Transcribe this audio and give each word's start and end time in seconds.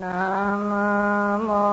nam 0.00 1.69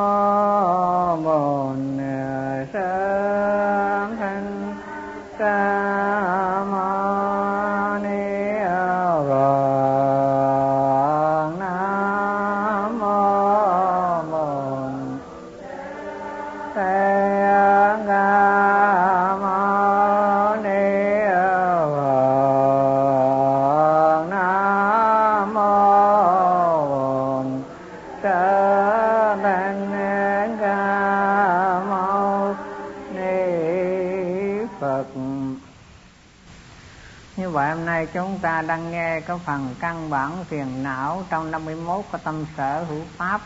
ta 38.57 38.61
đang 38.61 38.91
nghe 38.91 39.19
cái 39.19 39.37
phần 39.45 39.75
căn 39.79 40.09
bản 40.09 40.45
phiền 40.45 40.83
não 40.83 41.25
trong 41.29 41.51
51 41.51 42.05
cái 42.11 42.21
tâm 42.23 42.45
sở 42.57 42.83
hữu 42.83 43.01
pháp. 43.17 43.41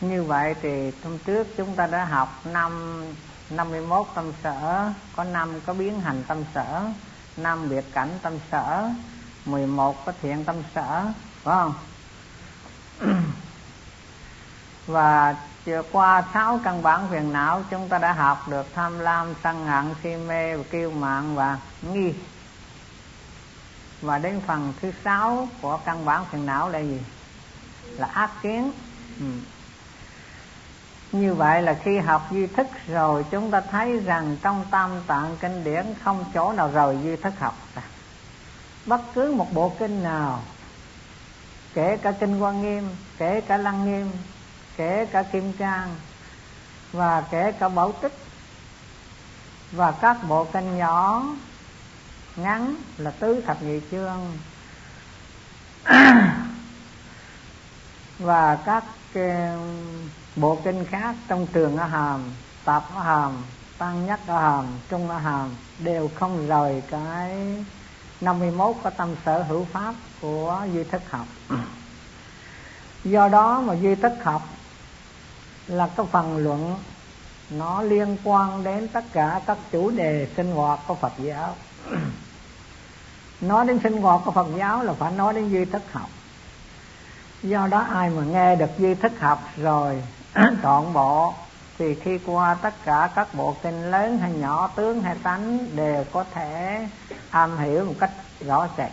Như 0.00 0.24
vậy 0.24 0.54
thì 0.62 0.92
hôm 1.04 1.18
trước 1.18 1.46
chúng 1.56 1.76
ta 1.76 1.86
đã 1.86 2.04
học 2.04 2.40
năm 2.44 3.02
51 3.50 4.06
tâm 4.14 4.32
sở, 4.42 4.90
có 5.16 5.24
năm 5.24 5.60
có 5.66 5.74
biến 5.74 6.00
hành 6.00 6.22
tâm 6.28 6.44
sở, 6.54 6.82
năm 7.36 7.68
biệt 7.68 7.84
cảnh 7.92 8.18
tâm 8.22 8.32
sở 8.50 8.88
11 9.44 10.06
có 10.06 10.12
thiện 10.22 10.44
tâm 10.44 10.56
sở, 10.74 11.04
phải 11.42 11.54
không? 11.54 11.74
Và 14.86 15.36
vừa 15.64 15.82
qua 15.92 16.24
sáu 16.34 16.60
căn 16.64 16.82
bản 16.82 17.08
phiền 17.10 17.32
não 17.32 17.62
chúng 17.70 17.88
ta 17.88 17.98
đã 17.98 18.12
học 18.12 18.48
được 18.48 18.66
tham 18.74 18.98
lam, 18.98 19.34
sân 19.42 19.66
hận, 19.66 19.94
si 20.02 20.16
mê, 20.16 20.56
và 20.56 20.64
kiêu 20.70 20.90
mạn 20.90 21.34
và 21.34 21.58
nghi 21.82 22.14
và 24.04 24.18
đến 24.18 24.40
phần 24.46 24.72
thứ 24.80 24.92
sáu 25.04 25.48
của 25.60 25.78
căn 25.84 26.04
bản 26.04 26.24
phiền 26.30 26.46
não 26.46 26.68
là 26.68 26.78
gì? 26.78 27.00
Là 27.98 28.06
ác 28.06 28.30
kiến. 28.42 28.72
Ừ. 29.20 29.26
như 31.12 31.34
vậy 31.34 31.62
là 31.62 31.78
khi 31.84 31.98
học 31.98 32.28
duy 32.30 32.46
thức 32.46 32.66
rồi, 32.86 33.24
chúng 33.30 33.50
ta 33.50 33.60
thấy 33.60 34.00
rằng 34.00 34.36
trong 34.42 34.64
tam 34.70 34.90
tạng 35.06 35.36
kinh 35.40 35.64
điển 35.64 35.94
không 36.04 36.24
chỗ 36.34 36.52
nào 36.52 36.70
rời 36.74 36.98
duy 37.02 37.16
thức 37.16 37.34
học 37.38 37.54
bất 38.86 39.00
cứ 39.14 39.32
một 39.32 39.52
bộ 39.54 39.72
kinh 39.78 40.02
nào, 40.02 40.40
kể 41.74 41.96
cả 42.02 42.12
kinh 42.20 42.38
quan 42.38 42.62
nghiêm, 42.62 42.88
kể 43.18 43.40
cả 43.40 43.56
lăng 43.56 43.84
nghiêm, 43.84 44.10
kể 44.76 45.06
cả 45.12 45.22
kim 45.22 45.52
cang 45.52 45.94
và 46.92 47.20
kể 47.30 47.52
cả 47.52 47.68
bảo 47.68 47.92
tích, 47.92 48.12
và 49.72 49.92
các 50.00 50.16
bộ 50.28 50.44
kinh 50.44 50.78
nhỏ 50.78 51.24
ngắn 52.36 52.74
là 52.98 53.10
tứ 53.10 53.40
thập 53.46 53.62
nhị 53.62 53.80
chương. 53.90 54.38
Và 58.18 58.56
các 58.56 58.84
bộ 60.36 60.58
kinh 60.64 60.84
khác 60.84 61.14
trong 61.28 61.46
trường 61.46 61.76
ở 61.76 61.86
hàm, 61.86 62.20
tập 62.64 62.84
ở 62.94 63.02
hàm, 63.02 63.32
tăng 63.78 64.06
nhất 64.06 64.20
ở 64.26 64.40
hàm, 64.40 64.66
trung 64.88 65.08
ở 65.08 65.18
hàm 65.18 65.50
đều 65.78 66.10
không 66.14 66.48
rời 66.48 66.82
cái 66.90 67.64
51 68.20 68.76
có 68.82 68.90
tâm 68.90 69.14
sở 69.24 69.42
hữu 69.42 69.66
pháp 69.72 69.94
của 70.20 70.66
duy 70.72 70.84
thức 70.84 71.02
học. 71.10 71.26
Do 73.04 73.28
đó 73.28 73.60
mà 73.60 73.74
duy 73.74 73.94
thức 73.94 74.12
học 74.24 74.42
là 75.66 75.88
cái 75.96 76.06
phần 76.12 76.36
luận, 76.36 76.78
nó 77.50 77.82
liên 77.82 78.16
quan 78.24 78.64
đến 78.64 78.88
tất 78.88 79.04
cả 79.12 79.40
các 79.46 79.58
chủ 79.72 79.90
đề 79.90 80.28
sinh 80.36 80.52
hoạt 80.52 80.80
của 80.86 80.94
Phật 80.94 81.12
giáo 81.18 81.56
nói 83.48 83.66
đến 83.66 83.80
sinh 83.82 84.02
hoạt 84.02 84.20
của 84.24 84.30
Phật 84.30 84.46
giáo 84.56 84.82
là 84.82 84.92
phải 84.92 85.12
nói 85.12 85.34
đến 85.34 85.48
duy 85.48 85.64
thức 85.64 85.82
học. 85.92 86.08
Do 87.42 87.66
đó 87.66 87.78
ai 87.78 88.10
mà 88.10 88.22
nghe 88.24 88.56
được 88.56 88.78
duy 88.78 88.94
thức 88.94 89.12
học 89.20 89.42
rồi 89.56 90.02
toàn 90.62 90.92
bộ, 90.92 91.34
thì 91.78 91.94
khi 91.94 92.18
qua 92.26 92.54
tất 92.54 92.74
cả 92.84 93.10
các 93.14 93.34
bộ 93.34 93.56
kinh 93.62 93.90
lớn 93.90 94.18
hay 94.18 94.32
nhỏ, 94.32 94.70
tướng 94.76 95.02
hay 95.02 95.16
tánh 95.22 95.76
đều 95.76 96.04
có 96.12 96.24
thể 96.34 96.86
am 97.30 97.58
hiểu 97.58 97.84
một 97.84 97.94
cách 98.00 98.10
rõ 98.40 98.68
rệt. 98.78 98.90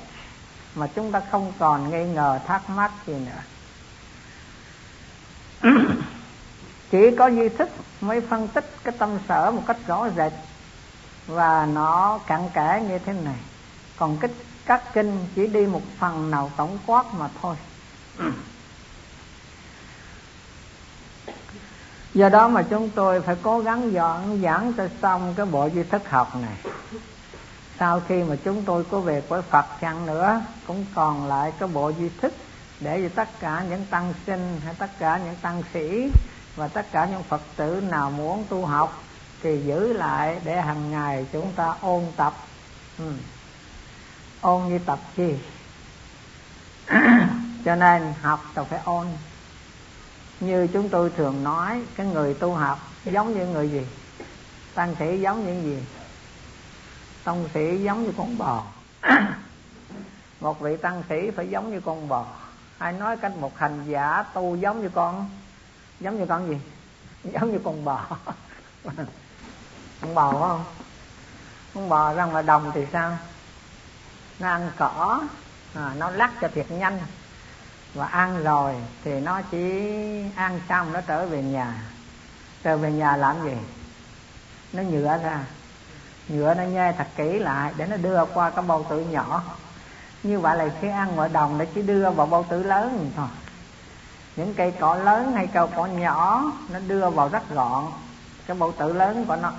Mà 0.76 0.88
chúng 0.88 1.12
ta 1.12 1.22
không 1.32 1.54
còn 1.60 1.90
nghi 1.90 2.14
ngờ 2.14 2.40
thắc 2.48 2.70
mắc 2.70 2.92
gì 3.08 3.14
nữa. 3.14 3.42
Chỉ 6.92 7.16
có 7.16 7.28
duy 7.28 7.50
thức 7.50 7.70
mới 8.02 8.22
phân 8.22 8.48
tích 8.48 8.72
cái 8.84 8.94
tâm 8.98 9.10
sở 9.28 9.52
một 9.52 9.64
cách 9.68 9.78
rõ 9.88 10.10
rệt. 10.10 10.34
Và 11.28 11.66
nó 11.66 12.20
cặn 12.28 12.50
kẽ 12.54 12.84
như 12.90 13.00
thế 13.00 13.14
này 13.14 13.36
còn 13.96 14.18
cái, 14.18 14.32
các 14.66 14.94
kinh 14.94 15.28
chỉ 15.36 15.48
đi 15.48 15.66
một 15.66 15.82
phần 16.00 16.32
nào 16.32 16.52
tổng 16.58 16.78
quát 16.86 17.06
mà 17.14 17.30
thôi. 17.42 17.56
Do 22.14 22.30
đó 22.30 22.48
mà 22.48 22.62
chúng 22.62 22.90
tôi 22.90 23.22
phải 23.22 23.36
cố 23.42 23.60
gắng 23.60 23.94
dọn, 23.94 24.42
giảng 24.42 24.74
cho 24.78 24.88
xong 25.02 25.34
cái 25.38 25.46
bộ 25.46 25.68
duy 25.68 25.84
thức 25.84 26.10
học 26.10 26.36
này. 26.36 26.58
Sau 27.80 28.02
khi 28.08 28.24
mà 28.24 28.36
chúng 28.44 28.64
tôi 28.66 28.84
có 28.84 29.00
về 29.00 29.22
với 29.22 29.42
Phật 29.42 29.66
chăng 29.82 30.06
nữa, 30.06 30.42
cũng 30.68 30.86
còn 30.96 31.28
lại 31.28 31.52
cái 31.60 31.70
bộ 31.70 31.90
duy 31.90 32.10
thức 32.22 32.34
để 32.80 33.02
cho 33.04 33.10
tất 33.16 33.40
cả 33.40 33.64
những 33.70 33.86
tăng 33.86 34.14
sinh 34.26 34.62
hay 34.66 34.74
tất 34.74 35.00
cả 35.00 35.20
những 35.26 35.36
tăng 35.42 35.64
sĩ 35.74 36.12
và 36.56 36.68
tất 36.68 36.92
cả 36.92 37.06
những 37.06 37.24
Phật 37.24 37.42
tử 37.56 37.82
nào 37.82 38.12
muốn 38.12 38.46
tu 38.50 38.66
học 38.66 39.04
thì 39.44 39.62
giữ 39.66 39.94
lại 39.94 40.42
để 40.44 40.62
hàng 40.62 40.92
ngày 40.92 41.26
chúng 41.32 41.52
ta 41.56 41.76
ôn 41.82 42.04
tập. 42.18 42.34
Ừ 42.98 43.14
ôn 44.42 44.68
như 44.68 44.80
tập 44.86 45.00
chi. 45.16 45.36
Cho 47.66 47.76
nên 47.76 48.14
học 48.22 48.40
là 48.56 48.64
phải 48.64 48.80
ôn. 48.86 49.08
Như 50.40 50.68
chúng 50.74 50.90
tôi 50.90 51.10
thường 51.18 51.44
nói, 51.44 51.82
cái 51.96 52.08
người 52.08 52.34
tu 52.34 52.54
học 52.54 52.80
giống 53.06 53.38
như 53.38 53.46
người 53.46 53.72
gì? 53.72 53.88
Tăng 54.74 54.96
sĩ 55.00 55.20
giống 55.22 55.46
như 55.46 55.64
gì? 55.64 55.84
Tăng 57.24 57.46
sĩ 57.54 57.84
giống 57.84 58.04
như 58.04 58.12
con 58.18 58.38
bò. 58.38 58.64
Một 60.40 60.60
vị 60.60 60.78
tăng 60.78 61.04
sĩ 61.10 61.32
phải 61.36 61.50
giống 61.50 61.72
như 61.72 61.80
con 61.86 62.08
bò. 62.08 62.26
Ai 62.78 62.94
nói 62.94 63.18
cách 63.18 63.38
một 63.38 63.58
hành 63.58 63.84
giả 63.88 64.24
tu 64.34 64.56
giống 64.56 64.82
như 64.82 64.90
con? 64.90 65.30
Giống 66.00 66.20
như 66.20 66.26
con 66.26 66.48
gì? 66.48 66.58
Giống 67.24 67.52
như 67.52 67.60
con 67.64 67.86
bò. 67.86 68.06
Con 70.02 70.16
bò 70.16 70.32
phải 70.32 70.42
không? 70.42 70.64
Con 71.74 71.90
bò 71.90 72.14
ra 72.14 72.26
ngoài 72.26 72.44
đồng 72.44 72.72
thì 72.74 72.86
sao? 72.92 73.18
Nó 74.42 74.50
ăn 74.50 74.72
cỏ 74.78 75.22
à, 75.76 75.92
nó 75.98 76.10
lắc 76.10 76.32
cho 76.42 76.48
thiệt 76.48 76.72
nhanh. 76.72 77.00
Và 77.94 78.06
ăn 78.06 78.44
rồi 78.44 78.76
thì 79.04 79.20
nó 79.20 79.42
chỉ 79.42 79.84
ăn 80.36 80.60
xong 80.70 80.94
nó 80.94 81.02
trở 81.02 81.26
về 81.26 81.44
nhà. 81.44 81.74
Trở 82.64 82.78
về 82.78 82.92
nhà 82.92 83.16
làm 83.16 83.44
gì? 83.44 83.58
Nó 84.74 84.84
nhựa 84.84 85.20
ra. 85.24 85.40
Nhựa 86.28 86.54
nó 86.54 86.64
nhai 86.64 86.94
thật 86.98 87.08
kỹ 87.16 87.40
lại 87.40 87.74
để 87.78 87.88
nó 87.88 87.98
đưa 87.98 88.26
qua 88.34 88.50
cái 88.50 88.66
bao 88.66 88.86
tử 88.90 89.00
nhỏ. 89.00 89.44
Như 90.24 90.40
vậy 90.40 90.58
là 90.58 90.66
khi 90.82 90.90
ăn 90.90 91.16
ngoài 91.16 91.30
đồng 91.30 91.58
nó 91.58 91.66
chỉ 91.76 91.82
đưa 91.82 92.10
vào 92.10 92.26
bao 92.26 92.46
tử 92.50 92.64
lớn 92.64 93.12
thôi. 93.16 93.28
Những 94.36 94.54
cây 94.54 94.74
cỏ 94.80 94.96
lớn 94.96 95.32
hay 95.32 95.48
cây 95.48 95.68
cỏ 95.76 95.86
nhỏ 95.86 96.44
nó 96.70 96.80
đưa 96.80 97.10
vào 97.10 97.30
rất 97.30 97.50
gọn 97.50 97.92
cái 98.48 98.58
bao 98.58 98.72
tử 98.72 98.94
lớn 98.94 99.26
của 99.28 99.36
nó. 99.36 99.52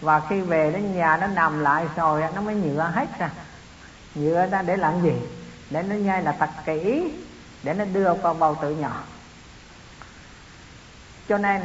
Và 0.00 0.20
khi 0.28 0.40
về 0.40 0.72
đến 0.72 0.96
nhà 0.96 1.16
nó 1.16 1.26
nằm 1.26 1.60
lại 1.60 1.86
rồi 1.96 2.24
nó 2.34 2.40
mới 2.40 2.54
nhựa 2.54 2.90
hết 2.94 3.18
ra 3.18 3.30
nhựa 4.16 4.46
ra 4.46 4.62
để 4.62 4.76
làm 4.76 5.02
gì? 5.02 5.12
Để 5.70 5.82
nó 5.82 5.94
nhai 5.94 6.22
là 6.22 6.32
thật 6.32 6.50
kỹ 6.64 7.12
để 7.62 7.74
nó 7.74 7.84
đưa 7.84 8.14
vào 8.14 8.34
bao 8.34 8.54
tử 8.62 8.70
nhỏ. 8.70 9.02
Cho 11.28 11.38
nên, 11.38 11.62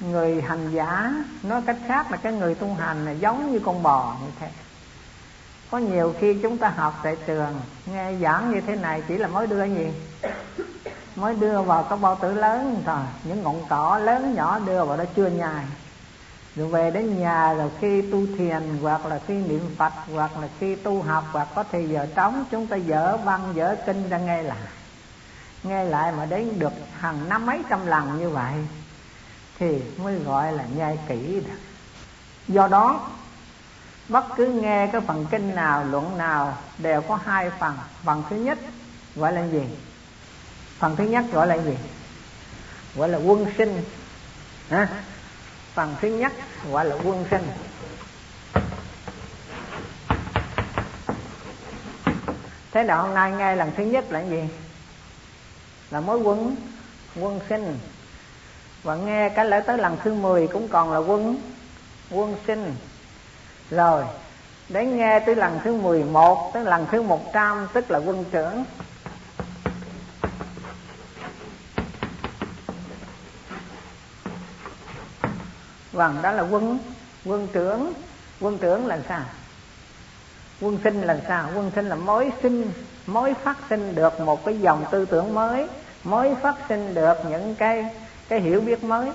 người 0.00 0.42
hành 0.42 0.70
giả 0.70 1.12
nói 1.42 1.62
cách 1.66 1.76
khác 1.88 2.10
là 2.10 2.16
cái 2.16 2.32
người 2.32 2.54
tu 2.54 2.74
hành 2.74 3.04
là 3.04 3.10
giống 3.10 3.52
như 3.52 3.58
con 3.58 3.82
bò 3.82 4.16
như 4.22 4.30
thế. 4.40 4.48
Có 5.70 5.78
nhiều 5.78 6.14
khi 6.20 6.38
chúng 6.42 6.58
ta 6.58 6.68
học 6.68 7.00
tại 7.02 7.16
trường, 7.26 7.60
nghe 7.86 8.14
giảng 8.22 8.52
như 8.52 8.60
thế 8.60 8.76
này 8.76 9.02
chỉ 9.08 9.16
là 9.16 9.28
mới 9.28 9.46
đưa 9.46 9.64
gì? 9.64 9.88
Mới 11.16 11.34
đưa 11.34 11.62
vào 11.62 11.82
cái 11.82 11.98
bao 11.98 12.18
tử 12.22 12.34
lớn 12.34 12.82
thôi. 12.86 13.00
Những 13.24 13.42
ngọn 13.42 13.64
cỏ 13.68 13.98
lớn 13.98 14.34
nhỏ 14.34 14.58
đưa 14.58 14.84
vào 14.84 14.96
đó 14.96 15.04
chưa 15.16 15.26
nhai 15.26 15.64
rồi 16.58 16.68
về 16.68 16.90
đến 16.90 17.20
nhà 17.20 17.54
rồi 17.54 17.70
khi 17.80 18.02
tu 18.02 18.26
thiền 18.38 18.78
hoặc 18.82 19.06
là 19.06 19.20
khi 19.26 19.34
niệm 19.34 19.74
phật 19.76 19.92
hoặc 20.14 20.38
là 20.38 20.48
khi 20.60 20.74
tu 20.74 21.02
học 21.02 21.24
hoặc 21.32 21.48
có 21.54 21.64
thời 21.72 21.88
giờ 21.88 22.06
trống, 22.14 22.44
chúng 22.50 22.66
ta 22.66 22.76
dở 22.76 23.16
văn, 23.16 23.52
dở 23.56 23.76
kinh 23.86 24.08
ra 24.08 24.18
nghe 24.18 24.42
lại. 24.42 24.58
Nghe 25.62 25.84
lại 25.84 26.12
mà 26.12 26.26
đến 26.26 26.58
được 26.58 26.72
hàng 27.00 27.28
năm 27.28 27.46
mấy 27.46 27.62
trăm 27.70 27.86
lần 27.86 28.18
như 28.18 28.30
vậy 28.30 28.54
thì 29.58 29.82
mới 29.96 30.14
gọi 30.14 30.52
là 30.52 30.64
nhai 30.76 30.98
kỹ 31.08 31.40
được 31.46 31.58
do 32.48 32.68
đó, 32.68 33.10
bất 34.08 34.24
cứ 34.36 34.46
nghe 34.46 34.88
cái 34.92 35.00
phần 35.00 35.26
kinh 35.30 35.54
nào, 35.54 35.84
luận 35.84 36.18
nào 36.18 36.58
đều 36.78 37.00
có 37.00 37.18
hai 37.24 37.50
phần. 37.50 37.76
Phần 38.04 38.22
thứ 38.30 38.36
nhất 38.36 38.58
gọi 39.16 39.32
là 39.32 39.46
gì? 39.46 39.62
Phần 40.78 40.96
thứ 40.96 41.04
nhất 41.04 41.24
gọi 41.32 41.46
là 41.46 41.58
gì? 41.58 41.76
Gọi 42.94 43.08
là 43.08 43.18
quân 43.18 43.46
sinh. 43.58 43.84
Hả? 44.70 44.88
Phần 45.78 45.94
thứ 46.00 46.08
nhất 46.08 46.32
gọi 46.70 46.84
là 46.84 46.96
quân 47.04 47.24
sinh 47.30 47.46
thế 52.70 52.84
nào 52.84 53.02
hôm 53.02 53.14
nay 53.14 53.32
nghe 53.32 53.56
lần 53.56 53.70
thứ 53.76 53.84
nhất 53.84 54.04
là 54.10 54.20
gì? 54.20 54.48
Là 55.90 56.00
mối 56.00 56.18
quân 56.18 56.56
quân 57.20 57.40
sinh 57.48 57.78
và 58.82 58.96
nghe 58.96 59.28
cái 59.28 59.44
lễ 59.44 59.60
tới 59.60 59.78
lần 59.78 59.96
thứ 60.04 60.14
10 60.14 60.46
cũng 60.46 60.68
còn 60.68 60.92
là 60.92 60.98
quân 60.98 61.36
quân 62.10 62.36
sinh 62.46 62.74
rồi, 63.70 64.04
đến 64.68 64.96
nghe 64.96 65.20
tới 65.20 65.36
lần 65.36 65.60
thứ 65.64 65.74
11 65.74 66.50
tới 66.54 66.64
lần 66.64 66.86
thứ 66.90 67.02
100 67.02 67.68
tức 67.72 67.90
là 67.90 67.98
quân 67.98 68.24
trưởng. 68.32 68.64
Vâng 75.98 76.22
đó 76.22 76.30
là 76.30 76.42
quân 76.42 76.78
quân 77.24 77.48
trưởng. 77.52 77.92
Quân 78.40 78.58
trưởng 78.58 78.86
là 78.86 78.98
sao? 79.08 79.24
Quân 80.60 80.78
sinh 80.84 81.02
là 81.02 81.20
sao? 81.28 81.50
Quân 81.54 81.70
sinh 81.74 81.88
là 81.88 81.94
mối 81.94 82.32
sinh 82.42 82.70
mối 83.06 83.34
phát 83.34 83.56
sinh 83.70 83.94
được 83.94 84.20
một 84.20 84.44
cái 84.44 84.58
dòng 84.60 84.84
tư 84.90 85.04
tưởng 85.04 85.34
mới 85.34 85.66
mới 86.04 86.34
phát 86.34 86.54
sinh 86.68 86.94
được 86.94 87.14
những 87.30 87.54
cái 87.54 87.86
cái 88.28 88.40
hiểu 88.40 88.60
biết 88.60 88.84
mới, 88.84 89.10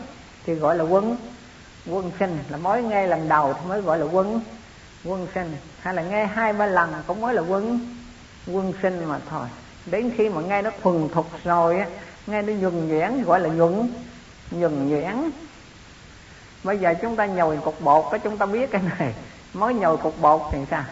thì 0.45 0.53
gọi 0.53 0.77
là 0.77 0.83
quân. 0.83 1.17
Quân 1.89 2.11
sinh 2.19 2.37
là 2.49 2.57
mới 2.57 2.83
nghe 2.83 3.07
lần 3.07 3.29
đầu 3.29 3.53
thì 3.53 3.69
mới 3.69 3.81
gọi 3.81 3.99
là 3.99 4.05
quân. 4.05 4.41
Quân 5.05 5.27
sinh, 5.35 5.55
hay 5.79 5.93
là 5.93 6.01
nghe 6.01 6.25
hai 6.25 6.53
ba 6.53 6.65
lần 6.65 6.93
cũng 7.07 7.21
mới 7.21 7.33
là 7.33 7.41
quân. 7.41 7.79
Quân 8.51 8.73
sinh 8.81 9.05
mà 9.05 9.19
thôi. 9.29 9.47
Đến 9.85 10.11
khi 10.17 10.29
mà 10.29 10.41
nghe 10.41 10.61
nó 10.61 10.69
thuần 10.81 11.09
thục 11.09 11.27
rồi 11.43 11.85
nghe 12.27 12.41
nó 12.41 12.53
nhuần 12.53 12.87
nhuyễn 12.87 13.23
gọi 13.23 13.39
là 13.39 13.49
nhuận, 13.49 13.89
nhuần 14.51 14.89
nhuyễn 14.89 15.31
bây 16.63 16.77
giờ 16.77 16.93
chúng 17.01 17.15
ta 17.15 17.25
nhồi 17.25 17.57
cục 17.57 17.81
bột 17.81 18.05
cái 18.11 18.19
chúng 18.19 18.37
ta 18.37 18.45
biết 18.45 18.71
cái 18.71 18.81
này. 18.99 19.13
Mới 19.53 19.73
nhồi 19.73 19.97
cục 19.97 20.21
bột 20.21 20.41
thì 20.51 20.59
sao? 20.71 20.83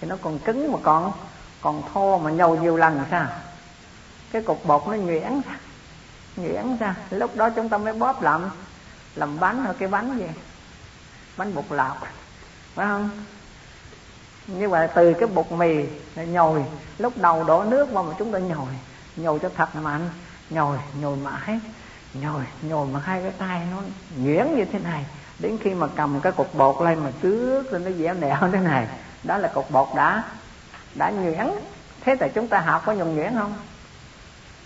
Thì 0.00 0.08
nó 0.08 0.16
còn 0.22 0.38
cứng 0.38 0.72
mà 0.72 0.78
còn 0.82 1.12
còn 1.60 1.82
thô 1.92 2.18
mà 2.18 2.30
nhồi 2.30 2.58
nhiều 2.58 2.76
lần 2.76 3.04
sao? 3.10 3.26
Cái 4.32 4.42
cục 4.42 4.64
bột 4.64 4.82
nó 4.86 4.94
nhuyễn 4.94 5.40
ra 5.46 5.56
nhuyễn 6.36 6.76
ra 6.76 6.94
lúc 7.10 7.36
đó 7.36 7.50
chúng 7.50 7.68
ta 7.68 7.78
mới 7.78 7.92
bóp 7.92 8.22
làm 8.22 8.50
làm 9.14 9.40
bánh 9.40 9.64
hay 9.64 9.74
cái 9.78 9.88
bánh 9.88 10.18
gì? 10.18 10.26
Bánh 11.36 11.54
bột 11.54 11.64
lọc. 11.70 12.06
Phải 12.74 12.86
không? 12.86 13.10
Như 14.46 14.68
vậy 14.68 14.88
từ 14.94 15.12
cái 15.12 15.28
bột 15.28 15.52
mì 15.52 15.84
nhồi, 16.16 16.64
lúc 16.98 17.12
đầu 17.16 17.44
đổ 17.44 17.64
nước 17.64 17.92
vào 17.92 18.04
mà 18.04 18.14
chúng 18.18 18.32
ta 18.32 18.38
nhồi. 18.38 18.68
Nhồi 19.16 19.38
cho 19.38 19.50
thật 19.56 19.76
mạnh. 19.76 20.10
Nhồi 20.50 20.78
nhồi 21.00 21.16
mãi 21.16 21.60
nhồi 22.14 22.44
nhồi 22.62 22.86
mà 22.86 23.00
hai 23.04 23.22
cái 23.22 23.32
tay 23.38 23.66
nó 23.70 23.82
nhuyễn 24.16 24.56
như 24.56 24.64
thế 24.64 24.78
này. 24.78 25.04
Đến 25.38 25.58
khi 25.62 25.74
mà 25.74 25.86
cầm 25.96 26.20
cái 26.20 26.32
cục 26.32 26.54
bột 26.54 26.82
lên 26.82 26.98
mà 26.98 27.10
trước 27.22 27.72
lên 27.72 27.84
nó 27.84 27.90
dẻo 27.90 28.14
nẹo 28.14 28.38
thế 28.52 28.58
này, 28.58 28.86
đó 29.22 29.38
là 29.38 29.48
cục 29.48 29.70
bột 29.70 29.88
đã 29.96 30.24
đã 30.94 31.10
nhuyễn 31.10 31.46
thế 32.00 32.16
tại 32.20 32.30
chúng 32.34 32.48
ta 32.48 32.58
học 32.60 32.82
có 32.86 32.92
nhuần 32.92 33.14
nhuyễn 33.14 33.34
không? 33.34 33.54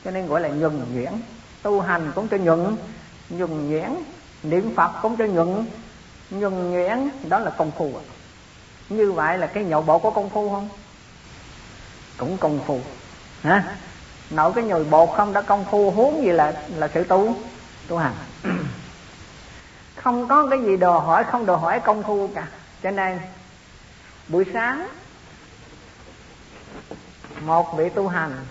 Cho 0.05 0.11
nên 0.11 0.27
gọi 0.27 0.41
là 0.41 0.49
nhuần 0.49 0.95
nhuyễn. 0.95 1.13
Tu 1.63 1.81
hành 1.81 2.13
cũng 2.15 2.29
cho 2.29 2.37
nhuận 2.37 2.77
nhuần 3.31 3.69
nhuyễn. 3.69 3.95
Niệm 4.43 4.75
phật 4.77 4.91
cũng 5.03 5.17
cho 5.17 5.25
nhuận 5.25 5.67
nhuần 6.31 6.71
nhuyễn. 6.71 7.09
Đó 7.29 7.39
là 7.39 7.51
công 7.51 7.71
phu. 7.71 7.93
Như 8.89 9.13
vậy 9.13 9.39
là 9.39 9.47
cái 9.47 9.65
nhậu 9.65 9.83
bộ 9.83 9.99
có 9.99 10.11
công 10.11 10.31
phu 10.31 10.51
không? 10.51 10.69
Cũng 12.17 12.37
công 12.37 12.61
phu. 12.67 12.81
Hả? 13.43 13.77
Nội 14.35 14.53
cái 14.55 14.65
nhồi 14.65 14.85
bột 14.85 15.09
không? 15.17 15.33
Đã 15.33 15.43
công 15.43 15.65
phu 15.65 15.91
huống 15.91 16.23
gì 16.23 16.33
là 16.33 16.63
là 16.77 16.89
sự 16.95 17.05
tu? 17.05 17.37
Tu 17.89 17.97
hành. 17.99 18.15
Không 19.97 20.29
có 20.29 20.47
cái 20.51 20.63
gì 20.63 20.77
đồ 20.77 20.99
hỏi 20.99 21.25
không 21.25 21.47
đồ 21.47 21.57
hỏi 21.57 21.81
công 21.81 22.03
phu 22.03 22.29
cả. 22.35 22.49
Cho 22.83 22.91
nên 22.91 23.21
buổi 24.29 24.45
sáng 24.53 24.89
một 27.41 27.77
vị 27.77 27.89
tu 27.89 28.09
hành 28.09 28.47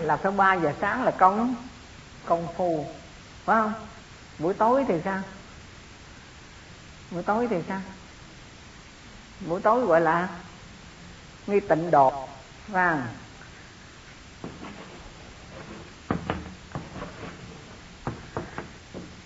là 0.00 0.16
phải 0.16 0.32
ba 0.32 0.54
giờ 0.54 0.72
sáng 0.80 1.04
là 1.04 1.10
công 1.10 1.54
công 2.26 2.46
phu. 2.56 2.86
Phải 3.44 3.56
không? 3.56 3.72
Buổi 4.38 4.54
tối 4.54 4.84
thì 4.88 4.94
sao? 5.04 5.20
Buổi 7.10 7.22
tối 7.22 7.46
thì 7.50 7.56
sao? 7.68 7.80
Buổi 9.46 9.60
tối 9.60 9.86
gọi 9.86 10.00
là 10.00 10.28
nghi 11.46 11.60
tịnh 11.60 11.90
độ 11.90 12.28
vàng 12.68 13.06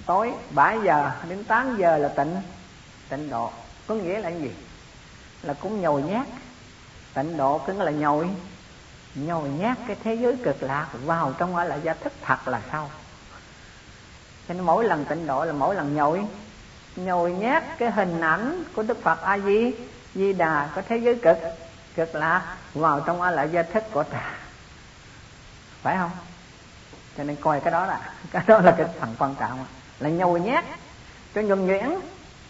tối 0.07 0.33
7 0.51 0.79
giờ 0.85 1.11
đến 1.29 1.45
8 1.45 1.77
giờ 1.77 1.99
là 1.99 2.09
tịnh. 2.09 2.37
Tịnh 3.09 3.31
độ, 3.31 3.51
có 3.87 3.95
nghĩa 3.95 4.19
là 4.19 4.29
gì? 4.29 4.51
Là 5.43 5.55
cũng 5.55 5.81
nhồi 5.81 6.03
nhát. 6.03 6.27
Tịnh 7.15 7.37
độ 7.37 7.61
cứ 7.67 7.73
là 7.73 7.91
nhồi. 7.91 8.29
Nhồi 9.15 9.49
nhát 9.49 9.79
cái 9.87 9.97
thế 10.05 10.15
giới 10.15 10.37
cực 10.45 10.63
lạc 10.63 10.89
vào 11.05 11.35
trong 11.39 11.55
gọi 11.55 11.69
là 11.69 11.77
gia 11.77 11.95
thức 11.95 12.13
thật 12.23 12.49
là 12.49 12.61
sao? 12.71 12.91
Cho 14.49 14.55
nên 14.55 14.63
mỗi 14.63 14.85
lần 14.85 15.05
tịnh 15.05 15.27
độ 15.27 15.45
là 15.45 15.53
mỗi 15.53 15.75
lần 15.75 15.95
nhồi. 15.95 16.25
Nhồi 16.97 17.33
nhát 17.33 17.65
cái 17.79 17.91
hình 17.91 18.21
ảnh 18.21 18.65
của 18.75 18.83
đức 18.83 19.03
phật 19.03 19.23
a 19.23 19.39
di 19.39 19.73
di 20.15 20.33
đà 20.33 20.71
có 20.75 20.83
thế 20.89 20.97
giới 20.97 21.15
cực 21.15 21.39
cực 21.95 22.15
lạc 22.15 22.57
vào 22.75 23.01
trong 23.01 23.23
a 23.23 23.31
là 23.31 23.43
gia 23.43 23.63
thức 23.63 23.85
của 23.93 24.03
ta. 24.03 24.35
Phải 25.83 25.97
không? 25.97 26.11
Cho 27.19 27.25
nên 27.25 27.37
coi 27.37 27.61
cái 27.61 27.71
đó 27.71 27.87
là 27.87 28.01
cái 28.31 28.43
đó 28.47 28.59
là 28.59 28.75
cái 28.79 28.87
phần 29.01 29.15
quan 29.19 29.35
trọng. 29.41 29.65
Là 29.99 30.09
nhồi 30.09 30.41
nhét 30.41 30.65
cho 31.35 31.41
nhuần 31.41 31.67
nhuyễn, 31.67 31.91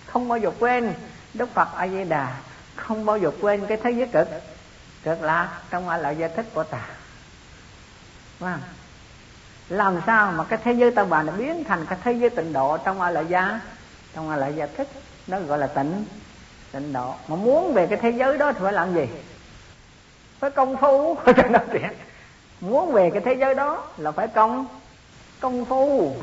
không 0.06 0.28
bao 0.28 0.38
giờ 0.38 0.50
quên 0.58 0.94
đức 1.34 1.54
phật 1.54 1.68
a 1.76 1.88
di 1.88 2.04
đà 2.04 2.36
không 2.76 3.06
bao 3.06 3.18
giờ 3.18 3.30
quên 3.40 3.66
cái 3.66 3.78
thế 3.82 3.90
giới 3.90 4.08
cực. 4.12 4.28
Cực 5.02 5.22
lạc 5.22 5.48
trong 5.70 5.88
a 5.88 5.96
la 5.96 6.10
gia 6.10 6.28
thích 6.28 6.46
của 6.54 6.64
ta. 6.64 6.80
Phải 8.38 8.54
làm 9.68 10.00
sao 10.06 10.32
mà 10.32 10.44
cái 10.44 10.58
thế 10.64 10.72
giới 10.72 10.90
ta 10.90 11.04
bà 11.04 11.22
nó 11.22 11.32
biến 11.32 11.64
thành 11.64 11.86
cái 11.86 11.98
thế 12.04 12.12
giới 12.12 12.30
tịnh 12.30 12.52
độ 12.52 12.78
trong 12.84 13.00
a 13.00 13.10
la 13.10 13.20
gia 13.20 13.60
trong 14.14 14.30
a 14.30 14.36
la 14.36 14.48
gia 14.48 14.66
thích, 14.66 14.88
nó 15.26 15.40
gọi 15.40 15.58
là 15.58 15.66
tịnh 15.66 16.04
tịnh 16.72 16.92
độ. 16.92 17.14
Mà 17.28 17.36
muốn 17.36 17.74
về 17.74 17.86
cái 17.86 17.98
thế 18.02 18.10
giới 18.10 18.38
đó 18.38 18.52
thì 18.52 18.58
phải 18.62 18.72
làm 18.72 18.94
gì? 18.94 19.06
Phải 20.38 20.50
công 20.50 20.76
phu 20.76 21.16
cho 21.26 21.42
nó 21.50 21.58
chuyện 21.72 21.90
muốn 22.62 22.92
về 22.92 23.10
cái 23.10 23.22
thế 23.24 23.34
giới 23.40 23.54
đó 23.54 23.84
là 23.96 24.12
phải 24.12 24.28
công 24.28 24.66
công 25.40 25.64
phu. 25.64 26.16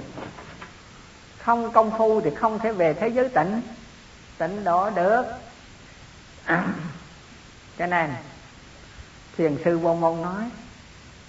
Không 1.37 1.71
công 1.71 1.91
phu 1.97 2.21
thì 2.21 2.35
không 2.35 2.59
thể 2.59 2.71
về 2.71 2.93
thế 2.93 3.07
giới 3.07 3.29
tịnh. 3.29 3.61
Tịnh 4.37 4.63
đó 4.63 4.89
được. 4.89 5.23
À, 6.45 6.67
cho 7.77 7.85
nên 7.85 8.13
thiền 9.37 9.57
sư 9.65 9.77
vô 9.77 9.95
môn 9.95 10.21
nói 10.21 10.43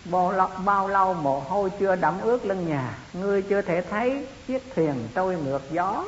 bao 0.04 0.32
lâu, 0.32 0.48
bao 0.64 0.88
lâu 0.88 1.14
mồ 1.14 1.40
hôi 1.40 1.70
chưa 1.80 1.96
đẫm 1.96 2.20
ướt 2.20 2.44
lưng 2.44 2.68
nhà 2.68 2.98
ngươi 3.12 3.42
chưa 3.42 3.62
thể 3.62 3.82
thấy 3.82 4.26
chiếc 4.46 4.74
thuyền 4.74 5.08
trôi 5.14 5.36
ngược 5.36 5.62
gió. 5.70 6.04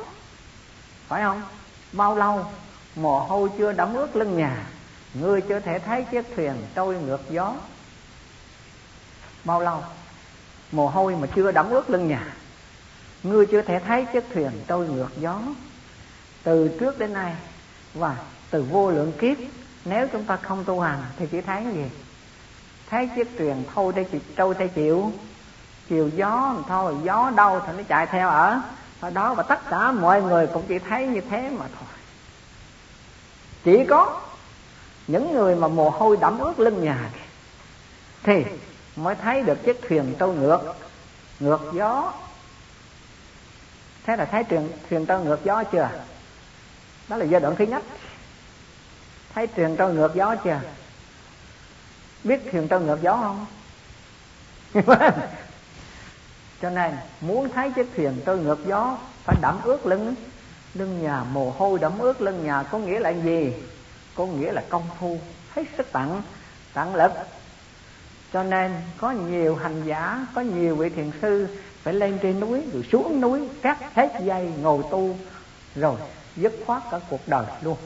Phải 1.07 1.23
không? 1.23 1.41
Bao 1.91 2.15
lâu 2.15 2.45
mồ 2.95 3.19
hôi 3.19 3.49
chưa 3.57 3.71
đẫm 3.71 3.93
ướt 3.93 4.15
lưng 4.15 4.37
nhà 4.37 4.65
ngươi 5.13 5.41
chưa 5.41 5.59
thể 5.59 5.79
thấy 5.79 6.05
chiếc 6.11 6.25
thuyền 6.35 6.53
trôi 6.75 6.95
ngược 6.95 7.21
gió? 7.29 7.55
Bao 9.43 9.61
lâu? 9.61 9.83
Mồ 10.71 10.87
hôi 10.87 11.15
mà 11.15 11.27
chưa 11.35 11.51
đẫm 11.51 11.69
ướt 11.69 11.89
lưng 11.89 12.07
nhà. 12.07 12.33
Ngươi 13.23 13.45
chưa 13.45 13.61
thể 13.61 13.79
thấy 13.79 14.05
chiếc 14.13 14.23
thuyền 14.33 14.51
trôi 14.67 14.87
ngược 14.87 15.09
gió. 15.17 15.39
Từ 16.43 16.77
trước 16.79 16.99
đến 16.99 17.13
nay 17.13 17.35
và 17.93 18.17
từ 18.49 18.63
vô 18.63 18.91
lượng 18.91 19.11
kiếp, 19.19 19.37
nếu 19.85 20.07
chúng 20.07 20.23
ta 20.23 20.35
không 20.35 20.63
tu 20.63 20.79
hành 20.79 21.03
thì 21.17 21.25
chỉ 21.31 21.41
thấy 21.41 21.65
gì? 21.73 21.89
Thấy 22.89 23.09
chiếc 23.15 23.27
thuyền 23.37 23.63
thôi 23.75 23.93
đây 23.95 24.05
trôi 24.35 24.55
theo 24.55 24.67
chịu. 24.67 25.11
Chiều 25.89 26.09
gió 26.15 26.55
thôi, 26.67 26.95
gió 27.03 27.31
đâu 27.35 27.61
thì 27.67 27.73
nó 27.77 27.83
chạy 27.87 28.05
theo 28.05 28.29
ở. 28.29 28.61
Ở 28.99 29.09
đó 29.09 29.33
và 29.33 29.43
tất 29.43 29.69
cả 29.69 29.91
mọi 29.91 30.21
người 30.21 30.47
cũng 30.47 30.63
chỉ 30.67 30.79
thấy 30.79 31.07
như 31.07 31.21
thế 31.29 31.49
mà 31.49 31.65
thôi. 31.79 31.89
Chỉ 33.63 33.85
có 33.89 34.21
những 35.07 35.33
người 35.33 35.55
mà 35.55 35.67
mồ 35.67 35.89
hôi 35.89 36.17
đẫm 36.17 36.39
ướt 36.39 36.59
lưng 36.59 36.83
nhà 36.83 37.09
thì 38.23 38.45
mới 38.95 39.15
thấy 39.15 39.41
được 39.41 39.57
chiếc 39.65 39.81
thuyền 39.87 40.15
trôi 40.19 40.35
ngược 40.35 40.75
ngược 41.39 41.61
gió. 41.73 42.13
Thế 44.03 44.15
là 44.15 44.25
thấy 44.25 44.43
thuyền 44.43 44.69
thuyền 44.89 45.05
trôi 45.05 45.25
ngược 45.25 45.43
gió 45.43 45.63
chưa? 45.63 45.89
Đó 47.07 47.17
là 47.17 47.25
giai 47.25 47.41
đoạn 47.41 47.55
thứ 47.55 47.65
nhất. 47.65 47.83
Thấy 49.33 49.47
thuyền 49.47 49.75
trôi 49.77 49.93
ngược 49.93 50.15
gió 50.15 50.35
chưa? 50.35 50.59
Biết 52.23 52.39
thuyền 52.51 52.67
trôi 52.67 52.81
ngược 52.81 53.01
gió 53.01 53.17
không? 53.17 53.45
Cho 56.61 56.69
nên, 56.69 56.97
muốn 57.21 57.49
thấy 57.49 57.71
chiếc 57.71 57.87
thuyền 57.95 58.21
trôi 58.25 58.37
ngược 58.37 58.65
gió, 58.65 58.97
phải 59.23 59.35
đẫm 59.41 59.59
ướt 59.63 59.85
lưng. 59.85 60.15
Lưng 60.73 61.03
nhà 61.03 61.23
mồ 61.23 61.51
hôi 61.57 61.79
đẫm 61.79 61.99
ướt 61.99 62.21
lưng 62.21 62.45
nhà 62.45 62.63
có 62.63 62.77
nghĩa 62.77 62.99
là 62.99 63.09
gì? 63.09 63.53
Có 64.15 64.25
nghĩa 64.25 64.51
là 64.51 64.63
công 64.69 64.87
phu, 64.99 65.19
hết 65.55 65.63
sức 65.77 65.91
tặng 65.91 66.21
tặng 66.73 66.95
lực 66.95 67.11
cho 68.33 68.43
nên 68.43 68.71
có 68.97 69.11
nhiều 69.11 69.55
hành 69.55 69.83
giả, 69.85 70.27
có 70.35 70.41
nhiều 70.41 70.75
vị 70.75 70.89
thiền 70.89 71.11
sư 71.21 71.47
phải 71.83 71.93
lên 71.93 72.19
trên 72.21 72.39
núi, 72.39 72.61
rồi 72.73 72.87
xuống 72.91 73.21
núi, 73.21 73.49
cắt 73.61 73.77
hết 73.93 74.11
dây, 74.21 74.51
ngồi 74.61 74.83
tu, 74.91 75.17
rồi 75.75 75.99
dứt 76.35 76.53
khoát 76.65 76.83
cả 76.91 76.99
cuộc 77.09 77.27
đời 77.27 77.45
luôn. 77.61 77.77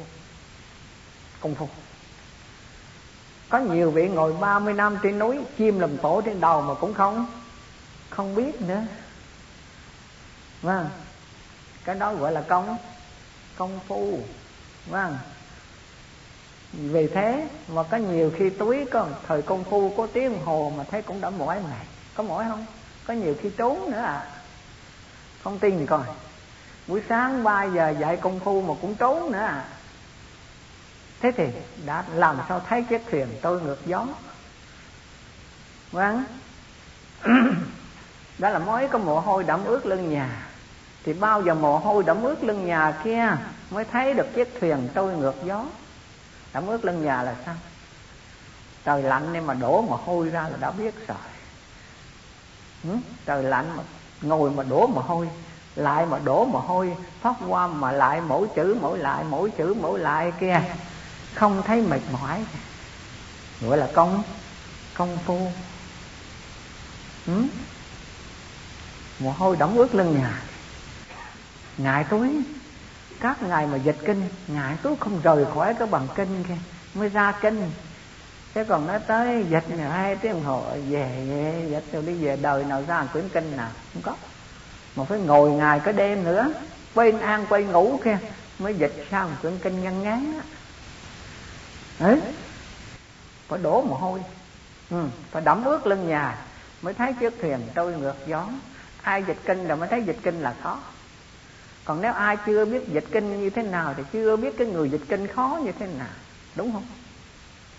Công 1.39 1.55
phu. 1.55 1.69
Có 3.49 3.57
nhiều 3.59 3.91
vị 3.91 4.07
ngồi 4.07 4.33
30 4.33 4.73
năm 4.73 4.97
trên 5.03 5.19
núi, 5.19 5.39
chim 5.57 5.79
lầm 5.79 5.97
tổ 5.97 6.21
trên 6.25 6.41
đầu 6.41 6.61
mà 6.61 6.73
cũng 6.73 6.93
không 6.93 7.25
không 8.09 8.35
biết 8.35 8.61
nữa. 8.61 8.81
Vâng. 10.61 10.89
Cái 11.83 11.95
đó 11.95 12.13
gọi 12.13 12.31
là 12.31 12.41
công 12.41 12.77
công 13.57 13.79
phu. 13.87 14.19
Vâng 14.85 15.17
vì 16.73 17.07
thế 17.07 17.47
mà 17.67 17.83
có 17.83 17.97
nhiều 17.97 18.31
khi 18.35 18.49
túi, 18.49 18.85
có 18.85 19.07
thời 19.27 19.41
công 19.41 19.63
phu, 19.63 19.93
có 19.97 20.07
tiếng 20.13 20.39
hồ 20.45 20.73
mà 20.77 20.83
thấy 20.83 21.01
cũng 21.01 21.21
đã 21.21 21.29
mỏi 21.29 21.59
mệt. 21.59 21.85
Có 22.15 22.23
mỏi 22.23 22.45
không? 22.49 22.65
Có 23.07 23.13
nhiều 23.13 23.35
khi 23.41 23.49
trốn 23.57 23.91
nữa 23.91 23.97
à. 23.97 24.27
Không 25.43 25.59
tin 25.59 25.85
coi? 25.85 26.03
Buổi 26.87 27.01
sáng 27.09 27.43
3 27.43 27.63
giờ 27.63 27.93
dạy 27.99 28.17
công 28.17 28.39
phu 28.39 28.61
mà 28.61 28.73
cũng 28.81 28.95
trốn 28.95 29.31
nữa 29.31 29.39
à. 29.39 29.65
Thế 31.19 31.31
thì 31.37 31.47
đã 31.85 32.03
làm 32.13 32.37
sao 32.49 32.61
thấy 32.67 32.83
chiếc 32.83 33.01
thuyền 33.11 33.27
tôi 33.41 33.61
ngược 33.61 33.85
gió? 33.85 34.07
Vâng. 35.91 36.23
Đó 38.37 38.49
là 38.49 38.59
mới 38.59 38.87
có 38.87 38.97
mồ 38.97 39.19
hôi 39.19 39.43
đẫm 39.43 39.65
ướt 39.65 39.85
lưng 39.85 40.09
nhà. 40.09 40.47
Thì 41.03 41.13
bao 41.13 41.41
giờ 41.41 41.53
mồ 41.53 41.77
hôi 41.77 42.03
đẫm 42.03 42.23
ướt 42.23 42.43
lưng 42.43 42.65
nhà 42.65 42.93
kia 43.03 43.37
mới 43.69 43.85
thấy 43.85 44.13
được 44.13 44.35
chiếc 44.35 44.57
thuyền 44.59 44.89
trôi 44.95 45.13
ngược 45.13 45.35
gió? 45.43 45.65
Đẫm 46.57 46.67
ướt 46.67 46.85
lưng 46.85 47.01
nhà 47.01 47.23
là 47.23 47.35
sao? 47.45 47.55
Trời 48.85 49.03
lạnh 49.03 49.33
nên 49.33 49.45
mà 49.45 49.53
đổ 49.53 49.81
mồ 49.81 49.95
hôi 49.95 50.29
ra 50.29 50.49
là 50.49 50.57
đã 50.57 50.71
biết 50.71 51.07
rồi. 51.07 51.17
Ừ? 52.83 52.89
trời 53.25 53.43
lạnh 53.43 53.77
mà 53.77 53.83
ngồi 54.21 54.51
mà 54.51 54.63
đổ 54.63 54.87
mồ 54.87 55.01
hôi, 55.01 55.29
lại 55.75 56.05
mà 56.05 56.19
đổ 56.19 56.45
mồ 56.45 56.59
hôi, 56.59 56.95
phát 57.21 57.35
qua 57.47 57.67
mà 57.67 57.91
lại 57.91 58.21
mỗi 58.21 58.47
chữ, 58.55 58.77
mỗi 58.81 58.97
lại, 58.99 59.23
mỗi 59.23 59.51
chữ, 59.57 59.73
mỗi 59.81 59.99
lại 59.99 60.33
kia. 60.39 60.61
Không 61.35 61.61
thấy 61.65 61.81
mệt 61.81 62.01
mỏi. 62.11 62.45
Gọi 63.61 63.77
là 63.77 63.89
công 63.93 64.23
công 64.93 65.17
phu. 65.25 65.51
Ừ? 67.25 67.43
mồ 69.19 69.31
hôi 69.31 69.55
đóng 69.55 69.77
ướt 69.77 69.95
lưng 69.95 70.13
nhà. 70.19 70.43
Ngại 71.77 72.05
túi 72.09 72.56
các 73.19 73.43
ngày 73.43 73.67
mà 73.67 73.77
dịch 73.77 73.97
kinh 74.05 74.29
ngài 74.47 74.77
túi 74.83 74.95
không 74.99 75.21
rời 75.21 75.45
khỏi 75.53 75.73
cái 75.73 75.87
bằng 75.87 76.07
kinh 76.15 76.43
kia 76.43 76.57
mới 76.93 77.09
ra 77.09 77.33
kinh. 77.41 77.71
Thế 78.53 78.63
còn 78.63 78.87
nói 78.87 78.99
tới 79.07 79.45
dịch 79.49 79.65
hai 79.89 80.15
tiếng 80.15 80.33
đồng 80.33 80.43
hồ 80.43 80.63
về 80.89 81.25
về 81.29 81.67
dịch 81.71 81.83
rồi 81.91 82.03
đi 82.03 82.25
về 82.25 82.37
đời 82.41 82.63
nào 82.63 82.83
ra 82.87 83.01
một 83.01 83.07
quyển 83.13 83.29
kinh 83.29 83.57
nào 83.57 83.69
không 83.93 84.01
có. 84.01 84.15
Mà 84.95 85.03
phải 85.03 85.19
ngồi 85.19 85.51
ngày 85.51 85.79
cái 85.83 85.93
đêm 85.93 86.23
nữa 86.23 86.53
quên 86.95 87.19
ăn 87.19 87.45
quên 87.49 87.71
ngủ 87.71 87.99
kia 88.03 88.17
mới 88.59 88.75
dịch 88.75 89.07
sao 89.11 89.27
một 89.27 89.35
quyển 89.41 89.57
kinh 89.57 89.83
ngăn 89.83 90.03
ngán 90.03 90.33
á. 90.39 90.43
Ấy 92.07 92.21
phải 93.47 93.59
đổ 93.59 93.81
mồ 93.81 93.95
hôi. 93.95 94.19
Ừ, 94.89 95.05
phải 95.31 95.41
đẫm 95.41 95.63
ướt 95.63 95.87
lưng 95.87 96.07
nhà 96.07 96.37
mới 96.81 96.93
thấy 96.93 97.13
chiếc 97.13 97.33
thuyền 97.41 97.59
trôi 97.75 97.93
ngược 97.93 98.15
gió. 98.27 98.47
Ai 99.01 99.23
dịch 99.23 99.37
kinh 99.45 99.67
rồi 99.67 99.77
mới 99.77 99.87
thấy 99.87 100.03
dịch 100.03 100.17
kinh 100.23 100.41
là 100.41 100.55
khó 100.63 100.79
còn 101.87 102.01
nếu 102.01 102.13
ai 102.13 102.37
chưa 102.45 102.65
biết 102.65 102.87
dịch 102.87 103.05
kinh 103.11 103.41
như 103.41 103.49
thế 103.49 103.63
nào 103.63 103.93
thì 103.97 104.03
chưa 104.13 104.35
biết 104.35 104.57
cái 104.57 104.67
người 104.67 104.89
dịch 104.89 105.01
kinh 105.09 105.27
khó 105.27 105.59
như 105.63 105.71
thế 105.79 105.87
nào. 105.87 106.07
Đúng 106.55 106.73
không? 106.73 106.85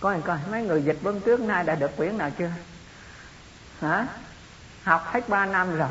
Coi 0.01 0.21
coi, 0.21 0.39
mấy 0.51 0.63
người 0.63 0.83
dịch 0.83 0.99
vân 1.03 1.21
trước 1.21 1.41
nay 1.41 1.65
đã 1.65 1.75
được 1.75 1.97
quyển 1.97 2.19
nào 2.19 2.31
chưa? 2.39 2.51
Hả? 3.81 4.07
Học 4.83 5.03
hết 5.07 5.29
ba 5.29 5.47
năm 5.47 5.77
rồi, 5.77 5.89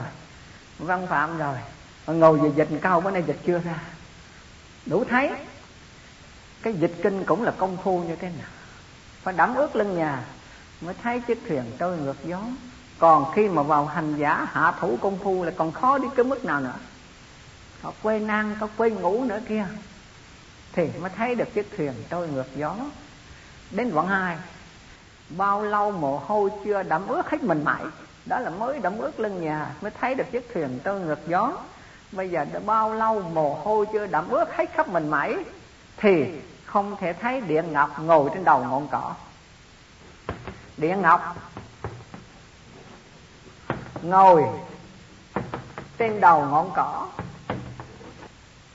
văn 0.80 1.08
phạm 1.08 1.38
rồi, 1.38 1.56
mà 2.08 2.14
ngồi 2.14 2.40
về 2.40 2.52
dịch 2.56 2.80
cao 2.82 3.02
bữa 3.02 3.12
nay 3.12 3.24
dịch 3.28 3.40
chưa 3.46 3.60
ra. 3.60 3.80
Đủ 4.86 5.04
thấy, 5.10 5.32
cái 6.62 6.74
dịch 6.74 6.94
kinh 7.04 7.24
cũng 7.24 7.44
là 7.44 7.52
công 7.58 7.78
phu 7.84 8.04
như 8.04 8.16
thế 8.16 8.30
nào. 8.30 8.50
Phải 9.24 9.34
đẫm 9.34 9.56
ướt 9.56 9.76
lưng 9.76 9.98
nhà, 9.98 10.24
mới 10.82 10.96
thấy 11.04 11.20
chiếc 11.20 11.42
thuyền 11.48 11.64
trôi 11.80 11.98
ngược 11.98 12.18
gió. 12.26 12.42
Còn 13.00 13.32
khi 13.36 13.48
mà 13.48 13.64
vào 13.64 13.86
hành 13.86 14.18
giả, 14.18 14.48
hạ 14.52 14.74
thủ 14.80 14.98
công 15.02 15.20
phu 15.24 15.44
là 15.44 15.52
còn 15.58 15.72
khó 15.72 15.98
đi 15.98 16.08
cái 16.16 16.24
mức 16.24 16.46
nào 16.46 16.62
nữa 16.62 16.74
họ 17.88 17.94
quên 18.03 18.27
ăn, 18.27 18.56
có 18.60 18.67
quên 18.77 18.96
ngủ 18.96 19.24
nữa 19.24 19.39
kia. 19.48 19.65
Thì 20.74 20.89
mới 21.00 21.10
thấy 21.17 21.36
được 21.36 21.53
chiếc 21.53 21.77
thuyền 21.77 21.94
trôi 22.10 22.27
ngược 22.27 22.56
gió. 22.56 22.75
Đến 23.72 23.91
quận 23.94 24.08
hai, 24.08 24.38
bao 25.29 25.63
lâu 25.63 25.91
mồ 25.91 26.17
hôi 26.17 26.50
chưa 26.65 26.84
đẫm 26.84 27.08
ướt 27.08 27.29
hết 27.29 27.44
mình 27.44 27.63
mãi. 27.63 27.84
Đó 28.25 28.39
là 28.39 28.50
mới 28.50 28.79
đẫm 28.79 28.98
ướt 28.98 29.20
lưng 29.20 29.44
nhà, 29.44 29.75
mới 29.82 29.91
thấy 30.01 30.15
được 30.15 30.32
chiếc 30.32 30.53
thuyền 30.53 30.79
trôi 30.84 31.00
ngược 31.00 31.27
gió. 31.27 31.53
Bây 32.12 32.29
giờ 32.29 32.46
đã 32.53 32.60
bao 32.60 32.94
lâu 32.94 33.22
mồ 33.22 33.53
hôi 33.53 33.86
chưa 33.94 34.08
đẫm 34.08 34.29
ướt 34.29 34.56
hết 34.56 34.70
khắp 34.74 34.88
mình 34.88 35.10
mãi, 35.10 35.36
thì 35.98 36.25
không 36.65 36.96
thể 37.00 37.13
thấy 37.13 37.41
điện 37.41 37.74
ngọc 37.74 38.00
ngồi 38.00 38.29
trên 38.34 38.44
đầu 38.44 38.60
ngọn 38.60 38.88
cỏ. 38.91 39.13
Điện 40.77 41.01
ngọc 41.01 41.36
ngồi 44.01 44.44
trên 45.98 46.22
đầu 46.22 46.46
ngọn 46.46 46.72
cỏ 46.75 47.08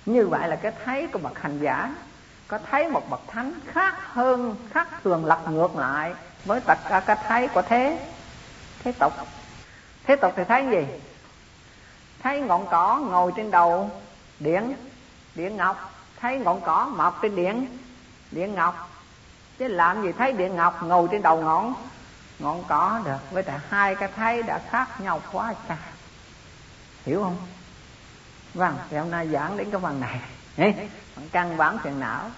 như 0.06 0.26
vậy 0.26 0.48
là 0.48 0.56
cái 0.56 0.72
thấy 0.84 1.06
của 1.06 1.18
bậc 1.18 1.42
hành 1.42 1.58
giả 1.58 1.94
có 2.48 2.58
thấy 2.70 2.88
một 2.88 3.10
bậc 3.10 3.20
thánh 3.28 3.52
khác 3.66 3.94
hơn, 4.12 4.56
khác 4.70 4.88
thường 5.04 5.24
lật 5.24 5.40
ngược 5.50 5.76
lại 5.76 6.14
với 6.44 6.60
tất 6.60 6.78
cả 6.88 7.00
cái 7.00 7.16
thấy 7.28 7.48
của 7.48 7.62
thế 7.62 8.08
thế 8.84 8.92
tục. 8.92 9.12
Thế 10.04 10.16
tục 10.16 10.32
thì 10.36 10.42
thấy 10.48 10.66
gì? 10.70 10.86
Thấy 12.22 12.40
ngọn 12.40 12.66
cỏ 12.70 12.96
ngồi 13.10 13.32
trên 13.36 13.50
đầu 13.50 13.90
điện 14.40 14.74
điện 15.34 15.56
ngọc. 15.56 15.92
Thấy 16.20 16.38
ngọn 16.38 16.60
cỏ 16.60 16.90
mọc 16.96 17.18
trên 17.22 17.36
điện 17.36 17.78
điện 18.30 18.54
ngọc. 18.54 18.90
Chứ 19.58 19.68
làm 19.68 20.02
gì 20.02 20.12
thấy 20.12 20.32
điện 20.32 20.56
ngọc 20.56 20.82
ngồi 20.82 21.08
trên 21.10 21.22
đầu 21.22 21.42
ngọn 21.42 21.74
ngọn 22.38 22.64
cỏ 22.68 23.00
được? 23.04 23.30
Với 23.30 23.42
cả 23.42 23.60
hai 23.68 23.94
cái 23.94 24.08
thấy 24.16 24.42
đã 24.42 24.60
khác 24.70 25.00
nhau 25.00 25.20
quá 25.32 25.54
xa 25.68 25.76
hiểu 27.04 27.22
không? 27.22 27.36
Vâng 28.54 28.76
thì 28.90 28.96
hôm 28.96 29.10
nay 29.10 29.28
giảng 29.28 29.56
đến 29.56 29.70
cái 29.70 29.80
phần 29.80 30.00
này. 30.00 30.20
Căn 31.32 31.56
bản 31.56 31.78
phiền 31.78 32.00
não. 32.00 32.30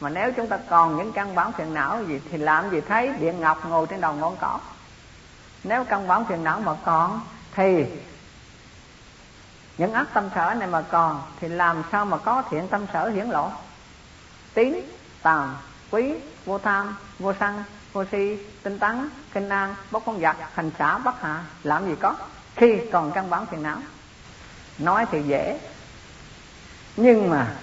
Mà 0.00 0.08
nếu 0.08 0.32
chúng 0.32 0.48
ta 0.48 0.58
còn 0.68 0.96
những 0.96 1.12
căn 1.12 1.34
bản 1.34 1.52
phiền 1.52 1.74
não 1.74 2.04
gì 2.04 2.20
thì 2.30 2.38
làm 2.38 2.70
gì 2.70 2.80
thấy 2.80 3.08
điện 3.08 3.40
ngọc 3.40 3.66
ngồi 3.68 3.86
trên 3.86 4.00
đầu 4.00 4.12
ngọn 4.12 4.36
cỏ? 4.40 4.58
Nếu 5.64 5.84
căn 5.84 6.08
bản 6.08 6.24
phiền 6.24 6.44
não 6.44 6.60
mà 6.60 6.74
còn 6.84 7.20
thì 7.54 7.84
những 9.78 9.92
ác 9.92 10.06
tâm 10.14 10.28
sở 10.34 10.54
này 10.54 10.68
mà 10.68 10.82
còn 10.82 11.22
thì 11.40 11.48
làm 11.48 11.82
sao 11.92 12.04
mà 12.04 12.18
có 12.18 12.42
thiện 12.50 12.68
tâm 12.68 12.86
sở 12.92 13.08
hiển 13.08 13.26
lộ? 13.28 13.50
Tín 14.54 14.80
tàm 15.22 15.56
quý 15.90 16.14
vô 16.44 16.58
tham 16.58 16.96
vô 17.18 17.32
sân 17.40 17.64
vô 17.92 18.04
si 18.12 18.38
tinh 18.62 18.78
tấn 18.78 19.08
kinh 19.32 19.48
an 19.48 19.74
bốc 19.90 20.02
con 20.06 20.20
giặc 20.20 20.36
hành 20.54 20.70
xã, 20.78 20.98
bất 20.98 21.22
hạ 21.22 21.44
làm 21.62 21.86
gì 21.86 21.94
có? 22.00 22.14
Khi 22.56 22.80
còn 22.92 23.12
căn 23.12 23.30
bản 23.30 23.46
phiền 23.46 23.62
não 23.62 23.78
nói 24.78 25.06
thì 25.10 25.22
dễ. 25.22 25.60
Nhưng 26.96 27.30
mà 27.30 27.54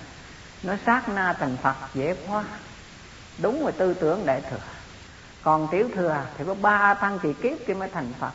nó 0.63 0.73
sát 0.85 1.09
na 1.09 1.33
thành 1.39 1.57
phật 1.57 1.75
dễ 1.93 2.15
quá. 2.27 2.43
Đúng 3.37 3.63
rồi 3.63 3.71
tư 3.71 3.93
tưởng 3.93 4.25
đại 4.25 4.41
thừa. 4.49 4.57
Còn 5.43 5.67
tiểu 5.71 5.89
thừa 5.95 6.25
thì 6.37 6.43
có 6.47 6.53
ba 6.53 6.93
tăng 6.93 7.19
kỳ 7.19 7.33
kiếp 7.33 7.57
kia 7.67 7.73
mới 7.73 7.89
thành 7.89 8.13
phật. 8.19 8.31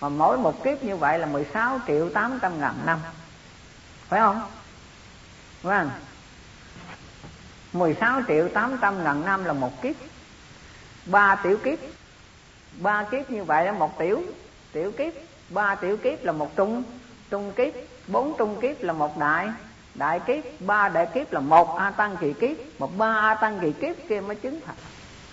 Mà 0.00 0.08
mỗi 0.08 0.38
một 0.38 0.64
kiếp 0.64 0.84
như 0.84 0.96
vậy 0.96 1.18
là 1.18 1.26
16 1.26 1.80
triệu 1.86 2.10
800 2.10 2.60
ngàn 2.60 2.74
năm. 2.84 2.98
Phải 4.08 4.20
không? 4.20 4.50
Vâng 5.62 5.90
16 7.72 8.20
triệu 8.28 8.48
800 8.48 9.04
ngàn 9.04 9.24
năm 9.24 9.44
là 9.44 9.52
một 9.52 9.82
kiếp. 9.82 9.94
Ba 11.06 11.34
tiểu 11.34 11.58
kiếp. 11.64 11.78
Ba 12.72 13.04
kiếp 13.10 13.30
như 13.30 13.44
vậy 13.44 13.64
là 13.64 13.72
một 13.72 13.98
tiểu. 13.98 14.22
Tiểu 14.72 14.92
kiếp. 14.98 15.12
Ba 15.48 15.74
tiểu 15.74 15.96
kiếp 15.96 16.24
là 16.24 16.32
một 16.32 16.56
trung. 16.56 16.82
Trung 17.30 17.52
kiếp 17.52 17.74
bốn 18.06 18.34
trung 18.38 18.60
kiếp 18.60 18.82
là 18.82 18.92
một 18.92 19.18
đại. 19.18 19.48
Đại 19.94 20.20
kiếp, 20.20 20.44
ba 20.60 20.88
đại 20.88 21.06
kiếp 21.14 21.32
là 21.32 21.40
một 21.40 21.76
a 21.78 21.90
tăng 21.90 22.16
kỳ 22.16 22.32
kiếp. 22.32 22.80
Một 22.80 22.98
ba 22.98 23.16
a 23.16 23.34
tăng 23.34 23.58
kỳ 23.60 23.72
kiếp 23.72 23.96
kia 24.08 24.20
mới 24.20 24.36
chứng 24.36 24.60
thành. 24.66 24.76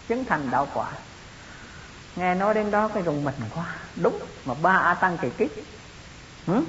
Chứng 0.08 0.26
thành 0.26 0.52
đạo 0.52 0.68
quả. 0.74 0.92
Nghe 2.16 2.36
nói 2.36 2.54
đến 2.54 2.72
đó 2.72 2.88
cái 2.94 3.04
rùng 3.04 3.24
mình 3.24 3.36
quá. 3.56 3.76
Đúng, 3.96 4.20
mà 4.46 4.54
ba 4.62 4.78
a 4.78 4.94
tăng 4.94 5.18
kỳ 5.18 5.30
kiếp. 5.30 5.50
Ừ? 6.48 6.64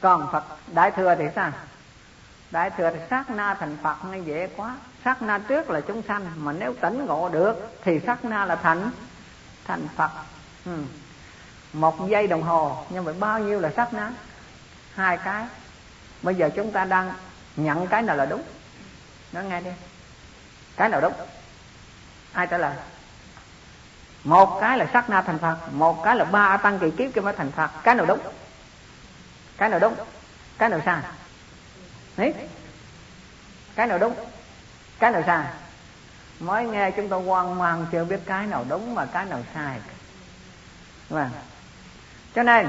còn 0.00 0.28
phật, 0.32 0.44
đại 0.74 0.90
thừa 0.90 1.14
thì 1.18 1.24
sao? 1.34 1.52
Đại 2.50 2.70
thừa 2.70 2.90
thì 2.90 2.98
sát 3.10 3.30
na 3.30 3.54
thành 3.54 3.76
phật 3.82 3.96
nghe 4.10 4.18
dễ 4.18 4.48
quá. 4.56 4.76
Sát 5.04 5.22
na 5.22 5.38
trước 5.38 5.70
là 5.70 5.80
chúng 5.80 6.02
sanh, 6.08 6.26
mà 6.36 6.52
nếu 6.52 6.74
tỉnh 6.80 7.06
ngộ 7.06 7.28
được 7.28 7.76
thì 7.84 8.00
sát 8.06 8.24
na 8.24 8.44
là 8.44 8.56
thành 8.56 8.90
thành 9.64 9.88
phật. 9.96 10.10
Ừ 10.64 10.82
một 11.72 12.08
giây 12.08 12.26
đồng 12.26 12.42
hồ, 12.42 12.84
nhưng 12.90 13.04
mà 13.04 13.12
bao 13.18 13.38
nhiêu 13.38 13.60
là 13.60 13.70
sát 13.76 13.94
na 13.94 14.12
hai 14.94 15.16
cái. 15.16 15.46
Bây 16.22 16.34
giờ 16.34 16.50
chúng 16.56 16.72
ta 16.72 16.84
đang 16.84 17.12
nhận 17.56 17.86
cái 17.86 18.02
nào 18.02 18.16
là 18.16 18.26
đúng? 18.26 18.42
Nói 19.32 19.44
nghe 19.44 19.60
đi. 19.60 19.70
Cái 20.76 20.88
nào 20.88 21.00
đúng? 21.00 21.12
Ai 22.32 22.46
trả 22.46 22.58
lời? 22.58 22.76
Một 24.24 24.58
cái 24.60 24.78
là 24.78 24.86
sắc 24.92 25.10
na 25.10 25.22
thành 25.22 25.38
phật, 25.38 25.56
một 25.72 26.02
cái 26.04 26.16
là 26.16 26.24
ba 26.24 26.56
tăng 26.56 26.78
kỳ 26.78 26.90
kiếp 26.90 27.14
kia 27.14 27.20
mới 27.20 27.32
thành 27.32 27.50
phật. 27.50 27.70
Cái 27.82 27.94
nào 27.94 28.06
đúng? 28.06 28.20
Cái 29.56 29.68
nào 29.68 29.78
đúng? 29.78 29.94
Cái 30.58 30.68
nào 30.68 30.80
sai? 30.84 31.02
Đấy. 32.16 32.34
cái 33.74 33.86
nào 33.86 33.98
đúng? 33.98 34.14
Cái 34.98 35.10
nào 35.10 35.22
sai? 35.26 35.46
Mới 36.40 36.64
nghe 36.66 36.90
chúng 36.90 37.08
tôi 37.08 37.22
hoang 37.22 37.58
mang 37.58 37.86
chưa 37.92 38.04
biết 38.04 38.20
cái 38.26 38.46
nào 38.46 38.64
đúng 38.68 38.94
mà 38.94 39.06
cái 39.06 39.24
nào 39.24 39.42
sai. 39.54 39.80
Vâng 41.08 41.30
cho 42.34 42.42
nên, 42.42 42.68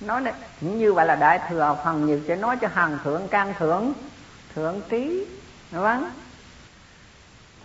nói 0.00 0.22
như 0.60 0.92
vậy 0.92 1.06
là 1.06 1.16
đại 1.16 1.40
thừa 1.48 1.76
phần 1.84 2.06
nhiều 2.06 2.20
sẽ 2.28 2.36
nói 2.36 2.56
cho 2.60 2.68
hàng 2.74 2.98
thượng, 3.04 3.28
can 3.28 3.54
thượng 3.58 3.92
thượng 4.54 4.80
trí 4.88 5.26
vâng. 5.70 6.10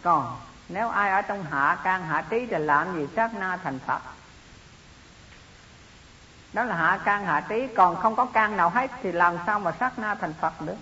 Còn 0.04 0.38
nếu 0.70 0.90
ai 0.90 1.12
ở 1.12 1.22
trong 1.22 1.44
hạ 1.44 1.78
can, 1.84 2.08
hạ 2.08 2.26
trí 2.30 2.46
thì 2.46 2.58
làm 2.58 2.96
gì? 2.96 3.08
Sát 3.16 3.34
na 3.34 3.58
thành 3.64 3.80
phật. 3.88 4.00
Đó 6.54 6.64
là 6.64 6.76
hạ 6.76 7.00
can, 7.06 7.26
hạ 7.26 7.46
trí, 7.50 7.68
còn 7.76 7.96
không 7.96 8.16
có 8.16 8.26
can 8.26 8.58
nào 8.58 8.70
hết 8.70 8.92
thì 9.04 9.12
làm 9.12 9.38
sao 9.46 9.60
mà 9.60 9.72
sát 9.80 10.00
na 10.00 10.16
thành 10.16 10.34
phật 10.42 10.62
được? 10.62 10.76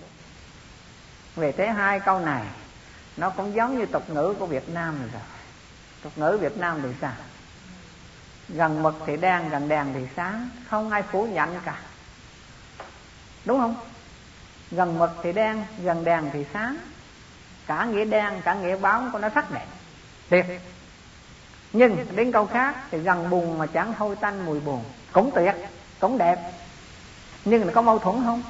Về 1.36 1.52
thế 1.52 1.68
hai 1.68 2.00
câu 2.00 2.20
này, 2.20 2.44
nó 3.18 3.30
cũng 3.30 3.56
giống 3.56 3.78
như 3.78 3.86
tục 3.86 4.10
ngữ 4.10 4.36
của 4.40 4.46
việt 4.46 4.70
nam 4.70 5.00
rồi. 5.14 5.22
Tục 6.04 6.12
ngữ 6.16 6.38
việt 6.42 6.58
nam 6.58 6.80
thì 6.84 6.90
sao? 7.02 7.14
Gần 8.50 8.84
mực 8.84 8.96
thì 9.06 9.18
đen, 9.18 9.50
gần 9.50 9.68
đèn 9.68 9.88
thì 9.94 10.08
sáng. 10.16 10.50
Không 10.70 10.90
ai 10.90 11.04
phủ 11.04 11.24
nhận 11.26 11.60
cả. 11.66 11.80
Đúng 13.46 13.60
không? 13.60 13.76
Gần 14.72 15.00
mực 15.00 15.10
thì 15.24 15.34
đen, 15.34 15.64
gần 15.84 16.04
đèn 16.04 16.30
thì 16.34 16.46
sáng. 16.54 16.78
Cả 17.68 17.86
nghĩa 17.86 18.06
đen, 18.06 18.42
cả 18.44 18.54
nghĩa 18.54 18.76
bóng 18.76 19.12
của 19.12 19.20
nó 19.20 19.30
sắc 19.36 19.52
đẹp. 19.52 19.66
Tuyệt 20.30 20.46
nhưng 21.74 22.06
đến 22.16 22.32
câu 22.32 22.46
khác 22.46 22.76
thì 22.92 22.98
gần 22.98 23.30
bùn 23.30 23.58
mà 23.58 23.66
chẳng 23.66 23.94
hôi 23.94 24.16
tanh 24.16 24.46
mùi 24.46 24.60
buồn 24.60 24.84
cũng 25.12 25.32
tuyệt, 25.36 25.56
cũng 26.00 26.18
đẹp. 26.18 26.52
Nhưng 27.46 27.72
có 27.72 27.82
mâu 27.82 28.00
thuẫn 28.00 28.24
không? 28.26 28.44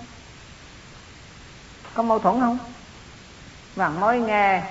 Có 1.93 2.03
mâu 2.03 2.19
thuẫn 2.19 2.39
không? 2.39 2.57
Và 3.75 3.89
mới 3.89 4.19
nghe, 4.19 4.63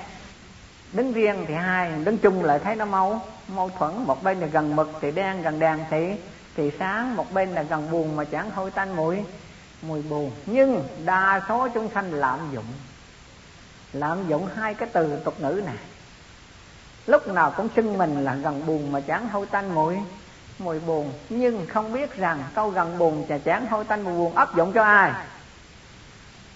đứng 0.92 1.12
riêng 1.12 1.44
thì 1.48 1.54
hai, 1.54 1.92
đứng 2.04 2.18
chung 2.18 2.44
lại 2.44 2.58
thấy 2.58 2.76
nó 2.76 2.84
mâu 2.84 3.22
mâu 3.48 3.70
thuẫn, 3.78 4.04
một 4.06 4.22
bên 4.22 4.40
là 4.40 4.46
gần 4.46 4.76
mực 4.76 4.90
thì 5.00 5.10
đen, 5.10 5.42
gần 5.42 5.58
đèn 5.58 5.78
thì 5.90 6.14
thì 6.56 6.70
sáng, 6.78 7.16
một 7.16 7.32
bên 7.32 7.48
là 7.48 7.62
gần 7.62 7.90
buồn 7.90 8.16
mà 8.16 8.24
chẳng 8.24 8.50
hôi 8.50 8.70
tanh 8.70 8.96
mùi 8.96 9.18
mùi 9.82 10.02
buồn. 10.02 10.30
Nhưng 10.46 10.88
đa 11.04 11.40
số 11.48 11.68
chúng 11.74 11.88
sanh 11.94 12.12
lạm 12.12 12.38
dụng 12.52 12.64
lạm 13.92 14.28
dụng 14.28 14.48
hai 14.56 14.74
cái 14.74 14.88
từ 14.92 15.16
tục 15.24 15.40
ngữ 15.40 15.62
này. 15.66 15.76
Lúc 17.06 17.28
nào 17.28 17.52
cũng 17.56 17.68
xưng 17.76 17.98
mình 17.98 18.24
là 18.24 18.34
gần 18.34 18.66
buồn 18.66 18.92
mà 18.92 19.00
chẳng 19.00 19.28
hôi 19.28 19.46
tanh 19.46 19.74
mùi 19.74 19.96
mùi 20.58 20.80
buồn. 20.80 21.12
Nhưng 21.28 21.66
không 21.66 21.92
biết 21.92 22.16
rằng 22.16 22.42
câu 22.54 22.70
gần 22.70 22.98
buồn 22.98 23.26
chà 23.28 23.38
chán 23.38 23.66
hôi 23.66 23.84
tanh 23.84 24.04
mùi 24.04 24.14
buồn 24.18 24.34
áp 24.36 24.56
dụng 24.56 24.72
cho 24.72 24.82
ai? 24.82 25.12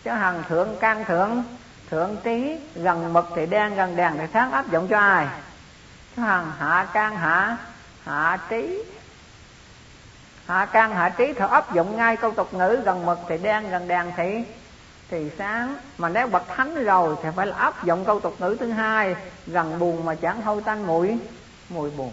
Cho 0.05 0.15
hằng 0.15 0.43
thượng, 0.49 0.77
can 0.81 1.05
thượng 1.05 1.43
thượng 1.91 2.17
trí 2.25 2.59
gần 2.75 3.13
mực 3.13 3.27
thì 3.37 3.47
đen, 3.47 3.75
gần 3.75 3.97
đèn 3.97 4.13
thì 4.19 4.25
sáng 4.33 4.53
áp 4.53 4.71
dụng 4.71 4.89
cho 4.89 4.99
ai? 4.99 5.27
Hằng 6.19 6.53
hạ 6.59 6.87
can 6.93 7.17
hạ 7.17 7.57
hạ 8.05 8.39
trí. 8.49 8.85
Hạ 10.47 10.67
can 10.67 10.95
hạ 10.95 11.09
trí 11.09 11.33
thì 11.33 11.45
áp 11.51 11.75
dụng 11.75 11.97
ngay 11.97 12.17
câu 12.17 12.33
tục 12.33 12.55
ngữ 12.55 12.83
gần 12.85 13.07
mực 13.07 13.19
thì 13.29 13.39
đen, 13.39 13.71
gần 13.71 13.89
đèn 13.89 14.13
thì 14.17 14.45
thì 15.11 15.31
sáng. 15.39 15.77
Mà 15.99 16.09
nếu 16.09 16.27
bậc 16.27 16.43
thánh 16.57 16.85
rồi 16.85 17.17
thì 17.23 17.29
phải 17.37 17.47
là 17.47 17.57
áp 17.57 17.85
dụng 17.85 18.05
câu 18.05 18.21
tục 18.21 18.37
ngữ 18.39 18.57
thứ 18.61 18.71
hai, 18.71 19.17
gần 19.47 19.79
buồn 19.79 20.05
mà 20.05 20.15
chẳng 20.15 20.43
hôi 20.43 20.63
tanh 20.63 20.87
mũi 20.87 21.19
mùi 21.69 21.91
buồn. 21.91 22.13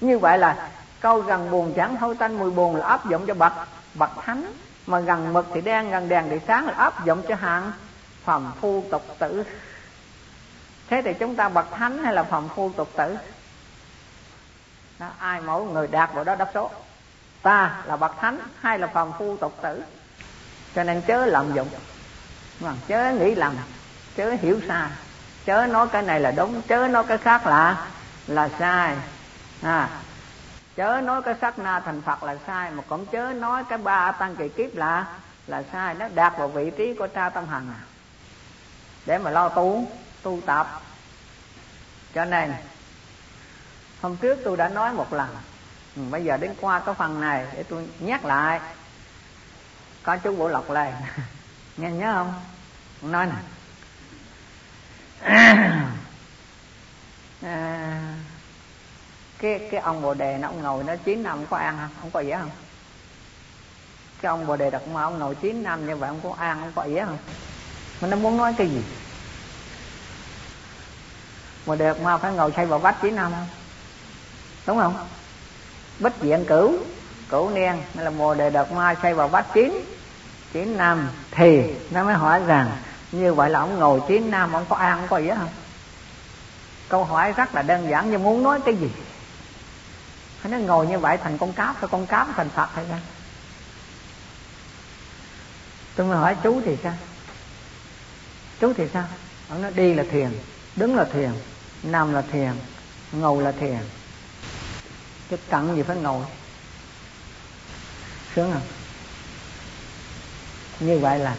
Như 0.00 0.18
vậy 0.18 0.38
là 0.38 0.68
câu 1.00 1.20
gần 1.20 1.50
buồn 1.50 1.72
chẳng 1.76 1.96
hôi 1.96 2.14
tanh 2.14 2.38
mùi 2.38 2.50
buồn 2.50 2.76
là 2.76 2.86
áp 2.86 3.08
dụng 3.08 3.26
cho 3.26 3.34
bậc 3.34 3.52
bậc 3.94 4.10
thánh. 4.24 4.52
Mà 4.86 5.00
gần 5.00 5.32
mực 5.32 5.46
thì 5.54 5.60
đen, 5.60 5.90
gần 5.90 6.08
đèn 6.08 6.24
thì 6.30 6.38
sáng 6.46 6.66
là 6.66 6.72
áp 6.76 7.04
dụng 7.04 7.22
cho 7.28 7.34
hạng 7.34 7.72
phàm 8.24 8.52
phu 8.60 8.84
tục 8.90 9.02
tử 9.18 9.44
thế 10.92 11.02
thì 11.02 11.14
chúng 11.14 11.36
ta 11.36 11.48
bậc 11.48 11.66
thánh 11.70 12.04
hay 12.04 12.14
là 12.14 12.22
phàm 12.22 12.48
phu 12.48 12.72
tục 12.76 12.88
tử? 12.96 13.16
Đó, 14.98 15.06
ai 15.18 15.40
mỗi 15.40 15.64
người 15.64 15.86
đạt 15.86 16.12
vào 16.14 16.24
đó 16.24 16.34
đáp 16.34 16.50
số? 16.54 16.70
Ta 17.42 17.82
là 17.84 17.96
bậc 17.96 18.20
thánh 18.20 18.38
hay 18.60 18.78
là 18.78 18.86
phàm 18.86 19.12
phu 19.18 19.36
tục 19.36 19.58
tử? 19.62 19.82
Cho 20.74 20.84
nên 20.84 21.02
chớ 21.02 21.26
lạm 21.26 21.54
dụng. 21.54 21.68
Mà 22.60 22.72
chớ 22.88 23.12
nghĩ 23.12 23.34
lầm. 23.34 23.56
Chớ 24.16 24.30
hiểu 24.40 24.60
sai. 24.68 24.90
Chớ 25.44 25.66
nói 25.66 25.88
cái 25.92 26.02
này 26.02 26.20
là 26.20 26.30
đúng 26.30 26.62
chớ 26.62 26.88
nói 26.88 27.04
cái 27.08 27.18
khác 27.18 27.46
là 27.46 27.86
là 28.26 28.48
sai. 28.58 28.96
À 29.62 29.88
chớ 30.76 31.00
nói 31.04 31.22
cái 31.22 31.34
sắc 31.40 31.58
na 31.58 31.80
thành 31.80 32.00
phật 32.00 32.22
là 32.22 32.36
sai 32.46 32.70
mà 32.70 32.82
cũng 32.88 33.06
chớ 33.06 33.32
nói 33.32 33.64
cái 33.68 33.78
ba 33.78 34.12
tăng 34.12 34.36
kỳ 34.36 34.48
kiếp 34.48 34.76
là 34.76 35.06
là 35.46 35.62
sai. 35.72 35.94
Nó 35.94 36.08
đạt 36.14 36.38
vào 36.38 36.48
vị 36.48 36.70
trí 36.78 36.94
của 36.94 37.08
cha 37.14 37.30
tâm 37.30 37.48
hằng 37.48 37.66
à. 37.78 37.80
Để 39.06 39.18
mà 39.18 39.30
lo 39.30 39.48
tu 39.48 39.86
tu 40.22 40.40
tập. 40.46 40.82
Cho 42.14 42.24
nên 42.24 42.54
hôm 44.00 44.16
trước 44.16 44.38
tôi 44.44 44.56
đã 44.56 44.68
nói 44.68 44.92
một 44.92 45.12
lần. 45.12 45.36
Ừ, 45.96 46.02
bây 46.10 46.24
giờ 46.24 46.36
đến 46.36 46.54
qua 46.60 46.80
cái 46.80 46.94
phần 46.94 47.20
này 47.20 47.46
để 47.54 47.62
tôi 47.62 47.88
nhắc 48.00 48.24
lại. 48.24 48.60
Có 50.02 50.16
chú 50.16 50.36
bộ 50.36 50.48
lộc 50.48 50.70
lên. 50.70 50.94
Nghe 51.76 51.90
nhớ 51.90 52.12
không? 52.14 52.34
Nói 53.12 53.26
nè. 53.26 53.32
À, 57.42 58.14
cái 59.38 59.68
cái 59.70 59.80
ông 59.80 60.02
bồ 60.02 60.14
đề 60.14 60.38
nó 60.38 60.48
ông 60.48 60.62
ngồi 60.62 60.84
nó 60.84 60.96
chín 61.04 61.22
năm 61.22 61.46
có 61.50 61.56
ăn 61.56 61.76
không? 61.80 61.90
Không 62.00 62.10
có 62.10 62.20
ỉa 62.20 62.36
không? 62.38 62.50
Cái 64.22 64.30
ông 64.30 64.46
bồ 64.46 64.56
đề 64.56 64.70
đặt 64.70 64.88
mà 64.88 65.02
ông 65.02 65.18
ngồi 65.18 65.34
chín 65.34 65.62
năm 65.62 65.86
như 65.86 65.96
vậy 65.96 66.08
ông 66.08 66.20
có 66.22 66.34
ăn 66.38 66.60
không 66.60 66.72
có 66.74 66.82
ỉa 66.82 67.04
không? 67.04 67.18
Mà 68.00 68.08
nó 68.08 68.16
muốn 68.16 68.36
nói 68.36 68.54
cái 68.58 68.68
gì? 68.68 68.82
Mà 71.66 71.74
được 71.74 72.00
mà 72.00 72.18
phải 72.18 72.32
ngồi 72.32 72.52
xây 72.56 72.66
vào 72.66 72.78
vách 72.78 72.96
chín 73.02 73.16
năm 73.16 73.32
không? 73.32 73.48
Đúng 74.66 74.78
không? 74.78 75.08
Bích 75.98 76.12
diện 76.20 76.44
cửu 76.48 76.78
cửu 77.28 77.50
niên 77.50 77.82
hay 77.94 78.04
là 78.04 78.10
mùa 78.10 78.34
đề 78.34 78.50
đợt 78.50 78.72
ma 78.72 78.94
xây 79.02 79.14
vào 79.14 79.28
vách 79.28 79.46
chín 79.54 79.84
chín 80.52 80.76
năm 80.76 81.08
thì 81.30 81.74
nó 81.90 82.04
mới 82.04 82.14
hỏi 82.14 82.40
rằng, 82.46 82.70
như 83.12 83.34
vậy 83.34 83.50
là 83.50 83.58
ông 83.58 83.78
ngồi 83.78 84.00
chín 84.08 84.30
năm 84.30 84.52
ông 84.52 84.66
có 84.68 84.76
ăn 84.76 84.98
không 84.98 85.08
có 85.08 85.18
gì 85.18 85.30
không? 85.38 85.48
Câu 86.88 87.04
hỏi 87.04 87.32
rất 87.32 87.54
là 87.54 87.62
đơn 87.62 87.90
giản, 87.90 88.10
nhưng 88.10 88.22
muốn 88.22 88.42
nói 88.42 88.60
cái 88.64 88.76
gì? 88.76 88.90
Nó 90.44 90.58
ngồi 90.58 90.86
như 90.86 90.98
vậy 90.98 91.16
thành 91.22 91.38
con 91.38 91.52
cáp 91.52 91.76
hay 91.80 91.88
con 91.90 92.06
cáp 92.06 92.28
thành 92.36 92.48
phật 92.48 92.68
hay 92.74 92.84
sao 92.88 92.98
tôi 95.96 96.06
mới 96.06 96.16
hỏi 96.16 96.36
chú 96.42 96.60
thì 96.64 96.76
sao? 96.82 96.94
Chú 98.60 98.72
thì 98.76 98.84
sao? 98.92 99.04
Ông 99.48 99.62
nói 99.62 99.72
đi 99.74 99.94
là 99.94 100.04
thiền 100.10 100.30
đứng 100.76 100.96
là 100.96 101.04
thiền 101.04 101.30
nằm 101.82 102.14
là 102.14 102.22
thiền 102.22 102.52
ngồi 103.12 103.42
là 103.42 103.52
thiền. 103.52 103.78
Chứ 105.30 105.36
cặn 105.48 105.76
gì 105.76 105.82
phải 105.82 105.96
ngồi? 105.96 106.26
Sướng 108.34 108.52
không? 108.52 108.62
Như 110.80 110.98
vậy 110.98 111.18
là 111.18 111.36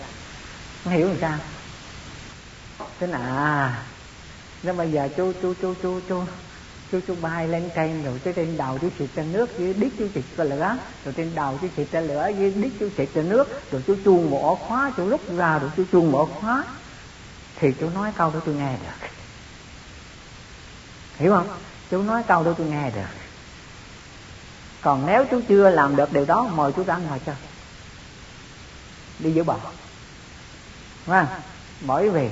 nó 0.85 0.91
hiểu 0.91 1.07
làm 1.07 1.17
sao. 1.21 1.37
Thế 2.99 3.07
là 3.07 3.17
à 3.17 3.83
nếu 4.63 4.73
bây 4.73 4.91
giờ 4.91 5.09
chú 5.17 5.33
chú 5.41 5.53
chú 5.61 5.73
chú 5.81 5.99
chú 6.09 6.23
chú 6.91 6.99
chú 7.07 7.15
bay 7.21 7.47
lên 7.47 7.69
trên 7.75 8.03
rồi 8.03 8.19
cái 8.23 8.33
trên 8.33 8.57
đầu 8.57 8.77
chú 8.81 8.89
xịt 8.99 9.09
ra 9.15 9.23
nước 9.23 9.59
dưới 9.59 9.73
đít 9.73 9.91
chú 9.99 10.07
xịt 10.15 10.23
ra 10.37 10.43
lửa. 10.43 10.77
Rồi 11.05 11.13
trên 11.17 11.35
đầu 11.35 11.59
chú 11.61 11.67
xịt 11.77 11.87
ra 11.91 12.01
lửa 12.01 12.31
dưới 12.39 12.51
đít 12.51 12.71
chú 12.79 12.89
xịt 12.97 13.09
ra 13.13 13.21
nước. 13.21 13.71
Rồi 13.71 13.83
chú 13.87 13.95
chuông 14.05 14.31
một 14.31 14.41
ổ 14.43 14.55
khóa, 14.55 14.91
chú 14.97 15.09
rút 15.09 15.21
ra 15.37 15.59
rồi 15.59 15.71
chú 15.77 15.83
chuông 15.91 16.11
một 16.11 16.17
ổ 16.17 16.25
khóa. 16.25 16.63
Thì 17.55 17.71
chú 17.79 17.89
nói 17.89 18.11
câu 18.17 18.31
đó 18.31 18.39
tôi 18.45 18.55
nghe 18.55 18.73
được 18.73 19.07
hiểu 21.23 21.33
không? 21.33 21.47
Chú 21.91 22.01
nói 22.01 22.23
câu 22.27 22.43
đó 22.43 22.53
tôi 22.57 22.67
nghe 22.67 22.91
được 22.91 23.01
còn 24.81 25.05
nếu 25.05 25.25
chú 25.31 25.41
chưa 25.47 25.69
làm 25.69 25.95
được 25.95 26.13
điều 26.13 26.25
đó, 26.25 26.49
mời 26.55 26.71
chú 26.71 26.83
ra 26.83 26.97
ngoài 26.97 27.19
cho 27.25 27.31
đi 29.19 29.31
giữ 29.31 29.43
bò 29.43 29.57
Đúng 31.07 31.15
bởi 31.81 32.09
vì 32.09 32.29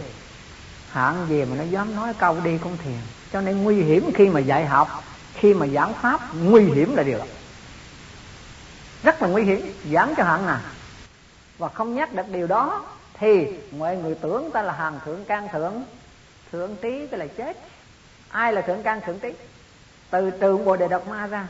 hạng 0.90 1.26
gì 1.30 1.46
mà 1.46 1.56
nó 1.56 1.64
dám 1.64 1.96
nói 1.96 2.14
câu 2.14 2.40
đi 2.44 2.58
con 2.58 2.78
thiền. 2.78 2.98
Cho 3.34 3.42
nên 3.42 3.64
nguy 3.64 3.84
hiểm 3.84 4.12
khi 4.16 4.30
mà 4.30 4.40
dạy 4.40 4.66
học, 4.66 5.04
khi 5.34 5.54
mà 5.54 5.68
giảng 5.68 5.94
pháp, 5.94 6.36
nguy 6.36 6.64
hiểm 6.64 6.96
là 6.96 7.04
điều 7.04 7.18
đó. 7.18 7.26
Rất 9.04 9.22
là 9.22 9.28
nguy 9.28 9.44
hiểm. 9.44 9.74
Giảng 9.92 10.14
cho 10.18 10.24
hạng 10.24 10.46
nào? 10.46 10.60
Và 11.58 11.68
không 11.68 11.96
nhắc 11.96 12.14
được 12.14 12.30
điều 12.32 12.48
đó, 12.48 12.86
thì 13.14 13.48
mọi 13.72 13.98
người 13.98 14.16
tưởng 14.16 14.50
ta 14.54 14.62
là 14.62 14.74
hàng 14.74 15.00
thượng 15.06 15.26
can 15.26 15.48
thượng 15.52 15.84
thượng 16.52 16.76
trí, 16.82 17.08
tức 17.12 17.18
là 17.18 17.28
chết 17.28 17.58
ai 18.32 18.54
là 18.54 18.62
thượng 18.62 18.84
can 18.84 19.02
thượng 19.02 19.20
trí 19.20 19.34
từ 20.10 20.32
tượng 20.32 20.66
bồ 20.66 20.78
đề 20.78 20.88
độc 20.88 21.08
ma 21.08 21.28
ra 21.28 21.48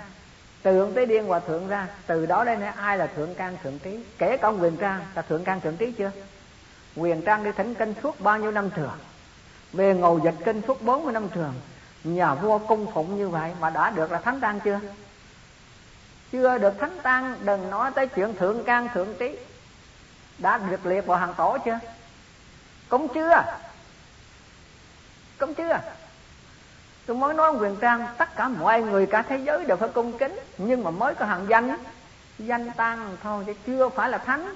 từ 0.63 0.71
thượng 0.71 0.93
tế 0.93 1.05
điên 1.05 1.27
hòa 1.27 1.39
thượng 1.39 1.67
ra, 1.67 1.87
từ 2.07 2.25
đó 2.25 2.43
đến 2.43 2.59
nay 2.59 2.73
ai 2.75 2.97
là 2.97 3.07
thượng 3.07 3.35
can 3.35 3.57
thượng 3.63 3.79
trí 3.79 3.99
kể 4.17 4.37
cả 4.37 4.47
ông 4.47 4.61
quyền 4.61 4.77
trang, 4.77 5.05
là 5.15 5.21
thượng 5.21 5.43
can 5.43 5.61
thượng 5.61 5.77
trí 5.77 5.91
chưa? 5.91 6.11
Quyền 6.95 7.21
trang 7.21 7.43
đi 7.43 7.51
thỉnh 7.51 7.75
kinh 7.75 7.93
suốt 8.03 8.21
bao 8.21 8.37
nhiêu 8.37 8.51
năm 8.51 8.69
trường 8.75 8.91
về 9.73 9.93
ngầu 9.93 10.19
dịch 10.19 10.35
kinh 10.45 10.61
suốt 10.67 10.81
40 10.81 11.13
năm 11.13 11.29
trường 11.29 11.53
nhà 12.03 12.33
vua 12.33 12.57
cung 12.57 12.91
phụng 12.93 13.17
như 13.17 13.29
vậy 13.29 13.51
mà 13.59 13.69
đã 13.69 13.89
được 13.89 14.11
là 14.11 14.19
thánh 14.19 14.39
tăng 14.39 14.59
chưa? 14.59 14.79
Chưa 16.31 16.57
được 16.57 16.73
thánh 16.79 16.99
tăng 17.03 17.35
đừng 17.41 17.69
nói 17.69 17.91
tới 17.95 18.07
chuyện 18.07 18.35
thượng 18.35 18.63
can 18.63 18.89
thượng 18.93 19.15
trí 19.19 19.37
đã 20.37 20.57
được 20.57 20.85
liệt 20.85 21.05
vào 21.05 21.17
hàng 21.17 21.33
tổ 21.37 21.57
chưa? 21.65 21.79
Cũng 22.89 23.07
chưa. 23.13 23.43
Cũng 25.37 25.53
chưa 25.53 25.79
tôi 27.05 27.17
mới 27.17 27.33
nói 27.33 27.51
quyền 27.59 27.75
trang, 27.75 28.07
tất 28.17 28.35
cả 28.35 28.47
mọi 28.47 28.81
người 28.81 29.05
cả 29.05 29.21
thế 29.21 29.37
giới 29.37 29.65
đều 29.65 29.77
phải 29.77 29.89
cung 29.89 30.17
kính, 30.17 30.39
nhưng 30.57 30.83
mà 30.83 30.91
mới 30.91 31.15
có 31.15 31.25
hàng 31.25 31.45
danh. 31.49 31.77
Danh 32.39 32.71
tăng 32.71 33.17
thôi, 33.23 33.43
chứ 33.47 33.53
chưa 33.65 33.89
phải 33.89 34.09
là 34.09 34.17
thánh. 34.17 34.55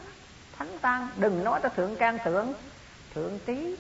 Thánh 0.58 0.80
tăng 0.80 1.08
đừng 1.18 1.44
nói 1.44 1.60
tới 1.62 1.72
thượng 1.76 1.96
can 1.96 2.18
thượng. 2.24 2.54
Thượng 3.16 3.40
trí 3.46 3.76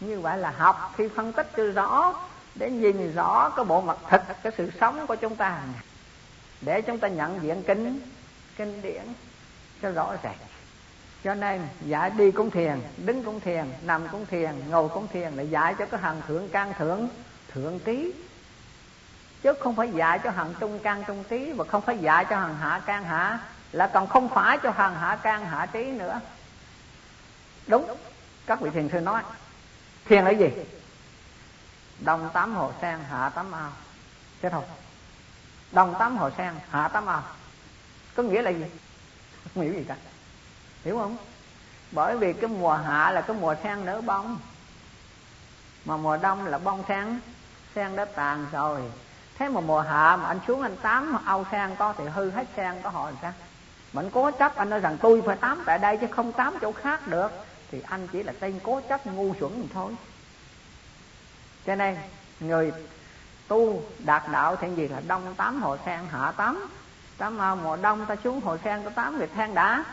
như 0.00 0.20
vậy 0.20 0.38
là 0.38 0.50
học 0.50 0.92
khi 0.96 1.08
phân 1.08 1.32
tích 1.32 1.50
cho 1.56 1.64
rõ, 1.64 2.14
để 2.54 2.70
nhìn 2.70 3.14
rõ 3.14 3.50
cái 3.56 3.64
bộ 3.64 3.80
mặt 3.80 3.96
thật 4.08 4.22
cái 4.42 4.52
sự 4.56 4.70
sống 4.80 5.06
của 5.06 5.16
chúng 5.16 5.36
ta. 5.36 5.58
Để 6.60 6.82
chúng 6.82 6.98
ta 6.98 7.08
nhận 7.08 7.42
diện 7.42 7.62
kinh 7.66 8.00
kinh 8.56 8.82
điển 8.82 9.02
cho 9.82 9.90
rõ 9.90 10.14
ràng. 10.22 10.36
Cho 11.24 11.34
nên, 11.34 11.60
dạy 11.80 12.10
đi 12.10 12.30
cũng 12.30 12.50
thiền, 12.50 12.80
đứng 12.96 13.24
cũng 13.24 13.40
thiền, 13.40 13.64
nằm 13.82 14.08
cũng 14.08 14.26
thiền, 14.26 14.50
ngồi 14.70 14.88
cũng 14.88 15.08
thiền 15.08 15.32
là 15.32 15.42
dạy 15.42 15.74
cho 15.78 15.86
cái 15.86 16.00
hàng 16.00 16.20
thượng 16.28 16.48
can 16.48 16.72
thượng 16.78 17.08
thượng 17.54 17.78
trí. 17.78 18.12
Chứ 19.42 19.52
không 19.60 19.76
phải 19.76 19.92
dạy 19.92 20.18
cho 20.24 20.30
hàng 20.30 20.54
trung 20.60 20.78
can 20.78 21.04
trung 21.06 21.24
trí 21.24 21.52
và 21.52 21.64
không 21.64 21.82
phải 21.82 21.98
dạy 21.98 22.24
cho 22.30 22.36
hàng 22.36 22.56
hạ 22.56 22.82
can 22.86 23.04
hạ, 23.04 23.38
là 23.72 23.86
còn 23.94 24.08
không 24.08 24.28
phải 24.28 24.58
cho 24.62 24.70
hàng 24.70 24.94
hạ 24.94 25.18
can 25.22 25.46
hạ 25.46 25.66
trí 25.66 25.84
nữa. 25.84 26.20
Đúng, 27.66 27.96
các 28.46 28.60
vị 28.60 28.70
thiền 28.70 28.88
sư 28.88 29.00
nói. 29.00 29.22
Thiền 30.04 30.24
là 30.24 30.30
gì? 30.30 30.48
Đông 32.00 32.30
tám 32.32 32.54
hồ 32.54 32.72
sen, 32.82 32.98
hạ 33.10 33.28
tám 33.28 33.52
ao. 33.52 33.72
Thế 34.42 34.50
thôi 34.50 34.62
đông 35.72 35.94
tám 35.98 36.16
hồ 36.16 36.30
sen, 36.36 36.54
hạ 36.70 36.88
tám 36.88 37.06
ao. 37.06 37.22
Có 38.14 38.22
nghĩa 38.22 38.42
là 38.42 38.50
gì? 38.50 38.64
Không 39.54 39.62
hiểu 39.64 39.72
gì 39.72 39.84
cả. 39.88 39.96
Hiểu 40.84 40.98
không? 40.98 41.16
Bởi 41.90 42.16
vì 42.16 42.32
cái 42.32 42.50
mùa 42.50 42.74
hạ 42.74 43.10
là 43.10 43.20
cái 43.20 43.36
mùa 43.40 43.54
sen 43.62 43.84
nở 43.84 44.00
bông. 44.00 44.38
Mà 45.84 45.96
mùa 45.96 46.16
đông 46.16 46.46
là 46.46 46.58
bông 46.58 46.84
sen 46.88 47.20
sen 47.74 47.96
đã 47.96 48.04
tàn 48.04 48.46
rồi. 48.52 48.80
Thế 49.38 49.48
mà 49.48 49.60
mùa 49.60 49.80
hạ 49.80 50.16
mà 50.16 50.28
anh 50.28 50.40
xuống 50.46 50.62
anh 50.62 50.76
tám 50.76 51.18
âu 51.26 51.46
sen 51.52 51.70
có 51.78 51.94
thì 51.98 52.04
hư 52.04 52.30
hết 52.30 52.44
sen 52.56 52.74
có 52.82 52.90
họ 52.90 53.06
làm 53.06 53.14
sao 53.22 53.32
mình 53.92 54.10
cố 54.12 54.30
chấp 54.30 54.56
anh 54.56 54.70
nói 54.70 54.80
rằng 54.80 54.98
tôi 55.02 55.22
phải 55.26 55.36
tám 55.36 55.62
tại 55.66 55.78
đây 55.78 55.96
chứ 55.96 56.06
không 56.10 56.32
tám 56.32 56.54
chỗ 56.60 56.72
khác 56.72 57.08
được. 57.08 57.28
Thì 57.70 57.82
anh 57.88 58.08
chỉ 58.12 58.22
là 58.22 58.32
tên 58.40 58.60
cố 58.62 58.80
chấp 58.88 59.06
ngu 59.06 59.34
xuẩn 59.40 59.68
thôi. 59.74 59.92
Cho 61.66 61.74
nên, 61.74 61.96
người 62.40 62.72
tu 63.48 63.82
đạt 63.98 64.22
đạo 64.32 64.56
thì 64.56 64.74
gì 64.74 64.88
là 64.88 65.00
đông 65.06 65.34
tám 65.34 65.62
hồ 65.62 65.76
sen, 65.86 66.00
hạ 66.10 66.32
tám. 66.36 66.68
Tám 67.18 67.38
mà 67.38 67.54
mùa 67.54 67.76
đông 67.76 68.06
ta 68.06 68.16
xuống 68.24 68.40
hồ 68.40 68.56
sen 68.64 68.84
có 68.84 68.90
tám 68.90 69.18
người 69.18 69.26
than 69.26 69.54
đã. 69.54 69.84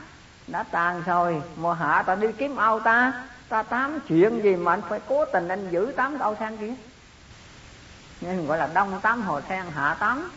Đã 0.47 0.63
tàn 0.63 1.03
rồi, 1.05 1.41
mùa 1.55 1.73
hạ 1.73 2.03
ta 2.05 2.15
đi 2.15 2.27
kiếm 2.37 2.55
ao 2.55 2.79
ta. 2.79 3.13
Ta 3.49 3.63
tám 3.63 3.99
chuyện 4.07 4.41
gì 4.43 4.55
mà 4.55 4.73
anh 4.73 4.81
phải 4.89 4.99
cố 5.07 5.25
tình 5.25 5.47
anh 5.47 5.69
giữ 5.69 5.93
tám 5.95 6.19
ao 6.19 6.35
sen 6.39 6.57
kia? 6.57 6.73
Nên 8.21 8.47
gọi 8.47 8.57
là 8.57 8.67
đông 8.67 9.01
tám 9.01 9.21
hồ 9.21 9.41
sen 9.49 9.65
hạ 9.75 9.97
tám 9.99 10.31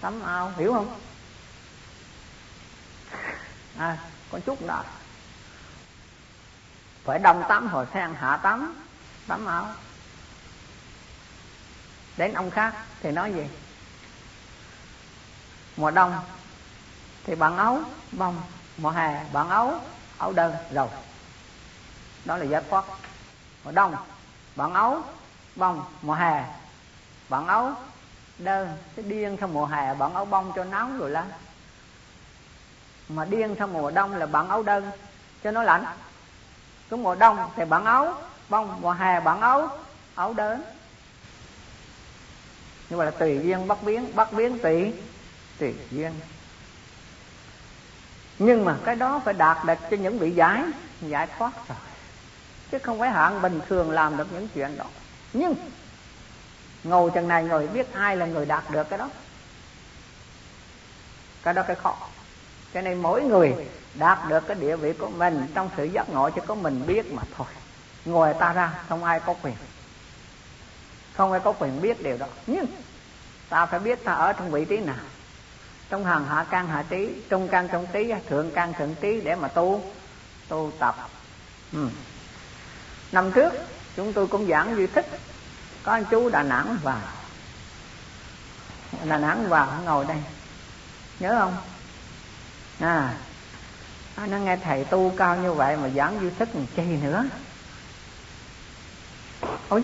tắm 0.00 0.22
ao 0.22 0.46
à, 0.46 0.52
hiểu 0.56 0.72
không? 0.72 1.00
À 3.78 3.98
con 4.30 4.40
chút 4.40 4.66
đó. 4.66 4.84
Phải 7.04 7.18
đông 7.18 7.44
tám 7.48 7.66
hồ 7.66 7.84
sen 7.94 8.14
hạ 8.14 8.36
tắm. 8.42 8.74
Tắm 9.26 9.46
ao 9.46 9.66
đến 12.16 12.34
ông 12.34 12.50
khác 12.50 12.74
thì 13.02 13.10
nói 13.10 13.32
gì? 13.32 13.48
Mùa 15.76 15.90
đông 15.90 16.20
thì 17.24 17.34
bạn 17.34 17.56
áo 17.56 17.82
bông 18.12 18.42
mùa 18.76 18.90
hè 18.90 19.24
bạn 19.32 19.50
áo 19.50 19.80
áo 20.18 20.32
đơn 20.32 20.54
rồi 20.70 20.88
đó 22.24 22.36
là 22.36 22.44
giải 22.44 22.62
thoát. 22.70 22.84
Mùa 23.64 23.72
đông 23.72 23.96
bạn 24.56 24.74
áo 24.74 25.04
bông 25.56 25.84
mùa 26.02 26.14
hè 26.14 26.44
bọn 27.28 27.46
áo 27.46 27.76
đơn, 28.38 28.76
cái 28.96 29.04
điên 29.04 29.36
theo 29.36 29.48
mùa 29.48 29.66
hè, 29.66 29.94
bọn 29.94 30.14
áo 30.14 30.24
bông 30.24 30.52
cho 30.56 30.64
nóng 30.64 30.98
rồi 30.98 31.10
lắm. 31.10 31.26
Mà 33.08 33.24
điên 33.24 33.54
theo 33.58 33.66
mùa 33.66 33.90
đông 33.90 34.16
là 34.16 34.26
bọn 34.26 34.48
áo 34.48 34.62
đơn, 34.62 34.90
cho 35.44 35.50
nó 35.50 35.62
lạnh. 35.62 35.84
Cứ 36.90 36.96
mùa 36.96 37.14
đông 37.14 37.50
thì 37.56 37.64
bằng 37.64 37.84
áo 37.84 38.14
bông, 38.48 38.78
mùa 38.80 38.92
hè 38.92 39.20
bằng 39.20 39.40
áo 39.40 39.78
áo 40.14 40.32
đơn. 40.32 40.62
Nhưng 42.90 42.98
mà 42.98 43.04
là 43.04 43.10
tùy 43.10 43.40
duyên 43.44 43.68
bắt 43.68 43.78
biến 43.82 44.16
bắt 44.16 44.32
biến 44.32 44.58
tùy 44.58 44.94
tùy 45.58 45.74
duyên. 45.90 46.12
Nhưng 48.38 48.64
mà 48.64 48.76
cái 48.84 48.96
đó 48.96 49.20
phải 49.24 49.34
đạt 49.34 49.64
được 49.64 49.74
cho 49.90 49.96
những 49.96 50.18
vị 50.18 50.30
giải 50.30 50.64
giải 51.00 51.26
thoát 51.38 51.52
rồi. 51.68 51.78
Chứ 52.70 52.78
không 52.78 52.98
phải 52.98 53.10
hạng 53.10 53.42
bình 53.42 53.60
thường 53.68 53.90
làm 53.90 54.16
được 54.16 54.32
những 54.32 54.48
chuyện 54.48 54.78
đó. 54.78 54.84
Nhưng 55.32 55.54
ngồi 56.88 57.10
chừng 57.10 57.28
này 57.28 57.44
ngồi 57.44 57.66
biết 57.66 57.92
ai 57.92 58.16
là 58.16 58.26
người 58.26 58.46
đạt 58.46 58.70
được 58.70 58.88
cái 58.90 58.98
đó. 58.98 59.08
Cái 61.42 61.54
đó 61.54 61.62
cái 61.62 61.76
khó. 61.76 61.96
Cho 62.74 62.80
nên 62.80 63.02
mỗi 63.02 63.22
người 63.22 63.54
đạt 63.94 64.18
được 64.28 64.46
cái 64.46 64.56
địa 64.60 64.76
vị 64.76 64.92
của 64.92 65.08
mình 65.08 65.46
trong 65.54 65.70
sự 65.76 65.84
giác 65.84 66.08
ngộ 66.10 66.30
chỉ 66.30 66.40
có 66.46 66.54
mình 66.54 66.86
biết 66.86 67.12
mà 67.12 67.22
thôi. 67.36 67.46
Ngồi 68.04 68.34
ta 68.34 68.52
ra, 68.52 68.72
không 68.88 69.04
ai 69.04 69.20
có 69.20 69.34
quyền. 69.42 69.54
Không 71.14 71.32
ai 71.32 71.40
có 71.44 71.52
quyền 71.52 71.80
biết 71.80 72.02
điều 72.02 72.18
đó. 72.18 72.26
Nhưng 72.46 72.66
ta 73.48 73.66
phải 73.66 73.80
biết 73.80 74.04
ta 74.04 74.12
ở 74.12 74.32
trong 74.32 74.50
vị 74.50 74.64
trí 74.64 74.76
nào. 74.76 74.96
Trong 75.88 76.04
hàng 76.04 76.26
hạ 76.26 76.46
can 76.50 76.68
hạ 76.68 76.84
trí, 76.88 77.22
trung 77.28 77.48
can 77.48 77.68
trung 77.68 77.86
trí, 77.92 78.12
thượng 78.28 78.50
can 78.50 78.72
thượng 78.78 78.94
trí 79.00 79.20
để 79.20 79.34
mà 79.34 79.48
tu 79.48 79.82
tu 80.48 80.72
tập. 80.78 81.08
Ừ. 81.72 81.88
năm 83.12 83.32
trước, 83.32 83.52
chúng 83.96 84.12
tôi 84.12 84.26
cũng 84.26 84.46
giảng 84.46 84.76
duy 84.76 84.86
thích 84.86 85.06
có 85.86 85.92
anh 85.92 86.04
chú 86.10 86.28
đà 86.28 86.42
nẵng 86.42 86.78
vào. 86.82 87.00
Đà 89.04 89.18
nẵng 89.18 89.48
vào 89.48 89.82
ngồi 89.84 90.04
đây. 90.04 90.16
Nhớ 91.20 91.38
không? 91.38 91.56
À 92.80 93.14
nó 94.16 94.38
nghe 94.38 94.56
thầy 94.56 94.84
tu 94.84 95.12
cao 95.16 95.36
như 95.36 95.52
vậy 95.52 95.76
mà 95.76 95.88
giảng 95.88 96.20
duy 96.20 96.30
thức 96.38 96.48
làm 96.54 96.66
chi 96.76 96.82
nữa? 96.82 97.24
Ôi, 99.68 99.82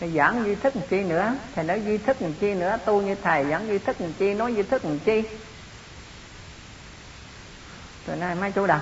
thầy 0.00 0.10
giảng 0.10 0.44
duy 0.44 0.54
thức 0.54 0.76
làm 0.76 0.84
chi 0.90 1.02
nữa? 1.02 1.34
Thầy 1.54 1.64
nói 1.64 1.82
duy 1.84 1.98
thức 1.98 2.22
làm 2.22 2.32
chi 2.34 2.54
nữa? 2.54 2.78
Tu 2.84 3.02
như 3.02 3.14
thầy 3.14 3.44
giảng 3.44 3.68
duy 3.68 3.78
thức 3.78 4.00
làm 4.00 4.12
chi, 4.12 4.34
nói 4.34 4.54
duy 4.54 4.62
thức 4.62 4.84
làm 4.84 4.98
chi? 4.98 5.22
Từ 8.06 8.14
nay 8.16 8.34
mấy 8.34 8.52
chú 8.52 8.66
đâu 8.66 8.80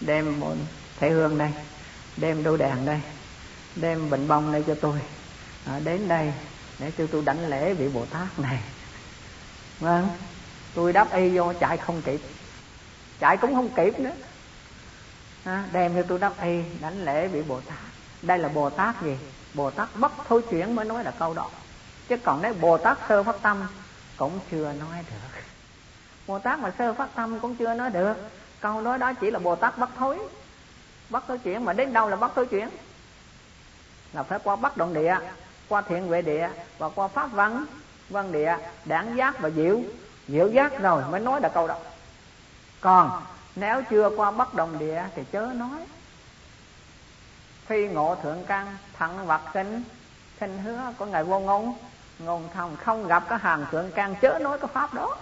đem 0.00 0.40
một 0.40 0.54
thể 0.98 1.10
hương 1.10 1.38
đây, 1.38 1.50
đem 2.16 2.42
đôi 2.42 2.58
đèn 2.58 2.86
đây, 2.86 3.00
đem 3.76 4.10
bình 4.10 4.28
bông 4.28 4.52
đây 4.52 4.64
cho 4.66 4.74
tôi 4.80 4.98
à, 5.66 5.80
đến 5.84 6.08
đây 6.08 6.32
để 6.78 6.92
cho 6.98 7.06
tôi 7.12 7.22
đảnh 7.22 7.48
lễ 7.48 7.74
vị 7.74 7.88
bồ 7.88 8.06
tát 8.06 8.38
này. 8.38 8.58
Vâng 9.80 10.08
tôi 10.74 10.92
đáp 10.92 11.12
y 11.12 11.28
vô 11.28 11.52
chạy 11.60 11.76
không 11.76 12.02
kịp. 12.02 12.20
Chạy 13.20 13.36
cũng 13.36 13.54
không 13.54 13.68
kịp 13.76 14.00
nữa. 14.00 14.12
À, 15.44 15.64
đem 15.72 15.94
cho 15.94 16.02
tôi 16.08 16.18
đáp 16.18 16.32
y 16.42 16.62
đảnh 16.80 17.04
lễ 17.04 17.28
vị 17.28 17.42
bồ 17.42 17.60
tát. 17.60 17.78
Đây 18.22 18.38
là 18.38 18.48
bồ 18.48 18.70
tát 18.70 19.02
gì? 19.02 19.18
Bồ 19.54 19.70
tát 19.70 19.88
bất 19.94 20.12
thối 20.28 20.42
chuyển 20.50 20.74
mới 20.74 20.84
nói 20.84 21.04
là 21.04 21.10
câu 21.10 21.34
đó. 21.34 21.50
Chứ 22.08 22.16
còn 22.16 22.42
nếu 22.42 22.54
bồ 22.54 22.78
tát 22.78 22.98
sơ 23.08 23.22
phát 23.22 23.36
tâm 23.42 23.66
cũng 24.16 24.40
chưa 24.50 24.72
nói 24.72 25.04
được. 25.10 25.40
Bồ 26.26 26.38
tát 26.38 26.58
mà 26.58 26.72
sơ 26.78 26.94
phát 26.94 27.08
tâm 27.14 27.40
cũng 27.40 27.56
chưa 27.56 27.74
nói 27.74 27.90
được. 27.90 28.14
Câu 28.60 28.80
nói 28.80 28.98
đó 28.98 29.12
chỉ 29.12 29.30
là 29.30 29.38
bồ 29.38 29.56
tát 29.56 29.78
bất 29.78 29.90
thối. 29.98 30.18
Bất 31.10 31.24
thối 31.28 31.38
chuyển 31.38 31.64
mà 31.64 31.72
đến 31.72 31.92
đâu 31.92 32.08
là 32.08 32.16
bất 32.16 32.34
thối 32.34 32.46
chuyển? 32.46 32.68
Là 34.12 34.22
phải 34.22 34.38
qua 34.44 34.56
bắt 34.56 34.76
động 34.76 34.94
địa 34.94 35.16
qua 35.70 35.82
thiện 35.82 36.06
huệ 36.06 36.22
địa 36.22 36.50
và 36.78 36.88
qua 36.88 37.08
pháp 37.08 37.32
văn 37.32 37.66
văn 38.08 38.32
địa, 38.32 38.56
đảng 38.84 39.16
giác 39.16 39.40
và 39.40 39.50
diệu 39.50 39.80
diệu 40.28 40.48
giác 40.48 40.78
rồi 40.78 41.02
mới 41.10 41.20
nói 41.20 41.40
được 41.40 41.48
câu 41.54 41.66
đó 41.66 41.76
còn 42.80 43.22
nếu 43.56 43.82
chưa 43.90 44.10
qua 44.16 44.30
bất 44.30 44.54
đồng 44.54 44.78
địa 44.78 45.04
thì 45.14 45.22
chớ 45.32 45.46
nói 45.54 45.86
phi 47.66 47.88
ngộ 47.88 48.16
thượng 48.22 48.44
căn 48.46 48.76
thận 48.98 49.26
vật 49.26 49.40
sinh 49.54 49.82
sinh 50.40 50.58
hứa 50.58 50.92
của 50.98 51.06
ngài 51.06 51.24
vô 51.24 51.40
ngôn 51.40 51.74
ngôn 52.18 52.48
thông 52.54 52.76
không 52.76 53.08
gặp 53.08 53.24
cái 53.28 53.38
hàng 53.38 53.66
thượng 53.70 53.90
căn, 53.94 54.14
chớ 54.20 54.38
nói 54.38 54.58
cái 54.58 54.70
pháp 54.74 54.94
đó 54.94 55.16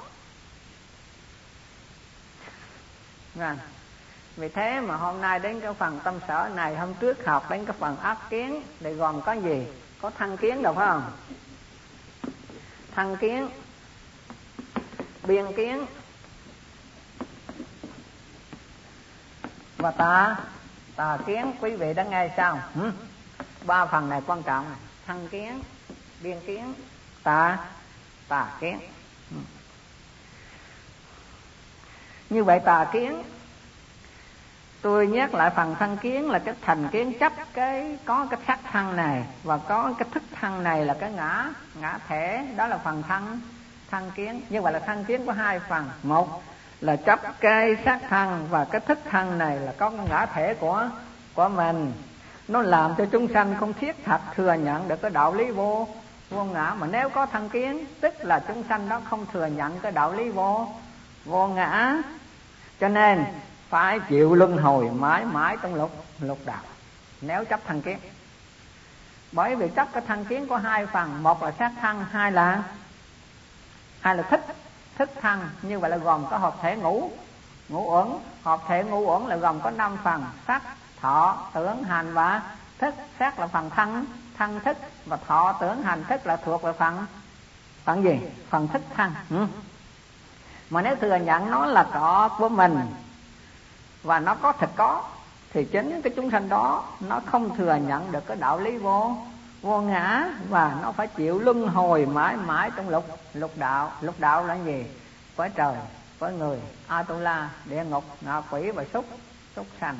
Vâng. 3.34 3.58
Vì 4.36 4.48
thế 4.48 4.80
mà 4.80 4.96
hôm 4.96 5.20
nay 5.20 5.38
đến 5.38 5.60
cái 5.60 5.74
phần 5.74 6.00
tâm 6.04 6.14
sở 6.28 6.50
này, 6.54 6.76
Hôm 6.76 6.94
trước 6.94 7.26
học 7.26 7.50
đến 7.50 7.64
cái 7.64 7.76
phần 7.78 7.96
ác 7.96 8.18
kiến 8.30 8.62
Để 8.80 8.94
gồm 8.94 9.20
có 9.22 9.32
gì? 9.32 9.66
Có 10.00 10.10
thăng 10.10 10.36
kiến 10.36 10.62
đâu, 10.62 10.74
phải 10.74 10.86
không? 10.86 11.12
Thăng 12.94 13.16
kiến, 13.16 13.48
Biên 15.26 15.46
kiến, 15.56 15.86
Và 19.78 19.90
tà 19.90 20.36
tà 20.96 21.18
kiến, 21.26 21.52
quý 21.60 21.74
vị 21.74 21.94
đã 21.94 22.04
nghe 22.04 22.30
sao 22.36 22.60
ba 23.66 23.86
phần 23.86 24.08
này 24.08 24.22
quan 24.26 24.42
trọng 24.42 24.74
thăng 25.06 25.28
kiến, 25.28 25.60
biên 26.22 26.40
kiến 26.46 26.74
tà 27.22 27.58
tà 28.28 28.56
kiến 28.60 28.80
ừ. 29.30 29.36
như 32.30 32.44
vậy 32.44 32.60
tà 32.64 32.90
kiến 32.92 33.22
tôi 34.82 35.06
nhắc 35.06 35.34
lại 35.34 35.50
phần 35.56 35.74
thân 35.78 35.96
kiến 35.96 36.30
là 36.30 36.38
cái 36.38 36.54
thành 36.62 36.88
kiến 36.88 37.18
chấp, 37.18 37.32
cái 37.52 37.98
có 38.04 38.26
cái 38.30 38.40
sắc 38.46 38.58
thân 38.72 38.96
này 38.96 39.24
và 39.42 39.58
có 39.58 39.92
cái 39.98 40.08
thức 40.12 40.22
thân 40.40 40.62
này 40.62 40.84
là 40.84 40.94
cái 40.94 41.12
ngã 41.12 41.50
ngã 41.80 41.98
thể, 42.08 42.46
đó 42.56 42.66
là 42.66 42.78
phần 42.78 43.02
thân 43.08 43.40
thân 43.90 44.10
kiến. 44.14 44.40
Như 44.48 44.62
vậy 44.62 44.72
là 44.72 44.78
thân 44.78 45.04
kiến 45.04 45.26
có 45.26 45.32
hai 45.32 45.58
phần. 45.68 45.90
Một 46.02 46.42
là 46.80 46.96
chấp 46.96 47.40
cái 47.40 47.76
sắc 47.84 47.98
thân 48.08 48.46
và 48.50 48.64
cái 48.64 48.80
thức 48.80 48.98
thân 49.10 49.38
này 49.38 49.58
là 49.58 49.72
có 49.78 49.90
cái 49.90 50.06
ngã 50.10 50.26
thể 50.26 50.54
của 50.54 50.88
của 51.34 51.48
mình. 51.48 51.92
Nó 52.48 52.62
làm 52.62 52.94
cho 52.98 53.06
chúng 53.12 53.28
sanh 53.34 53.54
không 53.60 53.72
thiết 53.72 54.04
thật 54.04 54.20
thừa 54.34 54.52
nhận 54.52 54.88
được 54.88 55.02
cái 55.02 55.10
đạo 55.10 55.34
lý 55.34 55.50
vô 55.50 55.88
vô 56.30 56.44
ngã. 56.44 56.74
Mà 56.78 56.86
nếu 56.86 57.08
có 57.08 57.26
thân 57.26 57.48
kiến, 57.48 57.84
tức 58.00 58.14
là 58.18 58.40
chúng 58.48 58.62
sanh 58.68 58.88
đó 58.88 59.00
không 59.10 59.26
thừa 59.32 59.46
nhận 59.46 59.80
cái 59.80 59.92
đạo 59.92 60.12
lý 60.12 60.28
vô 60.28 60.68
vô 61.24 61.46
ngã. 61.46 61.96
Cho 62.80 62.88
nên 62.88 63.24
phải 63.68 64.00
chịu 64.00 64.34
luân 64.34 64.56
hồi 64.56 64.90
mãi 64.90 65.24
mãi 65.24 65.56
trong 65.62 65.74
lục 65.74 66.04
lục 66.20 66.38
đạo. 66.44 66.62
Nếu 67.20 67.44
chấp 67.44 67.60
thân 67.66 67.82
kiến. 67.82 67.98
Bởi 69.32 69.56
vì 69.56 69.68
chấp 69.68 69.88
cái 69.92 70.02
thân 70.06 70.24
kiến 70.24 70.46
có 70.48 70.56
hai 70.56 70.86
phần. 70.86 71.22
Một 71.22 71.42
là 71.42 71.52
sát 71.58 71.72
thân, 71.80 72.04
hai 72.10 72.32
là 72.32 72.62
hai 74.00 74.16
là 74.16 74.22
thích. 74.22 74.46
Thức 74.98 75.10
thân, 75.20 75.48
như 75.62 75.78
vậy 75.78 75.90
là 75.90 75.96
gồm 75.96 76.24
có 76.30 76.38
hợp 76.38 76.56
thể 76.62 76.76
ngũ. 76.76 77.10
Ngũ 77.68 77.96
uẩn. 77.96 78.08
Hợp 78.42 78.60
thể 78.68 78.84
ngũ 78.84 78.98
uẩn 78.98 79.26
là 79.26 79.36
gồm 79.36 79.60
có 79.60 79.70
năm 79.70 79.96
phần. 80.04 80.24
Sắc, 80.46 80.62
thọ, 81.00 81.46
tưởng, 81.54 81.82
hành 81.82 82.14
và 82.14 82.42
thức. 82.78 82.94
Sắc 83.18 83.38
là 83.38 83.46
phần 83.46 83.70
thân 83.70 84.04
thân 84.38 84.60
thức. 84.60 84.76
Và 85.06 85.16
thọ, 85.16 85.52
tưởng, 85.60 85.82
hành, 85.82 86.04
thức 86.04 86.26
là 86.26 86.36
thuộc 86.36 86.62
về 86.62 86.72
phần 86.72 87.06
phần 87.84 88.04
gì? 88.04 88.20
Phần 88.50 88.68
thức 88.68 88.82
thân. 88.94 89.12
Ừ. 89.30 89.46
mà 90.70 90.82
nếu 90.82 90.96
thừa 90.96 91.16
nhận 91.16 91.50
nó 91.50 91.66
là 91.66 91.86
có 91.94 92.28
của 92.38 92.48
mình 92.48 92.80
và 94.02 94.20
nó 94.20 94.34
có 94.34 94.52
thật 94.52 94.70
có. 94.76 95.02
Thì 95.52 95.64
chính 95.64 96.02
cái 96.02 96.12
chúng 96.16 96.30
sanh 96.30 96.48
đó, 96.48 96.84
nó 97.00 97.20
không 97.26 97.56
thừa 97.56 97.74
nhận 97.74 98.12
được 98.12 98.26
cái 98.26 98.36
đạo 98.36 98.60
lý 98.60 98.78
vô 98.78 99.16
vô 99.62 99.80
ngã 99.80 100.24
và 100.48 100.76
nó 100.82 100.92
phải 100.92 101.06
chịu 101.06 101.38
luân 101.38 101.68
hồi 101.68 102.06
mãi 102.06 102.36
mãi 102.36 102.70
trong 102.76 102.88
lục 102.88 103.04
lục 103.34 103.52
đạo. 103.56 103.92
Lục 104.00 104.14
đạo 104.18 104.46
là 104.46 104.54
gì? 104.54 104.86
Với 105.36 105.50
trời, 105.54 105.74
với 106.18 106.32
người. 106.32 106.58
Atula, 106.86 107.50
địa 107.64 107.84
ngục, 107.84 108.04
ngạ 108.20 108.42
quỷ 108.50 108.70
và 108.70 108.84
súc 108.92 109.04
súc 109.56 109.66
sanh. 109.80 109.98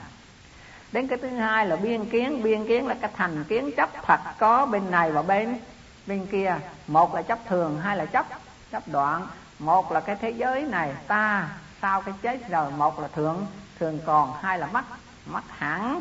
Đến 0.92 1.08
cái 1.08 1.18
thứ 1.22 1.28
hai 1.28 1.66
là 1.66 1.76
biên 1.76 2.04
kiến. 2.04 2.42
Biên 2.42 2.66
kiến 2.66 2.86
là 2.86 2.94
cái 3.00 3.10
thành 3.16 3.44
kiến 3.44 3.70
chấp 3.76 3.90
thật 4.06 4.20
có 4.38 4.66
bên 4.66 4.90
này 4.90 5.12
và 5.12 5.22
bên 5.22 5.58
bên 6.06 6.26
kia. 6.26 6.56
Một 6.86 7.14
là 7.14 7.22
chấp 7.22 7.38
thường, 7.46 7.80
hai 7.80 7.96
là 7.96 8.06
chấp 8.06 8.26
chấp 8.72 8.88
đoạn. 8.88 9.26
Một 9.58 9.92
là 9.92 10.00
cái 10.00 10.16
thế 10.20 10.30
giới 10.30 10.62
này, 10.62 10.94
ta 11.06 11.48
sau 11.82 12.02
cái 12.02 12.14
chết 12.22 12.50
rồi? 12.50 12.70
Một 12.70 13.00
là 13.00 13.08
thượng 13.08 13.46
thường 13.80 13.98
còn, 14.06 14.34
hai 14.42 14.58
là 14.58 14.66
mất 14.66 14.84
mất 15.26 15.42
hẳn. 15.58 16.00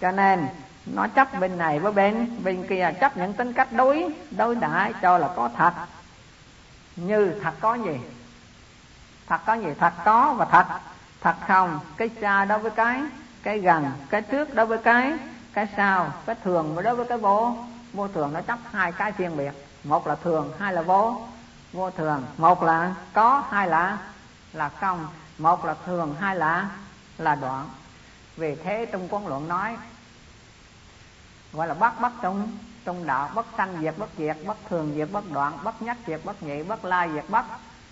Cho 0.00 0.10
nên, 0.10 0.46
nó 0.86 1.06
chấp 1.06 1.40
bên 1.40 1.58
này 1.58 1.78
với 1.78 1.92
bên 1.92 2.44
bên 2.44 2.66
kia 2.68 2.92
chấp 3.00 3.16
những 3.16 3.32
tính 3.32 3.52
cách 3.52 3.72
đối 3.72 4.14
đối 4.30 4.54
đãi 4.54 4.92
cho 5.02 5.18
là 5.18 5.28
có 5.36 5.50
thật. 5.56 5.72
Như 6.96 7.40
thật 7.42 7.54
có 7.60 7.74
gì? 7.74 8.00
Thật 9.26 9.40
có 9.46 9.54
gì? 9.54 9.68
Thật 9.80 9.92
có 10.04 10.34
và 10.34 10.44
thật. 10.44 10.66
Thật 11.20 11.34
không? 11.48 11.80
Cái 11.96 12.10
xa 12.20 12.44
đối 12.44 12.58
với 12.58 12.70
cái 12.70 13.00
cái 13.42 13.58
gần, 13.58 13.90
cái 14.10 14.22
trước 14.22 14.54
đối 14.54 14.66
với 14.66 14.78
cái 14.78 15.12
cái 15.52 15.68
sau, 15.76 16.12
cái 16.26 16.36
thường 16.44 16.82
đối 16.84 16.96
với 16.96 17.06
cái 17.08 17.18
vô. 17.18 17.56
Vô 17.92 18.08
thường 18.08 18.32
nó 18.32 18.40
chấp 18.40 18.58
hai 18.72 18.92
cái 18.92 19.12
riêng 19.18 19.36
biệt. 19.36 19.52
Một 19.84 20.06
là 20.06 20.14
thường, 20.14 20.52
hai 20.58 20.72
là 20.72 20.82
vô. 20.82 21.20
Vô 21.72 21.90
thường, 21.90 22.24
một 22.36 22.62
là 22.62 22.94
có, 23.12 23.42
hai 23.50 23.68
là 23.68 23.98
là 24.52 24.68
không. 24.68 25.08
Một 25.38 25.64
là 25.64 25.74
thường, 25.86 26.14
hai 26.20 26.36
là 26.36 26.68
là 27.18 27.34
đoạn 27.34 27.68
vì 28.36 28.54
thế 28.54 28.86
trong 28.92 29.08
quán 29.08 29.26
luận 29.26 29.48
nói, 29.48 29.76
gọi 31.52 31.68
là 31.68 31.74
bất 31.74 32.00
bất 32.00 32.12
trong 32.22 32.48
trong 32.84 33.06
đạo 33.06 33.30
bất 33.34 33.46
sanh 33.56 33.76
diệt 33.80 33.94
bất 33.98 34.10
diệt 34.18 34.36
bất 34.46 34.56
thường 34.68 34.92
diệt 34.96 35.08
bất 35.12 35.30
đoạn 35.32 35.58
bất 35.64 35.82
nhất 35.82 35.96
diệt 36.06 36.20
bất 36.24 36.42
nhị 36.42 36.62
bất 36.62 36.84
lai 36.84 37.10
diệt 37.14 37.24
bất 37.28 37.44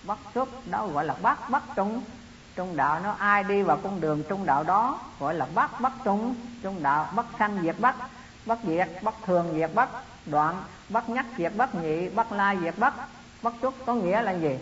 bất 0.03 0.17
xuất, 0.33 0.49
đó 0.71 0.87
gọi 0.87 1.05
là 1.05 1.15
bất 1.21 1.49
bất 1.49 1.63
trung. 1.75 2.01
Trung 2.55 2.75
đạo 2.75 2.99
nó 2.99 3.11
ai 3.11 3.43
đi 3.43 3.61
vào 3.61 3.79
con 3.83 4.01
đường 4.01 4.23
trung 4.29 4.45
đạo 4.45 4.63
đó, 4.63 4.99
gọi 5.19 5.33
là 5.33 5.47
bất 5.55 5.81
bất 5.81 5.93
trung. 6.03 6.35
Trung 6.63 6.83
đạo 6.83 7.09
bất 7.15 7.25
sanh 7.39 7.59
diệt 7.61 7.75
bất 7.79 7.95
bất 8.45 8.59
diệt 8.63 8.89
bất 9.01 9.15
thường 9.25 9.53
diệt 9.55 9.71
bất 9.73 9.89
đoạn 10.25 10.63
bất 10.89 11.09
nhất 11.09 11.25
diệt 11.37 11.51
bất 11.57 11.75
nhị 11.75 12.09
bất 12.09 12.31
lai 12.31 12.57
diệt 12.61 12.73
bất 12.77 12.93
bất 13.41 13.53
xuất 13.61 13.73
có 13.85 13.93
nghĩa 13.93 14.21
là 14.21 14.31
gì? 14.31 14.59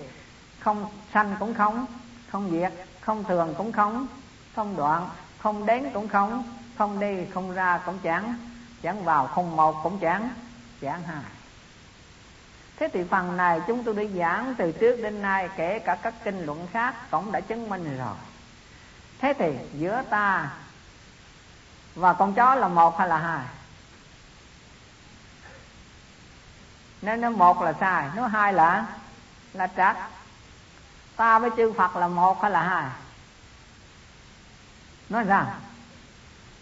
Không 0.59 0.85
sanh 1.13 1.35
cũng 1.39 1.53
không 1.53 1.85
không 2.31 2.51
diệt 2.51 2.73
không 3.01 3.23
thường 3.23 3.53
cũng 3.57 3.71
không 3.71 4.07
không 4.55 4.77
đoạn, 4.77 5.09
không 5.39 5.65
đến 5.65 5.89
cũng 5.93 6.07
không 6.07 6.43
không 6.77 6.99
đi 6.99 7.25
không 7.33 7.53
ra 7.53 7.79
cũng 7.85 7.99
chẳng 8.03 8.35
chẳng 8.81 9.03
vào 9.03 9.27
không 9.27 9.55
một 9.55 9.83
cũng 9.83 9.99
chẳng 9.99 10.29
chẳng 10.81 11.03
hai. 11.03 11.23
Thế 12.75 12.89
thì 12.93 13.03
phần 13.03 13.37
này 13.37 13.61
chúng 13.67 13.83
tôi 13.83 13.93
đã 13.93 14.03
giảng 14.15 14.55
từ 14.57 14.71
trước 14.71 15.01
đến 15.01 15.21
nay, 15.21 15.49
kể 15.55 15.79
cả 15.79 15.95
các 15.95 16.13
kinh 16.23 16.45
luận 16.45 16.67
khác 16.73 16.95
cũng 17.11 17.31
đã 17.31 17.39
chứng 17.39 17.69
minh 17.69 17.97
rồi. 17.97 18.15
Thế 19.19 19.33
thì 19.39 19.53
giữa 19.73 20.03
ta 20.09 20.51
và 21.95 22.13
con 22.13 22.33
chó 22.33 22.55
là 22.55 22.67
một 22.67 22.97
hay 22.97 23.07
là 23.07 23.17
hai? 23.17 23.45
Nếu 27.01 27.17
nó 27.17 27.29
một 27.29 27.61
là 27.61 27.73
sai 27.79 28.09
nếu 28.15 28.25
hai 28.25 28.53
là 28.53 28.85
là 29.53 29.67
trắc 29.67 29.97
ta 31.15 31.39
với 31.39 31.49
chư 31.57 31.73
phật 31.73 31.95
là 31.95 32.07
một 32.07 32.41
hay 32.41 32.51
là 32.51 32.61
hai? 32.61 32.89
Nói 35.13 35.23
rằng 35.23 35.45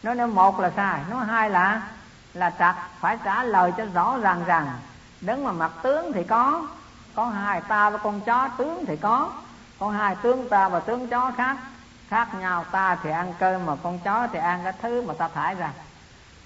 nói 0.03 0.15
nếu 0.15 0.27
một 0.27 0.59
là 0.59 0.71
sai 0.75 1.01
nó 1.09 1.19
hai 1.19 1.49
là 1.49 1.81
là 2.33 2.49
trật 2.49 2.75
phải 2.99 3.17
trả 3.23 3.43
lời 3.43 3.73
cho 3.77 3.85
rõ 3.93 4.17
ràng 4.17 4.43
rằng 4.45 4.67
đứng 5.21 5.43
mà 5.43 5.51
mặt 5.51 5.71
tướng 5.83 6.13
thì 6.13 6.23
có 6.23 6.67
có 7.15 7.25
hai 7.25 7.61
ta 7.61 7.89
với 7.89 7.99
con 8.03 8.21
chó 8.21 8.47
tướng 8.57 8.85
thì 8.87 8.97
có 8.97 9.31
có 9.79 9.89
hai 9.89 10.15
tướng 10.15 10.49
ta 10.49 10.69
và 10.69 10.79
tướng 10.79 11.07
chó 11.07 11.31
khác. 11.37 11.57
Khác 12.09 12.27
nhau, 12.33 12.65
ta 12.71 12.97
thì 13.03 13.09
ăn 13.09 13.33
cơm 13.39 13.65
mà 13.65 13.75
con 13.83 13.99
chó 13.99 14.27
thì 14.33 14.39
ăn 14.39 14.59
cái 14.63 14.73
thứ 14.81 15.01
mà 15.01 15.13
ta 15.13 15.27
thải 15.27 15.55
ra. 15.55 15.71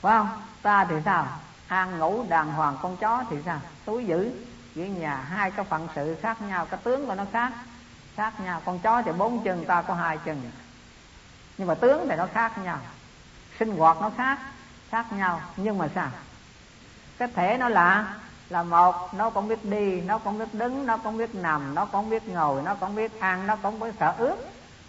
Phải 0.02 0.18
không? 0.18 0.30
Ta 0.62 0.86
thì 0.86 0.96
sao? 1.06 1.28
Ăn 1.68 2.00
ngủ 2.00 2.26
đàng 2.30 2.54
hoàng 2.54 2.78
con 2.82 2.98
chó 2.98 3.24
thì 3.30 3.38
sao? 3.46 3.60
Túi 3.86 4.06
giữ 4.06 4.32
giữ 4.76 4.86
nhà, 4.86 5.16
hai 5.16 5.52
cái 5.52 5.66
phận 5.66 5.88
sự 5.96 6.18
khác 6.22 6.42
nhau, 6.42 6.66
cái 6.66 6.80
tướng 6.84 7.08
của 7.08 7.16
nó 7.16 7.24
khác. 7.34 7.52
Khác 8.16 8.34
nhau, 8.40 8.62
con 8.66 8.80
chó 8.80 9.02
thì 9.02 9.12
bốn 9.12 9.44
chân 9.44 9.66
ta 9.66 9.82
có 9.82 9.94
hai 9.94 10.18
chân 10.18 10.52
nhưng 11.58 11.68
mà 11.68 11.76
tướng 11.76 12.08
thì 12.10 12.16
nó 12.16 12.28
khác 12.34 12.58
nhau. 12.58 12.78
Sinh 13.60 13.78
hoạt 13.78 13.98
nó 14.02 14.12
khác 14.18 14.40
khác 14.90 15.06
nhau. 15.12 15.42
Nhưng 15.58 15.78
mà 15.78 15.88
sao? 15.96 16.10
Cái 17.18 17.28
thể 17.36 17.58
nó 17.58 17.70
là 17.70 18.16
là 18.50 18.64
một, 18.64 19.14
nó 19.14 19.30
cũng 19.30 19.48
biết 19.48 19.66
đi, 19.66 20.02
nó 20.02 20.18
cũng 20.18 20.40
biết 20.40 20.54
đứng, 20.54 20.86
nó 20.86 20.98
cũng 20.98 21.18
biết 21.18 21.36
nằm, 21.36 21.76
nó 21.76 21.86
cũng 21.86 22.10
biết 22.10 22.28
ngồi, 22.28 22.62
nó 22.62 22.76
cũng 22.76 22.96
biết 22.96 23.20
ăn, 23.20 23.48
nó 23.48 23.56
cũng 23.56 23.80
biết 23.80 23.94
sợ 24.00 24.14
ướt 24.18 24.36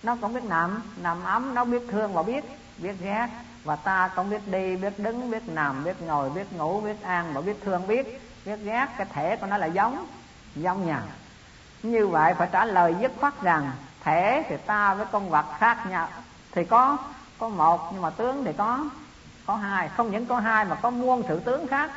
nó 0.07 0.16
cũng 0.20 0.35
biết 0.35 0.44
nằm 0.44 0.83
nằm 0.96 1.24
ấm, 1.24 1.55
nó 1.55 1.64
biết 1.64 1.83
thương 1.90 2.12
và 2.12 2.22
biết 2.22 2.44
biết 2.79 2.94
ghét. 3.00 3.29
Và 3.64 3.76
ta 3.76 4.11
cũng 4.16 4.31
biết 4.31 4.48
đi, 4.48 4.76
biết 4.76 4.98
đứng, 4.98 5.31
biết 5.31 5.48
nằm, 5.48 5.85
biết 5.85 6.02
ngồi, 6.02 6.31
biết 6.31 6.52
ngủ, 6.52 6.81
biết 6.81 7.02
ăn 7.02 7.35
và 7.35 7.40
biết 7.40 7.57
thương, 7.64 7.87
biết 7.87 8.20
biết 8.44 8.57
ghét. 8.57 8.87
Cái 8.96 9.07
thể 9.12 9.37
của 9.37 9.46
nó 9.46 9.57
là 9.57 9.66
giống 9.66 10.07
giống 10.55 10.87
nhau. 10.87 11.00
Như 11.83 12.07
vậy 12.07 12.35
phải 12.35 12.48
trả 12.52 12.64
lời 12.64 12.94
dứt 13.00 13.12
khoát 13.20 13.42
rằng, 13.42 13.70
thể 14.00 14.44
thì 14.48 14.57
ta 14.57 14.94
với 14.94 15.07
con 15.12 15.31
vật 15.31 15.46
khác 15.59 15.87
nhau 15.90 16.09
thì 16.56 16.64
có 16.64 16.98
có 17.38 17.48
một, 17.48 17.90
nhưng 17.92 18.02
mà 18.02 18.10
tướng 18.10 18.44
thì 18.44 18.52
có 18.52 18.84
có 19.46 19.56
hai. 19.56 19.88
Không 19.88 20.10
những 20.10 20.26
có 20.26 20.40
hai 20.40 20.64
mà 20.64 20.74
có 20.74 20.90
muôn 20.90 21.22
sự 21.28 21.40
tướng 21.40 21.66
khác 21.66 21.90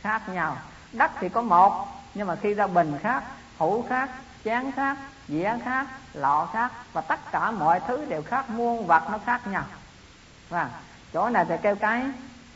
khác 0.00 0.22
nhau. 0.28 0.56
Đất 0.92 1.10
thì 1.20 1.28
có 1.28 1.42
một, 1.42 1.86
nhưng 2.14 2.26
mà 2.26 2.36
khi 2.36 2.54
ra 2.54 2.66
bình 2.66 2.98
khác 3.02 3.22
hũ 3.58 3.84
khác 3.88 4.10
chén 4.44 4.72
khác, 4.72 4.96
dĩa 5.28 5.52
khác, 5.64 5.86
lọ 6.14 6.48
khác, 6.52 6.72
và 6.92 7.00
tất 7.00 7.20
cả 7.32 7.50
mọi 7.50 7.80
thứ 7.80 8.04
đều 8.04 8.22
khác, 8.22 8.50
muôn 8.50 8.86
vật 8.86 9.02
nó 9.10 9.18
khác 9.26 9.46
nhau. 9.46 9.64
Và 10.48 10.70
chỗ 11.12 11.28
này 11.28 11.44
thì 11.48 11.54
kêu 11.62 11.76
cái 11.76 12.04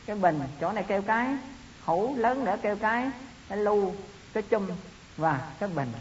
cái 0.07 0.17
bình, 0.17 0.41
chỗ 0.61 0.73
này 0.73 0.85
kêu 0.89 1.03
cái 1.03 1.37
hũ 1.85 2.15
lớn 2.17 2.45
nữa 2.45 2.57
kêu 2.63 2.77
cái 2.77 3.11
cái 3.49 3.59
lu, 3.59 3.95
cái 4.33 4.43
chum, 4.51 4.69
và 5.17 5.39
cái 5.59 5.69
bình. 5.69 5.93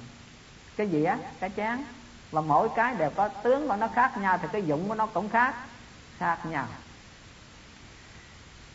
Cái 0.78 0.88
dĩa, 0.88 1.16
cái 1.40 1.52
chén 1.58 1.84
và 2.32 2.42
mỗi 2.42 2.70
cái 2.76 2.96
đều 2.96 3.10
có 3.10 3.28
tướng 3.28 3.68
của 3.68 3.76
nó 3.76 3.88
khác 3.96 4.18
nhau 4.18 4.38
thì 4.42 4.48
cái 4.52 4.64
dụng 4.64 4.90
của 4.90 4.96
nó 4.96 5.06
cũng 5.06 5.30
khác 5.30 5.56
khác 6.18 6.38
nhau. 6.44 6.66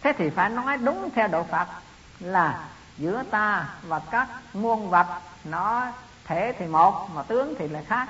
Thế 0.03 0.13
thì 0.19 0.31
phải 0.31 0.51
nói 0.51 0.77
đúng 0.77 1.11
theo 1.15 1.29
độ 1.29 1.43
phật 1.43 1.69
là 2.21 2.59
giữa 2.99 3.23
ta 3.31 3.69
và 3.83 3.99
các 4.11 4.29
muôn 4.55 4.91
vật, 4.91 5.07
nó 5.45 5.87
thể 6.25 6.55
thì 6.59 6.67
một 6.67 7.09
mà 7.15 7.23
tướng 7.23 7.55
thì 7.59 7.69
là 7.69 7.83
khác 7.89 8.09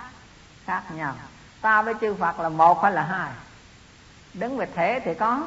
khác 0.65 0.83
nhau. 0.91 1.15
Ta 1.61 1.83
với 1.83 1.95
chư 2.01 2.15
phật 2.15 2.41
là 2.41 2.49
một 2.49 2.83
hay 2.83 2.93
là 2.93 3.03
hai? 3.03 3.33
Đứng 4.35 4.57
về 4.57 4.67
thể 4.75 5.01
thì 5.05 5.15
có 5.15 5.41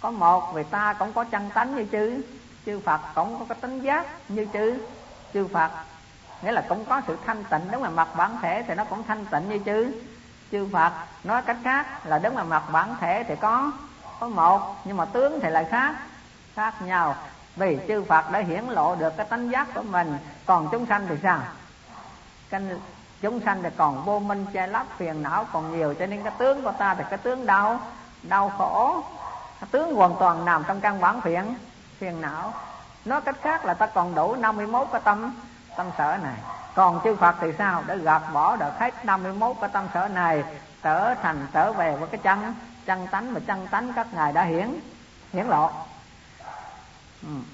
có 0.00 0.10
một, 0.10 0.52
vì 0.54 0.62
ta 0.62 0.92
cũng 0.92 1.12
có 1.12 1.24
chân 1.24 1.50
tánh 1.50 1.76
như 1.76 1.86
chư. 1.92 2.22
Chư 2.66 2.80
phật 2.80 3.00
cũng 3.14 3.38
có 3.38 3.44
cái 3.48 3.58
tính 3.60 3.82
giác 3.82 4.06
như 4.28 4.46
chư. 4.52 4.86
Chư 5.34 5.48
phật 5.48 5.70
nghĩa 6.42 6.52
là 6.52 6.64
cũng 6.68 6.84
có 6.84 7.00
sự 7.06 7.18
thanh 7.26 7.44
tịnh 7.44 7.70
đúng 7.72 7.82
là 7.82 7.90
mặt 7.90 8.08
bản 8.16 8.36
thể 8.42 8.64
thì 8.68 8.74
nó 8.74 8.84
cũng 8.84 9.02
thanh 9.04 9.26
tịnh 9.26 9.48
như 9.48 9.58
chứ. 9.58 10.02
chư 10.52 10.68
phật. 10.72 10.92
Nói 11.24 11.42
cách 11.42 11.56
khác 11.64 12.06
là 12.06 12.18
đứng 12.18 12.36
là 12.36 12.42
mặt 12.42 12.62
bản 12.72 12.96
thể 13.00 13.24
thì 13.28 13.34
có 13.36 13.72
có 14.20 14.28
một, 14.28 14.76
nhưng 14.84 14.96
mà 14.96 15.04
tướng 15.04 15.40
thì 15.42 15.50
lại 15.50 15.64
khác 15.70 15.94
khác 16.54 16.82
nhau. 16.82 17.16
Vì 17.56 17.78
chư 17.88 18.04
phật 18.04 18.30
đã 18.30 18.38
hiển 18.38 18.64
lộ 18.64 18.94
được 18.94 19.16
cái 19.16 19.26
tánh 19.26 19.50
giác 19.50 19.68
của 19.74 19.82
mình, 19.82 20.18
còn 20.46 20.68
chúng 20.72 20.86
sanh 20.86 21.06
thì 21.08 21.14
sao? 21.22 21.38
Cái 22.50 22.62
chúng 23.20 23.40
sanh 23.40 23.62
thì 23.62 23.68
còn 23.76 24.04
vô 24.04 24.18
minh, 24.18 24.46
che 24.52 24.66
lấp, 24.66 24.86
phiền 24.96 25.22
não 25.22 25.46
còn 25.52 25.78
nhiều, 25.78 25.94
cho 25.98 26.06
nên 26.06 26.22
cái 26.22 26.32
tướng 26.38 26.62
của 26.62 26.72
ta 26.72 26.94
thì 26.94 27.04
cái 27.10 27.18
tướng 27.18 27.46
đau 27.46 27.80
đau 28.22 28.52
khổ. 28.58 29.04
Cái 29.60 29.68
tướng 29.72 29.94
hoàn 29.94 30.14
toàn 30.18 30.44
nằm 30.44 30.64
trong 30.66 30.80
căn 30.80 31.00
bản 31.00 31.20
phiền 31.20 31.54
phiền 31.98 32.20
não. 32.20 32.54
Nói 33.04 33.20
cách 33.20 33.36
khác 33.42 33.64
là 33.64 33.74
ta 33.74 33.86
còn 33.86 34.14
đủ 34.14 34.34
51 34.34 34.88
cái 34.92 35.00
tâm 35.04 35.32
tâm 35.76 35.86
sở 35.98 36.18
này. 36.22 36.36
Còn 36.74 37.00
chư 37.04 37.16
Phật 37.16 37.34
thì 37.40 37.48
sao? 37.58 37.82
Để 37.86 37.98
gạt 37.98 38.22
bỏ 38.32 38.56
được 38.56 38.78
hết 38.78 39.04
51 39.04 39.56
cái 39.60 39.70
tâm 39.72 39.84
sở 39.94 40.08
này, 40.08 40.44
trở 40.82 41.14
thành 41.14 41.46
trở 41.52 41.72
về 41.72 41.96
với 41.96 42.08
cái 42.08 42.20
chân 42.22 42.54
chân 42.86 43.06
tánh 43.06 43.34
mà 43.34 43.40
chân 43.46 43.66
tánh 43.66 43.92
các 43.92 44.06
ngài 44.14 44.32
đã 44.32 44.42
hiển 44.42 44.80
hiển 45.32 45.46
lộ. 45.46 45.70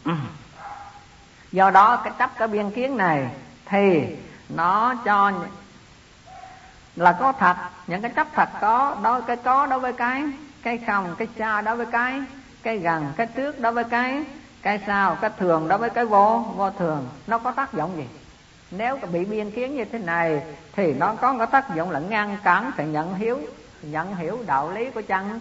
Ừ. 0.05 0.13
Do 1.53 1.71
đó, 1.71 2.01
cái 2.05 2.13
chấp 2.19 2.31
cái 2.39 2.49
biên 2.49 2.71
kiến 2.71 2.97
này 2.97 3.31
thì 3.67 4.17
nó 4.49 4.95
cho 5.05 5.33
là 6.97 7.13
có 7.13 7.33
thật. 7.33 7.57
Những 7.87 8.03
cái 8.03 8.11
chấp 8.11 8.27
thật 8.35 8.49
có 8.61 8.97
đó 9.03 9.21
cái 9.21 9.37
có 9.37 9.67
đối 9.67 9.81
với 9.81 9.93
cái 9.93 10.23
cái 10.63 10.79
không, 10.87 11.15
cái 11.19 11.29
cha 11.39 11.61
đối 11.61 11.77
với 11.77 11.87
cái 11.87 12.23
cái 12.63 12.79
gần, 12.79 13.13
cái 13.17 13.27
trước 13.27 13.61
đối 13.61 13.73
với 13.73 13.85
cái 13.85 14.25
cái 14.63 14.81
sao, 14.87 15.19
cái 15.21 15.31
thường 15.39 15.69
đó 15.69 15.79
với 15.79 15.91
cái 15.91 16.05
vô 16.05 16.45
vô 16.57 16.71
thường, 16.71 17.09
nó 17.27 17.39
có 17.39 17.51
tác 17.51 17.75
dụng 17.75 17.97
gì? 17.97 18.07
Nếu 18.71 18.99
bị 19.13 19.25
biên 19.25 19.51
kiến 19.51 19.77
như 19.77 19.85
thế 19.85 19.99
này, 19.99 20.43
thì 20.73 20.95
nó 20.95 21.15
có 21.15 21.39
cái 21.39 21.47
tác 21.47 21.75
dụng 21.75 21.91
là 21.91 22.01
ngăn 22.01 22.37
cản 22.45 22.71
sự 22.77 22.85
nhận 22.85 23.15
hiếu, 23.15 23.39
nhận 23.83 24.17
hiểu 24.17 24.39
đạo 24.47 24.71
lý 24.71 24.91
của 24.91 25.03
chân 25.03 25.41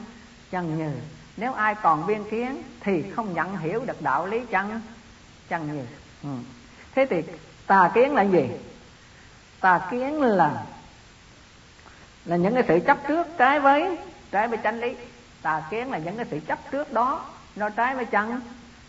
chân 0.52 0.78
như. 0.78 0.92
Nếu 1.38 1.54
ai 1.54 1.76
còn 1.76 2.08
biên 2.08 2.30
kiến 2.30 2.64
thì 2.80 3.04
không 3.16 3.34
nhận 3.34 3.58
hiểu 3.58 3.86
được 3.86 4.02
đạo 4.02 4.26
lý 4.26 4.42
chân 4.46 4.82
chân 5.50 5.74
như. 5.74 5.86
Ừ. 6.24 6.30
thế 6.96 7.06
thì 7.10 7.22
tà 7.68 7.92
kiến 7.94 8.16
là 8.16 8.22
gì? 8.22 8.50
Tà 9.60 9.88
kiến 9.92 10.22
là 10.22 10.64
là 12.26 12.36
những 12.36 12.54
cái 12.54 12.64
sự 12.68 12.80
chấp 12.88 12.98
trước 13.08 13.28
trái 13.38 13.60
với 13.60 13.98
trái 14.32 14.48
với 14.48 14.58
chân 14.58 14.80
lý. 14.80 14.96
Tà 15.42 15.64
kiến 15.70 15.92
là 15.92 15.98
những 15.98 16.18
cái 16.18 16.26
sự 16.32 16.40
chấp 16.48 16.60
trước 16.72 16.94
đó, 16.94 17.26
nó 17.56 17.70
trái 17.70 17.96
với 17.96 18.06
chân 18.06 18.42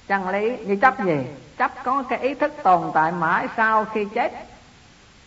chân 0.09 0.29
lý 0.29 0.57
như 0.67 0.77
chấp 0.77 1.05
gì? 1.05 1.17
Chấp 1.59 1.73
có 1.85 2.03
cái 2.03 2.19
ý 2.19 2.35
thức 2.35 2.53
tồn 2.63 2.91
tại 2.95 3.13
mãi 3.13 3.49
sau 3.57 3.85
khi 3.85 4.05
chết. 4.15 4.33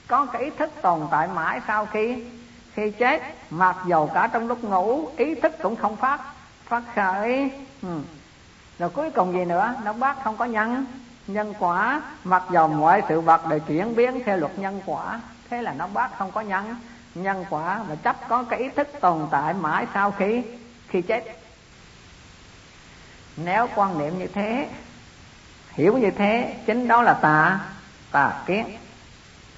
Có 0.07 0.25
cái 0.25 0.43
ý 0.43 0.49
thức 0.49 0.71
tồn 0.81 1.07
tại 1.11 1.27
mãi 1.27 1.61
sau 1.67 1.85
khi 1.85 2.23
khi 2.73 2.91
chết, 2.91 3.21
mặc 3.49 3.75
dầu 3.87 4.11
cả 4.13 4.29
trong 4.33 4.47
lúc 4.47 4.63
ngủ, 4.63 5.09
ý 5.17 5.35
thức 5.35 5.53
cũng 5.63 5.75
không 5.75 5.95
phát 5.95 6.21
phát 6.65 6.83
khởi. 6.95 7.51
Ừ. 7.81 7.99
rồi 8.79 8.89
cuối 8.89 9.09
cùng 9.11 9.33
gì 9.33 9.45
nữa? 9.45 9.75
Nó 9.83 9.93
bác 9.93 10.23
không 10.23 10.37
có 10.37 10.45
nhân. 10.45 10.85
Nhân 11.27 11.53
quả, 11.59 12.01
mặc 12.23 12.43
dầu 12.51 12.67
mọi 12.67 13.03
sự 13.09 13.21
vật 13.21 13.47
đều 13.47 13.59
chuyển 13.59 13.95
biến 13.95 14.21
theo 14.25 14.37
luật 14.37 14.59
nhân 14.59 14.81
quả, 14.85 15.21
thế 15.49 15.61
là 15.61 15.73
nó 15.73 15.87
bác 15.87 16.17
không 16.17 16.31
có 16.31 16.41
nhân. 16.41 16.75
Nhân 17.15 17.45
quả 17.49 17.83
và 17.87 17.95
chấp 17.95 18.15
có 18.27 18.43
cái 18.43 18.59
ý 18.59 18.69
thức 18.69 18.87
tồn 19.01 19.27
tại 19.31 19.53
mãi 19.53 19.85
sau 19.93 20.11
khi 20.11 20.43
khi 20.87 21.01
chết 21.01 21.40
nếu 23.45 23.67
quan 23.75 23.97
niệm 23.97 24.19
như 24.19 24.27
thế, 24.27 24.69
hiểu 25.71 25.97
như 25.97 26.11
thế, 26.11 26.55
chính 26.65 26.87
đó 26.87 27.01
là 27.01 27.13
tà 27.13 27.59
tà 28.11 28.43
kiến. 28.45 28.77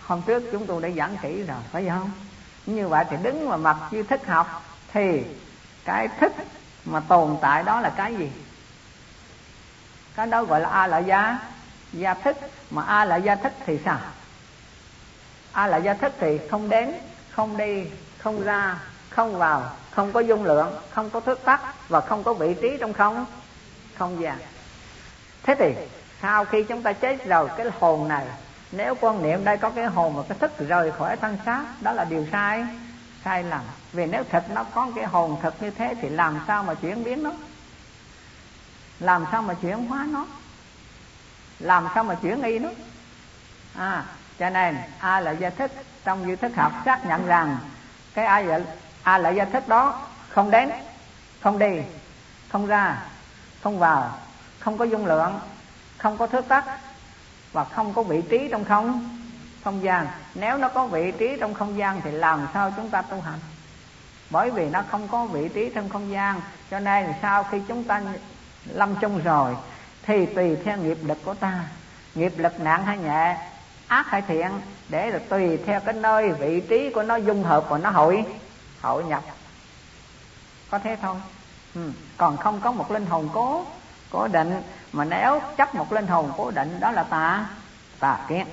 Hôm 0.06 0.22
trước 0.22 0.43
chúng 0.52 0.65
tôi 0.65 0.82
đã 0.82 0.89
giảng 0.89 1.17
kỹ 1.22 1.43
rồi, 1.43 1.58
phải 1.72 1.86
không? 1.89 2.12
Như 2.65 2.88
vậy 2.88 3.06
thì 3.10 3.17
đứng 3.24 3.50
mà 3.50 3.58
mặt 3.58 3.78
như 3.91 4.04
thức 4.04 4.28
học, 4.28 4.63
thì 4.93 5.24
cái 5.86 6.08
thức 6.19 6.34
mà 6.86 7.00
tồn 7.00 7.38
tại 7.41 7.63
đó 7.63 7.82
là 7.82 7.89
cái 7.89 8.15
gì? 8.15 8.32
Cái 10.15 10.28
đó 10.28 10.43
gọi 10.43 10.60
là 10.60 10.69
a 10.69 10.88
la 10.88 11.00
gia. 11.00 11.38
Gia 11.93 12.13
thức 12.13 12.38
mà 12.72 12.84
a 12.84 13.06
la 13.06 13.15
gia 13.15 13.36
thức 13.36 13.54
thì 13.65 13.80
sao? 13.86 14.00
A 15.52 15.67
la 15.67 15.78
gia 15.78 15.93
thức 15.93 16.13
thì 16.19 16.39
không 16.52 16.69
đến, 16.69 16.93
không 17.32 17.58
đi, 17.58 17.84
không 18.17 18.43
ra, 18.43 18.80
không 19.10 19.38
vào, 19.38 19.72
không 19.91 20.12
có 20.12 20.19
dung 20.19 20.43
lượng, 20.43 20.80
không 20.89 21.10
có 21.10 21.19
thức 21.19 21.39
tắc 21.46 21.89
và 21.89 22.02
không 22.02 22.24
có 22.24 22.34
vị 22.34 22.56
trí 22.62 22.78
trong 22.80 22.93
không 22.93 23.26
không 23.97 24.21
gian 24.21 24.38
thế 25.43 25.56
thì, 25.60 25.73
sau 26.21 26.45
khi 26.45 26.63
chúng 26.63 26.84
ta 26.84 26.93
chết 26.93 27.25
rồi, 27.25 27.49
cái 27.58 27.67
hồn 27.79 28.08
này, 28.08 28.25
nếu 28.71 28.95
quan 29.01 29.23
niệm 29.23 29.43
đây 29.43 29.58
có 29.58 29.69
cái 29.69 29.86
hồn 29.86 30.15
và 30.15 30.23
cái 30.29 30.38
thức 30.38 30.51
rời 30.60 30.91
khỏi 30.91 31.17
thân 31.17 31.38
xác, 31.45 31.63
đó 31.82 31.91
là 31.91 32.03
điều 32.03 32.27
sai 32.32 32.65
sai 33.25 33.43
lầm. 33.43 33.62
Vì 33.93 34.06
nếu 34.06 34.23
thật 34.32 34.45
nó 34.49 34.63
có 34.63 34.88
cái 34.95 35.06
hồn 35.06 35.38
thật 35.41 35.62
như 35.62 35.69
thế 35.69 35.95
thì 36.01 36.10
làm 36.10 36.39
sao 36.47 36.63
mà 36.63 36.73
chuyển 36.73 37.03
biến 37.03 37.23
nó? 37.23 37.32
Làm 38.99 39.25
sao 39.32 39.41
mà 39.41 39.53
chuyển 39.53 39.86
hóa 39.86 40.06
nó? 40.10 40.25
Làm 41.60 41.88
sao 41.95 42.03
mà 42.03 42.15
chuyển 42.15 42.41
y 42.41 42.60
nó? 42.60 42.69
À 43.77 44.06
cho 44.39 44.49
nên, 44.49 44.77
a 44.99 45.19
là 45.19 45.32
gia 45.32 45.49
thức 45.49 45.71
trong 46.03 46.27
duy 46.27 46.36
thức 46.36 46.56
học 46.56 46.71
xác 46.86 47.06
nhận 47.06 47.25
rằng 47.25 47.58
cái 48.13 48.25
a 48.25 48.39
là 48.39 48.60
a 49.03 49.17
là 49.17 49.29
gia 49.29 49.45
thức 49.45 49.67
đó 49.67 50.01
không 50.29 50.51
đến, 50.51 50.71
không 51.41 51.60
đi, 51.60 51.82
không 52.49 52.67
ra 52.67 53.01
không 53.63 53.80
vào, 53.80 54.17
không 54.60 54.78
có 54.78 54.86
dung 54.86 55.06
lượng, 55.06 55.39
không 55.97 56.17
có 56.17 56.28
thước 56.28 56.47
tắc 56.47 56.65
và 57.52 57.63
không 57.63 57.93
có 57.93 58.04
vị 58.04 58.21
trí 58.30 58.47
trong 58.52 58.65
không 58.65 59.19
không 59.63 59.84
gian. 59.84 60.08
Nếu 60.36 60.58
nó 60.58 60.69
có 60.69 60.88
vị 60.88 61.12
trí 61.19 61.38
trong 61.39 61.54
không 61.54 61.78
gian 61.78 62.02
thì 62.04 62.12
làm 62.12 62.47
sao 62.54 62.73
chúng 62.76 62.89
ta 62.89 63.02
tu 63.02 63.21
hành? 63.21 63.39
Bởi 64.30 64.52
vì 64.52 64.69
nó 64.69 64.84
không 64.91 65.08
có 65.08 65.26
vị 65.26 65.49
trí 65.49 65.71
trong 65.76 65.89
không 65.89 66.12
gian, 66.12 66.41
cho 66.71 66.80
nên 66.80 67.13
sau 67.21 67.43
khi 67.43 67.62
chúng 67.67 67.84
ta 67.84 68.02
lâm 68.65 68.95
chung 68.95 69.23
rồi, 69.23 69.56
thì 70.04 70.26
tùy 70.26 70.56
theo 70.63 70.78
nghiệp 70.78 70.97
lực 71.02 71.17
của 71.26 71.34
ta. 71.34 71.65
Nghiệp 72.15 72.34
lực 72.38 72.60
nặng 72.60 72.86
hay 72.86 72.97
nhẹ, 72.97 73.38
ác 73.88 74.08
hay 74.08 74.21
thiện, 74.21 74.52
để 74.89 75.12
là 75.12 75.19
tùy 75.30 75.58
theo 75.65 75.80
cái 75.80 75.93
nơi 75.93 76.32
vị 76.32 76.62
trí 76.69 76.89
của 76.89 77.04
nó 77.04 77.15
dung 77.15 77.43
hợp 77.43 77.65
và 77.69 77.78
nó 77.78 77.89
hội 77.89 78.26
hội 78.82 79.04
nhập. 79.04 79.23
Có 80.69 80.80
thế 80.80 80.97
thôi 81.02 81.15
ừ. 81.76 81.82
còn 82.18 82.38
không 82.38 82.60
có 82.60 82.72
một 82.72 82.92
linh 82.92 83.06
hồn 83.06 83.30
cố 83.34 83.66
cố 84.10 84.28
định, 84.28 84.62
mà 84.92 85.06
nếu 85.06 85.42
chấp 85.58 85.76
một 85.76 85.94
linh 85.94 86.08
hồn 86.08 86.32
cố 86.38 86.52
định, 86.52 86.80
đó 86.80 86.92
là 86.92 87.04
tà 87.04 87.46
tà 88.00 88.20
kiến. 88.30 88.46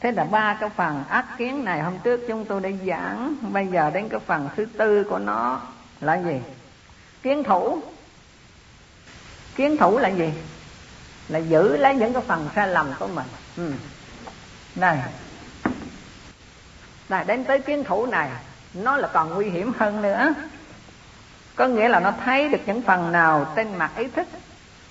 Thế 0.00 0.12
là 0.12 0.24
ba 0.24 0.56
cái 0.60 0.68
phần 0.76 1.04
ác 1.08 1.24
kiến 1.38 1.64
này 1.64 1.80
hôm 1.80 1.98
trước 1.98 2.20
chúng 2.28 2.44
tôi 2.44 2.60
đã 2.60 2.70
giảng, 2.86 3.34
bây 3.40 3.66
giờ 3.66 3.90
đến 3.90 4.08
cái 4.08 4.20
phần 4.26 4.48
thứ 4.56 4.66
tư 4.78 5.04
của 5.04 5.18
nó 5.18 5.60
là 6.00 6.14
gì? 6.14 6.40
Kiến 7.22 7.44
thủ. 7.44 7.82
Kiến 9.54 9.76
thủ 9.76 9.98
là 9.98 10.08
gì? 10.08 10.32
Là 11.28 11.38
giữ 11.38 11.76
lấy 11.76 11.94
những 11.94 12.12
cái 12.12 12.22
phần 12.26 12.48
sai 12.54 12.68
lầm 12.68 12.86
của 12.98 13.06
mình. 13.06 13.26
Ừ. 13.56 13.72
này. 14.76 14.98
Này, 17.08 17.24
đến 17.24 17.44
tới 17.44 17.58
kiến 17.58 17.84
thủ 17.84 18.06
này, 18.06 18.30
nó 18.74 18.96
là 18.96 19.08
còn 19.08 19.34
nguy 19.34 19.50
hiểm 19.50 19.72
hơn 19.78 20.02
nữa 20.02 20.34
có 21.56 21.66
nghĩa 21.66 21.88
là 21.88 22.00
nó 22.00 22.12
thấy 22.24 22.48
được 22.48 22.60
những 22.66 22.82
phần 22.82 23.12
nào 23.12 23.52
trên 23.56 23.76
mặt 23.76 23.90
ý 23.96 24.08
thức 24.08 24.28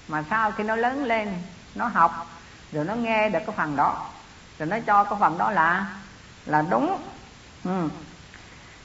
mà 0.08 0.24
sau 0.30 0.52
khi 0.52 0.64
nó 0.64 0.76
lớn 0.76 1.04
lên 1.04 1.34
nó 1.76 1.88
học 1.88 2.28
rồi 2.72 2.86
nó 2.86 2.96
nghe 2.96 3.30
được 3.30 3.40
cái 3.46 3.56
phần 3.56 3.76
đó 3.76 4.06
rồi 4.60 4.68
nó 4.68 4.78
cho 4.88 5.04
cái 5.04 5.20
phần 5.20 5.38
đó 5.38 5.52
là 5.52 5.86
là 6.46 6.62
đúng. 6.70 6.98
Ừ. 7.64 7.90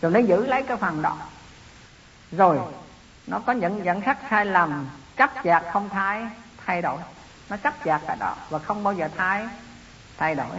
rồi 0.03 0.12
nó 0.12 0.19
giữ 0.19 0.47
lấy 0.47 0.62
cái 0.62 0.77
phần 0.77 1.03
đó. 1.03 1.17
Rồi 2.33 2.59
nó 3.27 3.39
có 3.39 3.53
những 3.53 3.85
dẫn 3.85 4.03
sắc 4.07 4.19
sai 4.31 4.47
lầm 4.47 4.87
chấp 5.17 5.31
chặt 5.43 5.62
không 5.73 5.89
thay 5.89 6.27
thay 6.67 6.83
đổi. 6.83 6.98
Nó 7.50 7.57
chấp 7.57 7.85
chặt 7.85 8.00
cái 8.07 8.17
đó 8.21 8.35
và 8.50 8.59
không 8.59 8.85
bao 8.85 8.94
giờ 8.94 9.09
thay 9.17 9.48
thay 10.19 10.35
đổi. 10.35 10.57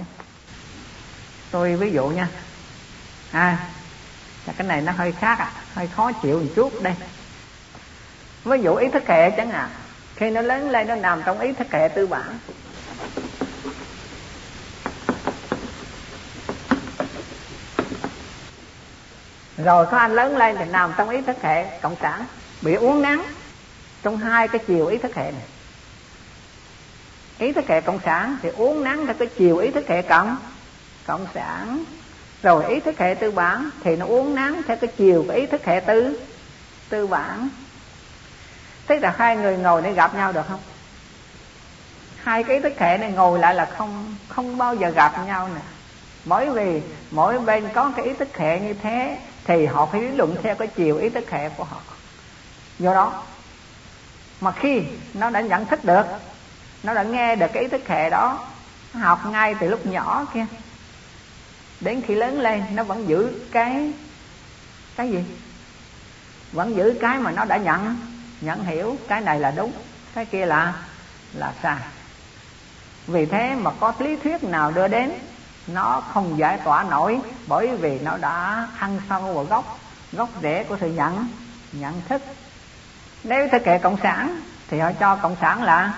Tôi 1.51 1.75
ví 1.75 1.91
dụ 1.91 2.07
nha. 2.07 2.27
À 3.31 3.69
cái 4.57 4.67
này 4.67 4.81
nó 4.81 4.91
hơi 4.91 5.11
khác 5.11 5.39
à, 5.39 5.51
hơi 5.73 5.87
khó 5.87 6.11
chịu 6.11 6.39
một 6.39 6.49
chút 6.55 6.81
đây 6.81 6.93
ví 8.47 8.61
dụ 8.61 8.75
ý 8.75 8.89
thức 8.89 9.07
hệ 9.07 9.29
chẳng 9.29 9.49
hạn. 9.49 9.69
Khi 10.15 10.29
nó 10.29 10.41
lớn 10.41 10.69
lên, 10.69 10.87
nó 10.87 10.95
nằm 10.95 11.21
trong 11.25 11.39
ý 11.39 11.53
thức 11.53 11.67
hệ 11.71 11.87
tư 11.87 12.07
bản. 12.07 12.39
Rồi 19.57 19.85
có 19.91 19.97
anh 19.97 20.15
lớn 20.15 20.37
lên 20.37 20.55
thì 20.59 20.65
nằm 20.65 20.93
trong 20.97 21.09
ý 21.09 21.21
thức 21.21 21.37
hệ 21.41 21.79
cộng 21.81 21.95
sản. 22.01 22.25
Bị 22.61 22.73
uống 22.73 23.01
nắng 23.01 23.23
trong 24.03 24.17
hai 24.17 24.47
cái 24.47 24.61
chiều 24.67 24.87
ý 24.87 24.97
thức 24.97 25.15
hệ 25.15 25.31
này. 25.31 25.45
Ý 27.39 27.51
thức 27.51 27.67
hệ 27.67 27.81
cộng 27.81 27.99
sản 28.05 28.37
thì 28.41 28.49
uống 28.49 28.83
nắng 28.83 29.05
theo 29.05 29.15
cái 29.19 29.27
chiều 29.37 29.57
ý 29.57 29.71
thức 29.71 29.87
hệ 29.87 30.01
cộng 30.01 30.37
cộng 31.05 31.27
sản. 31.33 31.83
Rồi 32.43 32.65
ý 32.65 32.79
thức 32.79 32.99
hệ 32.99 33.13
tư 33.13 33.31
bản 33.31 33.69
thì 33.83 33.95
nó 33.95 34.05
uống 34.05 34.35
nắng 34.35 34.61
theo 34.67 34.77
cái 34.77 34.89
chiều 34.97 35.23
của 35.27 35.33
ý 35.33 35.45
thức 35.45 35.65
hệ 35.65 35.79
tư 35.79 36.19
tư 36.89 37.07
bản 37.07 37.49
thế 38.87 38.99
là 38.99 39.15
hai 39.17 39.35
người 39.35 39.57
ngồi 39.57 39.81
để 39.81 39.93
gặp 39.93 40.15
nhau 40.15 40.31
được 40.31 40.47
không? 40.49 40.59
Hai 42.23 42.43
cái 42.43 42.59
thức 42.59 42.73
thể 42.77 42.97
này 42.97 43.11
ngồi 43.11 43.39
lại 43.39 43.55
là 43.55 43.65
không 43.65 44.15
không 44.27 44.57
bao 44.57 44.75
giờ 44.75 44.89
gặp 44.89 45.25
nhau 45.25 45.49
nè. 45.55 45.61
Bởi 46.25 46.49
vì 46.49 46.81
mỗi 47.11 47.39
bên 47.39 47.69
có 47.73 47.91
cái 47.95 48.05
ý 48.05 48.13
thức 48.13 48.37
hệ 48.37 48.59
như 48.59 48.73
thế, 48.73 49.17
thì 49.45 49.65
họ 49.65 49.85
phải 49.85 50.01
lý 50.01 50.11
luận 50.11 50.35
theo 50.43 50.55
cái 50.55 50.67
chiều 50.67 50.97
ý 50.97 51.09
thức 51.09 51.31
hệ 51.31 51.49
của 51.49 51.63
họ. 51.63 51.77
Do 52.79 52.93
đó, 52.93 53.23
mà 54.41 54.51
khi 54.51 54.83
nó 55.13 55.29
đã 55.29 55.41
nhận 55.41 55.65
thức 55.65 55.83
được, 55.83 56.05
nó 56.83 56.93
đã 56.93 57.03
nghe 57.03 57.35
được 57.35 57.47
cái 57.53 57.63
ý 57.63 57.69
thức 57.69 57.87
hệ 57.87 58.09
đó 58.09 58.47
nó 58.93 58.99
học 58.99 59.19
ngay 59.25 59.55
từ 59.59 59.67
lúc 59.67 59.85
nhỏ 59.85 60.25
kia, 60.33 60.45
đến 61.79 62.01
khi 62.07 62.15
lớn 62.15 62.39
lên 62.39 62.63
nó 62.75 62.83
vẫn 62.83 63.07
giữ 63.07 63.31
cái 63.51 63.93
cái 64.95 65.09
gì? 65.09 65.23
Vẫn 66.51 66.75
giữ 66.75 66.97
cái 67.01 67.19
mà 67.19 67.31
nó 67.31 67.45
đã 67.45 67.57
nhận 67.57 67.95
nhận 68.41 68.63
hiểu, 68.63 68.97
cái 69.07 69.21
này 69.21 69.39
là 69.39 69.51
đúng, 69.51 69.71
cái 70.13 70.25
kia 70.25 70.45
là 70.45 70.73
là 71.33 71.53
sai. 71.63 71.77
Vì 73.07 73.25
thế 73.25 73.55
mà 73.55 73.71
có 73.79 73.93
lý 73.99 74.15
thuyết 74.15 74.43
nào 74.43 74.71
đưa 74.71 74.87
đến, 74.87 75.11
nó 75.67 76.01
không 76.13 76.37
giải 76.37 76.59
tỏa 76.63 76.83
nổi, 76.83 77.19
bởi 77.47 77.77
vì 77.77 77.99
nó 77.99 78.17
đã 78.17 78.67
ăn 78.79 78.99
sâu 79.09 79.21
vào 79.21 79.43
gốc 79.43 79.79
gốc 80.11 80.29
rễ 80.41 80.63
của 80.63 80.77
sự 80.81 80.87
nhận 80.89 81.27
nhận 81.71 82.01
thức. 82.09 82.21
Nếu 83.23 83.47
thế 83.51 83.59
kệ 83.59 83.77
cộng 83.77 83.97
sản, 84.03 84.41
thì 84.67 84.79
họ 84.79 84.91
cho 84.99 85.15
cộng 85.15 85.35
sản 85.41 85.63
là 85.63 85.93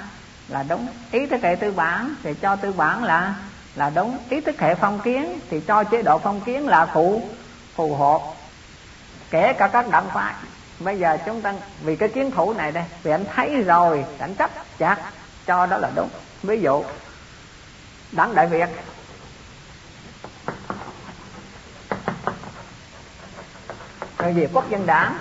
là 0.48 0.64
đúng. 0.64 0.88
Ý 1.12 1.26
thức 1.26 1.42
hệ 1.44 1.56
tư 1.56 1.72
bản, 1.72 2.16
thì 2.24 2.34
cho 2.34 2.56
tư 2.56 2.74
bản 2.74 3.04
là 3.04 3.36
là 3.76 3.90
đúng. 3.90 4.18
Ý 4.30 4.42
thức 4.42 4.60
hệ 4.60 4.76
phong 4.76 5.00
kiến, 5.00 5.40
thì 5.50 5.60
cho 5.60 5.84
chế 5.84 6.02
độ 6.02 6.20
phong 6.20 6.42
kiến 6.42 6.68
là 6.68 6.86
phụ, 6.86 7.30
phù 7.76 7.96
hộ 7.96 8.36
kể 9.30 9.54
cả 9.54 9.68
các 9.68 9.90
đảng 9.90 10.10
phái 10.10 10.34
bây 10.80 11.00
giờ 11.00 11.18
chúng 11.26 11.42
ta, 11.42 11.54
vì 11.82 11.96
cái 11.96 12.10
kiến 12.10 12.32
thủ 12.32 12.54
này 12.54 12.72
đây, 12.72 12.86
vì 13.04 13.12
anh 13.12 13.26
thấy 13.36 13.62
rồi, 13.62 14.06
anh 14.20 14.36
chấp 14.36 14.52
chặt, 14.78 15.12
cho 15.46 15.66
đó 15.66 15.78
là 15.78 15.92
đúng. 15.96 16.10
Ví 16.44 16.62
dụ 16.62 16.84
đảng 18.12 18.36
đại 18.36 18.48
việt. 18.48 18.70
Rồi 24.18 24.34
việt 24.34 24.50
quốc 24.54 24.70
dân 24.70 24.86
đảng. 24.86 25.18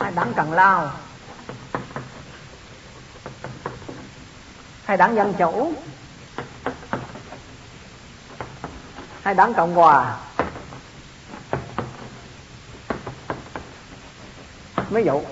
Hay 0.00 0.12
đảng 0.14 0.32
cần 0.36 0.52
lao. 0.52 0.90
Hay 4.84 4.96
đảng 4.96 5.16
dân 5.16 5.34
chủ. 5.38 5.72
Hay 9.22 9.34
đảng 9.34 9.54
cộng 9.54 9.74
hòa. 9.74 10.16
Ví 14.90 15.04
dụ 15.04 15.22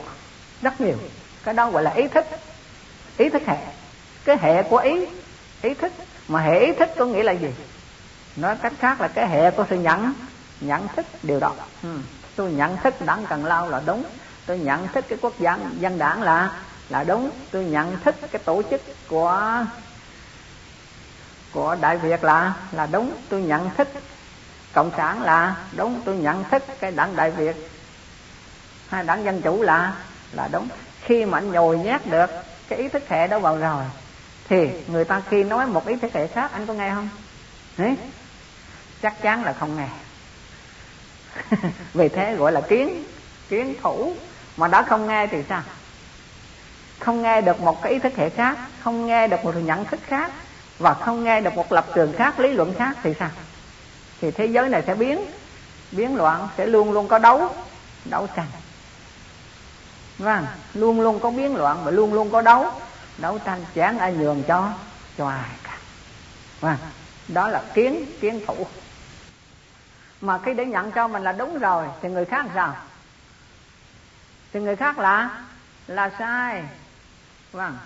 rất 0.63 0.81
nhiều. 0.81 0.97
Cái 1.45 1.55
đó 1.55 1.71
gọi 1.71 1.83
là 1.83 1.91
ý 1.91 2.09
thức. 2.09 2.27
Ý 3.17 3.29
thức 3.29 3.43
hệ. 3.47 3.57
Cái 4.25 4.37
hệ 4.41 4.63
của 4.63 4.77
ý. 4.77 5.07
Ý 5.63 5.75
thức. 5.75 5.93
Mà 6.29 6.41
hệ 6.41 6.59
ý 6.61 6.73
thức 6.73 6.89
có 6.99 7.05
nghĩa 7.05 7.23
là 7.23 7.33
gì? 7.33 7.55
Nói 8.37 8.57
cách 8.63 8.73
khác 8.79 9.01
là 9.01 9.09
cái 9.09 9.29
hệ 9.29 9.51
của 9.51 9.65
sự 9.71 9.77
nhận. 9.77 10.15
Nhận 10.61 10.89
thức 10.89 11.07
điều 11.23 11.41
đó. 11.41 11.53
Ừ. 11.83 11.99
tôi 12.37 12.53
nhận 12.53 12.77
thức 12.77 12.95
đảng 13.01 13.27
cần 13.29 13.45
lao 13.45 13.69
là 13.69 13.83
đúng. 13.87 14.05
Tôi 14.47 14.59
nhận 14.59 14.89
thức 14.89 15.05
cái 15.09 15.19
quốc 15.23 15.41
dân 15.41 15.77
dân 15.81 15.99
đảng 15.99 16.23
là 16.23 16.53
là 16.89 17.05
đúng. 17.05 17.31
Tôi 17.51 17.65
nhận 17.65 18.01
thức 18.01 18.15
cái 18.33 18.43
tổ 18.45 18.63
chức 18.71 18.83
của 19.09 19.65
của 21.59 21.77
đại 21.81 21.97
việt 21.97 22.25
là 22.25 22.55
là 22.73 22.87
đúng, 22.87 23.13
tôi 23.29 23.43
nhận 23.43 23.71
thức 23.71 23.89
cộng 24.73 24.91
sản 24.97 25.23
là, 25.23 25.57
đúng, 25.77 26.03
tôi 26.05 26.17
nhận 26.17 26.45
thức 26.45 26.63
cái 26.81 26.91
đảng 26.91 27.17
đại 27.17 27.31
việt. 27.31 27.57
Hay 28.89 29.05
đảng 29.05 29.25
dân 29.25 29.43
chủ 29.43 29.63
là 29.63 29.95
là 30.33 30.49
đúng. 30.53 30.69
Khi 31.01 31.25
mà 31.25 31.39
anh 31.39 31.53
nhồi 31.53 31.79
nhét 31.79 32.07
được 32.07 32.31
cái 32.69 32.79
ý 32.79 32.89
thức 32.89 33.09
hệ 33.09 33.27
đó 33.27 33.39
vào 33.39 33.57
rồi, 33.57 33.85
thì 34.49 34.71
người 34.89 35.05
ta 35.05 35.23
khi 35.31 35.45
nói 35.45 35.67
một 35.67 35.87
ý 35.87 35.97
thức 35.97 36.13
hệ 36.15 36.27
khác, 36.27 36.53
anh 36.53 36.67
có 36.67 36.75
nghe 36.75 36.91
không? 36.95 37.09
Đấy. 37.77 37.97
chắc 39.03 39.23
chắn 39.23 39.45
là 39.45 39.53
không 39.53 39.77
nghe. 39.77 39.89
Vì 41.95 42.09
thế 42.09 42.35
gọi 42.35 42.53
là 42.53 42.61
kiến 42.61 43.05
kiến 43.49 43.75
thủ. 43.83 44.15
Mà 44.57 44.69
đã 44.69 44.83
không 44.83 45.07
nghe 45.07 45.27
thì 45.27 45.39
sao? 45.49 45.63
Không 46.99 47.23
nghe 47.23 47.41
được 47.41 47.61
một 47.61 47.83
cái 47.83 47.93
ý 47.93 47.99
thức 47.99 48.13
hệ 48.17 48.31
khác, 48.31 48.59
không 48.81 49.07
nghe 49.07 49.27
được 49.29 49.45
một 49.45 49.55
nhận 49.57 49.85
thức 49.85 50.01
khác 50.07 50.33
và 50.79 50.95
không 50.95 51.25
nghe 51.25 51.41
được 51.41 51.55
một 51.55 51.73
lập 51.73 51.87
trường 51.95 52.13
khác, 52.13 52.41
lý 52.41 52.53
luận 52.53 52.75
khác 52.79 52.97
thì 53.03 53.15
sao? 53.19 53.31
Thì 54.21 54.31
thế 54.31 54.47
giới 54.47 54.69
này 54.69 54.83
sẽ 54.87 54.95
biến 54.95 55.25
biến 55.93 56.17
loạn, 56.17 56.49
sẽ 56.57 56.67
luôn 56.67 56.93
luôn 56.93 57.09
có 57.09 57.19
đấu 57.19 57.55
đấu 58.05 58.29
tranh. 58.37 58.47
Vâng 60.19 60.47
luôn 60.75 61.01
luôn 61.01 61.21
có 61.21 61.31
biến 61.31 61.57
loạn 61.57 61.85
và 61.85 61.91
luôn 61.91 62.15
luôn 62.15 62.31
có 62.31 62.41
đấu 62.41 62.67
đấu 63.19 63.39
tranh, 63.39 63.65
chán 63.75 63.99
ai 63.99 64.13
nhường 64.13 64.43
cho 64.49 64.73
cho 65.19 65.29
ai 65.29 65.51
cả. 65.65 65.77
Vâng 66.61 66.77
đó 67.29 67.49
là 67.49 67.63
kiến 67.75 68.05
kiến 68.21 68.41
thủ. 68.47 68.67
Mà 70.21 70.39
khi 70.39 70.55
để 70.55 70.67
nhận 70.67 70.93
cho 70.93 71.09
mình 71.09 71.23
là 71.23 71.33
đúng 71.33 71.59
rồi, 71.59 71.87
thì 72.03 72.09
người 72.09 72.25
khác 72.25 72.47
sao? 72.55 72.77
Thì 74.53 74.61
người 74.61 74.77
khác 74.77 74.99
là 74.99 75.31
là 75.87 76.11
sai. 76.19 76.63
Vâng 77.53 77.79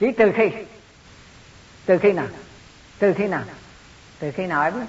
chỉ 0.00 0.12
từ 0.12 0.32
khi 0.36 0.50
từ 1.86 1.98
khi 1.98 2.12
nào? 2.12 2.26
Từ 2.98 3.12
khi 3.12 3.26
nào? 3.28 3.42
Từ 4.18 4.30
khi 4.30 4.46
nào 4.46 4.62
em, 4.62 4.86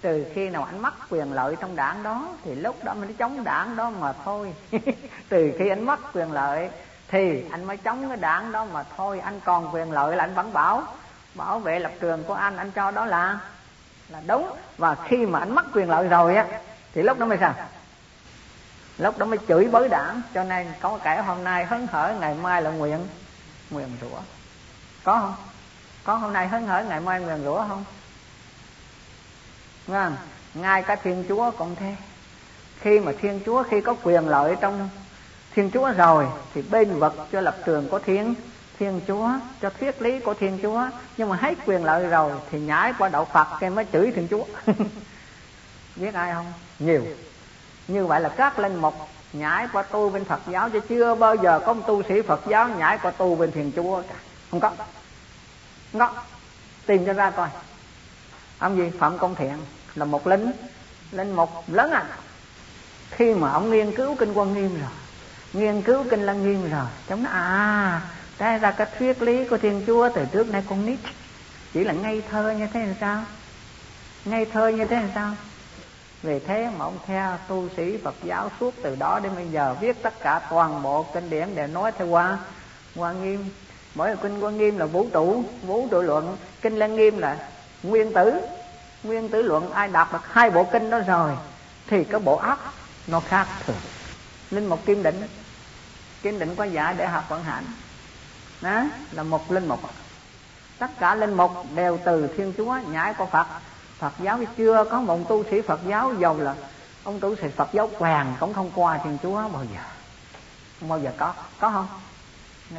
từ 0.00 0.26
khi 0.34 0.50
nào 0.50 0.64
anh 0.64 0.82
mất 0.82 0.94
quyền 1.10 1.32
lợi 1.32 1.56
trong 1.60 1.76
đảng 1.76 2.02
đó 2.02 2.28
thì 2.44 2.54
lúc 2.54 2.84
đó 2.84 2.94
mới 2.94 3.14
chống 3.18 3.44
đảng 3.44 3.76
đó 3.76 3.90
mà 3.90 4.12
thôi. 4.24 4.54
Từ 5.28 5.52
khi 5.58 5.68
anh 5.68 5.86
mất 5.86 6.00
quyền 6.14 6.32
lợi 6.32 6.68
thì 7.08 7.44
anh 7.50 7.64
mới 7.64 7.76
chống 7.76 8.08
cái 8.08 8.16
đảng 8.16 8.52
đó 8.52 8.64
mà 8.64 8.84
thôi. 8.96 9.20
Anh 9.20 9.40
còn 9.44 9.74
quyền 9.74 9.92
lợi 9.92 10.16
là 10.16 10.24
anh 10.24 10.34
vẫn 10.34 10.52
bảo. 10.52 10.84
Bảo 11.34 11.58
vệ 11.58 11.78
lập 11.78 11.92
trường 12.00 12.24
của 12.24 12.34
anh 12.34 12.56
anh 12.56 12.70
cho 12.70 12.90
đó 12.90 13.06
là 13.06 13.38
là 14.08 14.22
đúng. 14.26 14.50
Và 14.78 14.96
khi 15.08 15.26
mà 15.26 15.38
anh 15.38 15.54
mất 15.54 15.66
quyền 15.74 15.90
lợi 15.90 16.08
rồi 16.08 16.36
á 16.36 16.46
thì 16.94 17.02
lúc 17.02 17.18
đó 17.18 17.26
mới 17.26 17.38
sao? 17.40 17.54
Lúc 18.98 19.18
đó 19.18 19.26
mới 19.26 19.38
chửi 19.48 19.64
bới 19.64 19.88
đảng. 19.88 20.22
Cho 20.34 20.44
nên 20.44 20.66
có 20.80 20.98
kẻ 21.04 21.22
hôm 21.22 21.44
nay 21.44 21.64
hấn 21.64 21.86
hở 21.90 22.14
ngày 22.20 22.34
mai 22.34 22.62
là 22.62 22.70
nguyện 22.70 23.06
nguyện 23.70 23.88
rủa. 24.00 24.18
Có 25.04 25.20
không? 25.20 25.34
Con 26.04 26.20
hôm 26.20 26.32
nay 26.32 26.48
hớn 26.48 26.66
hở 26.66 26.84
ngày 26.88 27.00
mai 27.00 27.20
nguyền 27.20 27.44
rủa 27.44 27.64
không? 27.68 27.84
Vâng 29.86 30.16
ngay 30.54 30.82
cả 30.82 30.96
thiên 30.96 31.24
chúa 31.28 31.50
cũng 31.50 31.76
thế. 31.76 31.96
Khi 32.80 33.00
mà 33.00 33.12
thiên 33.20 33.40
chúa, 33.46 33.62
khi 33.62 33.80
có 33.80 33.94
quyền 34.02 34.28
lợi 34.28 34.56
trong 34.60 34.88
thiên 35.54 35.70
chúa 35.70 35.92
rồi, 35.92 36.26
thì 36.54 36.62
bên 36.62 36.98
vật 36.98 37.14
cho 37.32 37.40
lập 37.40 37.56
trường 37.66 37.88
của 37.88 37.98
thiên 37.98 38.34
thiên 38.78 39.00
chúa, 39.08 39.30
cho 39.62 39.70
thuyết 39.70 40.02
lý 40.02 40.20
của 40.20 40.34
thiên 40.34 40.58
chúa. 40.62 40.88
Nhưng 41.16 41.28
mà 41.28 41.36
hết 41.36 41.54
quyền 41.66 41.84
lợi 41.84 42.06
rồi, 42.06 42.32
thì 42.50 42.60
nhảy 42.60 42.92
qua 42.98 43.08
đạo 43.08 43.24
phật 43.32 43.46
cái 43.60 43.70
mới 43.70 43.86
chửi 43.92 44.12
thiên 44.12 44.28
chúa. 44.30 44.44
Biết 45.96 46.14
ai 46.14 46.32
không? 46.34 46.52
Nhiều. 46.78 47.02
Như 47.88 48.06
vậy 48.06 48.20
là 48.20 48.28
các 48.28 48.58
linh 48.58 48.76
mục 48.76 48.94
nhảy 49.32 49.68
qua 49.72 49.82
tu 49.82 50.10
bên 50.10 50.24
phật 50.24 50.40
giáo 50.50 50.70
chứ 50.70 50.80
chưa 50.88 51.14
bao 51.14 51.34
giờ 51.34 51.60
có 51.66 51.72
một 51.72 51.82
tu 51.86 52.02
sĩ 52.02 52.22
phật 52.22 52.40
giáo 52.48 52.68
nhảy 52.68 52.98
qua 52.98 53.10
tu 53.10 53.34
bên 53.34 53.52
thiên 53.52 53.72
chúa 53.76 54.02
cả. 54.02 54.14
Không 54.50 54.60
có 54.60 54.70
ngó 55.92 56.12
tìm 56.86 57.06
cho 57.06 57.12
ra 57.12 57.30
coi. 57.30 57.48
Ông 58.58 58.76
gì 58.76 58.90
phạm 58.98 59.18
công 59.18 59.34
thiện 59.34 59.58
là 59.94 60.04
một 60.04 60.26
lính 60.26 60.52
linh 61.12 61.32
mục 61.32 61.50
lớn 61.66 61.90
à. 61.90 62.04
Khi 63.10 63.34
mà 63.34 63.50
ông 63.50 63.70
nghiên 63.70 63.96
cứu 63.96 64.16
kinh 64.18 64.32
quan 64.32 64.54
nghiêm 64.54 64.80
rồi, 64.80 64.90
nghiên 65.52 65.82
cứu 65.82 66.04
kinh 66.10 66.22
lăng 66.22 66.42
nghiêm 66.42 66.70
rồi, 66.70 66.86
chúng 67.08 67.22
nó 67.22 67.30
à 67.30 68.02
ra 68.38 68.58
ra 68.58 68.70
cái 68.70 68.86
thuyết 68.98 69.22
lý 69.22 69.48
của 69.48 69.58
thiên 69.58 69.84
chúa 69.86 70.08
từ 70.14 70.24
trước 70.32 70.48
nay 70.48 70.64
con 70.68 70.86
nít. 70.86 70.98
Chỉ 71.72 71.84
là 71.84 71.92
ngây 71.92 72.22
thơ 72.30 72.50
như 72.50 72.66
thế 72.72 72.86
là 72.86 72.94
sao? 73.00 73.24
Ngây 74.24 74.44
thơ 74.44 74.68
như 74.68 74.84
thế 74.84 74.96
là 74.96 75.08
sao? 75.14 75.34
Vì 76.22 76.38
thế 76.38 76.70
mà 76.78 76.84
ông 76.84 76.98
theo 77.06 77.38
tu 77.48 77.68
sĩ 77.76 77.96
Phật 78.04 78.14
giáo 78.22 78.50
suốt 78.60 78.74
từ 78.82 78.96
đó 78.96 79.20
đến 79.22 79.34
bây 79.34 79.48
giờ 79.48 79.76
viết 79.80 80.02
tất 80.02 80.20
cả 80.20 80.40
toàn 80.50 80.82
bộ 80.82 81.06
kinh 81.14 81.30
điển 81.30 81.54
để 81.54 81.66
nói 81.66 81.92
theo 81.92 82.06
qua 82.06 82.38
qua 82.94 83.12
nghiêm 83.12 83.50
mỗi 83.94 84.16
kinh 84.22 84.40
quan 84.40 84.58
nghiêm 84.58 84.78
là 84.78 84.86
vũ 84.86 85.06
trụ 85.12 85.44
vũ 85.62 85.88
trụ 85.90 86.02
luận. 86.02 86.36
Kinh 86.62 86.76
lăng 86.76 86.96
nghiêm 86.96 87.18
là 87.18 87.48
nguyên 87.82 88.12
tử. 88.12 88.40
Nguyên 89.02 89.28
tử 89.28 89.42
luận, 89.42 89.72
ai 89.72 89.88
đọc 89.88 90.12
được 90.12 90.32
hai 90.32 90.50
bộ 90.50 90.64
kinh 90.64 90.90
đó 90.90 90.98
rồi, 90.98 91.32
thì 91.86 92.04
cái 92.04 92.20
bộ 92.20 92.36
óc 92.36 92.74
nó 93.06 93.20
khác 93.20 93.46
thường. 93.66 93.76
Linh 94.50 94.66
mục 94.66 94.86
kim 94.86 95.02
định 95.02 95.28
kim 96.22 96.38
định 96.38 96.54
có 96.56 96.64
giả 96.64 96.92
để 96.92 97.06
học 97.06 97.24
vận 97.28 97.44
hạnh 97.44 97.64
đó 98.60 98.84
là 99.12 99.22
một 99.22 99.52
linh 99.52 99.68
mục. 99.68 99.80
Tất 100.78 100.90
cả 100.98 101.14
linh 101.14 101.34
mục 101.34 101.50
đều 101.74 101.98
từ 102.04 102.26
thiên 102.36 102.52
chúa 102.56 102.78
nhảy 102.88 103.14
của 103.14 103.26
phật. 103.26 103.46
Phật 103.98 104.12
giáo 104.20 104.38
chưa 104.56 104.84
có 104.90 105.00
một 105.00 105.28
tu 105.28 105.44
sĩ 105.50 105.60
phật 105.60 105.80
giáo 105.86 106.14
giàu 106.14 106.38
là 106.38 106.54
ông 107.04 107.20
tu 107.20 107.36
sĩ 107.36 107.48
phật 107.56 107.68
giáo 107.72 107.90
quàng 107.98 108.34
cũng 108.40 108.54
không 108.54 108.70
qua 108.74 108.98
thiên 109.04 109.18
chúa 109.22 109.48
bao 109.48 109.64
giờ. 109.74 109.80
Không 110.80 110.88
bao 110.88 110.98
giờ 110.98 111.10
có 111.18 111.34
có 111.60 111.70
không? 111.70 111.86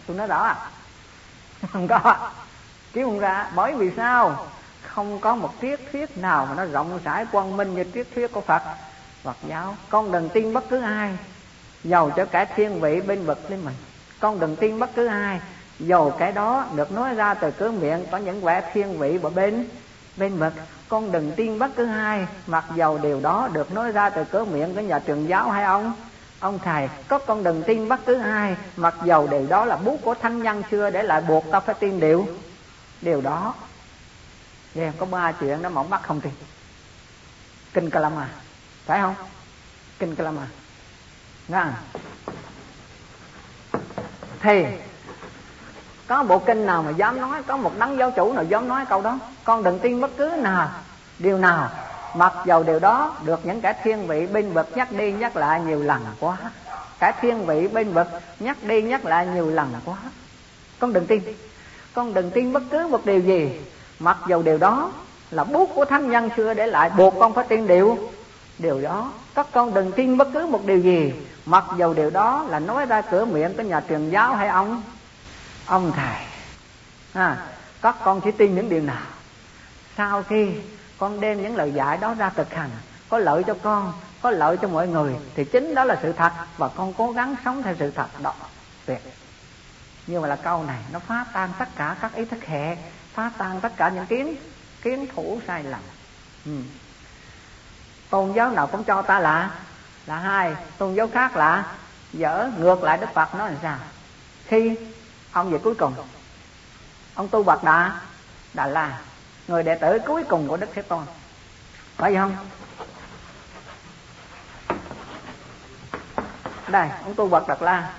Tôi 0.08 0.18
nói 0.18 0.28
rõ 0.28 0.44
à? 0.44 0.70
không 1.72 1.88
có. 1.88 2.30
Kiếm 2.94 3.06
không 3.06 3.20
ra, 3.20 3.52
bởi 3.56 3.74
vì 3.74 3.92
sao? 3.96 4.48
Không 4.82 5.20
có 5.20 5.36
một 5.36 5.54
triết 5.62 5.80
thuyết 5.92 6.18
nào 6.18 6.46
mà 6.46 6.56
nó 6.56 6.66
rộng 6.66 7.00
rãi, 7.04 7.26
quang 7.32 7.58
minh 7.58 7.76
như 7.76 7.84
triết 7.94 8.08
thuyết 8.16 8.32
của 8.32 8.42
phật. 8.42 8.62
Phật 9.24 9.38
giáo, 9.48 9.76
con 9.90 10.12
đừng 10.12 10.30
tin 10.30 10.54
bất 10.54 10.64
cứ 10.70 10.82
ai. 10.82 11.18
Giàu 11.84 12.12
cho 12.16 12.26
cả 12.26 12.46
thiên 12.46 12.82
vị 12.82 13.02
bên 13.02 13.26
vực 13.26 13.52
lên 13.52 13.66
mình, 13.66 13.76
con 14.20 14.40
đừng 14.40 14.56
tin 14.56 14.80
bất 14.80 14.90
cứ 14.96 15.08
ai. 15.08 15.40
Dầu 15.80 16.14
cái 16.20 16.32
đó 16.32 16.66
được 16.76 16.92
nói 16.92 17.16
ra 17.16 17.34
từ 17.34 17.52
cửa 17.52 17.72
miệng, 17.72 18.06
có 18.12 18.18
những 18.18 18.42
vẻ 18.42 18.72
thiên 18.74 19.00
vị 19.00 19.18
và 19.18 19.30
bên 19.30 19.70
bên 20.18 20.38
vực, 20.38 20.54
con 20.90 21.12
đừng 21.12 21.32
tin 21.32 21.60
bất 21.60 21.72
cứ 21.76 21.88
ai. 21.88 22.28
Mặc 22.48 22.66
dầu 22.76 22.98
điều 22.98 23.20
đó 23.20 23.50
được 23.54 23.74
nói 23.74 23.92
ra 23.92 24.10
từ 24.10 24.24
cửa 24.24 24.46
miệng 24.46 24.76
của 24.76 24.82
nhà 24.82 25.00
trường 25.00 25.30
giáo 25.30 25.50
hay 25.50 25.64
ông 25.64 25.94
ông 26.44 26.60
thầy, 26.60 26.90
có 27.08 27.18
con 27.18 27.44
đừng 27.44 27.64
tin 27.64 27.90
bất 27.90 28.00
cứ 28.06 28.20
ai, 28.22 28.56
mặc 28.76 28.96
dầu 29.04 29.28
điều 29.28 29.46
đó 29.48 29.66
là 29.66 29.76
bút 29.76 30.00
của 30.04 30.16
thanh 30.22 30.44
nhân 30.44 30.64
xưa 30.72 30.90
để 30.90 31.04
lại 31.04 31.22
buộc 31.22 31.52
ta 31.52 31.60
phải 31.60 31.76
tin 31.76 32.00
điều. 32.00 32.28
Điều 33.02 33.22
đó, 33.22 33.54
nghe 34.74 34.92
có 34.98 35.06
ba 35.06 35.32
chuyện 35.32 35.62
đó 35.62 35.70
mà 35.70 35.82
ông 35.82 35.90
bắt 35.90 36.02
không 36.04 36.22
tin 36.22 36.34
kinh 37.74 37.90
ca 37.90 38.00
lâm 38.00 38.20
à 38.20 38.30
phải 38.86 39.02
không? 39.02 39.16
Kinh 40.00 40.16
ca 40.16 40.24
lâm 40.24 40.38
à. 40.38 40.48
à. 41.52 41.74
Thì, 44.40 44.66
có 46.08 46.24
bộ 46.24 46.40
kinh 46.40 46.66
nào 46.66 46.84
mà 46.84 46.92
dám 46.92 47.22
nói, 47.22 47.44
có 47.44 47.58
một 47.58 47.72
đấng 47.80 47.98
giáo 47.98 48.12
chủ 48.12 48.34
nào 48.34 48.44
dám 48.44 48.68
nói 48.68 48.86
câu 48.90 49.02
đó? 49.02 49.20
Con 49.44 49.64
đừng 49.64 49.80
tin 49.80 50.02
bất 50.02 50.12
cứ 50.18 50.36
nào, 50.38 50.72
điều 51.20 51.38
nào 51.38 51.70
mặc 52.16 52.34
dầu 52.46 52.64
điều 52.64 52.80
đó 52.80 53.16
được 53.24 53.46
những 53.46 53.62
kẻ 53.62 53.74
thiên 53.84 54.08
vị 54.08 54.28
bên 54.28 54.54
vực 54.54 54.70
nhắc 54.76 54.92
đi 54.92 55.12
nhắc 55.12 55.36
lại 55.36 55.62
nhiều 55.62 55.84
lần 55.84 56.06
quá. 56.20 56.38
Cái 57.00 57.14
thiên 57.22 57.46
vị 57.46 57.68
bên 57.68 57.94
vực 57.94 58.08
nhắc 58.40 58.58
đi 58.64 58.82
nhắc 58.82 59.06
lại 59.06 59.28
nhiều 59.28 59.50
lần 59.50 59.74
quá. 59.86 59.98
Con 60.80 60.94
đừng 60.94 61.08
tin. 61.08 61.22
Con 61.94 62.14
đừng 62.14 62.32
tin 62.32 62.54
bất 62.54 62.64
cứ 62.72 62.88
một 62.88 63.06
điều 63.06 63.20
gì. 63.20 63.62
Mặc 64.00 64.18
dầu 64.28 64.42
điều 64.42 64.58
đó 64.58 64.92
là 65.32 65.44
bút 65.44 65.70
của 65.76 65.86
thánh 65.86 66.10
nhân 66.10 66.30
xưa 66.38 66.54
để 66.54 66.68
lại 66.68 66.90
buộc 66.98 67.14
con 67.20 67.34
phải 67.34 67.46
tin 67.50 67.68
điều. 67.68 67.98
Điều 68.58 68.82
đó 68.82 69.12
các 69.36 69.48
con 69.52 69.74
đừng 69.74 69.92
tin 69.92 70.18
bất 70.18 70.28
cứ 70.34 70.48
một 70.48 70.66
điều 70.66 70.78
gì. 70.78 71.14
Mặc 71.46 71.66
dầu 71.78 71.94
điều 71.94 72.10
đó 72.10 72.46
là 72.50 72.60
nói 72.60 72.86
ra 72.86 73.02
cửa 73.02 73.26
miệng 73.26 73.58
của 73.58 73.64
nhà 73.64 73.82
truyền 73.90 74.10
giáo 74.10 74.36
hay 74.36 74.48
ông? 74.48 74.82
Ông 75.66 75.92
thầy 75.96 76.26
à, 77.14 77.38
các 77.82 77.96
con 78.04 78.22
chỉ 78.22 78.32
tin 78.32 78.56
những 78.56 78.70
điều 78.70 78.82
nào? 78.82 79.02
Sau 79.98 80.24
khi 80.24 80.52
con 80.98 81.20
đem 81.20 81.44
những 81.44 81.56
lời 81.56 81.72
dạy 81.72 81.98
đó 81.98 82.14
ra 82.14 82.30
thực 82.30 82.54
hành. 82.54 82.70
Có 83.10 83.18
lợi 83.18 83.44
cho 83.48 83.56
con, 83.64 83.94
có 84.22 84.32
lợi 84.32 84.58
cho 84.62 84.68
mọi 84.68 84.88
người, 84.88 85.16
thì 85.36 85.46
chính 85.46 85.76
đó 85.76 85.84
là 85.84 86.00
sự 86.02 86.14
thật. 86.14 86.32
Và 86.58 86.68
con 86.68 86.94
cố 86.94 87.12
gắng 87.12 87.36
sống 87.46 87.64
theo 87.64 87.76
sự 87.80 87.92
thật 87.92 88.08
đó. 88.22 88.34
Tuyệt. 88.86 89.02
Như 90.08 90.20
vậy 90.20 90.30
là 90.30 90.36
câu 90.36 90.64
này, 90.64 90.80
nó 90.92 91.00
phá 91.00 91.26
tan 91.34 91.50
tất 91.60 91.70
cả 91.76 91.96
các 92.02 92.14
ý 92.14 92.26
thức 92.26 92.46
hệ, 92.46 92.76
phá 93.14 93.32
tan 93.38 93.60
tất 93.62 93.72
cả 93.78 93.90
những 93.90 94.06
kiến 94.06 94.36
kiến 94.82 95.08
thủ 95.16 95.40
sai 95.48 95.64
lầm. 95.64 95.82
Ừ. 96.46 96.52
tôn 98.10 98.34
giáo 98.34 98.52
nào 98.52 98.68
cũng 98.68 98.84
cho 98.84 99.02
ta 99.02 99.20
là 99.20 99.52
là 100.06 100.20
hai. 100.20 100.56
Tôn 100.78 100.96
giáo 100.96 101.08
khác 101.14 101.36
là, 101.36 101.66
dở 102.14 102.50
ngược 102.58 102.84
lại 102.84 102.98
đức 102.98 103.14
phật 103.14 103.36
nói 103.36 103.52
là 103.52 103.58
sao? 103.62 103.78
Khi 104.46 104.76
ông 105.32 105.52
về 105.52 105.58
cuối 105.58 105.76
cùng, 105.76 105.94
ông 107.16 107.28
tu 107.28 107.44
bạc 107.44 107.64
đà 107.64 107.92
đà 108.54 108.68
la 108.68 109.00
người 109.48 109.64
đệ 109.64 109.76
tử 109.76 110.00
cuối 110.06 110.24
cùng 110.24 110.48
của 110.48 110.58
đức 110.58 110.70
thế 110.74 110.82
tôn. 110.82 111.04
Phải 111.98 112.16
không? 112.16 112.36
Đây, 116.68 116.90
ông 117.04 117.16
tu 117.16 117.28
bậc 117.28 117.48
đạt 117.48 117.62
la. 117.62 117.94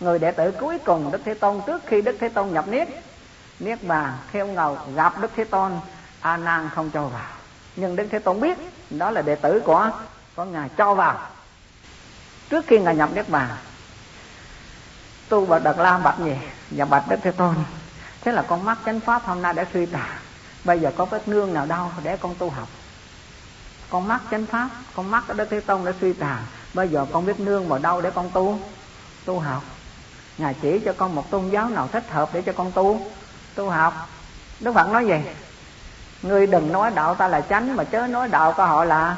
Người 0.00 0.18
đệ 0.18 0.30
tử 0.30 0.50
cuối 0.60 0.78
cùng 0.84 1.12
đức 1.12 1.20
thế 1.24 1.34
tôn 1.34 1.60
trước 1.66 1.82
khi 1.86 2.02
đức 2.02 2.16
thế 2.20 2.28
tôn 2.28 2.52
nhập 2.52 2.68
niết. 2.68 2.88
Niết 3.58 3.82
bàn 3.82 4.18
khi 4.30 4.38
ông 4.38 4.54
ngầu, 4.54 4.78
gặp 4.94 5.20
đức 5.20 5.30
thế 5.36 5.44
tôn, 5.44 5.72
a 6.20 6.36
nan 6.36 6.70
không 6.74 6.90
cho 6.90 7.06
vào. 7.06 7.26
Nhưng 7.76 7.96
đức 7.96 8.06
thế 8.10 8.18
tôn 8.18 8.40
biết, 8.40 8.58
đó 8.90 9.10
là 9.10 9.22
đệ 9.22 9.34
tử 9.34 9.62
của 9.64 9.90
của 10.36 10.44
ngài 10.44 10.68
cho 10.76 10.94
vào. 10.94 11.20
Trước 12.50 12.64
khi 12.66 12.78
ngài 12.78 12.96
nhập 12.96 13.10
niết 13.14 13.28
bàn, 13.28 13.48
tu 15.28 15.46
bậc 15.46 15.64
đạt 15.64 15.76
la 15.78 15.98
bạch 15.98 16.18
gì 16.18 16.36
và 16.70 16.84
bạch 16.84 17.04
đức 17.08 17.16
thế 17.22 17.32
tôn. 17.32 17.54
Thế 18.20 18.32
là 18.32 18.42
con 18.42 18.64
mắt 18.64 18.78
chánh 18.86 19.00
pháp 19.00 19.22
hôm 19.22 19.42
nay 19.42 19.52
đã 19.52 19.66
suy 19.72 19.86
tàn 19.86 20.10
bây 20.64 20.80
giờ 20.80 20.92
có 20.96 21.04
vết 21.04 21.28
nương 21.28 21.54
nào 21.54 21.66
đau, 21.66 21.92
để 22.02 22.16
con 22.16 22.34
tu 22.34 22.50
học. 22.50 22.68
Con 23.90 24.08
mắt 24.08 24.20
chánh 24.30 24.46
pháp, 24.46 24.68
con 24.94 25.10
mắt 25.10 25.24
ở 25.28 25.34
đức 25.34 25.48
thế 25.50 25.60
tôn 25.60 25.84
đã 25.84 25.92
suy 26.00 26.12
tàn 26.12 26.42
bây 26.74 26.88
giờ 26.88 27.06
con 27.12 27.26
biết 27.26 27.40
nương 27.40 27.68
vào 27.68 27.78
đâu 27.78 28.00
để 28.00 28.10
con 28.10 28.30
tu? 28.30 28.58
Tu 29.24 29.38
học. 29.38 29.62
Ngài 30.38 30.54
chỉ 30.62 30.78
cho 30.78 30.92
con 30.92 31.14
một 31.14 31.30
tôn 31.30 31.48
giáo 31.50 31.68
nào 31.68 31.88
thích 31.92 32.04
hợp 32.10 32.28
để 32.32 32.42
cho 32.42 32.52
con 32.52 32.72
tu. 32.72 33.00
Tu 33.54 33.70
học. 33.70 34.08
Đức 34.60 34.74
phật 34.74 34.88
nói 34.88 35.06
gì? 35.06 35.20
Ngươi 36.22 36.46
đừng 36.46 36.72
nói 36.72 36.90
đạo 36.94 37.14
ta 37.14 37.28
là 37.28 37.40
chánh, 37.40 37.76
mà 37.76 37.84
chớ 37.84 38.06
nói 38.06 38.28
đạo 38.28 38.52
của 38.56 38.64
họ 38.64 38.84
là 38.84 39.16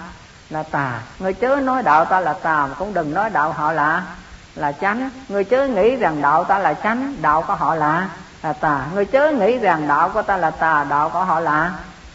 là 0.51 0.63
tà. 0.63 1.01
Ngươi 1.19 1.33
chớ 1.33 1.57
nói 1.57 1.83
đạo 1.83 2.05
ta 2.05 2.21
là 2.21 2.33
tà, 2.33 2.67
mà 2.67 2.75
cũng 2.79 2.95
đừng 2.95 3.15
nói 3.15 3.31
đạo 3.31 3.53
họ 3.53 3.73
là 3.73 4.05
là 4.55 4.73
chánh. 4.73 5.11
Ngươi 5.29 5.45
chớ 5.45 5.67
nghĩ 5.67 5.97
rằng 5.97 6.23
đạo 6.23 6.45
ta 6.45 6.59
là 6.59 6.75
chánh, 6.75 7.17
đạo 7.23 7.45
của 7.47 7.55
họ 7.55 7.75
là 7.75 8.09
là 8.47 8.53
tà. 8.53 8.87
Ngươi 8.95 9.05
chớ 9.05 9.31
nghĩ 9.31 9.59
rằng 9.59 9.89
đạo 9.89 10.11
của 10.15 10.23
ta 10.23 10.37
là 10.37 10.51
tà, 10.51 10.85
đạo 10.85 11.11
của 11.11 11.25
họ 11.25 11.41
là 11.41 11.73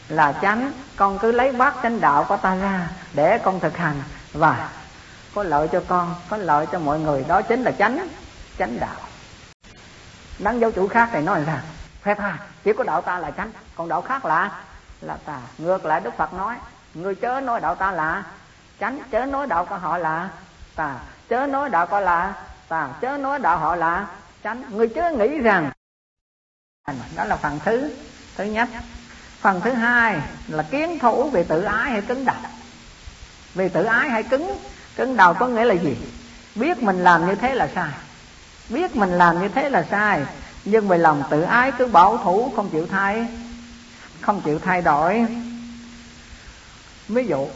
là 0.08 0.34
chánh. 0.42 0.72
Con 0.96 1.20
cứ 1.20 1.32
lấy 1.32 1.52
bát 1.52 1.74
chánh 1.84 2.02
đạo 2.02 2.26
của 2.30 2.38
ta 2.38 2.56
ra 2.56 2.88
để 3.14 3.38
con 3.38 3.60
thực 3.60 3.78
hành. 3.78 4.04
Và 4.34 4.70
có 5.36 5.44
lợi 5.44 5.68
cho 5.68 5.82
con, 5.88 6.16
có 6.30 6.38
lợi 6.38 6.66
cho 6.72 6.80
mọi 6.80 7.00
người. 7.00 7.26
Đó 7.28 7.42
chính 7.42 7.64
là 7.64 7.72
chánh 7.72 8.08
chánh 8.58 8.80
đạo. 8.80 8.96
Đáng 10.40 10.60
giáo 10.60 10.72
chủ 10.72 10.88
khác 10.88 11.10
thì 11.12 11.22
nói 11.22 11.44
rằng 11.46 11.60
phép 12.04 12.20
ha, 12.20 12.38
chỉ 12.64 12.74
có 12.74 12.84
đạo 12.84 13.02
ta 13.02 13.20
là 13.20 13.32
chánh, 13.32 13.52
còn 13.76 13.90
đạo 13.90 14.02
khác 14.02 14.26
là 14.26 14.52
là 15.02 15.18
tà. 15.26 15.38
Ngược 15.58 15.86
lại 15.86 16.02
đức 16.02 16.18
phật 16.18 16.34
nói, 16.34 16.56
người 16.94 17.16
chớ 17.16 17.42
nói 17.42 17.60
đạo 17.60 17.76
ta 17.76 17.92
là 17.92 18.24
chánh, 18.80 19.00
chớ 19.12 19.26
nói 19.26 19.48
đạo 19.48 19.66
của 19.66 19.76
họ 19.76 19.98
là 19.98 20.30
tà. 20.76 20.96
Chớ 21.30 21.48
nói 21.48 21.70
đạo 21.70 21.86
của 21.88 22.00
là 22.00 22.34
tà, 22.68 22.88
chớ 23.02 23.18
nói 23.18 23.40
đạo 23.40 23.58
họ 23.58 23.76
là 23.76 24.06
chánh. 24.44 24.64
Người 24.70 24.88
chớ 24.88 25.12
nghĩ 25.12 25.38
rằng 25.38 25.72
đó 27.16 27.24
là 27.26 27.36
phần 27.36 27.60
thứ 27.66 27.92
thứ 28.36 28.44
nhất. 28.44 28.70
Phần 29.42 29.62
thứ 29.62 29.72
hai 29.72 30.20
là 30.48 30.64
kiến 30.64 31.00
thủ 31.00 31.30
về 31.30 31.44
tự 31.44 31.64
ái 31.64 31.92
hay 31.92 32.02
cứng 32.02 32.26
đầu. 32.26 32.36
Vì 33.54 33.70
tự 33.70 33.84
ái 33.84 34.10
hay 34.10 34.24
cứng 34.24 34.58
cứng 34.96 35.18
đầu 35.18 35.34
có 35.34 35.48
nghĩa 35.48 35.66
là 35.66 35.74
gì? 35.74 35.98
Biết 36.56 36.84
mình 36.84 37.04
làm 37.04 37.28
như 37.28 37.36
thế 37.36 37.56
là 37.56 37.70
sai. 37.76 37.90
Biết 38.70 38.96
mình 38.96 39.12
làm 39.12 39.42
như 39.42 39.48
thế 39.48 39.70
là 39.70 39.86
sai, 39.92 40.22
nhưng 40.66 40.88
vì 40.88 40.98
lòng 40.98 41.24
tự 41.30 41.42
ái 41.42 41.72
cứ 41.78 41.86
bảo 41.86 42.18
thủ, 42.18 42.54
không 42.56 42.70
chịu 42.70 42.88
thay, 42.88 43.28
không 44.22 44.42
chịu 44.42 44.60
thay 44.60 44.82
đổi. 44.82 45.26
Ví 47.08 47.26
dụ, 47.26 47.48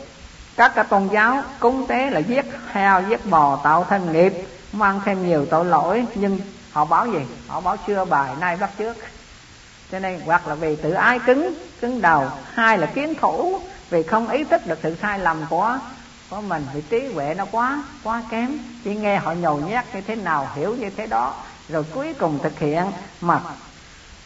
các 0.55 0.71
cái 0.75 0.83
tôn 0.83 1.07
giáo 1.07 1.43
cúng 1.59 1.87
tế 1.87 2.09
là 2.09 2.19
giết 2.19 2.45
heo, 2.71 3.03
giết 3.09 3.25
bò, 3.25 3.59
tạo 3.63 3.85
thêm 3.89 4.13
nghiệp, 4.13 4.33
mang 4.71 5.01
thêm 5.05 5.27
nhiều 5.27 5.45
tội 5.45 5.65
lỗi, 5.65 6.05
nhưng 6.15 6.39
họ 6.71 6.85
báo 6.85 7.07
gì? 7.07 7.19
Họ 7.47 7.61
báo 7.61 7.77
chưa 7.87 8.05
bài, 8.05 8.33
nay 8.39 8.57
bắt 8.57 8.69
trước 8.77 8.97
cho 9.91 9.99
nên, 9.99 10.21
hoặc 10.25 10.47
là 10.47 10.55
vì 10.55 10.75
tự 10.75 10.91
ái 10.91 11.19
cứng 11.25 11.53
cứng 11.81 12.01
đầu. 12.01 12.31
Hai 12.53 12.77
là 12.77 12.87
kiến 12.87 13.15
thủ. 13.15 13.61
Vì 13.89 14.03
không 14.03 14.29
ý 14.29 14.43
thức 14.43 14.67
được 14.67 14.79
sự 14.83 14.95
sai 15.01 15.19
lầm 15.19 15.45
của 15.49 15.79
của 16.29 16.41
mình. 16.41 16.65
Vì 16.73 16.81
trí 16.81 17.07
huệ 17.13 17.33
nó 17.33 17.45
quá 17.51 17.83
quá 18.03 18.23
kém. 18.31 18.57
Chỉ 18.83 18.95
nghe 18.95 19.17
họ 19.17 19.31
nhồi 19.33 19.61
nhét 19.61 19.85
như 19.93 20.01
thế 20.01 20.15
nào, 20.15 20.49
hiểu 20.55 20.75
như 20.75 20.89
thế 20.89 21.07
đó. 21.07 21.35
Rồi 21.69 21.85
cuối 21.93 22.13
cùng 22.13 22.39
thực 22.43 22.59
hiện 22.59 22.91
mà 23.21 23.39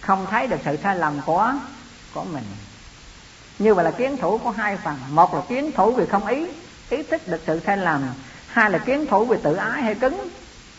không 0.01 0.25
thấy 0.29 0.47
được 0.47 0.59
sự 0.65 0.77
sai 0.83 0.95
lầm 0.95 1.21
của 1.25 1.53
của 2.13 2.23
mình. 2.23 2.43
Như 3.59 3.73
vậy 3.73 3.85
là 3.85 3.91
kiến 3.91 4.17
thủ 4.17 4.37
có 4.37 4.51
hai 4.51 4.77
phần. 4.77 4.97
Một 5.09 5.33
là 5.33 5.41
kiến 5.49 5.71
thủ 5.71 5.91
vì 5.91 6.05
không 6.05 6.25
ý 6.25 6.47
ý 6.89 7.03
thức 7.03 7.27
được 7.27 7.41
sự 7.47 7.61
sai 7.65 7.77
lầm. 7.77 8.03
Hai 8.47 8.69
là 8.69 8.77
kiến 8.77 9.05
thủ 9.09 9.25
vì 9.25 9.37
tự 9.43 9.55
ái 9.55 9.81
hay 9.81 9.95
cứng 9.95 10.29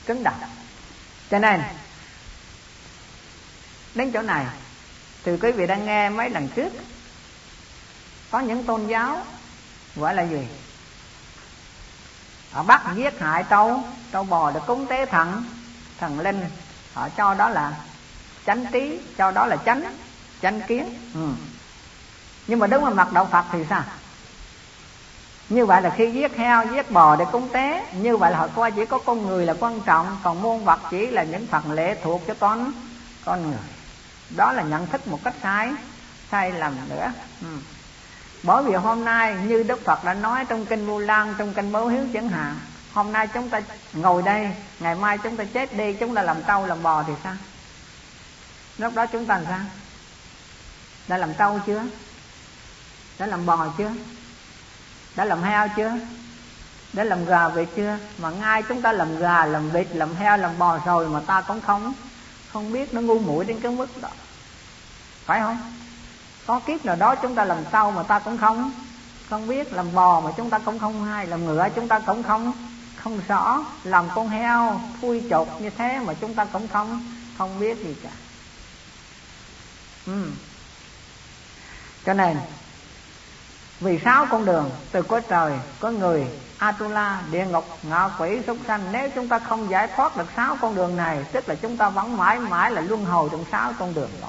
cứng 0.06 0.22
đầu. 0.22 0.34
Cho 1.30 1.38
nên, 1.38 1.60
đến 3.94 4.12
chỗ 4.12 4.22
này 4.22 4.46
thì 5.24 5.32
quý 5.36 5.52
vị 5.52 5.66
đang 5.66 5.86
nghe 5.86 6.08
mấy 6.08 6.30
lần 6.30 6.48
trước, 6.48 6.72
có 8.30 8.40
những 8.40 8.64
tôn 8.64 8.86
giáo 8.86 9.18
gọi 9.96 10.14
là 10.14 10.22
gì? 10.22 10.48
Họ 12.52 12.62
bắt 12.62 12.82
giết 12.94 13.20
hại 13.20 13.44
trâu 13.50 13.82
trâu 14.12 14.24
bò 14.24 14.50
để 14.50 14.60
cúng 14.66 14.86
tế 14.86 15.06
thần 15.06 15.44
thần 15.98 16.20
linh. 16.20 16.44
Họ 16.94 17.08
cho 17.08 17.34
đó 17.34 17.48
là 17.48 17.72
chánh 18.46 18.66
trí, 18.72 19.00
cho 19.16 19.30
đó 19.30 19.46
là 19.46 19.56
chánh 19.56 19.82
chánh 20.42 20.60
kiến. 20.60 20.94
Ừ. 21.14 21.28
Nhưng 22.46 22.58
mà 22.58 22.66
đứng 22.66 22.84
là 22.84 22.90
mặt 22.90 23.12
đạo 23.12 23.28
phật 23.32 23.44
thì 23.52 23.64
sao? 23.70 23.82
Như 25.48 25.66
vậy 25.66 25.82
là 25.82 25.90
khi 25.96 26.10
giết 26.10 26.36
heo, 26.36 26.66
giết 26.66 26.90
bò 26.90 27.16
để 27.16 27.24
cúng 27.32 27.48
tế, 27.52 27.86
như 27.92 28.16
vậy 28.16 28.30
là 28.30 28.38
họ 28.38 28.46
coi 28.46 28.70
chỉ 28.70 28.86
có 28.86 28.98
con 28.98 29.26
người 29.26 29.46
là 29.46 29.54
quan 29.60 29.80
trọng, 29.80 30.16
còn 30.22 30.42
muôn 30.42 30.64
vật 30.64 30.80
chỉ 30.90 31.06
là 31.06 31.22
những 31.22 31.46
phần 31.46 31.72
lệ 31.72 31.96
thuộc 32.02 32.22
cho 32.26 32.34
con 32.40 32.72
con 33.24 33.50
người 33.50 33.58
đó 34.36 34.52
là 34.52 34.62
nhận 34.62 34.86
thức 34.86 35.08
một 35.08 35.20
cách 35.24 35.34
sai 35.42 35.72
sai 36.30 36.52
lầm 36.52 36.74
nữa. 36.88 37.12
Ừ. 37.40 37.46
bởi 38.42 38.62
vì 38.62 38.74
hôm 38.74 39.04
nay 39.04 39.36
như 39.46 39.62
đức 39.62 39.84
phật 39.84 40.04
đã 40.04 40.14
nói 40.14 40.44
trong 40.48 40.66
kinh 40.66 40.86
vu 40.86 40.98
lan, 40.98 41.34
trong 41.38 41.54
kinh 41.54 41.72
Bố 41.72 41.86
hiếu 41.86 42.04
chẳng 42.12 42.28
hạn, 42.28 42.56
hôm 42.92 43.12
nay 43.12 43.26
chúng 43.26 43.50
ta 43.50 43.60
ngồi 43.92 44.22
đây, 44.22 44.50
ngày 44.80 44.94
mai 44.94 45.18
chúng 45.18 45.36
ta 45.36 45.44
chết 45.44 45.76
đi, 45.76 45.92
chúng 45.92 46.14
ta 46.14 46.22
làm 46.22 46.42
trâu 46.42 46.66
làm 46.66 46.82
bò 46.82 47.02
thì 47.02 47.12
sao? 47.24 47.34
Lúc 48.78 48.94
đó 48.94 49.06
chúng 49.06 49.26
ta 49.26 49.34
làm 49.34 49.44
sao? 49.46 49.60
Đã 51.08 51.16
làm 51.16 51.34
trâu 51.34 51.60
chưa? 51.66 51.82
Đã 53.18 53.26
làm 53.26 53.46
bò 53.46 53.66
chưa? 53.78 53.90
Đã 55.16 55.24
làm 55.24 55.42
heo 55.42 55.68
chưa? 55.76 55.92
Đã 56.92 57.04
làm 57.04 57.24
gà 57.24 57.48
vịt 57.48 57.68
chưa? 57.76 57.98
Mà 58.18 58.30
ngay 58.30 58.62
chúng 58.62 58.82
ta 58.82 58.92
làm 58.92 59.18
gà, 59.18 59.46
làm 59.46 59.70
vịt, 59.70 59.86
làm 59.94 60.14
heo, 60.14 60.36
làm 60.36 60.58
bò 60.58 60.78
rồi 60.84 61.08
mà 61.08 61.20
ta 61.26 61.40
cũng 61.40 61.60
không 61.60 61.94
không 62.52 62.72
biết 62.72 62.94
nó 62.94 63.00
ngu 63.00 63.18
muội 63.18 63.44
đến 63.44 63.60
cái 63.60 63.72
mức 63.72 64.02
đó. 64.02 64.08
Phải 65.24 65.40
không? 65.40 65.72
Có 66.46 66.60
kiếp 66.60 66.84
nào 66.84 66.96
đó 66.96 67.14
chúng 67.14 67.34
ta 67.34 67.44
làm 67.44 67.64
sao 67.72 67.90
mà 67.90 68.02
ta 68.02 68.18
cũng 68.18 68.38
không? 68.38 68.72
Không 69.30 69.48
biết 69.48 69.72
làm 69.72 69.94
bò 69.94 70.20
mà 70.20 70.30
chúng 70.36 70.50
ta 70.50 70.58
cũng 70.58 70.78
không 70.78 71.04
hay, 71.04 71.26
làm 71.26 71.44
ngựa 71.44 71.68
chúng 71.74 71.88
ta 71.88 71.98
cũng 71.98 72.22
không. 72.22 72.52
Không 72.96 73.20
rõ, 73.28 73.64
làm 73.84 74.08
con 74.14 74.28
heo 74.28 74.80
thui 75.00 75.22
chột 75.30 75.48
như 75.60 75.70
thế 75.70 75.98
mà 75.98 76.14
chúng 76.14 76.34
ta 76.34 76.44
cũng 76.44 76.68
không. 76.68 77.04
Không 77.38 77.60
biết 77.60 77.78
gì 77.78 77.96
cả. 78.02 78.10
Ừ. 80.06 80.30
cho 82.06 82.14
nên, 82.14 82.36
vì 83.80 83.98
sáu 84.04 84.26
con 84.30 84.44
đường, 84.44 84.70
từ 84.92 85.02
có 85.02 85.20
trời 85.20 85.52
có 85.80 85.90
người 85.90 86.26
Atula, 86.60 87.22
địa 87.30 87.44
ngục, 87.44 87.78
ngạ 87.82 88.10
quỷ, 88.18 88.40
súc 88.46 88.58
sanh. 88.66 88.92
Nếu 88.92 89.08
chúng 89.14 89.28
ta 89.28 89.38
không 89.38 89.70
giải 89.70 89.88
thoát 89.96 90.16
được 90.16 90.28
sáu 90.36 90.56
con 90.60 90.74
đường 90.74 90.96
này 90.96 91.24
Tức 91.32 91.48
là 91.48 91.54
chúng 91.54 91.76
ta 91.76 91.88
vẫn 91.88 92.16
mãi 92.16 92.38
mãi 92.38 92.70
là 92.70 92.80
luân 92.80 93.04
hồi 93.04 93.28
trong 93.32 93.44
sáu 93.52 93.72
con 93.78 93.94
đường 93.94 94.10
đó. 94.22 94.28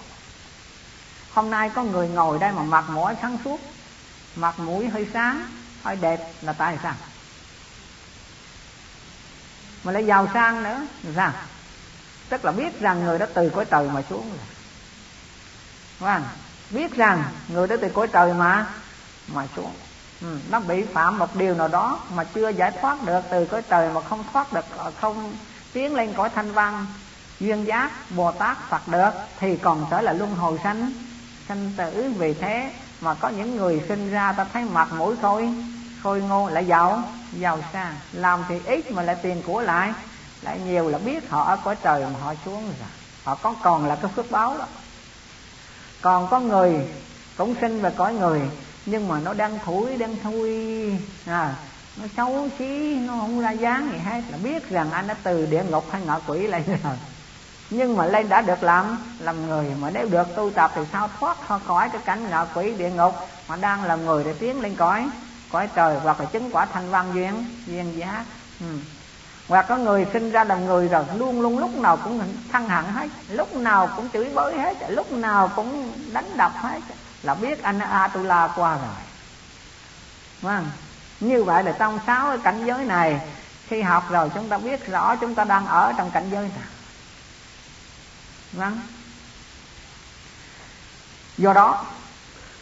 Hôm 1.34 1.50
nay 1.50 1.70
có 1.70 1.84
người 1.84 2.10
ngồi 2.10 2.40
đây 2.40 2.52
mà 2.52 2.64
mặt 2.64 2.90
mũi 2.90 3.14
sáng 3.22 3.38
suốt 3.44 3.60
Mặt 4.36 4.60
mũi 4.60 4.90
hơi 4.90 5.08
sáng, 5.14 5.46
hơi 5.84 5.96
đẹp 5.96 6.32
là 6.42 6.54
tại 6.54 6.80
sao? 6.84 6.94
Mà 9.84 9.92
lại 9.92 10.06
giàu 10.06 10.28
sang 10.34 10.64
nữa 10.64 10.82
là 11.04 11.12
sao? 11.16 11.34
Tức 12.30 12.46
là 12.46 12.52
biết 12.52 12.80
rằng 12.80 13.04
người 13.04 13.20
đó 13.20 13.26
từ 13.34 13.50
cõi 13.50 13.66
trời 13.66 13.90
mà 13.94 14.02
xuống 14.10 14.30
rồi. 14.30 14.46
Vâng, 16.00 16.24
biết 16.70 16.96
rằng 16.96 17.24
người 17.48 17.68
đó 17.68 17.76
từ 17.82 17.90
cõi 17.90 18.08
trời 18.08 18.34
mà 18.34 18.66
mà 19.28 19.48
xuống 19.56 19.74
ừ, 20.22 20.38
nó 20.50 20.60
bị 20.60 20.84
phạm 20.94 21.20
một 21.20 21.36
điều 21.36 21.56
nào 21.56 21.68
đó 21.68 22.00
mà 22.16 22.24
chưa 22.24 22.50
giải 22.50 22.72
thoát 22.82 23.04
được 23.06 23.22
từ 23.32 23.46
cõi 23.46 23.62
trời 23.62 23.90
mà 23.94 24.02
không 24.02 24.24
thoát 24.34 24.54
được 24.54 24.66
không 25.02 25.34
tiến 25.74 25.96
lên 25.96 26.14
cõi 26.14 26.30
thanh 26.36 26.52
văn 26.52 26.86
duyên 27.40 27.68
giác 27.68 27.92
bồ 28.10 28.32
tát 28.32 28.58
phật 28.70 28.88
được 28.88 29.12
thì 29.40 29.58
còn 29.58 29.86
trở 29.92 30.02
là 30.02 30.14
luân 30.14 30.36
hồi 30.36 30.60
sanh. 30.64 30.92
Sanh 31.48 31.72
tử 31.78 32.14
vì 32.18 32.34
thế 32.34 32.72
mà 33.02 33.14
có 33.14 33.30
những 33.30 33.56
người 33.56 33.82
sinh 33.88 34.12
ra 34.12 34.34
ta 34.38 34.46
thấy 34.54 34.64
mặt 34.64 34.94
mũi 34.94 35.16
khôi 35.22 35.50
khôi 36.04 36.22
ngô 36.22 36.50
lại 36.50 36.66
giàu 36.66 37.04
giàu 37.34 37.60
sang. 37.74 37.96
Làm 38.12 38.44
thì 38.50 38.62
ít 38.66 38.92
mà 38.92 39.04
lại 39.04 39.16
tiền 39.22 39.42
của 39.46 39.62
lại 39.62 39.94
lại 40.42 40.60
nhiều 40.66 40.90
là 40.90 40.98
biết 40.98 41.30
họ 41.30 41.44
ở 41.44 41.58
cõi 41.64 41.76
trời 41.84 42.06
mà 42.14 42.20
họ 42.20 42.34
xuống 42.46 42.64
rồi. 42.64 42.90
Họ 43.24 43.36
có 43.36 43.54
còn 43.64 43.86
là 43.86 43.96
cái 43.96 44.12
phước 44.16 44.32
báo 44.32 44.58
đó. 44.58 44.66
Còn 46.02 46.28
có 46.28 46.40
người 46.40 46.88
cũng 47.38 47.56
sinh 47.62 47.82
về 47.82 47.92
cõi 47.98 48.14
người 48.14 48.42
nhưng 48.86 49.08
mà 49.08 49.20
nó 49.20 49.34
đang 49.34 49.60
thổi 49.66 49.98
đang 49.98 50.16
thui. 50.24 50.92
À 51.26 51.56
nó 51.98 52.08
xấu 52.18 52.50
xí, 52.60 53.00
nó 53.08 53.14
không 53.20 53.40
ra 53.40 53.52
dáng 53.52 53.90
gì 53.92 53.98
hết. 53.98 54.22
Là 54.30 54.38
biết 54.38 54.70
rằng 54.70 54.92
anh 54.92 55.08
đã 55.08 55.16
từ 55.24 55.46
địa 55.46 55.64
ngục 55.70 55.86
hay 55.92 56.02
ngạ 56.02 56.20
quỷ 56.28 56.48
lên 56.48 56.64
rồi. 56.84 56.96
Nhưng 57.70 57.98
mà 57.98 58.06
lên 58.06 58.30
đã 58.30 58.42
được 58.42 58.64
làm 58.64 58.98
làm 59.20 59.48
người 59.48 59.76
mà 59.80 59.90
nếu 59.94 60.08
được 60.10 60.28
tu 60.36 60.52
tập 60.52 60.72
thì 60.76 60.82
sao 60.92 61.10
thoát 61.20 61.38
khỏi 61.66 61.90
cái 61.90 62.02
cảnh 62.06 62.30
ngạ 62.30 62.46
quỷ 62.56 62.74
địa 62.74 62.90
ngục 62.90 63.14
mà 63.48 63.56
đang 63.56 63.84
làm 63.84 64.06
người 64.06 64.24
để 64.24 64.34
tiến 64.40 64.62
lên 64.62 64.76
cõi 64.76 65.10
cõi 65.52 65.70
trời 65.76 65.98
hoặc 66.04 66.20
là 66.20 66.26
chứng 66.26 66.50
quả 66.52 66.66
thanh 66.66 66.90
văn 66.90 67.12
duyên 67.14 67.46
duyên 67.66 67.98
giác 67.98 68.26
ừ. 68.60 68.66
hoặc 69.48 69.66
có 69.70 69.78
người 69.78 70.08
sinh 70.14 70.32
ra 70.32 70.44
làm 70.44 70.66
người 70.66 70.88
rồi, 70.88 71.04
luôn 71.16 71.42
luôn 71.42 71.58
lúc 71.58 71.78
nào 71.78 71.98
cũng 72.04 72.22
thăng 72.52 72.70
hẳn 72.70 72.94
hết, 72.94 73.08
lúc 73.30 73.56
nào 73.56 73.90
cũng 73.96 74.10
chửi 74.10 74.30
bới 74.36 74.58
hết, 74.58 74.78
lúc 74.90 75.12
nào 75.12 75.52
cũng 75.56 75.94
đánh 76.14 76.38
đập 76.38 76.52
hết 76.56 76.80
là 77.24 77.34
biết 77.34 77.64
anh 77.64 77.80
Atula 77.80 78.50
qua 78.56 78.78
rồi. 78.78 79.04
Vâng 80.42 80.70
như 81.20 81.44
vậy 81.44 81.64
là 81.64 81.72
trong 81.80 82.00
sáu 82.08 82.28
cái 82.28 82.38
cảnh 82.44 82.66
giới 82.66 82.86
này, 82.86 83.20
khi 83.68 83.82
học 83.82 84.04
rồi 84.10 84.30
chúng 84.34 84.50
ta 84.50 84.58
biết 84.58 84.88
rõ 84.88 85.16
chúng 85.16 85.36
ta 85.36 85.44
đang 85.44 85.68
ở 85.68 85.94
trong 85.98 86.12
cảnh 86.12 86.30
giới 86.32 86.42
nào. 86.42 86.68
Vâng 88.52 88.80
do 91.38 91.54
đó 91.54 91.86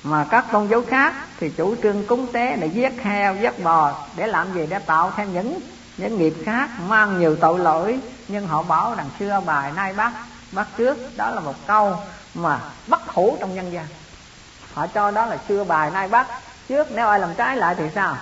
mà 0.03 0.25
các 0.29 0.45
tôn 0.51 0.67
giáo 0.67 0.83
khác 0.89 1.13
thì 1.39 1.49
chủ 1.49 1.75
trương 1.83 2.07
cúng 2.07 2.27
tế 2.33 2.55
để 2.55 2.67
giết 2.67 3.03
heo, 3.03 3.35
giết 3.35 3.63
bò 3.63 4.07
để 4.15 4.27
làm 4.27 4.53
gì? 4.53 4.65
Để 4.69 4.79
tạo 4.79 5.11
thêm 5.15 5.33
những 5.33 5.59
những 5.97 6.17
nghiệp 6.17 6.33
khác, 6.45 6.69
mang 6.79 7.19
nhiều 7.19 7.35
tội 7.35 7.59
lỗi. 7.59 7.99
Nhưng 8.27 8.47
họ 8.47 8.61
bảo 8.63 8.95
rằng 8.95 9.09
xưa 9.19 9.41
bài 9.45 9.71
nay 9.71 9.93
bắt 9.93 10.13
bắt 10.51 10.67
trước. 10.77 11.17
Đó 11.17 11.29
là 11.29 11.39
một 11.39 11.67
câu 11.67 12.03
mà 12.33 12.59
bất 12.87 13.07
hủ 13.07 13.37
trong 13.39 13.55
nhân 13.55 13.71
gian 13.73 13.85
họ 14.73 14.87
cho 14.87 15.11
đó 15.11 15.25
là 15.25 15.37
xưa 15.47 15.63
bài 15.63 15.91
nay 15.91 16.07
bắt. 16.07 16.27
Trước 16.67 16.91
nếu 16.91 17.07
ai 17.07 17.19
làm 17.19 17.35
trái 17.35 17.57
lại 17.57 17.75
thì 17.77 17.83
sao? 17.95 18.17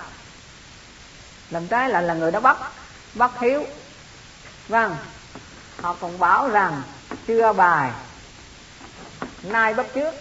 Làm 1.50 1.66
trái 1.66 1.88
lại 1.88 2.02
là 2.02 2.14
người 2.14 2.30
đó 2.30 2.40
bắt 2.40 2.56
bắt 3.14 3.30
hiếu. 3.40 3.64
Vâng 4.68 4.96
họ 5.82 5.96
còn 6.00 6.18
bảo 6.18 6.48
rằng 6.48 6.82
xưa 7.26 7.52
bài, 7.52 7.90
nay 9.42 9.74
bắt 9.74 9.86
trước. 9.94 10.14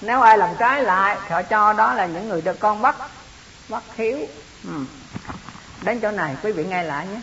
Nếu 0.00 0.20
ai 0.20 0.38
làm 0.38 0.50
trái 0.58 0.82
lại 0.82 1.16
thì 1.22 1.28
họ 1.34 1.42
cho 1.42 1.72
đó 1.72 1.94
là 1.94 2.06
những 2.06 2.28
người 2.28 2.42
được 2.42 2.60
con 2.60 2.82
bắt 2.82 2.96
bắt 3.68 3.82
hiếu. 3.96 4.18
Ừ. 4.64 4.84
đến 5.82 6.00
chỗ 6.00 6.10
này, 6.10 6.36
quý 6.42 6.52
vị 6.52 6.64
nghe 6.64 6.82
lại 6.82 7.06
nhé 7.06 7.20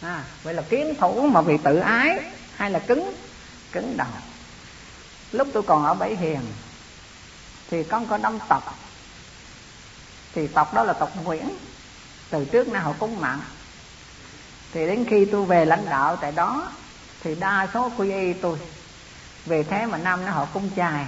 à, 0.00 0.24
vậy 0.42 0.54
là 0.54 0.62
kiến 0.62 0.94
thủ 1.00 1.26
mà 1.26 1.40
vì 1.40 1.58
tự 1.64 1.78
ái 1.78 2.18
hay 2.56 2.70
là 2.70 2.78
cứng 2.78 3.14
cứng 3.72 3.96
đầu? 3.96 4.08
Lúc 5.32 5.48
tôi 5.52 5.62
còn 5.62 5.84
ở 5.84 5.94
bảy 5.94 6.16
hiền 6.16 6.40
thì 7.70 7.82
con 7.82 8.06
có 8.06 8.18
năm 8.18 8.38
tộc. 8.48 8.78
Thì 10.34 10.46
tộc 10.46 10.74
đó 10.74 10.84
là 10.84 10.92
tộc 10.92 11.12
nguyễn. 11.24 11.48
Từ 12.30 12.44
trước 12.44 12.68
nay 12.68 12.82
họ 12.82 12.92
cúng 12.98 13.20
mạng. 13.20 13.40
Thì 14.72 14.86
đến 14.86 15.04
khi 15.10 15.24
tôi 15.24 15.44
về 15.44 15.64
lãnh 15.64 15.84
đạo 15.90 16.16
tại 16.16 16.32
đó 16.32 16.72
thì 17.22 17.34
đa 17.34 17.68
số 17.74 17.92
quy 17.96 18.12
y 18.12 18.32
tôi 18.32 18.58
về 19.46 19.62
thế 19.62 19.86
mà 19.86 19.98
năm 19.98 20.24
nó 20.24 20.32
họ 20.32 20.44
cúng 20.44 20.70
chài. 20.76 21.06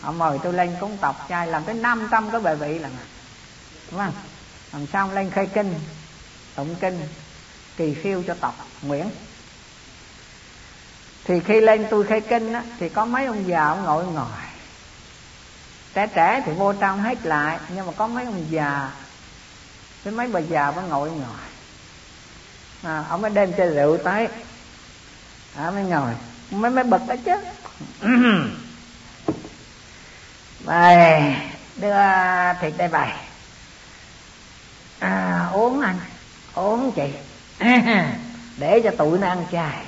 Họ 0.00 0.12
mời 0.12 0.38
tôi 0.42 0.52
lên 0.52 0.76
cúng 0.80 0.98
tộc 1.00 1.26
chài 1.28 1.46
làm 1.46 1.64
tới 1.64 1.74
500 1.74 2.30
cái 2.30 2.40
bài 2.40 2.56
vị 2.56 2.78
là 2.78 2.88
đúng 3.90 4.00
không? 4.00 4.14
Làm 4.72 4.86
sao 4.92 5.12
lên 5.12 5.30
khai 5.30 5.46
kinh 5.54 5.74
tụng 6.54 6.74
kinh 6.80 7.08
kỳ 7.76 7.94
phiêu 7.94 8.22
cho 8.26 8.34
tộc 8.40 8.68
Nguyễn 8.82 9.10
thì 11.24 11.40
khi 11.40 11.60
lên 11.60 11.86
tôi 11.90 12.04
khai 12.06 12.20
kinh 12.20 12.52
á, 12.52 12.62
thì 12.78 12.88
có 12.88 13.04
mấy 13.04 13.26
ông 13.26 13.48
già 13.48 13.66
ông 13.66 13.84
ngồi 13.84 14.04
ngồi. 14.04 14.26
Trẻ 15.94 16.06
trẻ 16.06 16.42
thì 16.46 16.52
vô 16.52 16.72
trong 16.72 17.02
hết 17.02 17.26
lại 17.26 17.58
nhưng 17.74 17.86
mà 17.86 17.92
có 17.96 18.06
mấy 18.06 18.24
ông 18.24 18.46
già 18.50 18.90
với 20.04 20.12
mấy 20.12 20.28
bà 20.28 20.40
già 20.40 20.70
mới 20.70 20.84
ngồi 20.84 21.10
ngồi. 21.10 21.38
à, 22.82 23.04
ông 23.08 23.22
mới 23.22 23.30
đem 23.30 23.52
chai 23.56 23.68
rượu 23.68 23.96
tới. 23.96 24.28
À, 25.56 25.70
mới 25.70 25.84
ngồi. 25.84 26.14
Mới 26.50 26.70
mới 26.70 26.84
bật 26.84 27.00
đó 27.06 27.14
chứ. 27.24 27.32
Bài 30.64 31.36
đưa 31.76 31.94
thịt 32.60 32.74
đây 32.76 32.88
bài. 32.88 33.16
À, 34.98 35.48
uống 35.52 35.80
anh. 35.80 35.98
Uống 36.54 36.92
chị. 36.92 37.12
để 38.58 38.80
cho 38.84 38.90
tụi 38.98 39.18
nó 39.18 39.26
ăn 39.26 39.44
chay. 39.52 39.86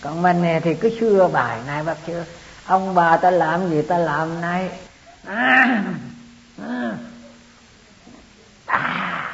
Còn 0.00 0.22
mình 0.22 0.42
nè 0.42 0.60
thì 0.64 0.74
cứ 0.74 1.00
xưa 1.00 1.28
bài 1.32 1.58
này 1.66 1.82
bác 1.82 1.96
chưa? 2.06 2.24
Ông 2.66 2.94
bà 2.94 3.16
ta 3.16 3.30
làm 3.30 3.70
gì 3.70 3.82
ta 3.82 3.98
làm 3.98 4.40
nay? 4.40 4.70
À, 5.26 5.82
à, 6.62 6.92
à, 8.66 9.30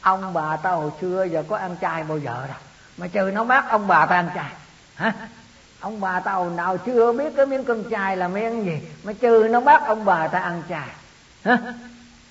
ông 0.00 0.32
bà 0.32 0.56
ta 0.56 0.70
hồi 0.70 0.90
xưa 1.00 1.24
giờ 1.24 1.44
có 1.48 1.56
ăn 1.56 1.76
chay 1.80 2.02
bao 2.02 2.18
giờ 2.18 2.44
đâu. 2.48 2.56
Mà 2.96 3.06
trừ 3.06 3.30
nó 3.34 3.44
bắt 3.44 3.64
ông 3.68 3.86
bà 3.86 4.06
ta 4.06 4.16
ăn 4.16 4.30
chay. 4.34 4.50
Hả? 4.94 5.12
Ông 5.80 6.00
bà 6.00 6.20
ta 6.20 6.32
hồi 6.32 6.50
nào 6.50 6.76
chưa 6.76 7.12
biết 7.12 7.32
cái 7.36 7.46
miếng 7.46 7.64
cơm 7.64 7.90
chay 7.90 8.16
là 8.16 8.28
miếng 8.28 8.64
gì. 8.64 8.80
Mà 9.04 9.12
trừ 9.12 9.48
nó 9.50 9.60
bắt 9.60 9.82
ông 9.86 10.04
bà 10.04 10.28
ta 10.28 10.38
ăn 10.38 10.62
chay. 10.68 10.88
Hả? 11.44 11.56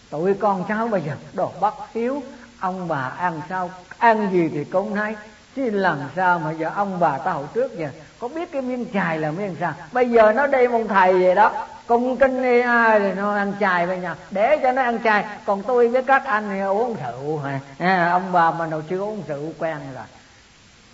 Tụi 0.09 0.33
con 0.33 0.65
cháu 0.67 0.87
bây 0.87 1.01
giờ 1.01 1.15
đồ 1.33 1.53
bất 1.59 1.73
hiếu 1.93 2.23
ông 2.59 2.87
bà 2.87 3.11
ăn 3.17 3.41
sao? 3.49 3.71
Ăn 3.97 4.29
gì 4.31 4.49
thì 4.53 4.63
cũng 4.63 4.95
thấy 4.95 5.15
chứ 5.55 5.69
làm 5.69 5.97
sao 6.15 6.39
mà 6.39 6.51
giờ 6.51 6.71
ông 6.75 6.99
bà 6.99 7.17
ta 7.17 7.31
hồi 7.31 7.45
trước 7.53 7.77
giờ 7.77 7.89
có 8.19 8.27
biết 8.27 8.51
cái 8.51 8.61
miếng 8.61 8.85
chài 8.93 9.17
là 9.17 9.31
miếng 9.31 9.55
sao? 9.59 9.73
Bây 9.91 10.09
giờ 10.09 10.33
nó 10.33 10.47
đây 10.47 10.65
ông 10.65 10.87
thầy 10.87 11.13
vậy 11.13 11.35
đó. 11.35 11.67
Cung 11.87 12.17
kinh 12.17 12.43
đi 12.43 12.61
ai 12.61 12.99
thì 12.99 13.13
nó 13.13 13.35
ăn 13.35 13.53
chài 13.59 13.87
bây 13.87 14.01
giờ 14.01 14.15
để 14.31 14.57
cho 14.63 14.71
nó 14.71 14.81
ăn 14.81 14.99
chài. 15.03 15.25
Còn 15.45 15.63
tôi 15.63 15.87
với 15.87 16.03
các 16.03 16.25
anh 16.25 16.49
thì 16.49 16.59
uống 16.59 16.95
rượu 17.05 17.37
hả? 17.37 17.59
À, 17.79 18.09
ông 18.11 18.31
bà 18.31 18.51
mình 18.51 18.69
đầu 18.69 18.81
chưa 18.81 18.99
uống 18.99 19.23
rượu 19.27 19.53
quen 19.59 19.77
rồi. 19.95 20.03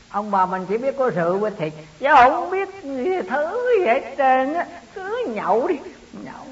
Ông 0.09 0.31
bà 0.31 0.45
mình 0.45 0.65
chỉ 0.69 0.77
biết 0.77 0.95
có 0.97 1.09
rượu 1.09 1.37
với 1.37 1.51
thịt. 1.51 1.73
Chứ 1.99 2.07
không 2.15 2.49
biết 2.49 2.69
gì 2.83 3.21
thứ 3.29 3.57
gì 3.79 3.85
hết 3.87 4.15
trơn 4.17 4.53
á. 4.53 4.65
Cứ 4.95 5.25
nhậu 5.27 5.67
đi 5.67 5.75
nhậu. 6.13 6.45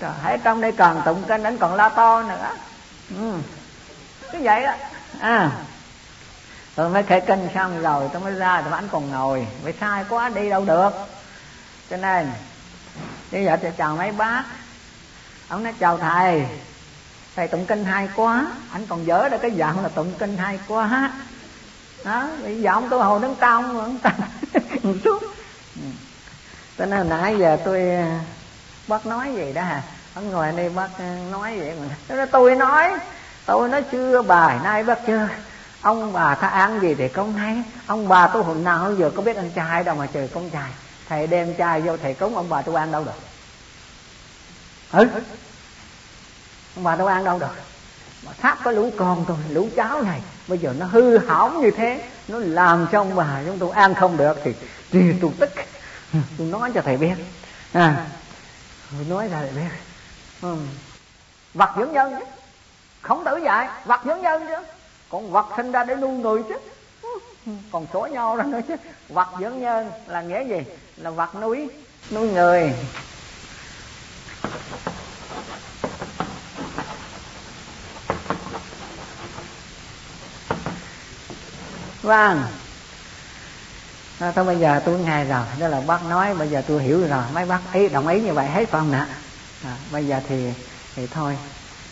Trời 0.00 0.10
hãy 0.22 0.38
trong 0.38 0.60
đây 0.60 0.72
còn 0.72 1.02
tụng 1.04 1.22
kinh 1.28 1.42
đến 1.42 1.58
còn 1.58 1.74
la 1.74 1.88
to 1.88 2.22
nữa. 2.22 2.48
Ừ 3.10 3.32
cứ 4.32 4.38
vậy 4.42 4.62
đó. 4.62 4.72
À. 5.20 5.50
Tôi 6.74 6.88
mới 6.88 7.02
khởi 7.02 7.20
kinh 7.20 7.48
xong 7.54 7.82
rồi, 7.82 8.08
tôi 8.12 8.22
mới 8.22 8.34
ra, 8.34 8.62
tôi 8.64 8.72
anh 8.72 8.88
còn 8.92 9.10
ngồi. 9.10 9.46
Vì 9.62 9.72
sai 9.80 10.04
quá, 10.08 10.28
đi 10.28 10.50
đâu 10.50 10.64
được? 10.64 10.90
Cho 11.90 11.96
nên 11.96 12.30
bây 13.32 13.44
giờ 13.44 13.56
tôi 13.62 13.72
chào 13.78 13.96
mấy 13.96 14.12
bác. 14.12 14.42
Ông 15.48 15.62
nói, 15.62 15.74
chào 15.78 15.98
thầy 15.98 16.46
thầy 17.36 17.48
tụng 17.48 17.66
kinh 17.66 17.84
hay 17.84 18.08
quá. 18.16 18.46
Anh 18.72 18.86
còn 18.86 19.06
dở 19.06 19.28
được 19.28 19.38
cái 19.42 19.50
giọng 19.50 19.82
là 19.82 19.88
tụng 19.88 20.12
kinh 20.18 20.36
hay 20.36 20.58
quá. 20.68 21.12
Đó, 22.04 22.28
bây 22.42 22.60
giờ 22.60 22.70
ông 22.72 22.88
tôi 22.90 23.04
hồi 23.04 23.20
đứng 23.22 23.34
cao 23.34 23.62
mà 23.62 23.80
ông 23.80 23.98
xuống. 25.04 25.24
Ừ. 25.76 25.82
Cho 26.78 26.86
nên 26.86 27.08
nãy 27.08 27.36
giờ 27.38 27.56
tôi, 27.64 27.82
bác 28.88 29.06
nói 29.06 29.32
gì 29.34 29.52
đó 29.52 29.62
hả? 29.62 29.82
Ông 30.14 30.30
ngồi 30.30 30.52
đây 30.52 30.68
bác 30.68 30.88
nói 31.30 31.58
vậy 31.58 31.72
mà. 31.80 32.26
Tôi 32.32 32.56
nói 32.56 32.90
tôi 33.50 33.68
nói 33.68 33.82
chưa 33.92 34.22
bài 34.22 34.58
nay 34.64 34.82
bác 34.82 35.06
chưa? 35.06 35.28
Ông 35.82 36.12
bà 36.12 36.34
tha 36.34 36.48
ăn 36.48 36.80
gì 36.80 36.94
thì 36.94 37.08
không 37.08 37.34
thấy. 37.36 37.62
Ông 37.86 38.08
bà 38.08 38.26
tôi 38.26 38.42
hồi 38.42 38.56
nào 38.56 38.94
giờ 38.94 39.10
có 39.16 39.22
biết 39.22 39.36
ăn 39.36 39.50
chay 39.56 39.84
đâu 39.84 39.94
mà 39.94 40.06
trời 40.06 40.28
con 40.34 40.50
chay 40.50 40.70
thầy 41.08 41.26
đem 41.26 41.54
chay 41.58 41.80
vô, 41.80 41.96
thầy 41.96 42.14
cúng 42.14 42.36
ông 42.36 42.48
bà 42.48 42.62
tôi 42.62 42.74
ăn 42.74 42.92
đâu 42.92 43.04
được? 43.04 43.20
Ừ? 44.92 45.08
Ông 46.76 46.84
bà 46.84 46.96
tôi 46.96 47.12
ăn 47.12 47.24
đâu 47.24 47.38
được? 47.38 47.54
Mà 48.26 48.32
sắp 48.42 48.58
có 48.64 48.70
lũ 48.70 48.90
con 48.96 49.24
tôi, 49.28 49.36
lũ 49.48 49.68
cháu 49.76 50.02
này. 50.02 50.20
Bây 50.48 50.58
giờ 50.58 50.74
nó 50.78 50.86
hư 50.86 51.18
hỏng 51.18 51.60
như 51.62 51.70
thế. 51.70 52.04
Nó 52.28 52.38
làm 52.38 52.86
cho 52.92 53.00
ông 53.00 53.14
bà 53.14 53.42
chúng 53.46 53.58
tôi 53.58 53.70
ăn 53.74 53.94
không 53.94 54.16
được 54.16 54.40
thì 54.44 54.54
thì 54.90 55.12
tôi 55.22 55.30
tức. 55.40 55.50
Tôi 56.38 56.46
nói 56.46 56.70
cho 56.74 56.82
thầy 56.82 56.96
biết. 56.96 57.14
À 57.72 58.06
tôi 58.90 59.06
nói 59.08 59.28
cho 59.30 59.36
thầy 59.36 59.50
biết. 59.50 59.70
Ừ. 60.42 60.56
vật 61.54 61.70
dưỡng 61.76 61.92
nhân 61.92 62.16
chứ 62.18 62.39
không 63.02 63.24
tử 63.24 63.36
dạy 63.36 63.68
vật 63.84 64.00
dưỡng 64.04 64.22
nhân 64.22 64.46
chứ. 64.46 64.56
Còn 65.08 65.30
vật 65.30 65.46
sinh 65.56 65.72
ra 65.72 65.84
để 65.84 65.94
nuôi 65.94 66.10
người 66.10 66.42
chứ. 66.48 66.54
Còn 67.72 67.86
số 67.92 68.06
nhau 68.06 68.36
ra 68.36 68.44
nữa 68.44 68.60
chứ. 68.68 68.76
Vật 69.08 69.28
dưỡng 69.40 69.60
nhân 69.60 69.90
là 70.06 70.22
nghĩa 70.22 70.44
gì? 70.44 70.64
Là 70.96 71.10
vật 71.10 71.34
nuôi 71.34 71.68
nuôi 72.10 72.28
người. 72.28 72.74
Vâng. 82.02 82.42
À, 84.18 84.32
thôi 84.36 84.44
bây 84.44 84.58
giờ 84.58 84.80
tôi 84.84 84.98
nghe 84.98 85.24
rồi 85.24 85.44
đó 85.58 85.68
là 85.68 85.80
bác 85.86 86.04
nói 86.04 86.34
bây 86.34 86.48
giờ 86.48 86.62
tôi 86.68 86.82
hiểu 86.82 87.06
rồi. 87.08 87.22
Mấy 87.34 87.44
bác 87.44 87.60
ý 87.72 87.88
đồng 87.88 88.08
ý 88.08 88.20
như 88.20 88.32
vậy 88.32 88.46
hết 88.46 88.68
phải 88.68 88.80
không 88.80 88.92
nè. 88.92 89.06
À, 89.64 89.76
bây 89.92 90.06
giờ 90.06 90.20
thì 90.28 90.52
thì 90.96 91.06
thôi 91.06 91.36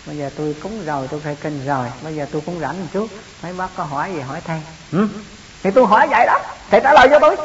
bây 0.08 0.16
giờ 0.16 0.30
tôi 0.36 0.54
cúng 0.62 0.84
rồi 0.84 1.08
tôi 1.10 1.20
phải 1.20 1.34
kinh 1.34 1.64
rồi. 1.66 1.86
Bây 2.02 2.14
giờ 2.14 2.26
tôi 2.32 2.42
cũng 2.46 2.60
rảnh 2.60 2.80
một 2.80 2.86
chút 2.92 3.10
mấy 3.42 3.52
bác 3.52 3.68
có 3.76 3.84
hỏi 3.84 4.12
gì 4.14 4.20
hỏi 4.20 4.40
thầy 4.44 4.60
ừ? 4.92 5.08
thì 5.62 5.70
tôi 5.74 5.86
hỏi 5.86 6.06
vậy 6.10 6.26
đó. 6.26 6.38
Thầy 6.70 6.80
trả 6.80 6.92
lời 6.92 7.08
cho 7.10 7.18
tôi. 7.20 7.36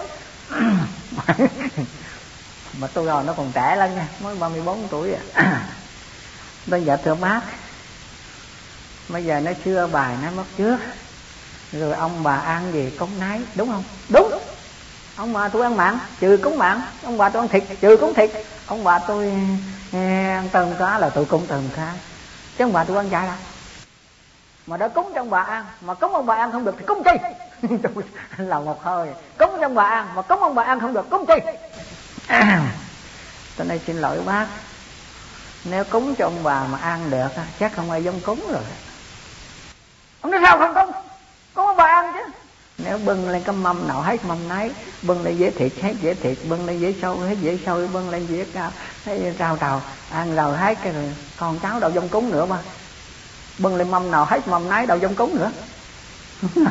Mà 2.80 2.88
tôi 2.88 3.06
rồi 3.06 3.24
nó 3.24 3.34
còn 3.34 3.52
trẻ 3.52 3.76
lắm 3.76 3.96
nha. 3.96 4.08
Mới 4.20 4.36
34 4.36 4.88
tuổi 4.90 5.14
à. 5.14 5.22
bây 6.68 6.84
giờ 6.84 6.98
thưa 7.04 7.16
bác 7.16 7.42
bây 9.10 9.24
giờ 9.24 9.40
nó 9.40 9.52
chưa 9.66 9.88
bài 9.88 10.18
nó 10.24 10.32
mất 10.32 10.46
trước. 10.58 10.78
Rồi 11.72 11.94
ông 11.94 12.24
bà 12.24 12.36
ăn 12.36 12.74
gì 12.74 12.90
cúng 13.00 13.20
nấy 13.20 13.42
đúng 13.56 13.70
không? 13.70 13.84
Đúng. 14.10 14.32
Ông 15.16 15.34
bà 15.34 15.50
tôi 15.50 15.64
ăn 15.64 15.78
mặn 15.78 15.98
trừ 16.20 16.38
cúng 16.44 16.58
mặn. 16.58 16.82
Ông 17.04 17.18
bà 17.18 17.30
tôi 17.30 17.42
ăn 17.42 17.50
thịt 17.50 17.64
trừ 17.82 17.98
cúng 17.98 18.14
thịt. 18.14 18.32
Ông 18.66 18.84
bà 18.84 19.00
tôi 19.08 19.26
eh, 19.92 20.30
ăn 20.30 20.50
tôm 20.54 20.74
cá 20.80 21.00
là 21.00 21.10
tôi 21.10 21.26
cúng 21.26 21.46
tôm 21.48 21.70
cá 21.76 21.94
chứ 22.58 22.66
ông 22.66 22.74
bà 22.74 22.84
tôi 22.84 22.98
ăn 22.98 23.10
chay 23.12 23.28
đâu 23.28 23.36
mà 24.68 24.78
đã 24.78 24.88
cúng 24.88 25.12
cho 25.16 25.22
ông 25.22 25.30
bà 25.30 25.42
ăn 25.42 25.66
mà 25.82 25.94
cúng 25.94 26.14
ông 26.14 26.26
bà 26.26 26.36
ăn 26.36 26.52
không 26.52 26.66
được 26.66 26.76
thì 26.80 26.86
cúng 26.86 27.04
chi? 27.04 27.12
Là 28.38 28.60
một 28.60 28.84
hơi. 28.84 29.10
Cúng 29.38 29.58
cho 29.60 29.66
ông 29.66 29.76
bà 29.76 29.84
ăn 29.84 30.16
mà 30.16 30.22
cúng 30.22 30.40
ông 30.40 30.56
bà 30.56 30.64
ăn 30.64 30.80
không 30.80 30.94
được 30.94 31.10
cúng 31.10 31.26
chi? 31.26 31.34
À, 32.28 32.72
tôi 33.58 33.68
đây 33.68 33.80
xin 33.88 33.98
lỗi 33.98 34.22
bác. 34.26 34.48
Nếu 35.64 35.84
cúng 35.84 36.16
cho 36.16 36.26
ông 36.26 36.44
bà 36.44 36.64
mà 36.64 36.78
ăn 36.78 37.10
được 37.10 37.30
chắc 37.60 37.74
không 37.76 37.92
ai 37.92 38.04
giống 38.04 38.22
cúng 38.22 38.52
rồi. 38.52 38.64
Ông 40.22 40.32
nói 40.32 40.42
sao 40.44 40.58
không 40.58 40.74
cúng? 40.74 41.02
Cúng 41.54 41.68
ông 41.68 41.78
bà 41.78 41.86
ăn 41.86 42.14
chứ 42.14 42.43
nếu 42.78 42.98
bưng 42.98 43.30
lên 43.30 43.44
cái 43.44 43.56
mâm 43.56 43.88
nào 43.88 44.02
hết 44.02 44.26
mâm 44.26 44.38
nấy, 44.50 44.72
bưng 45.02 45.24
lên 45.24 45.38
dễ 45.38 45.52
thịt 45.52 45.74
hết 45.82 45.94
dễ 46.02 46.14
thịt, 46.14 46.38
bưng 46.50 46.66
lên 46.66 46.80
dễ 46.80 46.94
sâu 47.02 47.18
hết 47.18 47.36
dễ 47.42 47.58
sâu 47.66 47.88
bưng 47.94 48.10
lên 48.10 48.28
dễ 48.30 48.46
cao, 48.54 48.72
thấy 49.06 49.34
rau 49.40 49.58
trào 49.58 49.82
ăn 50.12 50.36
rồi 50.36 50.58
hết 50.58 50.78
cái 50.84 50.94
rồi, 50.94 51.14
còn 51.38 51.60
cháu 51.60 51.80
đậu 51.80 51.92
dông 51.92 52.10
cúng 52.10 52.32
nữa 52.32 52.46
mà. 52.46 52.58
Bưng 53.60 53.76
lên 53.76 53.92
mâm 53.92 54.12
nào 54.12 54.26
hết 54.26 54.48
mâm 54.48 54.70
nấy 54.70 54.86
đậu 54.86 55.00
dông 55.00 55.16
cúng 55.16 55.36
nữa. 55.36 55.52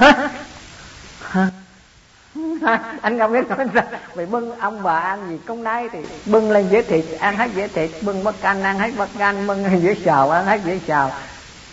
Anh 3.03 3.19
không 3.19 3.33
biết 3.33 3.49
nói 3.49 3.67
ra 3.73 3.83
vì 4.15 4.27
bưng 4.27 4.59
ông 4.59 4.83
bà 4.83 4.99
ăn 4.99 5.29
gì 5.31 5.39
cúng 5.47 5.65
nấy 5.65 5.89
thì 5.93 5.99
bưng 6.27 6.51
lên 6.51 6.69
dễ 6.71 6.83
thịt, 6.83 7.05
ăn 7.21 7.37
hết 7.37 7.51
dễ 7.55 7.69
thịt, 7.69 7.91
bưng 8.03 8.25
bát 8.25 8.35
canh, 8.41 8.63
ăn 8.63 8.79
hết 8.79 8.91
bát 8.97 9.09
canh, 9.19 9.47
bưng 9.47 9.83
dễ 9.83 9.97
xào, 10.05 10.31
ăn 10.31 10.47
hết 10.47 10.61
dễ 10.65 10.81
xào. 10.87 11.13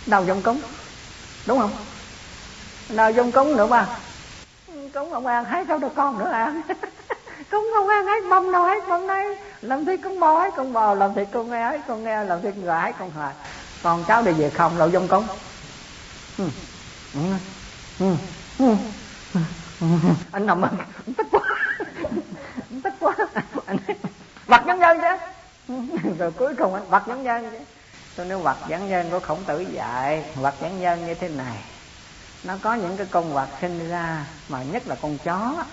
Đâu 0.06 0.26
dông 0.26 0.42
cúng, 0.42 0.62
đúng 1.46 1.60
không? 1.60 1.72
Nào 2.90 3.14
dông 3.14 3.32
cúng 3.32 3.58
nữa 3.58 3.68
mà 3.68 3.88
cúng 4.94 5.14
ông 5.14 5.26
ăn 5.26 5.46
hái 5.46 5.66
đâu 5.66 5.78
được 5.78 5.96
con 5.96 6.20
nữa 6.20 6.30
ăn 6.32 6.62
cúng 7.52 7.72
ông 7.76 7.88
ăn 7.88 8.06
hết 8.06 8.24
mâm 8.24 8.52
nào 8.52 8.64
hết 8.64 8.88
mâm 8.88 9.08
nay 9.08 9.26
làm 9.62 9.86
thịt 9.86 10.00
con 10.04 10.20
bò 10.20 10.40
hết 10.40 10.54
con 10.56 10.74
bò, 10.74 10.94
làm 10.94 11.14
thịt 11.14 11.28
con 11.32 11.50
nghe 11.50 11.70
hết 11.70 11.80
con 11.88 12.04
nghe, 12.04 12.24
làm 12.24 12.42
thịt 12.42 12.54
gà 12.56 12.82
hết 12.82 12.92
con 13.00 13.12
hài. 13.12 13.34
Còn 13.84 14.04
cháu 14.08 14.24
đi 14.24 14.32
về 14.32 14.50
không 14.50 14.78
đâu 14.78 14.90
dông 14.92 15.08
cúng 15.08 15.28
anh 20.32 20.46
nằm 20.46 20.62
anh 20.62 20.78
tức 21.18 21.28
quá. 21.32 21.42
Anh 22.70 22.82
tức 22.84 22.94
quá. 23.00 23.16
Anh 23.66 23.78
vặt 24.46 24.64
nhân 24.66 24.80
nhân 24.80 24.98
chứ. 25.02 25.74
Rồi 26.20 26.32
cuối 26.32 26.56
cùng 26.58 26.74
anh 26.74 26.90
vặt 26.90 27.08
nhân 27.08 27.24
nhân 27.24 27.52
chứ. 27.52 27.58
Tôi 28.16 28.26
nói 28.26 28.40
vặt 28.40 28.58
nhân 28.68 28.90
nhân 28.90 29.10
của 29.12 29.20
khổng 29.20 29.44
tử 29.44 29.60
dạy, 29.60 30.24
vặt 30.36 30.56
nhân 30.62 30.80
nhân 30.80 31.06
như 31.08 31.14
thế 31.14 31.30
này 31.30 31.58
nó 32.44 32.58
có 32.62 32.74
những 32.74 32.98
cái 32.98 33.08
con 33.12 33.34
vật 33.34 33.50
sinh 33.62 33.90
ra, 33.90 34.26
mà 34.50 34.64
nhất 34.64 34.88
là 34.88 34.96
con 35.02 35.18
chó 35.18 35.64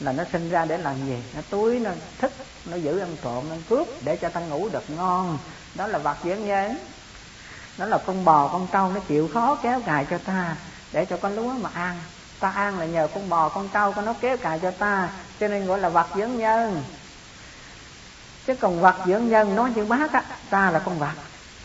là 0.00 0.12
nó 0.12 0.24
sinh 0.32 0.48
ra 0.48 0.64
để 0.64 0.78
làm 0.78 1.06
gì? 1.06 1.22
Nó 1.34 1.40
túi, 1.50 1.80
nó 1.80 1.90
thích 2.18 2.32
nó 2.64 2.76
giữ 2.76 2.98
ăn 2.98 3.16
trộm 3.22 3.50
ăn 3.50 3.62
cướp 3.68 3.88
để 4.04 4.16
cho 4.16 4.28
ta 4.28 4.40
ngủ 4.40 4.68
được 4.68 4.90
ngon. 4.90 5.38
Đó 5.74 5.86
là 5.86 5.98
vật 5.98 6.16
dưỡng 6.24 6.44
nhân 6.44 6.76
đó 7.78 7.86
là 7.86 7.98
con 7.98 8.24
bò, 8.24 8.48
con 8.52 8.66
trâu, 8.72 8.90
nó 8.90 9.00
chịu 9.00 9.30
khó 9.34 9.58
kéo 9.62 9.80
cài 9.86 10.06
cho 10.10 10.18
ta 10.18 10.56
để 10.92 11.04
cho 11.04 11.16
con 11.16 11.34
lúa 11.34 11.52
mà 11.52 11.70
ăn. 11.74 11.96
Ta 12.40 12.48
ăn 12.48 12.78
là 12.78 12.86
nhờ 12.86 13.08
con 13.14 13.28
bò, 13.28 13.48
con 13.48 13.68
trâu 13.68 13.92
con 13.92 14.04
nó 14.04 14.14
kéo 14.20 14.36
cài 14.36 14.58
cho 14.58 14.70
ta, 14.70 15.10
cho 15.40 15.48
nên 15.48 15.66
gọi 15.66 15.78
là 15.78 15.88
vật 15.88 16.06
dưỡng 16.16 16.36
nhân. 16.36 16.82
Chứ 18.46 18.54
còn 18.54 18.80
vật 18.80 18.96
dưỡng 19.06 19.28
nhân 19.28 19.56
nói 19.56 19.72
chữ 19.74 19.84
bác 19.84 20.12
á, 20.12 20.24
ta 20.50 20.70
là 20.70 20.78
con 20.78 20.98
vật 20.98 21.14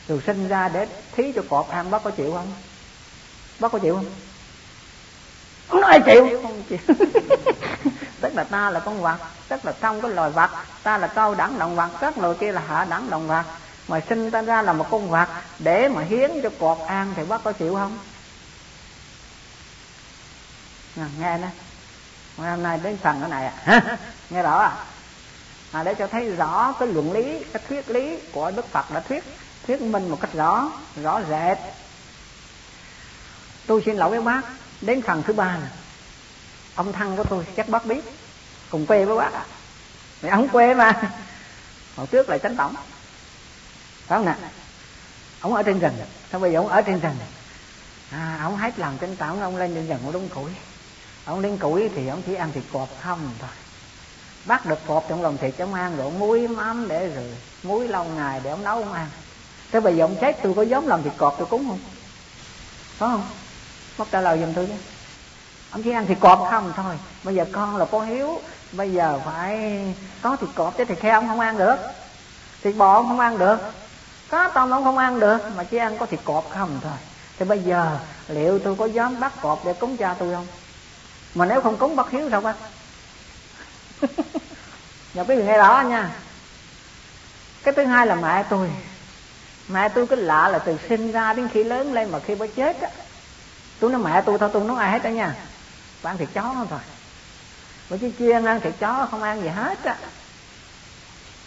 rồi 0.08 0.22
sinh 0.28 0.48
ra 0.48 0.70
để 0.70 0.88
thí 1.12 1.24
cho 1.36 1.42
cọp 1.50 1.70
ăn, 1.70 1.92
bác 1.92 2.04
có 2.04 2.12
chịu 2.12 2.34
không? 2.34 2.52
Bác 3.60 3.72
có 3.72 3.80
chịu 3.80 3.96
không? 3.96 4.06
Không 5.68 5.82
nói 5.82 6.00
chịu? 6.06 6.40
Không 6.44 6.64
chịu. 6.64 6.80
Tức 8.22 8.36
là 8.36 8.44
ta 8.44 8.70
là 8.70 8.80
con 8.80 9.02
vật 9.02 9.18
tức 9.48 9.66
là 9.66 9.74
trong 9.82 10.02
cái 10.02 10.12
loài 10.12 10.30
vật. 10.30 10.50
Ta 10.84 10.98
là 10.98 11.08
cao 11.08 11.36
đẳng 11.36 11.60
động 11.60 11.76
vật 11.76 11.90
các 12.00 12.18
loài 12.18 12.36
kia 12.40 12.52
là 12.52 12.62
hạ 12.68 12.86
đẳng 12.90 13.10
động 13.10 13.28
vật. 13.28 13.44
Mà 13.88 14.00
sinh 14.10 14.32
ta 14.32 14.42
ra 14.42 14.62
là 14.62 14.74
một 14.74 14.86
con 14.92 15.10
vật 15.10 15.30
để 15.60 15.90
mà 15.90 16.02
hiến 16.02 16.32
cho 16.44 16.50
cọp 16.60 16.88
ăn 16.88 17.14
thì 17.16 17.24
bác 17.24 17.44
có 17.44 17.52
chịu 17.52 17.76
không? 17.76 17.98
À, 20.98 21.06
nghe 21.20 21.38
nè. 21.38 21.48
Hôm 22.38 22.64
nay 22.64 22.80
đến 22.84 22.98
phần 23.04 23.20
cái 23.20 23.30
này 23.30 23.46
à. 23.46 23.98
Nghe 24.30 24.44
rõ 24.44 24.58
à? 24.58 24.76
à 25.72 25.84
để 25.84 25.94
cho 25.94 26.08
thấy 26.08 26.30
rõ 26.30 26.74
cái 26.80 26.88
luận 26.88 27.12
lý 27.12 27.44
cái 27.54 27.64
thuyết 27.68 27.90
lý 27.90 28.20
của 28.32 28.52
đức 28.52 28.72
phật 28.72 28.92
đã 28.92 29.00
thuyết 29.00 29.24
thuyết 29.68 29.82
minh 29.82 30.10
một 30.10 30.18
cách 30.22 30.34
rõ 30.34 30.72
rõ 31.04 31.22
rệt 31.30 31.58
tôi 33.68 33.84
xin 33.86 33.96
lỗi 33.96 34.10
với 34.10 34.22
bác. 34.22 34.42
Đến 34.82 35.02
phần 35.02 35.24
thứ 35.24 35.34
ba 35.34 35.46
là 35.46 35.70
ông 36.76 36.94
thân 36.94 37.18
của 37.18 37.24
tôi, 37.24 37.46
chắc 37.56 37.70
bác 37.70 37.86
biết. 37.86 38.04
Cùng 38.70 38.86
quê 38.86 39.06
với 39.06 39.18
bác 39.18 39.34
ạ 39.34 39.46
à. 40.22 40.30
ông 40.32 40.50
quê 40.50 40.74
mà. 40.74 41.12
Hồi 41.96 42.08
trước 42.08 42.30
là 42.30 42.38
tránh 42.38 42.56
tổng. 42.56 42.76
Phải 44.08 44.18
không 44.18 44.26
nè? 44.26 44.36
Ông 45.42 45.54
ở 45.54 45.64
trên 45.64 45.80
rừng. 45.80 45.94
Sao 46.32 46.40
bây 46.40 46.52
giờ 46.52 46.60
ông 46.60 46.68
ở 46.68 46.82
trên 46.82 47.00
rừng? 47.00 47.16
À 48.12 48.40
ông 48.42 48.58
hết 48.58 48.80
làm 48.80 48.98
tránh 48.98 49.16
tổng, 49.16 49.42
ông 49.42 49.58
lên 49.58 49.76
trên 49.76 49.88
rừng, 49.88 50.00
ông 50.04 50.14
đúng 50.14 50.30
củi. 50.30 50.52
Ông 51.26 51.40
lên 51.40 51.58
củi 51.58 51.90
thì 51.96 52.08
ông 52.08 52.22
chỉ 52.26 52.36
ăn 52.36 52.52
thịt 52.52 52.64
cọp 52.74 52.90
không 53.02 53.32
thôi. 53.40 53.50
Bắt 54.46 54.66
được 54.66 54.80
cọp 54.88 55.06
trong 55.10 55.22
lòng 55.22 55.38
thịt, 55.38 55.58
ông 55.58 55.74
ăn 55.74 55.98
rồi 55.98 56.12
muối 56.12 56.48
mắm 56.48 56.88
để 56.88 57.08
rồi 57.08 57.36
muối 57.64 57.88
lâu 57.88 58.04
ngày 58.04 58.42
để 58.44 58.50
ông 58.50 58.64
nấu 58.64 58.76
ông 58.76 58.94
ăn. 58.94 59.08
Thế 59.72 59.80
bây 59.80 59.96
giờ 59.96 60.04
ông 60.04 60.16
chết, 60.22 60.38
tôi 60.44 60.54
có 60.54 60.62
giống 60.62 60.88
làm 60.88 61.04
thịt 61.04 61.14
cọp 61.18 61.36
tôi 61.38 61.48
cúng 61.48 61.66
không? 61.70 61.80
Có 63.00 63.08
không? 63.08 63.28
Bác 63.98 64.06
trả 64.12 64.22
lời 64.22 64.40
giùm 64.40 64.54
tôi 64.54 64.68
nhé, 64.68 64.76
ông 65.72 65.84
chỉ 65.84 65.92
ăn 65.92 66.06
thịt 66.06 66.18
cọp 66.22 66.48
không 66.52 66.74
thôi. 66.76 66.96
Bây 67.24 67.36
giờ 67.36 67.46
con 67.52 67.78
là 67.78 67.86
con 67.86 68.06
hiếu. 68.06 68.42
Bây 68.72 68.92
giờ 68.92 69.20
phải 69.26 69.82
có 70.22 70.36
thịt 70.36 70.50
cọp 70.56 70.78
chứ 70.78 70.86
thịt 70.86 71.02
heo 71.02 71.14
ông 71.14 71.28
không 71.28 71.40
ăn 71.40 71.58
được. 71.58 71.76
Thịt 72.64 72.76
bò 72.76 72.94
ông 72.94 73.08
không 73.08 73.20
ăn 73.20 73.38
được. 73.38 73.58
Có 74.30 74.50
tôm 74.56 74.72
ông 74.72 74.84
không 74.84 74.98
ăn 74.98 75.20
được. 75.20 75.38
Mà 75.56 75.64
chỉ 75.64 75.78
ăn 75.78 75.98
có 75.98 76.06
thịt 76.06 76.20
cọp 76.24 76.50
không 76.50 76.80
thôi. 76.84 76.98
Thì 77.40 77.46
bây 77.46 77.60
giờ 77.60 77.98
liệu 78.28 78.60
tôi 78.60 78.76
có 78.76 78.86
dám 78.86 79.20
bắt 79.20 79.34
cọp 79.42 79.66
để 79.66 79.74
cúng 79.74 79.98
cha 79.98 80.16
tôi 80.20 80.34
không? 80.36 80.48
Mà 81.36 81.46
nếu 81.46 81.62
không 81.62 81.78
cúng 81.78 81.96
bắt 81.96 82.10
hiếu 82.10 82.30
sao 82.32 82.42
bác? 82.42 82.56
Nhà 85.14 85.24
quý 85.24 85.36
vị 85.36 85.44
nghe 85.44 85.58
rõ 85.58 85.82
nha. 85.82 86.10
Cái 87.64 87.74
thứ 87.74 87.84
hai 87.86 88.08
là 88.08 88.16
mẹ 88.16 88.44
tôi. 88.50 88.72
Mẹ 89.68 89.90
tôi 89.90 90.08
cứ 90.08 90.16
lạ 90.16 90.50
là 90.50 90.60
từ 90.60 90.78
sinh 90.90 91.12
ra 91.12 91.34
đến 91.34 91.48
khi 91.54 91.64
lớn 91.64 91.94
lên 91.94 92.12
mà 92.12 92.20
khi 92.20 92.36
bà 92.36 92.46
chết 92.56 92.82
á 92.82 92.90
tôi 93.84 93.92
nói 93.92 94.02
mẹ 94.02 94.22
tôi 94.26 94.38
thôi, 94.40 94.50
tôi 94.54 94.64
nói 94.64 94.78
ai 94.80 94.92
hết 94.92 95.04
đó 95.04 95.10
nha. 95.10 95.36
Tôi 96.02 96.10
ăn 96.10 96.18
thịt 96.18 96.30
chó 96.34 96.42
không 96.42 96.68
thôi. 96.70 96.80
Mà 97.90 97.98
chứ 98.02 98.12
chuyên 98.20 98.46
ăn 98.46 98.60
thịt 98.60 98.74
chó 98.80 99.08
không 99.12 99.24
ăn 99.24 99.42
gì 99.42 99.48
hết 99.48 99.84
á. 99.84 99.98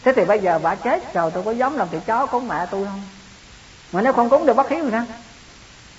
Thế 0.03 0.13
thì 0.17 0.25
bây 0.25 0.41
giờ 0.41 0.59
bà 0.59 0.75
chết 0.75 1.15
rồi, 1.15 1.31
tôi 1.35 1.43
có 1.45 1.51
giống 1.51 1.77
làm 1.77 1.89
thịt 1.89 2.03
chó 2.07 2.27
cúng 2.27 2.49
mẹ 2.49 2.67
tôi 2.71 2.85
không? 2.85 3.03
Mà 3.93 4.03
nếu 4.03 4.13
không 4.13 4.31
cúng 4.31 4.47
được 4.47 4.55
bất 4.55 4.69
hiếu 4.69 4.85
thì 4.85 4.91
sao? 4.91 5.05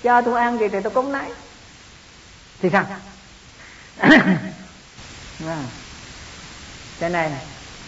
Cho 0.02 0.22
tôi 0.22 0.40
ăn 0.40 0.58
gì 0.58 0.68
thì 0.68 0.80
tôi 0.80 0.92
cúng 0.92 1.12
nấy. 1.12 1.32
Thì 2.62 2.70
sao? 2.72 2.84
À. 5.46 5.62
cho 7.00 7.08
nên 7.08 7.32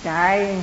cái 0.03 0.63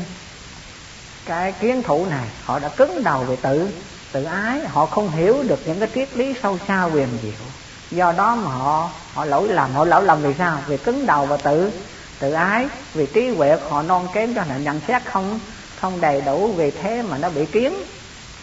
cái 1.26 1.52
kiến 1.52 1.84
thủ 1.84 2.06
này, 2.06 2.28
họ 2.44 2.60
đã 2.60 2.70
cứng 2.70 3.04
đầu 3.04 3.24
về 3.24 3.36
tự 3.36 3.70
tự 4.12 4.24
ái. 4.24 4.60
Họ 4.68 4.86
không 4.86 5.12
hiểu 5.12 5.44
được 5.44 5.60
những 5.66 5.80
cái 5.80 5.90
triết 5.96 6.18
lý 6.18 6.36
sâu 6.44 6.60
xa 6.68 6.84
quyền 6.84 7.10
diệu 7.24 7.48
do 7.92 8.12
đó 8.18 8.36
mà 8.36 8.52
họ 8.52 8.90
họ 9.14 9.26
lỗi 9.26 9.48
lầm, 9.50 9.74
họ 9.74 9.86
lỗi 9.86 10.04
lầm 10.06 10.22
vì 10.22 10.34
sao? 10.38 10.64
Vì 10.68 10.78
cứng 10.78 11.06
đầu 11.06 11.26
và 11.26 11.38
tự 11.38 11.72
tự 12.20 12.32
ái, 12.32 12.68
vì 12.94 13.06
trí 13.14 13.30
huệ 13.30 13.50
họ 13.70 13.82
non 13.82 14.08
kém 14.14 14.36
cho 14.36 14.44
nên 14.44 14.64
nhận 14.64 14.80
xét 14.88 15.02
không 15.06 15.40
không 15.82 16.02
đầy 16.02 16.22
đủ 16.22 16.54
vì 16.58 16.72
thế 16.72 17.02
mà 17.02 17.18
nó 17.18 17.30
bị 17.30 17.46
kiến 17.46 17.74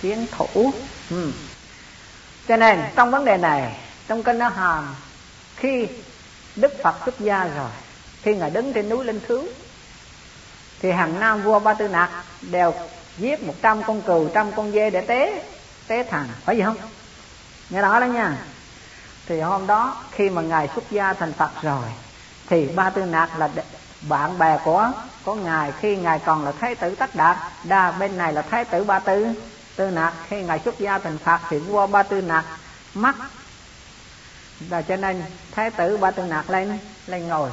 kiến 0.02 0.26
thủ. 0.32 0.72
Ừ. 1.10 1.32
cho 2.48 2.56
nên, 2.56 2.80
trong 2.96 3.10
vấn 3.10 3.24
đề 3.24 3.36
này, 3.36 3.78
trong 4.08 4.22
kinh 4.22 4.38
nó 4.38 4.48
hàm, 4.48 4.94
khi 5.56 5.88
đức 6.56 6.72
phật 6.82 6.94
xuất 7.04 7.20
gia 7.20 7.44
rồi, 7.44 7.70
khi 8.22 8.34
ngài 8.34 8.50
đứng 8.50 8.72
trên 8.72 8.88
núi 8.88 9.04
linh 9.04 9.20
thứ 9.28 9.48
thì 10.80 10.90
hàng 10.92 11.20
năm 11.20 11.42
vua 11.42 11.58
ba 11.58 11.74
tư 11.74 11.88
nặc 11.88 12.10
đều 12.42 12.72
giết 13.16 13.42
một 13.42 13.54
trăm 13.62 13.82
con 13.86 14.02
cừu, 14.02 14.28
trăm 14.34 14.52
con 14.56 14.72
dê 14.72 14.90
để 14.90 15.00
tế 15.08 15.44
tế 15.88 16.02
thần 16.10 16.28
phải 16.44 16.56
gì 16.56 16.62
không? 16.62 16.76
Nghe 17.70 17.82
rõ 17.82 18.00
đó 18.00 18.06
nha 18.06 18.36
thì 19.26 19.40
hôm 19.40 19.66
đó, 19.66 19.96
khi 20.10 20.30
mà 20.30 20.42
ngài 20.42 20.68
xuất 20.74 20.84
gia 20.90 21.12
thành 21.12 21.32
phật 21.32 21.50
rồi, 21.62 21.84
thì 22.46 22.68
ba 22.68 22.90
tư 22.90 23.04
nặc 23.04 23.38
là 23.38 23.48
bạn 24.08 24.38
bè 24.38 24.58
của 24.64 24.92
của 25.24 25.34
ngài. 25.34 25.72
Khi 25.72 25.96
ngài 25.96 26.18
còn 26.18 26.44
là 26.44 26.52
thái 26.52 26.74
tử 26.74 26.94
tất 26.94 27.14
đạt, 27.14 27.36
đa 27.64 27.90
bên 27.90 28.18
này 28.18 28.32
là 28.32 28.42
thái 28.42 28.64
tử 28.64 28.84
ba 28.84 28.98
tư 28.98 29.26
tư 29.76 29.90
nặc 29.90 30.14
khi 30.28 30.42
ngài 30.42 30.58
xuất 30.58 30.78
gia 30.78 30.98
thành 30.98 31.18
phật 31.18 31.40
thì 31.50 31.58
vua 31.58 31.86
ba 31.86 32.02
tư 32.02 32.20
nặc 32.20 32.44
mất 32.94 33.14
và 34.60 34.82
cho 34.82 34.96
nên 34.96 35.22
thái 35.50 35.70
tử 35.70 35.96
ba 35.96 36.10
tư 36.10 36.22
nặc 36.22 36.50
lên 36.50 36.78
lên 37.06 37.28
ngồi. 37.28 37.50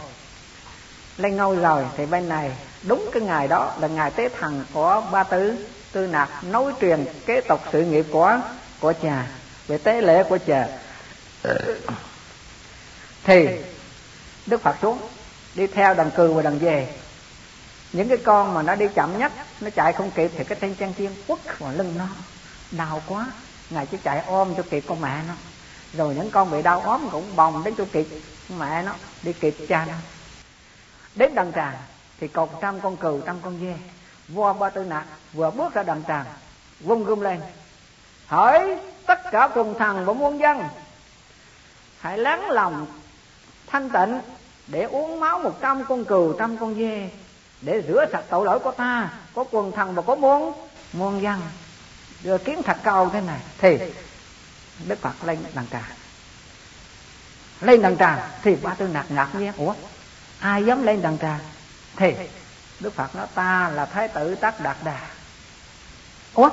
Lên 1.18 1.38
ngôi 1.38 1.56
rồi 1.56 1.86
thì 1.98 2.06
bên 2.06 2.30
này, 2.30 2.52
đúng 2.84 3.10
cái 3.14 3.24
ngày 3.24 3.48
đó 3.48 3.74
là 3.80 3.88
ngày 3.88 4.12
tế 4.12 4.30
thần 4.40 4.66
của 4.74 5.04
ba 5.12 5.24
tư 5.24 5.68
tư 5.92 6.08
nặc 6.08 6.30
nối 6.44 6.74
truyền 6.82 7.06
kế 7.26 7.42
tục 7.42 7.62
sự 7.72 7.82
nghiệp 7.82 8.06
của 8.12 8.40
của 8.80 8.94
cha 9.02 9.26
về 9.68 9.78
tế 9.78 10.02
lễ 10.02 10.24
của 10.24 10.38
cha 10.48 10.68
thì, 13.24 13.48
đức 14.46 14.62
phật 14.62 14.76
xuống, 14.82 15.00
đi 15.56 15.68
theo 15.68 15.94
đàn 15.94 16.12
cừu 16.12 16.34
và 16.34 16.42
đàn 16.42 16.60
dê 16.60 16.88
những 17.94 18.10
cái 18.10 18.18
con 18.18 18.54
mà 18.54 18.62
nó 18.62 18.76
đi 18.76 18.86
chậm 18.96 19.18
nhất, 19.18 19.32
nó 19.62 19.70
chạy 19.70 19.94
không 19.94 20.12
kịp 20.12 20.32
thì 20.38 20.44
cái 20.44 20.58
tên 20.62 20.76
trang 20.76 20.94
chiên 20.98 21.12
quất 21.28 21.60
vào 21.60 21.74
lưng 21.74 21.94
nó. 21.98 22.08
Đau 22.72 23.02
quá, 23.08 23.28
ngài 23.70 23.86
chỉ 23.86 23.98
chạy 24.04 24.24
ôm 24.28 24.54
cho 24.58 24.64
kịp 24.70 24.84
con 24.88 25.02
mẹ 25.02 25.22
nó. 25.28 25.34
Rồi 25.94 26.16
những 26.16 26.32
con 26.32 26.52
bị 26.52 26.62
đau 26.62 26.82
ốm 26.82 27.10
cũng 27.12 27.36
bồng 27.36 27.64
đến 27.64 27.76
cho 27.78 27.86
kịp 27.92 28.08
mẹ 28.58 28.84
nó, 28.84 28.96
đi 29.24 29.34
kịp 29.34 29.56
cha 29.70 29.86
nó. 29.86 29.94
Đến 31.16 31.36
đằng 31.36 31.54
tràng 31.54 31.74
thì 32.20 32.28
còn 32.28 32.50
trăm 32.62 32.80
con 32.80 32.98
cừu 32.98 33.22
trăm 33.22 33.42
con 33.42 33.60
dê, 33.62 33.74
vua 34.28 34.54
ba 34.54 34.70
tư 34.70 34.84
nạc 34.84 35.06
vừa 35.34 35.52
bước 35.52 35.74
ra 35.74 35.84
đằng 35.84 36.04
tràng, 36.08 36.26
vung 36.80 37.04
gươm 37.04 37.22
lên 37.22 37.42
hỏi 38.28 38.78
tất 39.06 39.20
cả 39.32 39.50
cùng 39.54 39.80
thần 39.80 40.06
và 40.06 40.14
muôn 40.14 40.40
dân 40.40 40.64
hãy 42.02 42.18
lắng 42.18 42.50
lòng 42.50 42.86
thanh 43.68 43.90
tịnh 43.90 44.20
để 44.68 44.84
uống 44.84 45.20
máu 45.20 45.40
một 45.40 45.62
trăm 45.62 45.86
con 45.86 46.06
cừu, 46.06 46.34
trăm 46.40 46.58
con 46.58 46.76
dê 46.76 47.10
để 47.62 47.84
rửa 47.88 48.06
sạch 48.12 48.24
tội 48.30 48.46
lỗi 48.46 48.60
của 48.60 48.72
ta, 48.72 49.10
có 49.36 49.46
quần 49.52 49.72
thần 49.72 49.96
và 49.96 50.02
có 50.02 50.16
muôn 50.16 50.54
muôn 50.94 51.22
dân. 51.22 51.42
Rồi 52.24 52.40
kiến 52.40 52.64
thật 52.64 52.78
cao 52.84 53.10
thế 53.14 53.22
này 53.22 53.40
thì 53.58 53.78
đức 54.88 55.02
phật 55.02 55.14
lên 55.26 55.38
đằng 55.54 55.66
trà 55.72 55.82
lên 57.62 57.82
đằng 57.82 57.98
trà 57.98 58.30
thì 58.44 58.56
ba 58.56 58.74
tư 58.74 58.88
nạc 58.88 59.06
ngạc 59.12 59.36
nhiên 59.36 59.54
ủa, 59.58 59.74
ai 60.40 60.66
dám 60.66 60.84
lên 60.84 61.02
đằng 61.02 61.18
trà 61.18 61.40
thì 61.96 62.14
đức 62.80 62.94
phật 62.94 63.16
nói 63.16 63.28
ta 63.36 63.70
là 63.74 63.86
thái 63.86 64.08
tử 64.08 64.36
tất 64.36 64.62
đạt 64.62 64.78
đà. 64.84 65.00
Ủa 66.34 66.50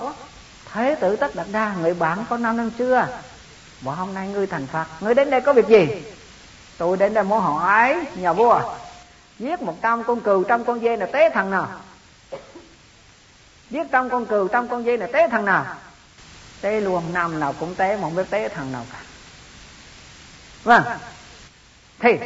thái 0.64 0.96
tử 0.96 1.16
tất 1.16 1.34
đạt 1.34 1.46
đa 1.52 1.74
người 1.74 1.94
bạn 1.94 2.24
có 2.28 2.36
năm 2.36 2.56
năm 2.56 2.70
chưa? 2.70 3.20
Bộ 3.80 3.92
hôm 3.92 4.14
nay 4.14 4.28
ngươi 4.28 4.46
thành 4.46 4.66
phật, 4.66 4.86
ngươi 5.00 5.14
đến 5.14 5.30
đây 5.30 5.40
có 5.40 5.52
việc 5.52 5.68
gì? 5.68 6.02
Tôi 6.78 6.96
đến 6.96 7.14
đây 7.14 7.24
muốn 7.24 7.40
hỏi 7.40 8.06
nhà 8.16 8.32
vua. 8.32 8.74
Giết 9.38 9.62
một 9.62 9.74
trăm 9.82 10.04
con 10.04 10.20
cừu 10.20 10.44
trăm 10.44 10.64
con 10.64 10.80
dê 10.80 10.96
là 10.96 11.06
tế 11.06 11.30
thằng 11.30 11.50
nào? 11.50 11.68
Giết 13.70 13.86
trăm 13.92 14.10
con 14.10 14.26
cừu 14.26 14.48
trăm 14.48 14.68
con 14.68 14.84
dê 14.84 14.96
là 14.96 15.06
tế 15.12 15.28
thằng 15.28 15.44
nào? 15.44 15.76
Tế 16.60 16.80
luôn 16.80 17.12
năm 17.12 17.40
nào 17.40 17.54
cũng 17.60 17.74
tế, 17.74 17.96
mà 17.96 18.02
không 18.02 18.14
biết 18.14 18.30
tế 18.30 18.48
thằng 18.48 18.72
nào 18.72 18.84
cả. 18.92 18.98
Vâng. 20.64 20.84
Thì, 21.98 22.18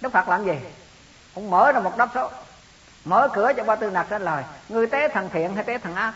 đức 0.00 0.12
phật 0.12 0.28
làm 0.28 0.44
gì? 0.44 0.54
Ông 1.34 1.50
mở 1.50 1.72
ra 1.72 1.80
một 1.80 1.96
đốc 1.96 2.10
số. 2.14 2.30
Mở 3.04 3.28
cửa 3.34 3.52
cho 3.56 3.64
ba 3.64 3.76
tư 3.76 3.90
nặc 3.90 4.08
ra 4.08 4.18
lời 4.18 4.44
người 4.68 4.86
tế 4.86 5.08
thằng 5.08 5.30
thiện 5.32 5.54
hay 5.54 5.64
tế 5.64 5.78
thằng 5.78 5.94
ác? 5.94 6.12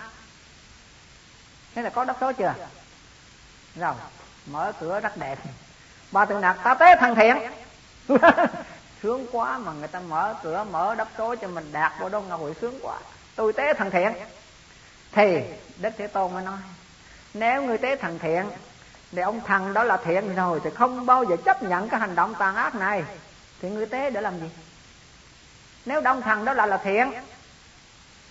Thế 1.75 1.83
là 1.83 1.91
có 1.91 2.05
đốc 2.05 2.17
số 2.21 2.33
chưa? 2.33 2.55
Rồi 3.77 3.95
mở 4.53 4.73
cửa 4.81 5.01
rất 5.01 5.17
đẹp. 5.17 5.39
Ba 6.13 6.25
tư 6.25 6.39
nặc 6.39 6.57
ta 6.65 6.75
tế 6.75 6.97
thằng 7.01 7.15
thiện. 7.15 7.37
Sướng 9.03 9.27
quá 9.33 9.59
mà 9.59 9.73
người 9.73 9.89
ta 9.89 10.01
mở 10.01 10.35
cửa 10.43 10.67
mở 10.71 10.95
đốc 10.95 11.09
số 11.19 11.35
cho 11.35 11.49
mình 11.49 11.73
đạt 11.73 11.93
vô 12.01 12.09
đó 12.09 12.21
ngồi 12.21 12.55
sướng 12.61 12.79
quá. 12.83 12.99
Tôi 13.37 13.53
tế 13.53 13.75
thằng 13.75 13.91
thiện. 13.91 14.13
Thì 15.13 15.41
đức 15.79 15.91
thế 15.99 16.07
tôn 16.07 16.35
mới 16.35 16.45
nói 16.45 16.59
nếu 17.35 17.63
người 17.63 17.79
tế 17.79 17.97
thằng 17.97 18.19
thiện 18.19 18.45
thì 19.13 19.23
ông 19.23 19.41
thằng 19.47 19.75
đó 19.75 19.85
là 19.85 19.97
thiện 20.05 20.35
rồi 20.35 20.61
thì 20.65 20.71
không 20.71 21.07
bao 21.07 21.25
giờ 21.25 21.37
chấp 21.45 21.63
nhận 21.63 21.89
cái 21.89 22.01
hành 22.01 22.15
động 22.15 22.35
tàn 22.39 22.57
ác 22.57 22.75
này. 22.75 23.05
Thì 23.63 23.71
người 23.71 23.87
tế 23.87 24.11
để 24.11 24.21
làm 24.21 24.41
gì? 24.41 24.51
Nếu 25.87 26.01
đông 26.01 26.23
thần 26.23 26.45
đó 26.45 26.53
là 26.55 26.67
là 26.67 26.77
thiện 26.77 27.13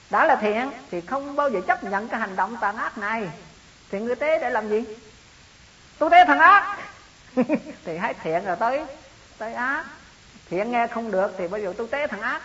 đã 0.09 0.25
là 0.25 0.35
thiện 0.35 0.71
thì 0.91 1.01
không 1.01 1.35
bao 1.35 1.49
giờ 1.49 1.61
chấp 1.67 1.83
nhận 1.83 2.07
cái 2.07 2.19
hành 2.19 2.35
động 2.35 2.57
tàn 2.61 2.77
ác 2.77 2.97
này. 2.97 3.29
Thì 3.91 3.99
người 3.99 4.15
tế 4.15 4.39
để 4.39 4.49
làm 4.49 4.69
gì 4.69 4.83
tôi 5.99 6.09
thấy 6.09 6.25
thằng 6.25 6.39
ác. 6.39 6.77
Thì 7.85 7.97
hãy 7.97 8.13
thiện 8.13 8.45
rồi 8.45 8.55
tới 8.59 8.83
tới 9.37 9.53
ác. 9.53 9.85
Thiện 10.49 10.71
nghe 10.71 10.87
không 10.87 11.11
được 11.11 11.35
thì 11.37 11.47
bây 11.47 11.61
giờ 11.61 11.73
tôi 11.77 11.87
tế 11.87 12.07
thằng 12.07 12.21
ác. 12.21 12.41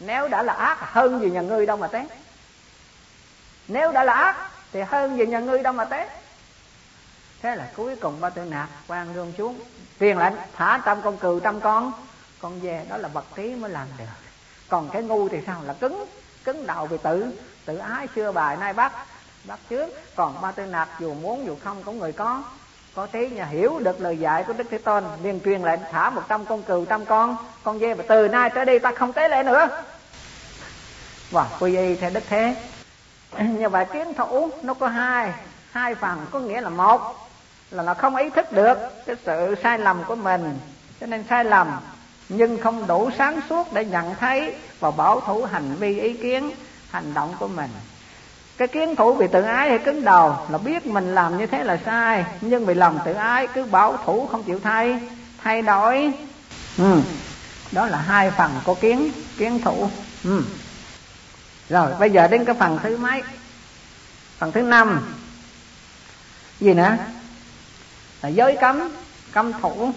Nếu 0.00 0.28
đã 0.28 0.42
là 0.42 0.52
ác, 0.52 0.78
hơn 0.80 1.20
gì 1.20 1.30
nhà 1.30 1.40
ngươi 1.40 1.66
đâu 1.66 1.76
mà 1.76 1.86
tế 1.86 2.06
nếu 3.68 3.92
đã 3.92 4.04
là 4.04 4.12
ác, 4.12 4.50
thì 4.72 4.80
hơn 4.80 5.18
gì 5.18 5.26
nhà 5.26 5.38
ngươi 5.38 5.62
đâu 5.62 5.72
mà 5.72 5.84
tế 5.84 6.08
thế 7.42 7.56
là 7.56 7.68
cuối 7.76 7.96
cùng 7.96 8.20
ba 8.20 8.30
tư 8.30 8.44
nạp 8.44 8.68
quan 8.88 9.14
rương 9.14 9.32
xuống. 9.38 9.60
Truyền 10.00 10.18
lệnh, 10.18 10.34
thả 10.56 10.80
trăm 10.84 11.02
con 11.02 11.16
cừu, 11.16 11.40
trăm 11.40 11.60
con. 11.60 11.92
Con 12.40 12.60
dê 12.62 12.84
đó 12.88 12.96
là 12.96 13.08
bậc 13.08 13.24
trí 13.34 13.54
mới 13.54 13.70
làm 13.70 13.88
được. 13.98 14.04
Còn 14.68 14.88
cái 14.90 15.02
ngu 15.02 15.28
thì 15.28 15.38
sao? 15.46 15.62
Là 15.64 15.72
cứng 15.72 16.06
cứng 16.44 16.66
đầu 16.66 16.86
vì 16.86 16.96
tự 17.02 17.38
tự 17.64 17.76
ái 17.76 18.08
xưa 18.14 18.32
bài 18.32 18.56
nay 18.56 18.72
bắt 18.72 18.92
bắt 19.44 19.58
trước 19.70 19.86
còn 20.16 20.40
ba 20.42 20.52
tư 20.52 20.66
nạp 20.66 21.00
dù 21.00 21.14
muốn 21.14 21.46
dù 21.46 21.56
không 21.64 21.82
cũng 21.82 21.98
người 21.98 22.12
có 22.12 22.42
có 22.94 23.06
trí 23.06 23.28
nhà 23.28 23.44
hiểu 23.44 23.78
được 23.78 24.00
lời 24.00 24.18
dạy 24.18 24.44
của 24.46 24.52
đức 24.52 24.66
thế 24.70 24.78
tôn, 24.78 25.04
liền 25.22 25.40
truyền 25.44 25.62
lệnh 25.62 25.80
thả 25.92 26.10
một 26.10 26.22
trăm 26.28 26.46
con 26.46 26.62
cừu, 26.62 26.84
trăm 26.84 27.04
con 27.04 27.36
con 27.62 27.78
dê, 27.78 27.94
và 27.94 28.04
từ 28.08 28.28
nay 28.28 28.50
tới 28.50 28.64
đi 28.64 28.78
ta 28.78 28.92
không 28.92 29.12
tế 29.12 29.28
lễ 29.28 29.42
nữa. 29.42 29.68
Và 31.30 31.48
quy 31.60 31.76
y 31.76 31.94
theo 31.94 32.10
đức 32.10 32.22
thế. 32.28 32.56
Như 33.40 33.68
vậy 33.68 33.86
kiến 33.92 34.14
thủ 34.14 34.50
nó 34.62 34.74
có 34.74 34.88
hai 34.88 35.32
hai 35.70 35.94
phần, 35.94 36.26
có 36.30 36.38
nghĩa 36.38 36.60
là 36.60 36.68
một, 36.68 37.28
là 37.70 37.82
nó 37.82 37.94
không 37.94 38.16
ý 38.16 38.30
thức 38.30 38.52
được 38.52 38.78
cái 39.06 39.16
sự 39.24 39.54
sai 39.62 39.78
lầm 39.78 40.04
của 40.04 40.16
mình. 40.16 40.58
Cho 41.00 41.06
nên 41.06 41.24
sai 41.30 41.44
lầm, 41.44 41.80
nhưng 42.28 42.58
không 42.58 42.86
đủ 42.86 43.10
sáng 43.18 43.40
suốt 43.48 43.72
để 43.72 43.84
nhận 43.84 44.14
thấy 44.14 44.54
và 44.80 44.90
bảo 44.90 45.20
thủ 45.20 45.44
hành 45.44 45.74
vi 45.74 46.00
ý 46.00 46.12
kiến, 46.12 46.50
hành 46.90 47.14
động 47.14 47.34
của 47.38 47.48
mình 47.48 47.70
cái 48.56 48.68
kiến 48.68 48.96
thủ 48.96 49.14
vì 49.14 49.26
tự 49.28 49.42
ái 49.42 49.68
hay 49.68 49.78
cứng 49.78 50.04
đầu 50.04 50.36
là 50.48 50.58
biết 50.58 50.86
mình 50.86 51.14
làm 51.14 51.38
như 51.38 51.46
thế 51.46 51.64
là 51.64 51.78
sai. 51.84 52.24
Nhưng 52.40 52.66
vì 52.66 52.74
lòng 52.74 52.98
tự 53.04 53.12
ái 53.12 53.46
cứ 53.54 53.64
bảo 53.64 53.96
thủ 54.04 54.26
không 54.26 54.42
chịu 54.42 54.60
thay 54.60 55.00
thay 55.38 55.62
đổi. 55.62 56.12
Ừ. 56.78 57.00
đó 57.72 57.86
là 57.86 57.98
hai 57.98 58.30
phần 58.30 58.50
của 58.64 58.74
kiến 58.74 59.12
kiến 59.38 59.60
thủ. 59.64 59.90
Ừ. 60.24 60.42
rồi, 61.68 61.92
bây 62.00 62.10
giờ 62.10 62.28
đến 62.28 62.44
cái 62.44 62.54
phần 62.58 62.78
thứ 62.82 62.96
mấy? 62.96 63.22
Phần 64.38 64.52
thứ 64.52 64.62
năm. 64.62 65.14
Gì 66.60 66.74
nữa? 66.74 66.96
Là 68.22 68.28
giới 68.28 68.56
cấm 68.60 68.90
cấm 69.32 69.52
thủ. 69.52 69.90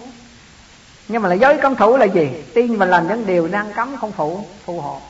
Nhưng 1.08 1.22
mà 1.22 1.28
là 1.28 1.34
giới 1.34 1.58
cấm 1.58 1.76
thủ 1.76 1.96
là 1.96 2.04
gì? 2.04 2.30
Tin 2.54 2.76
và 2.76 2.86
làm 2.86 3.08
những 3.08 3.26
điều 3.26 3.48
đang 3.48 3.72
cấm 3.72 3.96
không 3.96 4.12
phụ 4.12 4.46
phù 4.64 4.80
hộ 4.80 5.00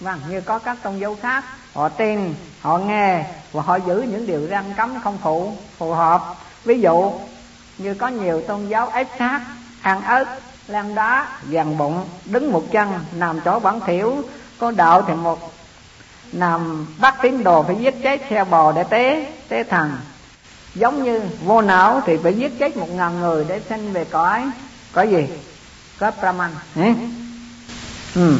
vâng 0.00 0.20
như 0.28 0.40
có 0.40 0.58
các 0.58 0.76
tôn 0.82 0.98
giáo 0.98 1.16
khác, 1.22 1.44
họ 1.74 1.88
tin, 1.88 2.34
họ 2.60 2.78
nghe 2.78 3.24
và 3.52 3.62
họ 3.62 3.76
giữ 3.76 4.02
những 4.02 4.26
điều 4.26 4.46
răn 4.50 4.64
cấm 4.76 5.00
không 5.04 5.18
phụ 5.22 5.56
phù 5.78 5.92
hợp. 5.92 6.34
Ví 6.64 6.80
dụ, 6.80 7.12
như 7.78 7.94
có 7.94 8.08
nhiều 8.08 8.42
tôn 8.42 8.68
giáo 8.68 8.88
ép 8.88 9.08
sát 9.18 9.40
ăn 9.82 10.02
ớt 10.02 10.24
lan 10.68 10.94
đá 10.94 11.28
dàn 11.52 11.78
bụng, 11.78 12.08
đứng 12.24 12.52
một 12.52 12.64
chân, 12.72 12.88
nằm 13.12 13.40
chỗ 13.40 13.58
bản 13.58 13.80
thiểu 13.80 14.16
có 14.58 14.70
đạo 14.70 15.02
thì 15.06 15.14
một, 15.14 15.52
nằm 16.32 16.86
bắt 16.98 17.14
tín 17.22 17.44
đồ 17.44 17.62
phải 17.62 17.76
giết 17.76 17.94
chết 18.02 18.20
theo 18.28 18.44
bò 18.44 18.72
để 18.72 18.84
tế 18.84 19.32
tế 19.48 19.64
thần. 19.64 19.92
Giống 20.74 21.04
như 21.04 21.22
vô 21.44 21.60
não 21.62 22.00
thì 22.06 22.16
phải 22.22 22.34
giết 22.34 22.58
chết 22.58 22.76
một 22.76 22.88
ngàn 22.90 23.20
người 23.20 23.44
để 23.48 23.60
sinh 23.68 23.92
về 23.92 24.04
cõi. 24.04 24.50
Có 24.92 25.02
gì? 25.02 25.28
Có 25.98 26.10
brahman. 26.20 26.50
Ừ 28.14 28.38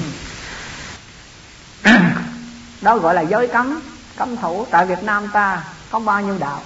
đó 2.81 2.97
gọi 2.97 3.15
là 3.15 3.21
giới 3.21 3.47
cấm 3.47 3.81
cấm 4.17 4.37
thủ. 4.37 4.67
Tại 4.71 4.87
việt 4.87 5.03
nam 5.03 5.29
ta 5.33 5.63
có 5.91 5.99
bao 5.99 6.21
nhiêu 6.21 6.39
đạo? 6.39 6.63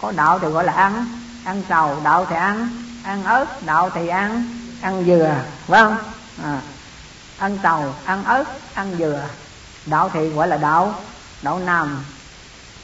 Có 0.00 0.12
đạo 0.12 0.38
thì 0.38 0.48
gọi 0.48 0.64
là 0.64 0.72
ăn 0.72 1.06
ăn 1.44 1.62
sầu 1.68 2.00
đạo 2.04 2.26
thì 2.30 2.36
ăn 2.36 2.68
ăn 3.04 3.24
ớt 3.24 3.62
đạo 3.62 3.90
thì 3.94 4.08
ăn 4.08 4.44
ăn 4.82 5.04
dừa 5.06 5.34
phải 5.66 5.80
không? 5.80 5.96
À, 6.44 6.60
ăn 7.38 7.58
sầu 7.62 7.94
ăn 8.04 8.24
ớt 8.24 8.44
ăn 8.74 8.94
dừa. 8.98 9.20
Đạo 9.86 10.10
thì 10.12 10.28
gọi 10.28 10.48
là 10.48 10.56
đạo 10.56 10.94
đạo 11.42 11.58
nằm. 11.58 12.04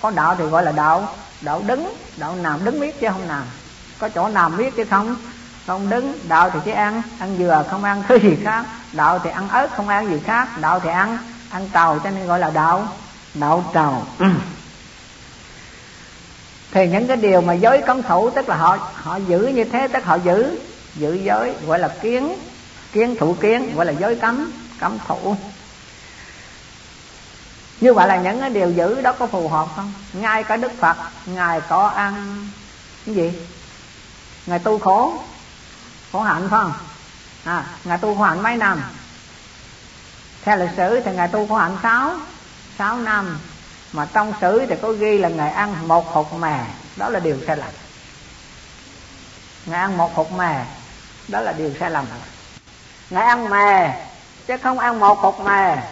Có 0.03 0.11
đạo 0.11 0.35
thì 0.39 0.45
gọi 0.45 0.65
là 0.65 0.73
đạo 0.73 1.09
đạo 1.41 1.63
đứng. 1.67 1.95
Đạo 2.17 2.37
nằm 2.37 2.65
đứng 2.65 2.81
biết 2.81 3.01
chứ 3.01 3.09
không 3.11 3.29
nằm. 3.29 3.43
Có 3.99 4.09
chỗ 4.09 4.29
nằm 4.29 4.57
biết 4.57 4.77
chứ 4.77 4.85
không? 4.91 5.17
Không 5.67 5.91
đứng. 5.91 6.19
Đạo 6.29 6.51
thì 6.51 6.59
chỉ 6.65 6.71
ăn 6.71 7.03
ăn 7.19 7.37
dừa 7.39 7.65
không 7.71 7.85
ăn 7.85 8.03
thứ 8.09 8.17
gì 8.17 8.39
khác. 8.45 8.65
Đạo 8.93 9.19
thì 9.19 9.31
ăn 9.31 9.49
ớt 9.49 9.69
không 9.77 9.89
ăn 9.89 10.11
gì 10.11 10.21
khác. 10.27 10.49
Đạo 10.61 10.81
thì 10.81 10.91
ăn 10.91 11.19
ăn 11.53 11.69
tàu 11.69 11.99
cho 12.05 12.11
nên 12.11 12.27
gọi 12.27 12.39
là 12.39 12.51
đạo 12.51 12.89
đạo 13.35 13.65
trầu 13.75 14.05
ừ. 14.19 14.27
thì 16.73 16.89
những 16.89 17.07
cái 17.07 17.17
điều 17.17 17.41
mà 17.41 17.53
giới 17.53 17.83
cấm 17.87 18.03
thủ 18.03 18.31
tức 18.31 18.49
là 18.49 18.57
họ 18.57 18.79
họ 18.95 19.17
giữ 19.17 19.39
như 19.39 19.65
thế, 19.65 19.89
tức 19.89 20.05
họ 20.05 20.15
giữ 20.15 20.59
giữ 20.95 21.15
giới, 21.15 21.55
gọi 21.67 21.79
là 21.79 21.89
kiến 21.89 22.39
kiến 22.93 23.17
thủ 23.21 23.37
kiến, 23.41 23.77
gọi 23.77 23.87
là 23.87 23.93
giới 23.93 24.17
cấm 24.17 24.53
cấm 24.79 24.99
thủ 25.09 25.37
như 27.81 27.95
vậy 27.95 28.09
là 28.09 28.17
những 28.17 28.41
cái 28.41 28.51
điều 28.51 28.71
giữ 28.71 29.01
đó 29.01 29.13
có 29.19 29.27
phù 29.27 29.49
hợp 29.49 29.69
không? 29.77 29.93
Ngay 30.13 30.45
cả 30.45 30.57
đức 30.57 30.73
phật, 30.81 30.97
ngài 31.27 31.61
có 31.61 31.87
ăn 31.87 32.47
cái 33.07 33.15
gì? 33.15 33.33
Ngài 34.47 34.59
tu 34.59 34.79
khổ 34.79 35.19
khổ 36.13 36.21
hạnh 36.21 36.49
phải 36.51 36.61
không? 36.63 36.73
À 37.45 37.65
ngài 37.85 37.99
tu 37.99 38.15
khổ 38.15 38.23
hạnh 38.23 38.43
mấy 38.43 38.57
năm? 38.57 38.83
Theo 40.43 40.57
lịch 40.57 40.71
sử 40.77 41.01
thì 41.05 41.13
ngài 41.13 41.29
tu 41.29 41.47
khổ 41.47 41.55
hạnh 41.55 41.77
sáu 41.83 42.15
sáu 42.79 42.97
năm. 42.97 43.39
Mà 43.93 44.07
trong 44.13 44.33
sử 44.41 44.67
thì 44.69 44.75
có 44.83 44.93
ghi 44.93 45.19
là 45.19 45.29
ngài 45.29 45.51
ăn 45.51 45.89
một 45.89 46.13
hột 46.13 46.33
mè. 46.33 46.65
Đó 46.97 47.09
là 47.09 47.21
điều 47.21 47.39
sai 47.47 47.57
lầm. 47.57 47.71
Ngài 49.67 49.81
ăn 49.81 49.97
một 49.97 50.15
hột 50.15 50.33
mè, 50.33 50.65
đó 51.29 51.41
là 51.41 51.53
điều 51.53 51.71
sai 51.81 51.91
lầm. 51.91 52.05
Ngài 53.11 53.25
ăn 53.25 53.51
mè, 53.51 54.05
chứ 54.47 54.57
không 54.63 54.79
ăn 54.79 55.01
một 55.01 55.19
hột 55.19 55.41
mè. 55.41 55.83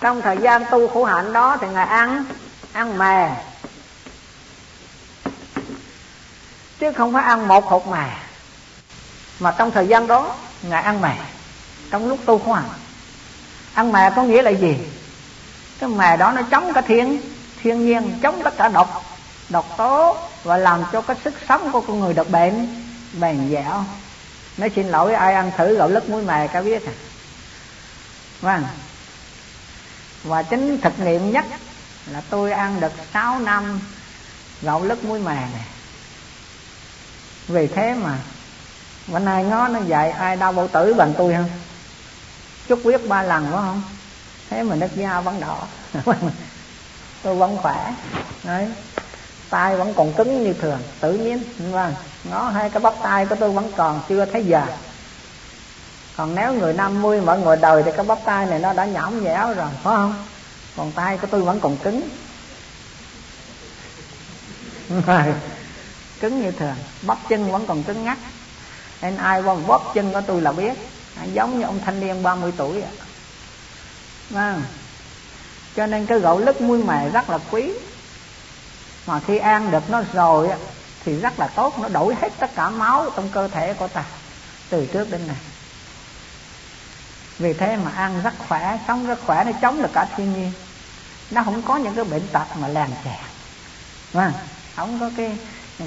Trong 0.00 0.22
thời 0.22 0.36
gian 0.36 0.64
tu 0.70 0.88
khổ 0.88 1.04
hạnh 1.04 1.32
đó 1.32 1.56
thì 1.60 1.66
ngài 1.68 1.86
ăn 1.86 2.24
ăn 2.72 2.98
mè. 2.98 3.44
Chứ 6.78 6.92
không 6.92 7.12
phải 7.12 7.24
ăn 7.24 7.48
một 7.48 7.64
hột 7.64 7.88
mè. 7.88 8.16
Mà 9.38 9.54
trong 9.58 9.70
thời 9.70 9.86
gian 9.86 10.06
đó 10.06 10.36
ngài 10.62 10.82
ăn 10.82 11.00
mè. 11.00 11.16
Trong 11.90 12.08
lúc 12.08 12.18
tu 12.26 12.38
khổ 12.38 12.52
hạnh 12.52 12.68
ăn 13.78 13.92
mè 13.92 14.10
có 14.16 14.22
nghĩa 14.22 14.42
là 14.42 14.50
gì? 14.50 14.76
Cái 15.78 15.88
mè 15.88 16.16
đó 16.16 16.32
nó 16.32 16.42
chống 16.42 16.72
cả 16.72 16.80
thiên 16.80 17.20
thiên 17.62 17.86
nhiên, 17.86 18.18
chống 18.22 18.40
tất 18.44 18.56
cả 18.56 18.68
độc 18.68 19.04
độc 19.48 19.74
tố, 19.76 20.16
và 20.44 20.56
làm 20.56 20.84
cho 20.92 21.00
cái 21.00 21.16
sức 21.24 21.34
sống 21.48 21.72
của 21.72 21.80
con 21.80 22.00
người 22.00 22.14
được 22.14 22.30
bệnh, 22.30 22.84
bền 23.12 23.50
dẻo. 23.50 23.84
Nói 24.56 24.70
xin 24.76 24.88
lỗi 24.88 25.14
ai 25.14 25.34
ăn 25.34 25.50
thử 25.56 25.76
gạo 25.76 25.88
lứt 25.88 26.08
muối 26.08 26.22
mè 26.22 26.46
cả 26.46 26.62
biết 26.62 26.86
à. 26.86 26.92
Vâng. 28.40 28.64
Và 30.24 30.42
chính 30.42 30.80
thực 30.80 30.98
nghiệm 30.98 31.30
nhất 31.32 31.44
là 32.06 32.22
tôi 32.30 32.52
ăn 32.52 32.80
được 32.80 32.92
6 33.12 33.38
năm 33.38 33.80
gạo 34.62 34.84
lứt 34.84 35.04
muối 35.04 35.20
mè 35.20 35.34
này. 35.34 35.66
Vì 37.48 37.66
thế 37.66 37.94
mà, 37.94 38.18
bữa 39.06 39.18
nay 39.18 39.44
ngó 39.44 39.68
nó 39.68 39.80
dạy 39.80 40.10
ai 40.10 40.36
đau 40.36 40.52
bao 40.52 40.68
tử 40.68 40.94
bằng 40.94 41.14
tôi 41.18 41.34
không? 41.34 41.50
Chút 42.68 42.80
huyết 42.84 43.00
ba 43.08 43.22
lần 43.22 43.44
phải 43.44 43.52
không? 43.52 43.82
Thế 44.50 44.62
mà 44.62 44.76
nước 44.76 44.96
da 44.96 45.20
vẫn 45.20 45.40
đỏ. 45.40 45.66
Tôi 47.22 47.34
vẫn 47.34 47.56
khỏe. 47.56 47.94
Đấy. 48.44 48.68
Tay 49.50 49.76
vẫn 49.76 49.94
còn 49.94 50.12
cứng 50.12 50.44
như 50.44 50.52
thường 50.52 50.80
tự 51.00 51.12
nhiên. 51.12 51.42
Vâng. 51.72 51.94
Ngó 52.24 52.48
hai 52.48 52.70
cái 52.70 52.80
bắp 52.80 52.94
tay 53.02 53.26
của 53.26 53.36
tôi 53.40 53.50
vẫn 53.50 53.72
còn 53.76 54.00
chưa 54.08 54.24
thấy 54.24 54.44
già 54.44 54.66
còn 56.18 56.34
nếu 56.34 56.54
người 56.54 56.72
50 56.72 57.20
mọi 57.20 57.38
người 57.38 57.56
đời 57.56 57.82
thì 57.82 57.90
cái 57.96 58.06
bắp 58.06 58.18
tay 58.24 58.46
này 58.46 58.58
nó 58.58 58.72
đã 58.72 58.84
nhõm 58.84 59.24
nhẽo 59.24 59.54
rồi 59.54 59.66
phải 59.82 59.96
không? 59.96 60.24
Còn 60.76 60.92
tay 60.92 61.18
của 61.18 61.26
tôi 61.30 61.42
vẫn 61.42 61.60
còn 61.60 61.76
cứng. 61.76 62.08
Vâng. 64.88 65.34
Cứng 66.20 66.42
như 66.42 66.50
thường. 66.50 66.74
Bắp 67.02 67.18
chân 67.28 67.52
vẫn 67.52 67.66
còn 67.66 67.82
cứng 67.82 68.04
ngắt, 68.04 68.18
nên 69.02 69.16
ai 69.16 69.42
qua 69.42 69.54
bóp 69.54 69.92
chân 69.94 70.12
của 70.12 70.20
tôi 70.26 70.40
là 70.40 70.52
biết. 70.52 70.72
À, 71.20 71.24
giống 71.24 71.58
như 71.58 71.64
ông 71.64 71.80
thanh 71.84 72.00
niên 72.00 72.22
30 72.22 72.52
tuổi 72.56 72.82
à. 72.82 72.90
vâng 74.30 74.62
cho 75.76 75.86
nên 75.86 76.06
cái 76.06 76.18
gạo 76.18 76.38
lứt 76.38 76.60
muối 76.60 76.78
mè 76.78 77.08
rất 77.08 77.30
là 77.30 77.38
quý. 77.50 77.72
Mà 79.06 79.20
khi 79.20 79.38
ăn 79.38 79.70
được 79.70 79.90
nó 79.90 80.02
rồi 80.12 80.50
thì 81.04 81.16
rất 81.16 81.38
là 81.38 81.46
tốt, 81.46 81.78
nó 81.78 81.88
đổi 81.88 82.14
hết 82.14 82.28
tất 82.38 82.54
cả 82.54 82.70
máu 82.70 83.10
trong 83.16 83.28
cơ 83.28 83.48
thể 83.48 83.74
của 83.74 83.88
ta, 83.88 84.04
từ 84.68 84.86
trước 84.86 85.10
đến 85.10 85.26
nay. 85.26 85.36
Vì 87.38 87.52
thế 87.52 87.76
mà 87.76 87.90
ăn 87.90 88.22
rất 88.22 88.34
khỏe, 88.48 88.78
sống 88.88 89.06
rất 89.06 89.18
khỏe, 89.26 89.44
nó 89.44 89.52
chống 89.62 89.82
được 89.82 89.90
cả 89.92 90.06
thiên 90.16 90.32
nhiên. 90.32 90.52
Nó 91.30 91.42
không 91.44 91.62
có 91.62 91.76
những 91.76 91.94
cái 91.94 92.04
bệnh 92.04 92.28
tật 92.32 92.56
mà 92.56 92.68
làm 92.68 92.90
trẻ 93.04 93.20
vâng 94.12 94.32
không? 94.76 95.00
Có 95.00 95.10
cái 95.16 95.38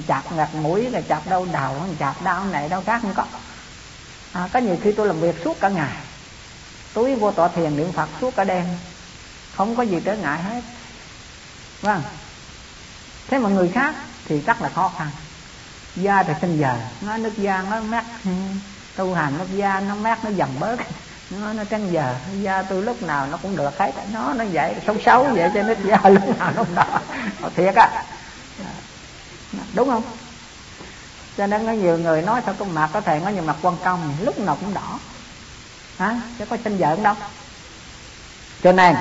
chặt 0.07 0.23
ngặt 0.31 0.49
mũi 0.55 0.89
là 0.89 1.01
chặt 1.09 1.21
đau 1.29 1.45
đầu, 1.45 1.75
chặt 1.99 2.21
đau 2.23 2.45
này, 2.45 2.69
đau 2.69 2.83
khác 2.85 2.99
không 3.01 3.13
có 3.13 3.25
à, 4.33 4.49
có 4.53 4.59
nhiều 4.59 4.77
khi 4.83 4.91
tôi 4.91 5.07
làm 5.07 5.19
việc 5.19 5.35
suốt 5.43 5.59
cả 5.59 5.69
ngày. 5.69 5.95
Túi 6.93 7.15
vô 7.15 7.31
tọa 7.31 7.47
thiền 7.47 7.77
niệm 7.77 7.91
phật 7.91 8.09
suốt 8.21 8.35
cả 8.35 8.43
đêm. 8.43 8.65
Không 9.55 9.75
có 9.75 9.83
gì 9.83 9.97
trở 10.05 10.15
ngại 10.15 10.43
hết. 10.43 10.61
Vâng. 11.81 12.01
Thế 13.27 13.39
mà 13.39 13.49
người 13.49 13.69
khác 13.69 13.95
thì 14.25 14.41
rất 14.41 14.61
là 14.61 14.69
khó 14.69 14.91
khăn. 14.97 15.07
Da 15.95 16.23
thì 16.23 16.33
sinh 16.41 16.57
giờ 16.57 16.77
nó 17.01 17.17
nước 17.17 17.37
da 17.37 17.65
nó 17.69 17.81
mát. 17.81 18.05
Tu 18.95 19.13
hành 19.13 19.37
nước 19.37 19.47
da 19.55 19.79
nó 19.79 19.95
mát 19.95 20.23
nó 20.23 20.29
dần 20.29 20.49
bớt. 20.59 20.79
Nó 21.39 21.53
nó 21.53 21.63
trăng 21.63 21.91
giờ 21.91 22.15
da 22.41 22.61
tôi 22.61 22.83
lúc 22.83 23.03
nào 23.03 23.27
nó 23.27 23.37
cũng 23.37 23.55
được 23.55 23.77
hết. 23.77 23.91
Nó 24.11 24.33
nó 24.33 24.45
vậy 24.51 24.75
xấu 24.87 24.95
xấu 25.05 25.23
vậy 25.23 25.51
cho 25.53 25.63
nước 25.63 25.77
da 25.83 25.97
lúc 26.09 26.39
nào 26.39 26.51
nó 26.55 26.63
cũng 26.63 26.75
đỏ 26.75 26.99
thiệt 27.55 27.75
á. 27.75 28.03
Đúng 29.73 29.89
không? 29.89 30.03
Cho 31.37 31.47
nên 31.47 31.65
có 31.65 31.71
nhiều 31.71 31.97
người 31.97 32.21
nói 32.21 32.41
sao 32.45 32.55
con 32.59 32.73
mặt 32.73 32.89
có 32.93 33.01
thể 33.01 33.19
có 33.19 33.29
nhiều 33.29 33.43
mặt 33.43 33.55
quan 33.61 33.77
công 33.83 34.15
lúc 34.21 34.39
nào 34.39 34.57
cũng 34.59 34.73
đỏ. 34.73 34.99
Hả? 35.97 36.21
Chứ 36.39 36.45
có 36.45 36.57
sinh 36.63 36.77
giận 36.77 37.03
đâu. 37.03 37.15
Cho 38.63 38.71
nên 38.71 38.95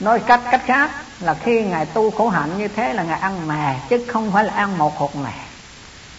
nói 0.00 0.20
cách 0.26 0.40
cách 0.50 0.62
khác 0.66 0.90
là 1.20 1.34
khi 1.34 1.62
ngài 1.62 1.86
tu 1.86 2.10
khổ 2.10 2.28
hạnh 2.28 2.58
như 2.58 2.68
thế 2.68 2.92
là 2.92 3.02
ngài 3.02 3.20
ăn 3.20 3.48
mè 3.48 3.80
chứ 3.88 4.04
không 4.08 4.32
phải 4.32 4.44
là 4.44 4.54
ăn 4.54 4.78
một 4.78 4.98
hột 4.98 5.16
mè. 5.16 5.34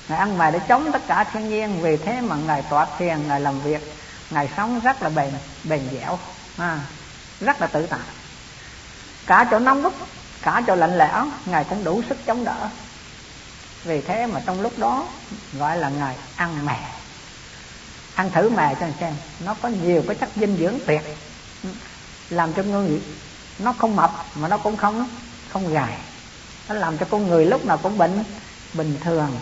Ngài 0.09 0.19
ăn 0.19 0.37
mè 0.37 0.51
để 0.51 0.59
chống 0.67 0.91
tất 0.91 1.01
cả 1.07 1.23
thiên 1.23 1.49
nhiên 1.49 1.81
vì 1.81 1.97
thế 1.97 2.21
mà 2.21 2.35
ngài 2.35 2.61
tọa 2.61 2.87
thiền 2.97 3.27
ngài 3.27 3.39
làm 3.39 3.59
việc 3.59 3.93
ngài 4.29 4.49
sống 4.57 4.79
rất 4.79 5.01
là 5.01 5.09
bền 5.09 5.31
bền 5.63 5.81
dẻo 5.91 6.19
à, 6.57 6.79
rất 7.39 7.61
là 7.61 7.67
tự 7.67 7.85
tại. 7.85 7.99
Cả 9.25 9.47
chỗ 9.51 9.59
nóng 9.59 9.83
bức 9.83 9.93
cả 10.41 10.61
chỗ 10.67 10.75
lạnh 10.75 10.97
lẽo 10.97 11.25
ngài 11.45 11.63
cũng 11.63 11.83
đủ 11.83 12.01
sức 12.09 12.17
chống 12.25 12.45
đỡ 12.45 12.69
vì 13.83 14.01
thế 14.01 14.25
mà 14.25 14.41
trong 14.45 14.61
lúc 14.61 14.79
đó, 14.79 15.05
gọi 15.53 15.77
là 15.77 15.89
ngài 15.89 16.15
ăn 16.35 16.65
mè. 16.65 16.79
Ăn 18.15 18.31
thử 18.31 18.49
mè 18.49 18.75
cho 18.79 18.85
anh 18.85 18.93
xem, 18.99 19.13
nó 19.45 19.53
có 19.53 19.69
nhiều 19.69 20.03
cái 20.07 20.15
chất 20.15 20.29
dinh 20.35 20.57
dưỡng 20.57 20.79
tuyệt, 20.87 21.01
làm 22.29 22.53
cho 22.53 22.63
người, 22.63 23.01
nó 23.59 23.73
không 23.73 23.95
mập 23.95 24.25
mà 24.35 24.47
nó 24.47 24.57
cũng 24.57 24.77
không 24.77 25.09
không 25.49 25.73
gầy. 25.73 25.93
Nó 26.69 26.75
làm 26.75 26.97
cho 26.97 27.05
con 27.09 27.27
người 27.27 27.45
lúc 27.45 27.65
nào 27.65 27.77
cũng 27.77 27.97
bệnh, 27.97 28.23
bình 28.73 28.97
thường. 29.03 29.39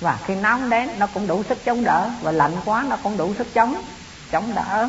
Và 0.00 0.18
khi 0.26 0.34
nóng 0.34 0.70
đến, 0.70 0.90
nó 0.98 1.06
cũng 1.06 1.26
đủ 1.26 1.42
sức 1.48 1.64
chống 1.64 1.84
đỡ. 1.84 2.10
Và 2.22 2.32
lạnh 2.32 2.56
quá, 2.64 2.84
nó 2.88 2.96
cũng 3.02 3.16
đủ 3.16 3.34
sức 3.38 3.54
chống 3.54 3.82
chống 4.30 4.54
đỡ. 4.54 4.88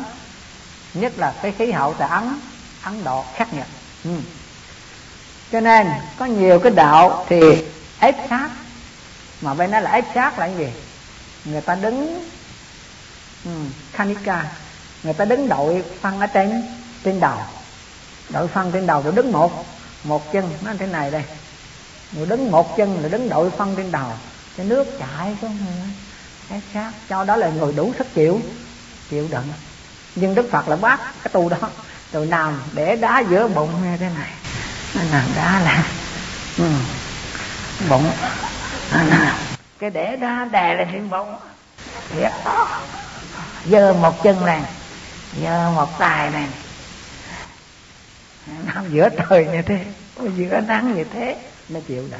Nhất 0.94 1.12
là 1.16 1.34
cái 1.42 1.52
khí 1.58 1.70
hậu 1.70 1.94
tại 1.94 2.08
ấn 2.08 2.40
ấn 2.82 3.04
độ 3.04 3.24
khắc 3.34 3.54
nghiệt. 3.54 3.66
Ừ. 4.04 4.10
cho 5.52 5.60
nên, 5.60 5.88
có 6.18 6.24
nhiều 6.24 6.58
cái 6.58 6.72
đạo 6.72 7.26
thì 7.28 7.64
ép 7.98 8.16
sát 8.30 8.50
mà 9.42 9.54
bên 9.54 9.70
đó 9.70 9.80
là 9.80 9.90
ép 9.90 10.04
sát 10.14 10.38
là 10.38 10.46
cái 10.46 10.56
gì? 10.56 10.68
Người 11.44 11.60
ta 11.60 11.74
đứng 11.74 12.24
ừ, 13.44 13.50
um, 13.50 13.70
kanika 13.92 14.44
người 15.02 15.14
ta 15.14 15.24
đứng 15.24 15.48
đội 15.48 15.84
phân 16.00 16.20
ở 16.20 16.26
trên 16.26 16.62
trên 17.04 17.20
đầu. 17.20 17.38
Đội 18.28 18.48
phân 18.48 18.72
trên 18.72 18.86
đầu 18.86 19.02
rồi 19.02 19.12
đứng 19.12 19.32
một 19.32 19.66
một 20.04 20.32
chân. 20.32 20.50
Nó 20.64 20.72
thế 20.78 20.86
này 20.86 21.10
đây. 21.10 21.24
Rồi 22.12 22.26
đứng 22.26 22.50
một 22.50 22.76
chân 22.76 23.00
rồi 23.00 23.10
đứng 23.10 23.28
đội 23.28 23.50
phân 23.50 23.76
trên 23.76 23.92
đầu. 23.92 24.12
Cái 24.56 24.66
nước 24.66 24.98
chảy 24.98 25.36
xuống. 25.40 25.58
Ép 26.50 26.62
sát 26.74 26.92
cho 27.08 27.24
đó 27.24 27.36
là 27.36 27.48
người 27.48 27.72
đủ 27.72 27.92
sức 27.98 28.14
chịu 28.14 28.40
chịu 29.10 29.28
đựng. 29.30 29.48
Nhưng 30.14 30.34
đức 30.34 30.48
phật 30.50 30.68
là 30.68 30.76
bác 30.76 30.98
cái 30.98 31.30
tu 31.32 31.48
đó. 31.48 31.56
Rồi 32.12 32.26
nằm 32.26 32.62
để 32.72 32.96
đá 32.96 33.22
giữa 33.30 33.48
bụng 33.48 33.70
như 33.82 33.96
thế 33.96 34.08
này. 34.16 34.30
Nằm 35.12 35.28
đá 35.36 35.60
là 35.60 35.84
ừ. 36.58 36.64
bụng 37.88 38.10
cái 39.78 39.90
để 39.90 40.16
đá 40.16 40.44
đè 40.52 40.74
lên 40.74 40.88
trên 40.92 41.10
bụng 41.10 41.36
dạ. 42.20 42.30
giơ 43.70 43.92
một 43.92 44.22
chân 44.22 44.44
này 44.46 44.62
giơ 45.42 45.70
một 45.70 45.98
tay 45.98 46.30
này 46.30 46.48
nằm 48.66 48.92
giữa 48.92 49.08
trời 49.08 49.46
như 49.52 49.62
thế 49.62 49.84
giữa 50.36 50.60
nắng 50.60 50.94
như 50.96 51.04
thế 51.04 51.36
nó 51.68 51.80
chịu 51.88 52.08
được, 52.10 52.16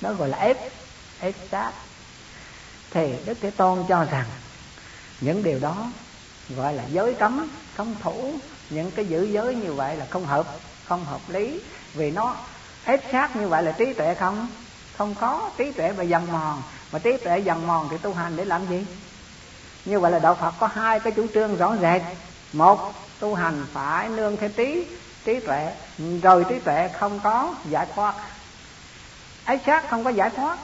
đó 0.00 0.12
gọi 0.12 0.28
là 0.28 0.38
ép 0.38 0.56
ép 1.20 1.34
sát 1.50 1.70
thì 2.90 3.14
đức 3.26 3.38
thế 3.40 3.50
tôn 3.50 3.84
cho 3.88 4.04
rằng 4.04 4.26
những 5.20 5.42
điều 5.42 5.58
đó 5.58 5.86
gọi 6.56 6.72
là 6.72 6.82
giới 6.88 7.14
cấm 7.14 7.48
cấm 7.76 7.94
thủ. 8.02 8.32
Những 8.70 8.90
cái 8.90 9.04
giữ 9.04 9.24
giới 9.24 9.54
như 9.54 9.72
vậy 9.72 9.96
là 9.96 10.06
không 10.10 10.26
hợp 10.26 10.46
không 10.84 11.04
hợp 11.04 11.20
lý. 11.28 11.60
Vì 11.94 12.10
nó 12.10 12.36
ép 12.84 13.00
sát 13.12 13.36
như 13.36 13.48
vậy 13.48 13.62
là 13.62 13.72
trí 13.72 13.92
tuệ 13.92 14.14
không? 14.14 14.48
Không 14.98 15.14
có, 15.14 15.50
trí 15.56 15.72
tuệ 15.72 15.92
và 15.92 16.02
dần 16.02 16.32
mòn. 16.32 16.62
Mà 16.92 16.98
trí 16.98 17.16
tuệ 17.24 17.38
dần 17.38 17.66
mòn 17.66 17.88
thì 17.90 17.96
tu 17.98 18.14
hành 18.14 18.36
để 18.36 18.44
làm 18.44 18.66
gì? 18.66 18.86
Như 19.84 20.00
vậy 20.00 20.12
là 20.12 20.18
đạo 20.18 20.34
phật 20.34 20.54
có 20.60 20.66
hai 20.66 21.00
cái 21.00 21.12
chủ 21.12 21.26
trương 21.34 21.56
rõ 21.56 21.76
rệt. 21.80 22.02
Một, 22.52 22.92
tu 23.20 23.34
hành 23.34 23.66
phải 23.72 24.08
nương 24.08 24.36
theo 24.36 24.48
trí 24.48 24.86
trí 25.24 25.40
tuệ. 25.40 25.72
Rồi 26.22 26.44
trí 26.48 26.58
tuệ 26.58 26.88
không 26.98 27.20
có 27.20 27.54
giải 27.68 27.86
thoát. 27.94 28.14
Ấy 29.44 29.60
xác 29.66 29.90
không 29.90 30.04
có 30.04 30.10
giải 30.10 30.30
thoát. 30.30 30.58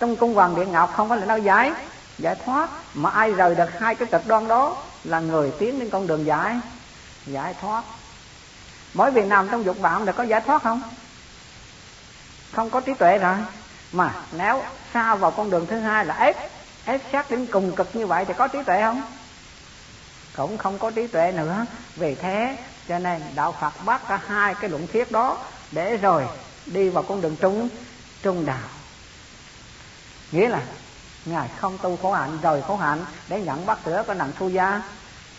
Trong 0.00 0.16
cung 0.16 0.34
hoàng 0.34 0.56
điện 0.56 0.72
ngọc 0.72 0.92
không 0.96 1.08
có 1.08 1.14
là 1.14 1.26
đâu 1.26 1.38
giải 1.38 1.72
giải 2.18 2.36
thoát. 2.44 2.70
Mà 2.94 3.10
ai 3.10 3.32
rời 3.32 3.54
được 3.54 3.80
hai 3.80 3.94
cái 3.94 4.08
cực 4.12 4.26
đoan 4.26 4.48
đó 4.48 4.76
là 5.04 5.20
người 5.20 5.52
tiến 5.58 5.78
đến 5.78 5.90
con 5.90 6.06
đường 6.06 6.26
giải 6.26 6.60
giải 7.26 7.54
thoát. 7.60 7.84
Mỗi 8.94 9.10
việc 9.10 9.26
làm 9.26 9.48
trong 9.48 9.64
dục 9.64 9.78
vọng 9.80 10.04
là 10.04 10.12
có 10.12 10.22
giải 10.22 10.40
thoát 10.40 10.62
không? 10.62 10.82
Không 12.52 12.70
có 12.70 12.80
trí 12.80 12.94
tuệ 12.94 13.18
rồi. 13.18 13.36
Mà 13.92 14.14
nếu 14.32 14.62
sao 14.92 15.16
vào 15.16 15.30
con 15.30 15.50
đường 15.50 15.66
thứ 15.66 15.80
hai 15.80 16.04
là 16.04 16.14
ép 16.14 16.36
ép 16.84 17.00
sát 17.12 17.30
đến 17.30 17.46
cùng 17.46 17.76
cực 17.76 17.96
như 17.96 18.06
vậy 18.06 18.24
thì 18.24 18.34
có 18.34 18.48
trí 18.48 18.62
tuệ 18.62 18.82
không? 18.82 19.02
Cũng 20.36 20.58
không 20.58 20.78
có 20.78 20.90
trí 20.90 21.06
tuệ 21.06 21.32
nữa. 21.32 21.66
Vì 21.96 22.14
thế, 22.14 22.56
cho 22.88 22.98
nên 22.98 23.22
đạo 23.34 23.54
phật 23.60 23.72
bắt 23.84 24.02
cả 24.08 24.20
hai 24.26 24.54
cái 24.54 24.70
luận 24.70 24.86
thuyết 24.92 25.12
đó 25.12 25.38
để 25.72 25.96
rồi 25.96 26.26
đi 26.66 26.88
vào 26.88 27.02
con 27.02 27.20
đường 27.20 27.36
trung 27.36 27.68
trung 28.22 28.46
đạo. 28.46 28.68
Nghĩa 30.32 30.48
là 30.48 30.60
ngài 31.24 31.48
không 31.56 31.78
tu 31.78 31.98
khổ 32.02 32.12
hạnh 32.12 32.38
rồi 32.42 32.62
khổ 32.62 32.76
hạnh 32.76 33.04
để 33.28 33.40
nhận 33.40 33.66
bắt 33.66 33.78
cửa 33.84 34.04
có 34.06 34.14
nặng 34.14 34.32
thu 34.38 34.48
gia 34.48 34.82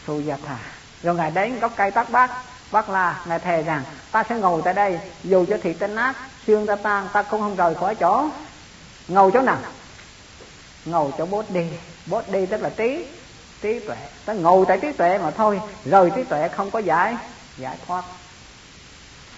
thu 0.06 0.20
gia 0.20 0.38
thà. 0.48 0.58
Rồi 1.04 1.16
ngài 1.16 1.32
đến 1.32 1.60
gốc 1.60 1.72
cây 1.76 1.92
tát 1.92 2.10
bát. 2.10 2.32
Bác 2.72 2.90
la, 2.90 3.22
ngài 3.26 3.40
thề 3.40 3.64
rằng, 3.64 3.84
ta 4.12 4.24
sẽ 4.30 4.36
ngồi 4.36 4.62
tại 4.66 4.74
đây 4.74 5.00
dù 5.24 5.46
cho 5.50 5.58
thịt 5.64 5.76
tên 5.80 5.96
nát 5.96 6.14
xương 6.48 6.68
ta 6.68 6.76
tan, 6.76 7.08
ta 7.14 7.22
cũng 7.22 7.42
không 7.42 7.56
rời 7.56 7.76
khỏi 7.76 7.96
chỗ. 7.96 8.30
Ngầu 9.08 9.32
chỗ 9.32 9.42
nào? 9.42 9.58
Ngầu 10.86 11.12
chỗ 11.18 11.26
bốt 11.26 11.46
đi. 11.50 11.68
Bốt 12.06 12.30
đi 12.32 12.46
tức 12.46 12.62
là 12.62 12.70
trí 12.70 13.06
trí 13.62 13.80
tuệ. 13.80 13.98
Ta 14.26 14.34
ngồi 14.34 14.66
tại 14.68 14.80
trí 14.80 14.92
tuệ 14.92 15.18
mà 15.18 15.32
thôi. 15.32 15.62
Rời 15.86 16.12
trí 16.16 16.24
tuệ 16.24 16.48
không 16.48 16.72
có 16.72 16.80
giải 16.80 17.18
giải 17.58 17.78
thoát. 17.88 18.04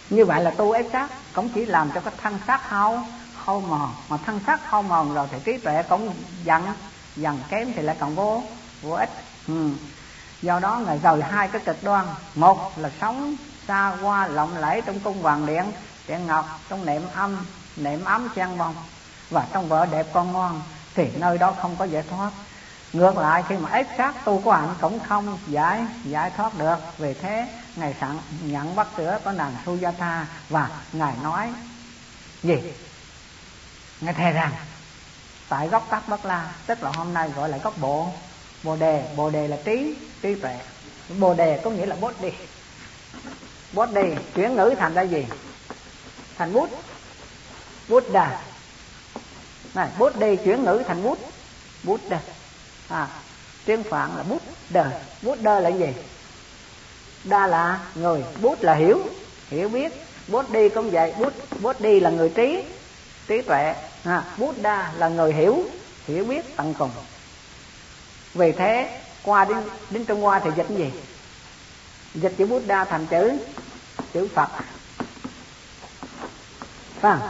Như 0.10 0.26
vậy 0.26 0.44
là 0.44 0.52
tu 0.52 0.72
ép 0.72 0.86
sát, 0.94 1.10
cũng 1.34 1.50
chỉ 1.50 1.66
làm 1.66 1.92
cho 1.96 2.02
cái 2.02 2.14
thân 2.22 2.40
xác 2.48 2.70
hao 2.70 3.06
hao 3.46 3.60
mòn. 3.60 3.94
Mà 4.10 4.18
thân 4.18 4.40
xác 4.48 4.70
hao 4.70 4.82
mòn 4.82 5.14
rồi 5.14 5.28
thì 5.32 5.38
trí 5.46 5.58
tuệ 5.58 5.84
cũng 5.90 6.14
dần 6.44 6.64
dần 7.16 7.40
kém 7.50 7.74
thì 7.76 7.82
lại 7.82 7.96
còn 8.00 8.16
vô 8.16 8.44
vô 8.82 8.92
ích. 8.96 9.10
Ừ. 9.48 9.70
do 10.42 10.60
đó 10.60 10.82
ngài 10.86 11.00
rời 11.04 11.22
hai 11.22 11.48
cái 11.48 11.62
cực 11.66 11.84
đoan. 11.84 12.06
Một 12.36 12.78
là 12.78 12.90
sống 13.02 13.36
xa 13.68 13.98
qua 14.02 14.28
lộng 14.28 14.58
lẫy 14.58 14.82
trong 14.82 15.00
cung 15.00 15.22
hoàng 15.22 15.46
điện 15.46 15.64
sen 16.08 16.28
ngọc 16.28 16.46
trong 16.70 16.86
niệm 16.86 17.08
âm 17.14 17.46
niệm 17.76 18.06
ấm 18.06 18.30
sen 18.36 18.58
bông. 18.58 18.76
Và 19.30 19.48
trong 19.54 19.70
vợ 19.70 19.86
đẹp 19.86 20.08
con 20.14 20.34
ngon 20.34 20.62
thì 20.96 21.12
nơi 21.16 21.38
đó 21.38 21.56
không 21.62 21.76
có 21.76 21.86
giải 21.86 22.04
thoát. 22.10 22.32
Ngược 22.94 23.18
lại, 23.18 23.44
khi 23.48 23.58
mà 23.58 23.70
ép 23.70 23.88
sát 23.98 24.26
tu 24.26 24.42
của 24.42 24.52
hạnh 24.52 24.76
cũng 24.82 25.00
không 25.00 25.38
giải 25.48 25.86
giải 26.04 26.32
thoát 26.38 26.56
được. 26.58 26.78
Vì 26.98 27.14
thế, 27.14 27.48
ngài 27.76 27.94
sẵn, 28.02 28.18
nhận 28.42 28.76
bắt 28.76 28.88
sữa 28.98 29.20
của 29.24 29.32
nàng 29.32 29.56
Sujata 29.66 30.24
và 30.50 30.70
ngài 30.94 31.14
nói, 31.24 31.54
gì? 32.44 32.74
Ngài 34.02 34.14
thề 34.14 34.32
rằng, 34.32 34.52
tại 35.50 35.68
gốc 35.68 35.88
tắc 35.90 36.08
bất 36.10 36.26
la, 36.26 36.52
tức 36.68 36.84
là 36.84 36.90
hôm 36.90 37.14
nay 37.14 37.30
gọi 37.30 37.50
là 37.50 37.58
gốc 37.58 37.74
bộ. 37.78 38.14
Bồ 38.64 38.76
đề 38.76 39.14
bồ 39.16 39.30
đề 39.30 39.48
là 39.48 39.58
trí 39.66 39.96
trí 40.22 40.36
tuệ. 40.42 40.60
Bồ 41.20 41.34
đề 41.34 41.62
có 41.64 41.70
nghĩa 41.70 41.86
là 41.86 41.96
bốt 41.96 42.22
đi. 42.22 42.32
Bốt 43.72 43.90
đi, 43.92 44.16
chuyển 44.36 44.56
ngữ 44.56 44.76
thành 44.80 44.94
ra 44.94 45.02
gì? 45.02 45.28
Thành 46.38 46.54
bút. 46.54 46.70
Bút 47.88 48.04
đà. 48.12 48.42
Này 49.74 49.90
bút 49.98 50.20
đi 50.20 50.36
chuyển 50.36 50.64
ngữ 50.64 50.84
thành 50.88 51.04
bút. 51.04 51.20
Bút 51.84 52.00
đà. 52.10 52.20
À 52.90 53.08
tiếng 53.66 53.84
phạn 53.84 54.10
là 54.18 54.24
bút 54.24 54.42
đờ. 54.70 54.86
Bút 55.22 55.42
đơ 55.42 55.60
là 55.60 55.70
gì? 55.70 55.88
Đa 57.24 57.48
là 57.48 57.80
người. 57.96 58.24
Bút 58.42 58.62
là 58.62 58.74
hiểu. 58.74 59.02
Hiểu 59.50 59.70
biết. 59.70 59.94
Bút 60.28 60.52
đi 60.52 60.70
cũng 60.70 60.92
vậy. 60.92 61.14
Bút 61.20 61.34
bút 61.60 61.82
đi 61.82 62.00
là 62.00 62.10
người 62.10 62.30
trí. 62.30 62.64
Trí 63.28 63.42
tuệ. 63.42 63.76
À, 64.04 64.24
bút 64.38 64.56
đa 64.62 64.92
là 64.98 65.08
người 65.08 65.34
hiểu. 65.34 65.64
Hiểu 66.08 66.26
biết 66.26 66.56
tận 66.56 66.74
cùng. 66.80 66.92
Vì 68.34 68.52
thế 68.52 69.02
qua 69.24 69.46
đến 69.46 69.58
đến 69.90 70.06
trung 70.06 70.22
hoa 70.22 70.40
thì 70.40 70.50
dịch 70.56 70.66
cái 70.70 70.78
gì? 70.78 70.92
Dịch 72.14 72.34
chữ 72.38 72.46
bút 72.46 72.64
đa 72.68 72.86
thành 72.86 73.06
chữ 73.08 73.38
chữ 74.14 74.28
phật 74.36 74.50
phải 77.06 77.20
không? 77.20 77.30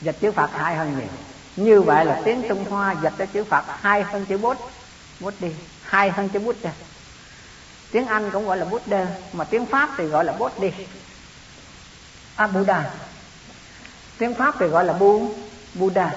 Dịch 0.00 0.16
chữ 0.20 0.32
phật 0.32 0.50
hay 0.52 0.76
hơn 0.76 0.98
nhiều. 0.98 1.08
Như 1.56 1.82
vậy 1.82 2.04
là 2.04 2.20
tiếng 2.24 2.42
trung 2.48 2.64
hoa 2.70 2.94
dịch 3.02 3.12
cho 3.18 3.26
chữ 3.26 3.44
phật 3.44 3.64
hay 3.80 4.02
hơn 4.02 4.26
chữ 4.26 4.38
bút. 4.38 4.56
Bút 5.20 5.34
đi 5.40 5.52
hay 5.82 6.10
hơn 6.10 6.28
chữ 6.28 6.38
bút 6.38 6.56
ra 6.62 6.70
tiếng 7.94 8.06
anh 8.06 8.30
cũng 8.30 8.46
gọi 8.46 8.56
là 8.56 8.64
bút 8.64 8.82
đơ 8.86 9.06
mà 9.32 9.44
tiếng 9.44 9.66
pháp 9.66 9.90
thì 9.96 10.04
gọi 10.04 10.24
là 10.24 10.32
bút 10.32 10.60
đi. 10.60 10.70
À 12.36 12.46
buddha 12.46 12.90
tiếng 14.18 14.34
pháp 14.34 14.54
thì 14.58 14.66
gọi 14.66 14.84
là 14.84 14.92
bu 14.92 15.34
buddha. 15.74 16.10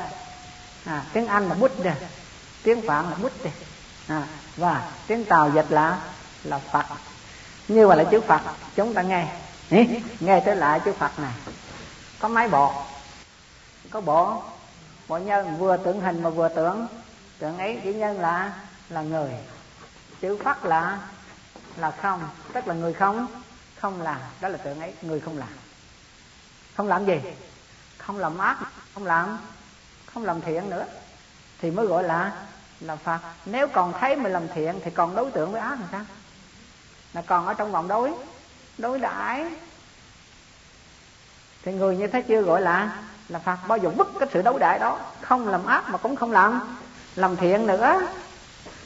À, 0.86 1.04
tiếng 1.14 1.28
anh 1.28 1.50
là 1.50 1.56
buddha 1.56 1.96
tiếng 2.64 2.82
phạn 2.88 3.10
là 3.10 3.16
buddha 3.16 3.52
à, 4.08 4.24
và 4.58 4.92
tiếng 5.08 5.26
tàu 5.26 5.52
dịch 5.56 5.66
là 5.70 5.98
là 6.44 6.60
phật. 6.72 6.86
Như 7.68 7.88
vậy 7.88 7.98
là 7.98 8.04
chữ 8.04 8.22
phật 8.22 8.42
chúng 8.76 8.94
ta 8.94 9.02
nghe. 9.02 9.28
Nghe 10.20 10.40
tới 10.46 10.56
lại 10.56 10.80
chữ 10.86 10.94
phật 11.00 11.20
này 11.20 11.34
có 12.20 12.28
máy 12.28 12.48
bộ 12.48 12.74
có 13.92 14.02
bộ 14.02 14.44
bộ 15.08 15.18
nhân 15.18 15.58
vừa 15.58 15.78
tưởng 15.78 16.02
hình 16.02 16.24
mà 16.24 16.30
vừa 16.30 16.50
tưởng. 16.50 16.88
Tưởng 17.40 17.58
ấy 17.58 17.82
chữ 17.84 17.94
nhân 17.94 18.20
là 18.20 18.54
là 18.90 19.02
người. 19.02 19.32
Chữ 20.22 20.38
phát 20.44 20.66
là 20.66 21.00
là 21.78 21.92
không. 21.92 22.30
Tức 22.54 22.68
là 22.68 22.74
người 22.74 22.94
không. 22.94 23.28
Không 23.80 24.02
làm 24.02 24.22
đó 24.42 24.50
là 24.50 24.58
tưởng 24.58 24.80
ấy, 24.80 24.94
người 25.02 25.20
không 25.20 25.38
làm. 25.38 25.50
Không 26.76 26.88
làm 26.88 27.06
gì? 27.06 27.22
Không 27.98 28.18
làm 28.18 28.38
ác, 28.38 28.58
không 28.94 29.06
làm 29.06 29.38
không 30.14 30.26
làm 30.26 30.42
thiện 30.42 30.70
nữa. 30.70 30.86
Thì 31.60 31.72
mới 31.72 31.86
gọi 31.86 32.04
là 32.04 32.32
là 32.80 32.96
phật. 32.96 33.20
Nếu 33.46 33.68
còn 33.68 33.94
thấy 34.00 34.16
mình 34.16 34.34
làm 34.34 34.48
thiện 34.48 34.80
thì 34.84 34.92
còn 34.92 35.16
đối 35.16 35.32
tượng 35.32 35.52
với 35.52 35.62
ác 35.62 35.80
làm 35.80 35.90
sao? 35.92 36.06
Là 37.14 37.22
còn 37.22 37.48
ở 37.48 37.54
trong 37.54 37.72
vòng 37.72 37.88
đối. 37.88 38.14
Đối 38.78 39.00
đãi 39.00 39.46
thì 41.68 41.74
người 41.74 41.98
như 41.98 42.08
thế 42.08 42.22
chưa 42.22 42.42
gọi 42.42 42.62
là 42.62 42.90
là 43.30 43.40
phật. 43.40 43.58
Bao 43.68 43.78
giờ 43.78 43.90
bức 43.90 44.12
cái 44.20 44.30
sự 44.34 44.42
đấu 44.42 44.58
đại 44.58 44.80
đó. 44.80 45.00
Không 45.22 45.48
làm 45.48 45.66
ác 45.66 45.90
mà 45.90 45.98
cũng 45.98 46.16
không 46.16 46.32
làm. 46.32 46.78
Làm 47.16 47.36
thiện 47.36 47.68
nữa 47.68 48.02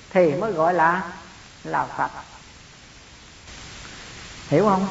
thì 0.09 0.33
mới 0.33 0.51
gọi 0.51 0.73
là 0.73 1.03
là 1.63 1.85
phật. 1.85 2.11
Hiểu 4.47 4.65
không? 4.69 4.87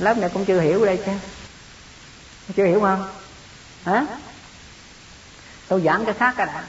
Lớp 0.00 0.18
này 0.18 0.30
cũng 0.34 0.44
chưa 0.44 0.60
hiểu 0.60 0.84
đây 0.84 1.02
chứ. 1.06 1.12
Chưa 2.56 2.64
hiểu 2.64 2.80
không? 2.80 3.08
Hả? 3.84 4.06
Tôi 5.68 5.80
giảng 5.80 6.04
cái 6.04 6.14
khác 6.14 6.34
cái 6.36 6.46
đã. 6.46 6.64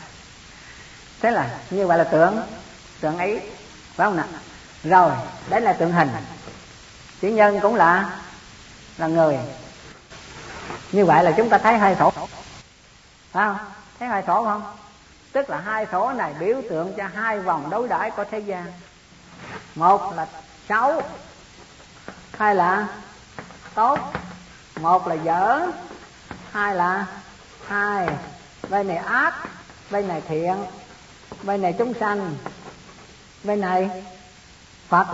Thế 1.21 1.31
là 1.31 1.59
như 1.69 1.87
vậy 1.87 1.97
là 1.97 2.03
tượng 2.03 2.41
tượng 2.99 3.17
ấy, 3.17 3.41
phải 3.95 4.07
không 4.07 4.17
nào? 4.17 4.27
Rồi, 4.83 5.11
đấy 5.49 5.61
là 5.61 5.73
tượng 5.73 5.91
hình. 5.91 6.09
Chữ 7.21 7.27
nhân 7.27 7.59
cũng 7.59 7.75
là 7.75 8.19
là 8.97 9.07
người 9.07 9.37
như 10.91 11.05
vậy 11.05 11.23
là 11.23 11.31
chúng 11.37 11.49
ta 11.49 11.57
thấy 11.57 11.77
hai 11.77 11.95
sổ. 11.99 12.11
Phải 13.31 13.47
không? 13.47 13.57
Thấy 13.99 14.07
hai 14.07 14.23
sổ 14.27 14.43
không? 14.43 14.63
Tức 15.31 15.49
là 15.49 15.57
hai 15.57 15.85
sổ 15.91 16.11
này 16.11 16.33
biểu 16.39 16.61
tượng 16.69 16.93
cho 16.97 17.07
hai 17.13 17.39
vòng 17.39 17.69
đối 17.69 17.87
đãi 17.87 18.11
của 18.11 18.25
thế 18.31 18.39
gian. 18.39 18.65
Một 19.75 20.13
là 20.15 20.27
xấu, 20.69 21.01
hai 22.37 22.55
là 22.55 22.87
tốt. 23.75 23.99
Một 24.79 25.07
là 25.07 25.15
dở, 25.15 25.67
hai 26.51 26.75
là 26.75 27.05
hai 27.67 28.07
bên 28.69 28.87
này 28.87 28.97
ác, 28.97 29.33
bên 29.91 30.07
này 30.07 30.21
thiện, 30.27 30.65
bên 31.43 31.61
này 31.61 31.75
chúng 31.77 31.93
sanh, 31.99 32.35
bên 33.43 33.61
này 33.61 34.03
phật, 34.87 35.07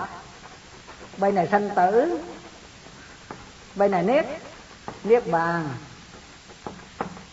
bên 1.16 1.34
này 1.34 1.48
sanh 1.50 1.70
tử, 1.70 2.20
bên 3.74 3.90
này 3.90 4.02
niết 4.02 4.26
niết 5.04 5.28
bàn. 5.28 5.68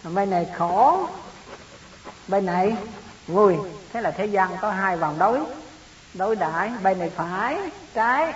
Bên 0.03 0.30
này 0.30 0.48
khổ. 0.57 1.07
Bên 2.27 2.45
này 2.45 2.76
vui. 3.27 3.56
Thế 3.94 4.02
là 4.02 4.11
thế 4.11 4.26
gian 4.26 4.57
có 4.61 4.72
hai 4.72 4.98
vòng 4.98 5.19
đối. 5.19 5.39
Đối 6.14 6.35
đãi 6.35 6.72
bên 6.84 6.99
này 6.99 7.10
phải 7.10 7.57
trái. 7.94 8.34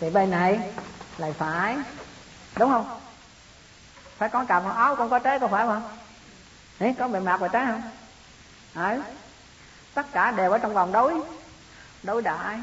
Thì 0.00 0.10
bên 0.10 0.30
này 0.30 0.72
lại 1.18 1.32
phải. 1.32 1.76
Đúng 2.56 2.70
không? 2.70 3.00
Phải 4.18 4.28
có 4.28 4.44
cầm 4.48 4.70
áo 4.70 4.96
con 4.96 5.10
có 5.10 5.18
trái 5.18 5.38
có 5.38 5.48
phải 5.48 5.66
không? 5.66 5.82
Đấy, 6.80 6.94
có 6.98 7.08
bề 7.08 7.20
mặt 7.20 7.40
và 7.40 7.48
trái 7.48 7.66
không? 7.66 7.82
Đấy. 8.74 9.00
tất 9.94 10.06
cả 10.12 10.30
đều 10.30 10.50
ở 10.50 10.58
trong 10.58 10.74
vòng 10.74 10.92
đối. 10.92 11.14
Đối 12.02 12.22
đại. 12.22 12.60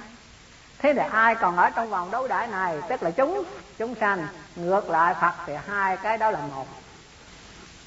thế 0.79 0.93
thì 0.93 1.01
ai 1.11 1.35
còn 1.35 1.57
ở 1.57 1.69
trong 1.69 1.89
vòng 1.89 2.11
đối 2.11 2.27
đại 2.27 2.47
này? 2.47 2.77
Tức 2.89 3.03
là 3.03 3.11
chúng. 3.11 3.43
Chúng 3.77 3.95
sanh 3.95 4.27
ngược 4.55 4.89
lại, 4.89 5.15
phật 5.21 5.33
thì 5.45 5.53
hai 5.67 5.97
cái 5.97 6.17
đó 6.17 6.31
là 6.31 6.39
một. 6.39 6.67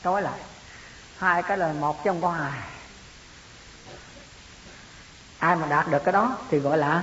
Nói 0.05 0.23
lại. 0.23 0.41
Hai 1.19 1.43
cái 1.43 1.59
là 1.59 1.73
một 1.73 2.05
trong 2.05 2.20
có 2.20 2.31
hai 2.31 2.61
ai 5.39 5.57
mà 5.57 5.66
đạt 5.66 5.89
được 5.89 6.05
cái 6.05 6.12
đó 6.12 6.36
thì 6.51 6.59
gọi 6.59 6.78
là 6.78 7.03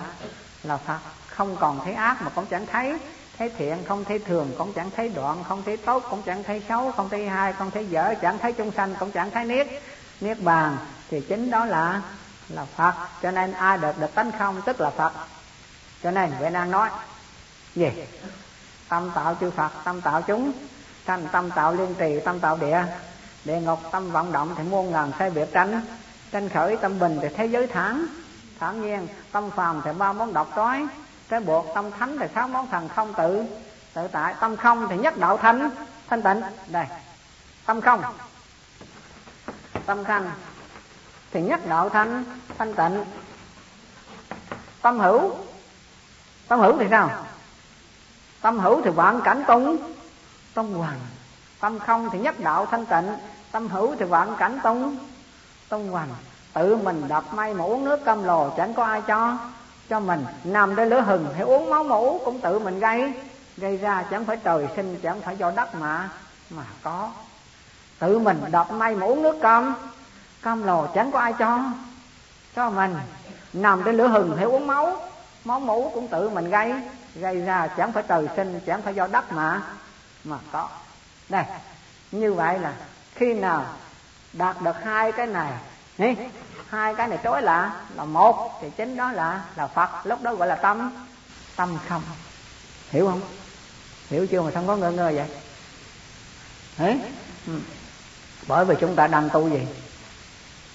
là 0.63 0.77
phật. 0.77 0.99
Không 1.27 1.57
còn 1.59 1.79
thấy 1.85 1.93
ác 1.93 2.21
mà 2.21 2.29
cũng 2.35 2.45
chẳng 2.45 2.65
thấy 2.65 2.97
thấy 3.37 3.49
thiện, 3.57 3.83
không 3.87 4.05
thấy 4.05 4.19
thường, 4.19 4.53
cũng 4.57 4.73
chẳng 4.73 4.91
thấy 4.95 5.09
đoạn, 5.09 5.43
không 5.43 5.63
thấy 5.63 5.77
tốt, 5.77 6.03
cũng 6.09 6.21
chẳng 6.23 6.43
thấy 6.43 6.63
xấu, 6.69 6.91
không 6.91 7.09
thấy 7.09 7.29
hai, 7.29 7.53
không 7.53 7.71
thấy 7.71 7.85
dở, 7.85 8.13
chẳng 8.21 8.37
thấy 8.37 8.53
chung 8.53 8.71
sanh, 8.71 8.95
cũng 8.95 9.11
chẳng 9.11 9.31
thấy 9.31 9.45
niết 9.45 9.67
niết 10.21 10.41
bàn. 10.41 10.77
Thì 11.09 11.21
chính 11.21 11.51
đó 11.51 11.65
là 11.65 12.01
là 12.49 12.65
phật. 12.65 12.93
Cho 13.21 13.31
nên 13.31 13.51
ai 13.51 13.77
được 13.77 13.99
được 13.99 14.15
tánh 14.15 14.31
không, 14.39 14.61
tức 14.65 14.81
là 14.81 14.89
phật. 14.89 15.13
Cho 16.03 16.11
nên 16.11 16.31
huệ 16.31 16.49
năng 16.49 16.71
nói 16.71 16.89
gì? 17.75 17.91
Tâm 18.91 19.11
tạo 19.15 19.35
chư 19.39 19.51
phật, 19.51 19.71
tâm 19.83 20.01
tạo 20.01 20.21
chúng. 20.21 20.51
Thành 21.05 21.27
tâm 21.31 21.51
tạo 21.51 21.73
liên 21.73 21.95
trì, 21.99 22.19
tâm 22.25 22.39
tạo 22.39 22.57
địa. 22.57 22.83
Địa 23.45 23.59
ngục, 23.59 23.79
tâm 23.91 24.11
vận 24.11 24.31
động 24.31 24.53
thì 24.57 24.63
muôn 24.63 24.91
ngàn 24.91 25.11
sai 25.19 25.29
biệt 25.29 25.47
tranh 25.53 25.81
tranh 26.31 26.49
khởi 26.49 26.77
tâm 26.77 26.99
bình 26.99 27.19
thì 27.21 27.27
thế 27.35 27.45
giới 27.45 27.67
thẳng 27.67 28.05
thản 28.59 28.81
nhiên, 28.81 29.07
tâm 29.31 29.51
phàm 29.51 29.81
thì 29.85 29.91
ba 29.97 30.13
món 30.13 30.33
độc 30.33 30.51
trói. 30.55 30.87
Cái 31.29 31.39
buộc 31.39 31.65
tâm 31.75 31.91
thánh 31.91 32.17
thì 32.19 32.25
sáu 32.35 32.47
món 32.47 32.67
thần 32.69 32.89
không 32.89 33.13
tự. 33.13 33.45
Tự 33.93 34.07
tại, 34.07 34.35
tâm 34.39 34.57
không 34.57 34.87
thì 34.89 34.97
nhất 34.97 35.17
đạo 35.17 35.37
thánh. 35.37 35.69
Thanh 36.09 36.21
tịnh, 36.21 36.41
đây. 36.67 36.85
Tâm 37.65 37.81
không. 37.81 38.01
Tâm 39.85 40.03
khanh 40.03 40.31
thì 41.31 41.41
nhất 41.41 41.67
đạo 41.67 41.89
thanh 41.89 42.23
thanh 42.57 42.73
tịnh. 42.73 43.05
Tâm 44.81 44.99
hữu. 44.99 45.35
Tâm 46.47 46.59
hữu 46.59 46.77
thì 46.77 46.85
sao? 46.91 47.25
Tâm 48.41 48.59
hữu 48.59 48.81
thì 48.81 48.89
vạn 48.89 49.21
cảnh 49.21 49.43
tông 49.47 49.77
tông 50.53 50.73
hoàng 50.73 50.99
tâm 51.59 51.79
không 51.79 52.09
thì 52.11 52.19
nhất 52.19 52.39
đạo 52.39 52.65
thanh 52.65 52.85
tịnh. 52.85 53.17
Tâm 53.51 53.67
hữu 53.67 53.95
thì 53.99 54.05
vạn 54.05 54.35
cảnh 54.37 54.59
tông 54.63 54.97
tông 55.69 55.89
hoàng 55.89 56.09
tự 56.53 56.75
mình 56.75 57.07
đập 57.07 57.23
may 57.33 57.53
mà 57.53 57.63
uống 57.63 57.85
nước 57.85 58.05
cam 58.05 58.23
lồ, 58.23 58.49
chẳng 58.57 58.73
có 58.73 58.83
ai 58.83 59.01
cho 59.01 59.37
cho 59.89 59.99
mình. 59.99 60.25
Nằm 60.43 60.75
đây 60.75 60.85
lửa 60.85 61.01
hừng 61.01 61.33
hay 61.33 61.41
uống 61.41 61.69
máu 61.69 61.83
mũ 61.83 62.21
cũng 62.25 62.39
tự 62.39 62.59
mình 62.59 62.79
gây. 62.79 63.13
Gây 63.57 63.77
ra 63.77 64.03
chẳng 64.11 64.25
phải 64.25 64.37
trời 64.37 64.67
sinh, 64.75 64.99
chẳng 65.03 65.21
phải 65.21 65.37
do 65.37 65.51
đất 65.51 65.75
mà 65.75 66.09
mà 66.49 66.63
có. 66.83 67.09
Tự 67.99 68.19
mình 68.19 68.41
đập 68.51 68.71
may 68.71 68.95
mà 68.95 69.05
uống 69.05 69.21
nước 69.21 69.37
cam 69.41 69.73
cam 70.41 70.63
lồ, 70.63 70.87
chẳng 70.95 71.11
có 71.11 71.19
ai 71.19 71.33
cho 71.33 71.59
cho 72.55 72.69
mình. 72.69 72.95
Nằm 73.53 73.83
trên 73.83 73.97
lửa 73.97 74.07
hừng 74.07 74.37
hay 74.37 74.45
uống 74.45 74.67
máu 74.67 74.97
máu 75.45 75.59
mũ 75.59 75.91
cũng 75.93 76.07
tự 76.07 76.29
mình 76.29 76.49
gây 76.49 76.73
gây 77.15 77.41
ra 77.41 77.67
chẳng 77.77 77.91
phải 77.91 78.03
trời 78.07 78.27
sinh 78.35 78.59
chẳng 78.65 78.81
phải 78.81 78.95
do 78.95 79.07
đất 79.07 79.31
mà. 79.31 79.61
Mà 80.23 80.37
có. 80.51 80.69
Đây 81.29 81.43
như 82.11 82.33
vậy 82.33 82.59
là 82.59 82.73
khi 83.15 83.33
nào 83.33 83.65
đạt 84.33 84.61
được 84.61 84.83
hai 84.83 85.11
cái 85.11 85.27
này 85.27 85.51
Ý, 85.97 86.15
hai 86.69 86.95
cái 86.95 87.07
này 87.07 87.17
tối 87.17 87.41
là 87.41 87.75
là 87.95 88.05
một 88.05 88.59
thì 88.61 88.69
chính 88.77 88.97
đó 88.97 89.11
là 89.11 89.43
là 89.55 89.67
phật. 89.67 89.89
Lúc 90.03 90.21
đó 90.21 90.35
gọi 90.35 90.47
là 90.47 90.55
tâm 90.55 90.91
tâm 91.55 91.77
không. 91.87 92.01
Hiểu 92.89 93.07
không? 93.07 93.21
Hiểu 94.09 94.27
chưa 94.27 94.41
mà 94.41 94.51
không 94.53 94.67
có 94.67 94.75
ngơ 94.75 94.91
ngơ 94.91 95.11
vậy? 95.15 95.27
Ừ. 97.47 97.53
bởi 98.47 98.65
vì 98.65 98.75
chúng 98.79 98.95
ta 98.95 99.07
đang 99.07 99.29
tu 99.29 99.49
gì? 99.49 99.67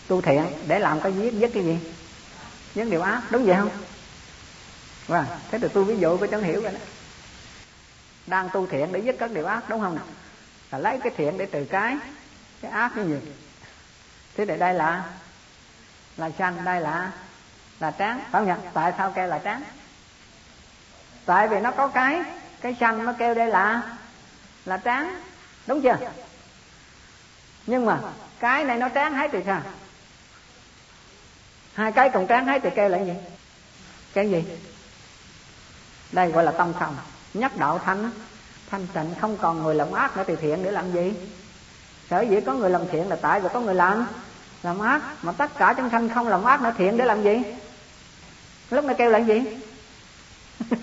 Tu 0.09 0.21
thiện 0.21 0.47
để 0.67 0.79
làm 0.79 1.01
cái 1.01 1.13
giết 1.13 1.35
giết 1.35 1.51
cái 1.55 1.65
gì? 1.65 1.79
Giết 2.75 2.85
điều 2.85 3.03
ác 3.03 3.23
đúng 3.31 3.45
vậy 3.45 3.57
không? 3.57 3.71
Và 5.07 5.39
thế 5.51 5.59
thì 5.59 5.69
tôi 5.75 5.85
ví 5.85 5.97
dụ 5.99 6.19
có 6.19 6.27
chẳng 6.27 6.43
hiểu 6.43 6.63
rồi 6.63 6.73
đó. 6.73 6.79
Đang 8.27 8.49
tu 8.53 8.67
thiện 8.67 8.93
để 8.93 9.01
giết 9.01 9.17
các 9.19 9.31
điều 9.31 9.47
ác, 9.47 9.69
đúng 9.69 9.81
không 9.81 9.95
nào? 9.95 10.05
Là 10.71 10.79
lấy 10.79 10.99
cái 11.05 11.13
thiện 11.17 11.39
để 11.39 11.47
trừ 11.47 11.67
cái 11.71 11.97
cái 12.61 12.71
ác 12.71 12.93
cái 12.95 13.05
gì? 13.05 13.17
Thế 14.37 14.45
để 14.45 14.57
đây 14.57 14.75
là 14.75 15.05
là 16.17 16.31
xanh 16.39 16.65
đây 16.65 16.81
là 16.81 17.13
là 17.81 17.91
trắng 17.91 18.21
phải 18.21 18.31
không 18.33 18.47
nhỉ? 18.47 18.69
Tại 18.75 18.93
sao 18.99 19.13
kêu 19.17 19.27
là 19.27 19.39
trắng 19.39 19.63
tại 21.27 21.49
vì 21.49 21.61
nó 21.61 21.71
có 21.71 21.89
cái 21.89 22.23
cái 22.61 22.77
xanh 22.81 23.05
nó 23.05 23.13
kêu 23.19 23.35
đây 23.35 23.49
là 23.49 23.83
là 24.65 24.77
trắng 24.77 25.21
đúng 25.67 25.83
chưa? 25.83 25.99
Nhưng 27.67 27.87
mà 27.87 28.01
cái 28.41 28.65
này 28.65 28.79
nó 28.79 28.89
trắng 28.89 29.15
hết 29.15 29.31
thì 29.33 29.39
sao? 29.47 29.63
Hai 31.75 31.93
cái 31.93 32.11
cùng 32.13 32.27
trắng 32.27 32.47
hết 32.47 32.61
thì 32.63 32.71
kêu 32.77 32.89
là 32.89 32.99
gì? 32.99 33.15
Cái 34.13 34.31
gì? 34.31 34.45
Đây 36.13 36.31
gọi 36.31 36.45
là 36.45 36.53
tâm 36.53 36.73
không 36.79 36.97
nhất 37.35 37.57
đạo 37.57 37.81
thanh 37.85 38.11
thanh 38.71 38.87
tịnh, 38.87 39.15
không 39.21 39.37
còn 39.37 39.63
người 39.63 39.75
làm 39.75 39.93
ác 39.93 40.17
nữa 40.17 40.25
thì 40.27 40.37
thiện 40.37 40.63
để 40.63 40.71
làm 40.71 40.93
gì? 40.93 41.13
Sở 42.11 42.21
dĩ 42.21 42.41
có 42.47 42.55
người 42.55 42.71
làm 42.71 42.83
thiện 42.89 43.09
là 43.09 43.17
tại 43.17 43.41
vì 43.41 43.49
có 43.53 43.61
người 43.61 43.75
làm. 43.75 44.07
Làm 44.63 44.79
ác, 44.79 45.03
mà 45.23 45.33
tất 45.33 45.51
cả 45.59 45.75
chúng 45.77 45.91
sanh 45.91 46.09
không 46.09 46.29
làm 46.29 46.45
ác 46.45 46.63
nữa, 46.63 46.73
thiện 46.79 46.97
để 46.97 47.05
làm 47.05 47.23
gì? 47.23 47.43
Lúc 48.71 48.85
này 48.85 48.95
kêu 48.99 49.11
là 49.11 49.19
gì? 49.19 49.43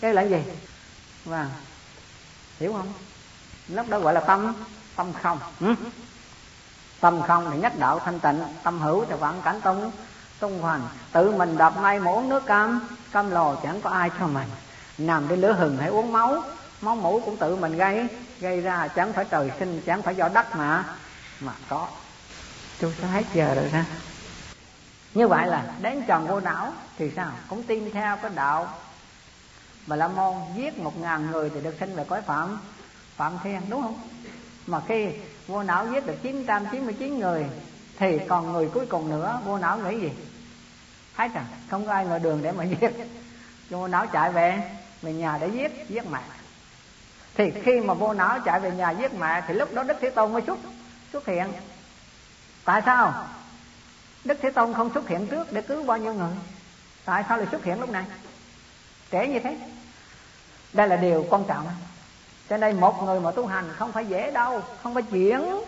Kêu 0.00 0.12
là 0.12 0.22
gì? 0.22 0.42
Và 1.24 1.48
hiểu 2.60 2.72
không? 2.72 2.92
Lúc 3.68 3.88
đó 3.88 3.98
gọi 3.98 4.14
là 4.14 4.20
tâm 4.20 4.54
tâm 4.96 5.12
không. 5.22 5.38
Ừ? 5.60 5.74
tâm 7.00 7.22
không 7.22 7.50
thì 7.50 7.58
nhất 7.58 7.72
đạo 7.78 7.98
thanh 7.98 8.20
tịnh, 8.20 8.42
tâm 8.62 8.80
hữu 8.80 9.04
thì 9.04 9.14
vạn 9.14 9.40
cảnh 9.44 9.60
tông 9.60 9.90
tung 10.40 10.60
hoành. 10.60 10.88
Tự 11.12 11.30
mình 11.30 11.56
đập 11.56 11.72
ngay 11.82 12.00
mà 12.00 12.10
nước 12.24 12.46
cam. 12.46 12.88
Cam 13.12 13.30
lồ 13.30 13.54
chẳng 13.62 13.80
có 13.80 13.90
ai 13.90 14.10
cho 14.18 14.26
mình. 14.26 14.48
Nằm 14.98 15.26
trên 15.28 15.40
lửa 15.40 15.52
hừng 15.52 15.76
hãy 15.76 15.88
uống 15.88 16.12
máu. 16.12 16.42
Máu 16.80 16.96
mũ 16.96 17.22
cũng 17.24 17.36
tự 17.36 17.56
mình 17.56 17.76
gây. 17.76 18.06
Gây 18.40 18.60
ra 18.60 18.88
chẳng 18.88 19.12
phải 19.12 19.24
trời 19.24 19.50
sinh, 19.58 19.82
chẳng 19.86 20.02
phải 20.02 20.16
do 20.16 20.28
đất 20.28 20.56
mà. 20.56 20.84
Mà 21.40 21.52
có. 21.68 21.88
Chúng 22.80 22.92
sẽ 23.00 23.06
hết 23.06 23.24
giờ 23.34 23.54
rồi 23.54 23.68
ha 23.68 23.84
như 25.14 25.28
vậy 25.28 25.46
là 25.46 25.64
đến 25.80 26.02
tròn 26.06 26.26
vô 26.26 26.40
não 26.40 26.72
thì 26.98 27.10
sao? 27.16 27.32
Cũng 27.48 27.62
tin 27.62 27.90
theo 27.92 28.16
cái 28.16 28.30
đạo. 28.34 28.68
Mà 29.86 29.96
la 29.96 30.08
môn 30.08 30.34
giết 30.56 30.78
một 30.78 30.98
ngàn 31.00 31.30
người 31.30 31.50
thì 31.50 31.60
được 31.60 31.74
sinh 31.80 31.96
về 31.96 32.04
cõi 32.04 32.22
phạm. 32.22 32.60
Phạm 33.16 33.32
thiên, 33.42 33.60
đúng 33.68 33.82
không? 33.82 33.98
Mà 34.66 34.80
khi 34.88 35.06
vô 35.46 35.62
não 35.62 35.86
giết 35.92 36.06
được 36.06 36.16
999 36.22 37.18
người, 37.18 37.46
thì 37.98 38.18
còn 38.28 38.52
người 38.52 38.70
cuối 38.74 38.86
cùng 38.86 39.10
nữa, 39.10 39.40
vô 39.44 39.58
não 39.58 39.78
nghĩ 39.78 40.00
gì? 40.00 40.10
Thấy 41.16 41.28
rằng 41.28 41.46
không 41.68 41.86
có 41.86 41.92
ai 41.92 42.06
ngồi 42.06 42.18
đường 42.18 42.42
để 42.42 42.52
mà 42.52 42.64
giết. 42.64 42.90
Vô 43.70 43.88
não 43.88 44.06
chạy 44.06 44.32
về 44.32 44.70
về 45.02 45.12
nhà 45.12 45.38
để 45.40 45.48
giết 45.48 45.88
giết 45.88 46.06
mẹ. 46.10 46.20
Thì 47.34 47.50
khi 47.64 47.80
mà 47.80 47.94
vô 47.94 48.12
não 48.12 48.38
chạy 48.44 48.60
về 48.60 48.70
nhà 48.70 48.90
giết 48.90 49.14
mẹ, 49.14 49.42
thì 49.46 49.54
lúc 49.54 49.74
đó 49.74 49.82
đức 49.82 49.96
thế 50.00 50.10
tôn 50.10 50.32
mới 50.32 50.42
xuất 50.46 50.58
xuất 51.12 51.26
hiện. 51.26 51.52
Tại 52.64 52.82
sao? 52.86 53.26
Đức 54.24 54.38
thế 54.42 54.50
tôn 54.50 54.74
không 54.74 54.92
xuất 54.94 55.08
hiện 55.08 55.26
trước 55.26 55.52
để 55.52 55.62
cứu 55.62 55.82
bao 55.82 55.98
nhiêu 55.98 56.14
người. 56.14 56.32
Tại 57.04 57.24
sao 57.28 57.38
lại 57.38 57.46
xuất 57.50 57.64
hiện 57.64 57.80
lúc 57.80 57.90
này? 57.90 58.04
Trễ 59.12 59.26
như 59.26 59.38
thế. 59.40 59.56
Đây 60.72 60.88
là 60.88 60.96
điều 60.96 61.26
quan 61.30 61.44
trọng. 61.48 61.68
Cho 62.48 62.56
nên 62.56 62.80
một 62.80 63.02
người 63.02 63.20
mà 63.20 63.30
tu 63.30 63.46
hành 63.46 63.72
không 63.76 63.92
phải 63.92 64.06
dễ 64.06 64.30
đâu, 64.30 64.62
không 64.82 64.94
phải 64.94 65.02
chuyển 65.02 65.60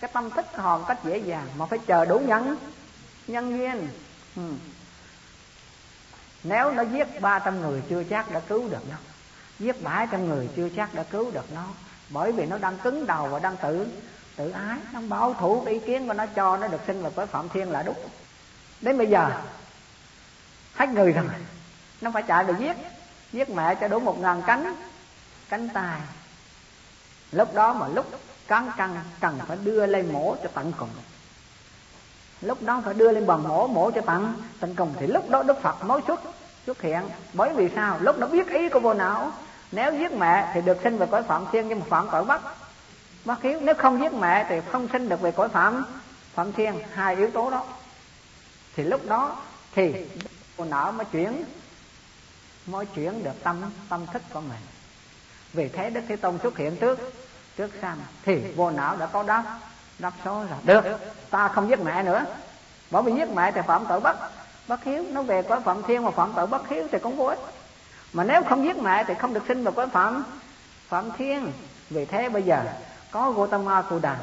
cái 0.00 0.10
tâm 0.12 0.30
thức 0.30 0.46
hòn 0.54 0.84
cách 0.88 0.98
dễ 1.04 1.18
dàng, 1.18 1.46
mà 1.56 1.66
phải 1.66 1.78
chờ 1.86 2.04
đủ 2.04 2.18
nhân 2.18 2.56
nhân 3.26 3.58
duyên. 3.58 3.88
Ừ 4.36 4.42
nếu 6.42 6.72
nó 6.72 6.82
giết 6.82 7.20
ba 7.20 7.38
trăm 7.38 7.60
người 7.60 7.82
chưa 7.90 8.04
chắc 8.04 8.30
đã 8.30 8.40
cứu 8.40 8.68
được 8.68 8.88
nó. 8.90 8.96
Giết 9.58 9.82
bảy 9.82 10.06
trăm 10.12 10.28
người 10.28 10.48
chưa 10.56 10.68
chắc 10.76 10.94
đã 10.94 11.02
cứu 11.02 11.30
được 11.30 11.52
nó. 11.54 11.64
Bởi 12.08 12.32
vì 12.32 12.46
nó 12.46 12.58
đang 12.58 12.78
cứng 12.78 13.06
đầu 13.06 13.28
và 13.28 13.38
đang 13.38 13.56
tự 13.56 13.86
tự 14.36 14.50
ái. 14.50 14.78
Nó 14.92 15.00
bảo 15.00 15.34
thủ 15.34 15.64
ý 15.64 15.78
kiến 15.78 16.08
của 16.08 16.12
nó, 16.14 16.26
cho 16.26 16.56
nó 16.56 16.68
được 16.68 16.80
sinh 16.86 17.02
vào 17.02 17.12
cõi 17.16 17.26
phạm 17.26 17.48
thiên 17.48 17.70
là 17.70 17.82
đúng. 17.82 18.08
Đến 18.80 18.98
bây 18.98 19.06
giờ, 19.06 19.30
hết 20.74 20.88
người 20.88 21.12
rồi. 21.12 21.24
Nó 22.00 22.10
phải 22.10 22.22
chạy 22.22 22.44
được 22.44 22.58
giết. 22.58 22.76
Giết 23.32 23.50
mẹ 23.50 23.74
cho 23.74 23.88
đủ 23.88 24.00
một 24.00 24.18
ngàn 24.18 24.42
cánh 24.46 24.74
cánh 25.48 25.68
tài 25.68 26.00
lúc 27.32 27.54
đó 27.54 27.72
mà 27.72 27.88
lúc 27.88 28.06
cán 28.48 28.70
căng, 28.76 29.00
cần 29.20 29.38
phải 29.46 29.56
đưa 29.64 29.86
lên 29.86 30.12
mổ 30.12 30.36
cho 30.42 30.48
tận 30.54 30.72
cùng 30.78 30.88
lúc 32.40 32.62
đó 32.62 32.82
phải 32.84 32.94
đưa 32.94 33.12
lên 33.12 33.26
bằng 33.26 33.42
mổ 33.42 33.66
mổ 33.66 33.90
cho 33.90 34.00
tận 34.00 34.34
tận 34.60 34.74
cùng 34.74 34.94
thì 34.98 35.06
lúc 35.06 35.30
đó 35.30 35.42
đức 35.42 35.62
phật 35.62 35.84
mới 35.84 36.00
xuất 36.06 36.20
xuất 36.66 36.82
hiện. 36.82 37.02
Bởi 37.32 37.52
vì 37.54 37.68
sao? 37.74 37.98
Lúc 38.00 38.18
đó 38.18 38.26
biết 38.26 38.48
ý 38.48 38.68
của 38.68 38.80
vô 38.80 38.94
não. 38.94 39.32
Nếu 39.72 39.92
giết 39.98 40.12
mẹ 40.12 40.50
thì 40.54 40.60
được 40.60 40.78
sinh 40.82 40.98
về 40.98 41.06
cõi 41.10 41.22
phạm 41.22 41.44
thiên, 41.52 41.68
nhưng 41.68 41.80
mà 41.80 41.86
phạm 41.88 42.08
cõi 42.10 42.24
bắc. 42.24 42.40
Bắc 43.24 43.42
hiếu, 43.42 43.60
nếu 43.60 43.74
không 43.74 44.00
giết 44.00 44.12
mẹ 44.12 44.46
thì 44.48 44.60
không 44.72 44.88
sinh 44.92 45.08
được 45.08 45.20
về 45.20 45.32
cõi 45.32 45.48
phạm 45.48 45.84
phạm 46.34 46.52
thiên. 46.52 46.74
Hai 46.94 47.16
yếu 47.16 47.30
tố 47.30 47.50
đó. 47.50 47.64
Thì 48.76 48.82
lúc 48.82 49.06
đó 49.06 49.36
thì 49.74 49.94
vô 50.56 50.64
não 50.64 50.92
mới 50.92 51.04
chuyển 51.04 51.44
mới 52.66 52.86
chuyển 52.86 53.24
được 53.24 53.42
tâm 53.42 53.62
tâm 53.88 54.06
thức 54.12 54.22
của 54.32 54.40
mình. 54.40 54.60
Vì 55.52 55.68
thế 55.68 55.90
đức 55.90 56.00
thế 56.08 56.16
tôn 56.16 56.38
xuất 56.42 56.56
hiện 56.56 56.76
trước 56.76 57.12
trước 57.56 57.70
sang 57.82 57.98
thì 58.24 58.52
vô 58.56 58.70
não 58.70 58.96
đã 58.96 59.06
có 59.06 59.22
đáp 59.22 59.58
đáp 60.00 60.12
số 60.24 60.44
rồi. 60.50 60.58
Được. 60.64 60.84
Ta 61.30 61.48
không 61.48 61.68
giết 61.68 61.80
mẹ 61.80 62.02
nữa. 62.02 62.24
Bởi 62.90 63.02
vì 63.02 63.12
giết 63.12 63.28
mẹ 63.28 63.52
thì 63.52 63.60
phạm 63.66 63.86
tội 63.88 64.00
bất 64.00 64.16
bất 64.68 64.84
hiếu. 64.84 65.04
Nó 65.10 65.22
về 65.22 65.42
có 65.42 65.60
phạm 65.60 65.82
thiên 65.82 66.04
mà 66.04 66.10
phạm 66.10 66.32
tội 66.36 66.46
bất 66.46 66.68
hiếu 66.68 66.88
thì 66.92 66.98
cũng 66.98 67.16
vô 67.16 67.24
ích. 67.24 67.38
Mà 68.12 68.24
nếu 68.24 68.42
không 68.42 68.64
giết 68.64 68.76
mẹ 68.76 69.04
thì 69.04 69.14
không 69.14 69.34
được 69.34 69.42
sinh 69.48 69.64
vào 69.64 69.72
cõi 69.72 69.88
phạm 69.88 70.24
phạm 70.88 71.10
thiên. 71.18 71.52
Vì 71.90 72.04
thế 72.04 72.28
bây 72.28 72.42
giờ, 72.42 72.64
có 73.10 73.32
Gautama 73.32 73.82
Cụ 73.82 73.98
Đà 73.98 74.16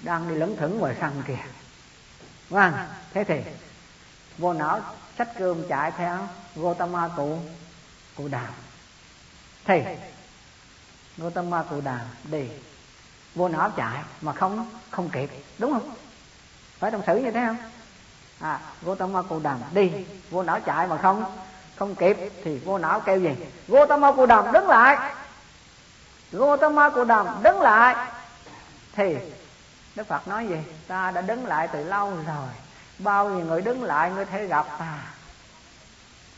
đang 0.00 0.28
đi 0.28 0.34
lững 0.34 0.56
thững 0.56 0.78
ngoài 0.78 0.94
sân 1.00 1.22
kìa. 1.26 1.44
Vâng 2.50 2.72
thế 3.14 3.24
thì 3.24 3.40
vô 4.38 4.52
não 4.52 4.80
sách 5.18 5.28
cơm 5.38 5.68
chạy 5.68 5.90
theo 5.90 6.28
Gautama 6.56 7.08
Cụ 7.16 7.38
Cụ 8.16 8.28
Đà. 8.28 8.46
Thì, 9.64 9.82
Gautama 11.16 11.62
Cụ 11.62 11.80
Đà 11.80 12.00
đi 12.24 12.48
vô 13.36 13.48
não 13.48 13.70
chạy 13.76 14.02
mà 14.20 14.32
không 14.32 14.70
không 14.90 15.08
kịp. 15.08 15.30
Đúng 15.58 15.72
không? 15.72 15.90
Phải 16.78 16.90
trong 16.90 17.02
sử 17.06 17.16
như 17.16 17.30
thế 17.30 17.44
không? 17.46 17.56
À 18.40 18.60
ma 19.06 19.22
cù 19.22 19.40
Đàm 19.40 19.58
đi. 19.72 19.92
Vô 20.30 20.42
não 20.42 20.60
chạy 20.60 20.86
mà 20.86 20.98
không 20.98 21.24
không 21.76 21.94
kịp 21.94 22.16
thì 22.44 22.58
vô 22.58 22.78
não 22.78 23.00
kêu 23.00 23.20
gì? 23.20 23.36
Vô 23.68 23.86
tam 23.86 24.00
ma 24.00 24.12
cù 24.12 24.26
Đàm 24.26 24.52
đứng 24.52 24.68
lại. 24.68 25.12
Vô 26.32 26.56
tam 26.56 26.74
ma 26.74 26.90
cù 26.90 27.04
Đàm 27.04 27.26
đứng 27.42 27.60
lại. 27.60 27.96
Thì 28.92 29.16
Đức 29.94 30.06
Phật 30.06 30.28
nói 30.28 30.46
gì? 30.46 30.56
Ta 30.86 31.10
đã 31.10 31.20
đứng 31.20 31.46
lại 31.46 31.68
từ 31.68 31.84
lâu 31.84 32.10
rồi. 32.26 32.48
Bao 32.98 33.28
nhiêu 33.28 33.46
người 33.46 33.62
đứng 33.62 33.82
lại, 33.82 34.10
người 34.10 34.24
thể 34.24 34.46
gặp 34.46 34.66
ta. 34.78 34.98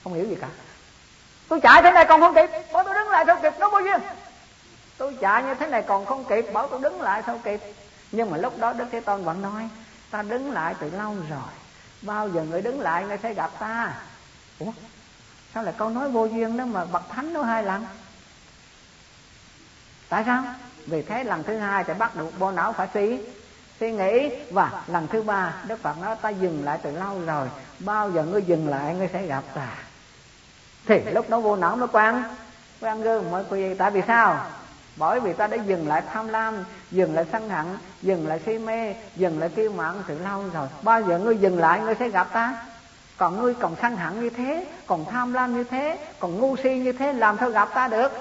Không 0.05 0.15
hiểu 0.15 0.25
gì 0.25 0.37
cả. 0.41 0.49
Tôi 1.49 1.61
chạy 1.61 1.83
thế 1.83 1.91
này 1.91 2.05
còn 2.09 2.21
không 2.21 2.35
kịp. 2.35 2.51
Bảo 2.73 2.85
tôi 2.85 2.95
đứng 2.95 3.09
lại 3.09 3.25
không 3.27 3.43
kịp. 3.43 3.53
Nó 3.59 3.71
bao 3.71 3.81
nhiêu? 3.81 3.99
Tôi 4.99 5.17
chạy 5.21 5.43
như 5.43 5.55
thế 5.55 5.67
này 5.67 5.83
còn 5.83 6.07
không 6.07 6.25
kịp, 6.25 6.53
bảo 6.53 6.69
tôi 6.69 6.81
đứng 6.81 7.01
lại 7.01 7.23
sao 7.27 7.41
kịp. 7.45 7.61
Nhưng 8.13 8.31
mà 8.31 8.37
lúc 8.37 8.59
đó 8.59 8.73
đức 8.73 8.87
thế 8.93 9.01
tôn 9.01 9.25
vẫn 9.25 9.43
nói, 9.43 9.69
ta 10.11 10.23
đứng 10.23 10.53
lại 10.53 10.75
từ 10.81 10.91
lâu 10.91 11.17
rồi, 11.31 11.49
bao 12.03 12.29
giờ 12.29 12.43
người 12.43 12.63
đứng 12.63 12.81
lại 12.81 13.05
người 13.05 13.19
sẽ 13.23 13.35
gặp 13.35 13.51
ta. 13.59 13.95
Ủa? 14.59 14.73
Sao 15.55 15.63
lại 15.63 15.75
câu 15.79 15.91
nói 15.91 16.09
vô 16.09 16.25
duyên 16.25 16.57
đó 16.57 16.65
mà 16.65 16.85
bậc 16.85 17.03
thánh 17.09 17.33
nói 17.33 17.45
hai 17.45 17.63
lần? 17.63 17.87
Tại 20.09 20.23
sao? 20.27 20.45
Vì 20.87 21.03
thế 21.03 21.25
lần 21.25 21.43
thứ 21.43 21.59
hai 21.59 21.85
thì 21.85 21.95
bắt 21.95 22.17
được 22.17 22.39
bộ 22.39 22.51
não 22.51 22.73
phải 22.73 22.89
suy 22.95 23.19
suy 23.81 23.93
nghĩ. 23.93 24.31
Và 24.51 24.83
lần 24.87 25.07
thứ 25.07 25.23
ba, 25.23 25.55
đức 25.67 25.83
phật 25.83 25.99
nói, 26.01 26.17
ta 26.23 26.29
dừng 26.29 26.65
lại 26.65 26.79
từ 26.83 26.91
lâu 26.91 27.21
rồi, 27.27 27.49
bao 27.79 28.11
giờ 28.11 28.25
ngươi 28.25 28.43
dừng 28.43 28.69
lại 28.69 28.95
ngươi 28.95 29.09
sẽ 29.13 29.27
gặp 29.27 29.43
ta. 29.55 29.69
Thì 30.87 31.01
lúc 31.01 31.31
đó 31.31 31.41
vô 31.41 31.57
não 31.57 31.77
nó 31.77 31.87
quan 31.93 32.37
quan 32.81 33.03
gương 33.03 33.31
mới 33.31 33.45
quy 33.51 33.75
tại 33.75 33.91
vì 33.91 34.03
sao? 34.07 34.47
Bởi 34.99 35.21
vì 35.21 35.33
ta 35.33 35.47
đã 35.47 35.57
dừng 35.57 35.89
lại 35.89 36.03
tham 36.13 36.29
lam, 36.29 36.65
dừng 36.91 37.15
lại 37.15 37.25
sân 37.33 37.49
hận, 37.49 37.67
dừng 38.03 38.27
lại 38.27 38.41
si 38.47 38.59
mê, 38.59 38.95
dừng 39.17 39.39
lại 39.39 39.49
kiêu 39.49 39.73
mạn 39.73 40.03
từ 40.07 40.19
lâu 40.19 40.45
rồi. 40.53 40.69
Bao 40.83 41.03
giờ 41.03 41.19
ngươi 41.19 41.37
dừng 41.37 41.59
lại, 41.59 41.81
ngươi 41.81 41.95
sẽ 41.99 42.09
gặp 42.09 42.29
ta. 42.33 42.67
Còn 43.17 43.43
ngươi 43.43 43.55
còn 43.55 43.77
sân 43.83 43.97
hận 43.97 44.21
như 44.21 44.31
thế, 44.31 44.67
còn 44.87 45.05
tham 45.05 45.33
lam 45.33 45.55
như 45.55 45.65
thế, 45.65 45.99
còn 46.19 46.39
ngu 46.39 46.57
si 46.57 46.79
như 46.79 46.93
thế, 46.93 47.13
làm 47.13 47.37
sao 47.41 47.51
gặp 47.51 47.69
ta 47.75 47.89
được? 47.89 48.13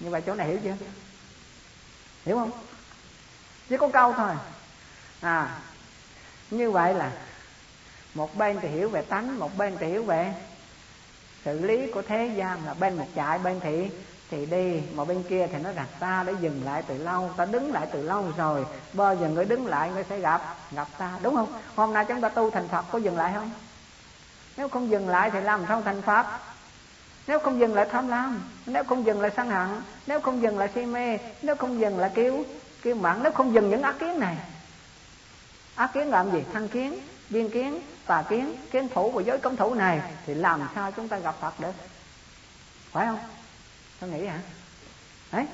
Như 0.00 0.10
vậy 0.10 0.22
chỗ 0.26 0.34
này 0.34 0.46
hiểu 0.46 0.58
chưa? 0.64 0.74
Hiểu 2.24 2.36
không? 2.36 2.50
Chỉ 3.68 3.76
có 3.76 3.88
câu 3.88 4.12
thôi. 4.12 4.30
À 5.20 5.58
như 6.50 6.70
vậy 6.70 6.94
là 6.94 7.12
một 8.14 8.36
bên 8.36 8.58
thì 8.62 8.68
hiểu 8.68 8.88
về 8.88 9.02
tánh, 9.02 9.38
một 9.38 9.58
bên 9.58 9.76
thì 9.80 9.86
hiểu 9.86 10.04
về 10.04 10.34
xử 11.44 11.60
lý 11.60 11.90
của 11.90 12.02
thế 12.02 12.30
gian 12.36 12.66
là 12.66 12.74
bên 12.74 12.96
một 12.96 13.06
chạy, 13.14 13.38
bên 13.38 13.60
thị 13.60 13.90
thì 14.32 14.46
đi, 14.46 14.80
mà 14.94 15.04
bên 15.04 15.22
kia 15.22 15.46
thì 15.52 15.58
nó 15.58 15.72
rằng 15.72 15.86
ta 16.00 16.24
đã 16.26 16.32
dừng 16.40 16.62
lại 16.64 16.82
từ 16.86 16.98
lâu, 16.98 17.30
ta 17.36 17.44
đứng 17.44 17.72
lại 17.72 17.86
từ 17.92 18.02
lâu 18.02 18.24
rồi, 18.36 18.66
bao 18.92 19.16
giờ 19.16 19.28
người 19.28 19.44
đứng 19.44 19.66
lại 19.66 19.90
người 19.90 20.04
sẽ 20.08 20.18
gặp 20.18 20.56
gặp 20.70 20.88
ta, 20.98 21.18
đúng 21.22 21.34
không? 21.34 21.52
Hôm 21.76 21.92
nay 21.92 22.04
chúng 22.08 22.20
ta 22.20 22.28
tu 22.28 22.50
thành 22.50 22.68
phật, 22.68 22.84
có 22.92 22.98
dừng 22.98 23.16
lại 23.16 23.32
không? 23.34 23.50
Nếu 24.56 24.68
không 24.68 24.90
dừng 24.90 25.08
lại 25.08 25.30
thì 25.30 25.40
làm 25.40 25.64
sao 25.68 25.82
thành 25.82 26.02
phật? 26.02 26.26
Nếu 27.26 27.38
không 27.38 27.60
dừng 27.60 27.74
lại 27.74 27.86
tham 27.90 28.08
lam, 28.08 28.42
nếu 28.66 28.84
không 28.84 29.06
dừng 29.06 29.20
lại 29.20 29.30
sân 29.36 29.50
hận, 29.50 29.68
nếu 30.06 30.20
không 30.20 30.42
dừng 30.42 30.58
lại 30.58 30.68
si 30.74 30.86
mê, 30.86 31.18
nếu 31.42 31.56
không 31.56 31.80
dừng 31.80 31.98
lại 31.98 32.10
kiêu 32.14 32.44
kiêu 32.82 32.94
mạng 32.94 33.20
nếu 33.22 33.32
không 33.32 33.54
dừng 33.54 33.70
những 33.70 33.82
ác 33.82 33.94
kiến 33.98 34.20
này. 34.20 34.36
Ác 35.74 35.90
kiến 35.94 36.10
làm 36.10 36.30
gì? 36.30 36.44
Thăng 36.52 36.68
kiến 36.68 36.98
biên 37.30 37.50
kiến, 37.50 37.80
tà 38.06 38.22
kiến 38.22 38.56
kiến 38.70 38.88
thủ 38.94 39.10
của 39.10 39.20
giới 39.20 39.38
cấm 39.38 39.56
thủ 39.56 39.74
này, 39.74 40.00
thì 40.26 40.34
làm 40.34 40.68
sao 40.74 40.92
chúng 40.92 41.08
ta 41.08 41.18
gặp 41.18 41.34
phật 41.40 41.60
được? 41.60 41.72
Phải 42.90 43.06
không? 43.06 43.18
Tôi 44.02 44.10
nghĩ 44.10 44.26
hả? 44.26 44.40
Đấy. 45.32 45.46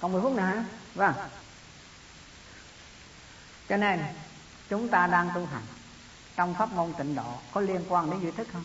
Còn 0.00 0.12
10 0.12 0.22
phút 0.22 0.32
nữa 0.32 0.42
hả? 0.42 0.64
Vâng. 0.94 1.14
Cho 3.68 3.76
nên, 3.76 4.00
chúng 4.68 4.88
ta 4.88 5.06
đang 5.06 5.30
tu 5.34 5.46
hành 5.46 5.62
trong 6.36 6.54
pháp 6.54 6.72
môn 6.72 6.92
tịnh 6.98 7.14
độ 7.14 7.38
có 7.52 7.60
liên 7.60 7.84
quan 7.88 8.10
đến 8.10 8.20
duy 8.20 8.30
thức 8.30 8.48
không? 8.52 8.64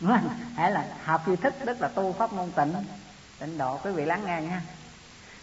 Vâng. 0.00 0.28
Hãy 0.56 0.70
là 0.70 0.96
học 1.04 1.22
duy 1.26 1.36
thức, 1.36 1.54
tức 1.66 1.80
là 1.80 1.88
tu 1.88 2.12
pháp 2.12 2.32
môn 2.32 2.50
tịnh 2.50 2.74
tịnh 3.38 3.58
độ. 3.58 3.78
Quý 3.84 3.92
vị 3.92 4.04
lắng 4.04 4.24
nghe 4.26 4.42
nha. 4.42 4.62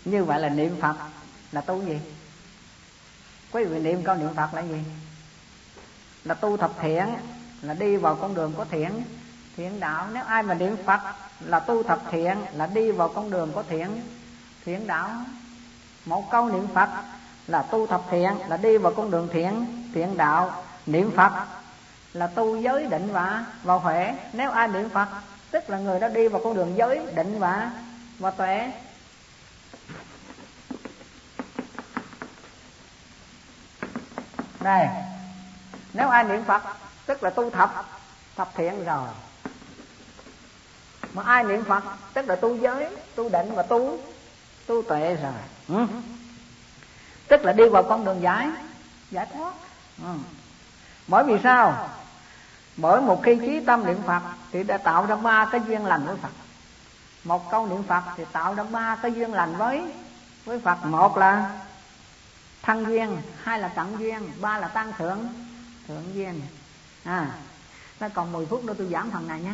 Như 0.05 0.23
vậy 0.23 0.39
là 0.39 0.49
niệm 0.49 0.81
phật 0.81 0.95
là 1.51 1.61
tu 1.61 1.85
gì? 1.85 1.99
Quý 3.51 3.63
vị 3.63 3.79
niệm 3.79 4.03
câu 4.03 4.15
niệm 4.15 4.35
phật 4.35 4.53
là 4.53 4.61
gì? 4.61 4.83
Là 6.23 6.33
tu 6.33 6.57
thập 6.57 6.71
thiện, 6.81 7.05
là 7.61 7.73
đi 7.73 7.95
vào 7.95 8.15
con 8.15 8.35
đường 8.35 8.53
có 8.57 8.65
thiện 8.65 9.03
thiện 9.55 9.79
đạo. 9.79 10.07
Nếu 10.13 10.23
ai 10.23 10.43
mà 10.43 10.53
niệm 10.53 10.77
phật 10.85 10.99
là 11.39 11.59
tu 11.59 11.83
thập 11.83 11.99
thiện, 12.11 12.37
là 12.53 12.67
đi 12.67 12.91
vào 12.91 13.09
con 13.15 13.31
đường 13.31 13.51
có 13.55 13.63
thiện 13.69 14.01
thiện 14.65 14.87
đạo. 14.87 15.09
Một 16.05 16.31
câu 16.31 16.49
niệm 16.49 16.67
phật 16.73 16.89
là 17.47 17.61
tu 17.61 17.87
thập 17.87 18.01
thiện, 18.09 18.33
là 18.47 18.57
đi 18.57 18.77
vào 18.77 18.93
con 18.97 19.11
đường 19.11 19.29
thiện 19.33 19.65
thiện 19.93 20.17
đạo. 20.17 20.63
Niệm 20.85 21.11
phật 21.15 21.31
là 22.13 22.27
tu 22.27 22.55
giới 22.55 22.85
định 22.85 23.13
và 23.13 23.45
vào 23.63 23.79
huệ. 23.79 24.13
Nếu 24.33 24.51
ai 24.51 24.67
niệm 24.67 24.89
phật, 24.89 25.07
tức 25.51 25.69
là 25.69 25.77
người 25.77 25.99
đó 25.99 26.07
đi 26.07 26.27
vào 26.27 26.41
con 26.43 26.55
đường 26.55 26.77
giới 26.77 27.01
định 27.15 27.39
và 27.39 27.71
và 28.19 28.31
tuệ. 28.31 28.71
Này 34.59 35.03
nếu 35.93 36.09
ai 36.09 36.23
niệm 36.23 36.43
phật, 36.43 36.61
tức 37.05 37.23
là 37.23 37.29
tu 37.29 37.49
thập 37.49 37.85
thập 38.35 38.55
thiện 38.55 38.83
rồi 38.85 39.07
mà 41.15 41.23
ai 41.23 41.43
niệm 41.43 41.63
phật, 41.63 41.83
tức 42.13 42.27
là 42.27 42.35
tu 42.35 42.55
giới, 42.55 42.87
tu 43.15 43.29
định 43.29 43.55
và 43.55 43.63
tu 43.63 43.99
tu 44.67 44.81
tuệ 44.81 45.15
rồi 45.15 45.33
ừ. 45.67 45.85
tức 47.27 47.41
là 47.45 47.53
đi 47.53 47.69
vào 47.69 47.83
con 47.83 48.05
đường 48.05 48.21
giải 48.21 48.49
giải 49.11 49.27
thoát 49.33 49.53
ừ. 50.03 50.13
bởi 51.07 51.23
vì 51.23 51.33
sao 51.43 51.89
bởi 52.77 53.01
một 53.01 53.21
khi 53.23 53.37
trí 53.41 53.59
tâm 53.59 53.85
niệm 53.85 53.97
phật 54.07 54.21
thì 54.51 54.63
đã 54.63 54.77
tạo 54.77 55.05
ra 55.05 55.15
ba 55.15 55.49
cái 55.51 55.61
duyên 55.67 55.85
lành 55.85 56.05
với 56.05 56.15
phật 56.15 56.29
một 57.23 57.51
câu 57.51 57.67
niệm 57.67 57.83
phật 57.83 58.03
thì 58.17 58.23
tạo 58.31 58.53
ra 58.53 58.63
ba 58.63 58.97
cái 59.01 59.13
duyên 59.13 59.33
lành 59.33 59.55
với 59.57 59.81
với 60.45 60.59
phật 60.59 60.85
một 60.85 61.17
là 61.17 61.61
thân 62.61 62.85
duyên, 62.85 63.17
hai 63.43 63.59
là 63.59 63.67
cận 63.67 63.97
duyên, 63.97 64.31
ba 64.41 64.57
là 64.57 64.67
tăng 64.67 64.93
thượng 64.97 65.27
thượng 65.87 66.15
duyên 66.15 66.41
à 67.03 67.31
nó 67.99 68.07
còn 68.13 68.31
10 68.31 68.45
phút 68.45 68.65
nữa 68.65 68.73
tôi 68.77 68.87
giảm 68.91 69.11
phần 69.11 69.27
này 69.27 69.41
nhé 69.41 69.53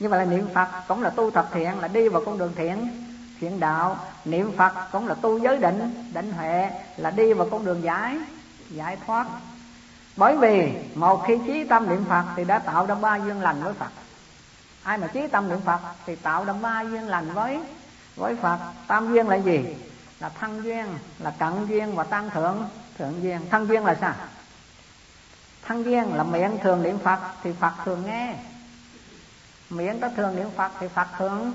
như 0.00 0.08
vậy 0.08 0.18
là 0.18 0.24
niệm 0.24 0.48
phật 0.54 0.68
cũng 0.88 1.02
là 1.02 1.10
tu 1.10 1.30
thập 1.30 1.48
thiện, 1.52 1.78
là 1.80 1.88
đi 1.88 2.08
vào 2.08 2.22
con 2.26 2.38
đường 2.38 2.52
thiện 2.56 3.06
thiện 3.40 3.60
đạo. 3.60 3.98
Niệm 4.24 4.52
phật 4.56 4.72
cũng 4.92 5.08
là 5.08 5.14
tu 5.14 5.38
giới 5.38 5.58
định 5.58 6.10
định 6.12 6.32
huệ, 6.32 6.70
là 6.96 7.10
đi 7.10 7.32
vào 7.32 7.48
con 7.50 7.64
đường 7.64 7.82
giải 7.82 8.18
giải 8.70 8.96
thoát. 9.06 9.26
Bởi 10.16 10.36
vì 10.36 10.72
một 10.94 11.24
khi 11.26 11.38
trí 11.46 11.64
tâm 11.64 11.88
niệm 11.88 12.04
phật 12.08 12.24
thì 12.36 12.44
đã 12.44 12.58
tạo 12.58 12.86
ra 12.86 12.94
ba 12.94 13.16
duyên 13.16 13.40
lành 13.40 13.62
với 13.62 13.72
phật. 13.72 13.90
Ai 14.82 14.98
mà 14.98 15.06
trí 15.06 15.26
tâm 15.26 15.48
niệm 15.48 15.60
phật 15.60 15.80
thì 16.06 16.16
tạo 16.16 16.44
ra 16.44 16.52
ba 16.52 16.80
duyên 16.80 17.08
lành 17.08 17.32
với 17.32 17.60
với 18.16 18.36
phật. 18.36 18.58
Tam 18.86 19.12
duyên 19.12 19.28
là 19.28 19.36
gì? 19.36 19.76
Là 20.20 20.28
thân 20.28 20.64
duyên, 20.64 20.86
là 21.18 21.30
cận 21.38 21.66
duyên 21.66 21.94
và 21.94 22.04
tăng 22.04 22.30
thượng 22.30 22.68
thượng 22.98 23.22
duyên. 23.22 23.40
Thân 23.50 23.68
duyên 23.68 23.84
là 23.84 23.96
sao? 24.00 24.14
Thân 25.62 25.84
duyên 25.84 26.14
là 26.14 26.22
miệng 26.22 26.58
thường 26.62 26.82
niệm 26.82 26.98
phật 26.98 27.18
thì 27.42 27.52
phật 27.52 27.72
thường 27.84 28.02
nghe 28.06 28.34
miệng 29.70 30.00
ta 30.00 30.08
thường 30.16 30.36
niệm 30.36 30.48
phật 30.56 30.72
thì 30.80 30.88
phật 30.88 31.06
thường 31.18 31.52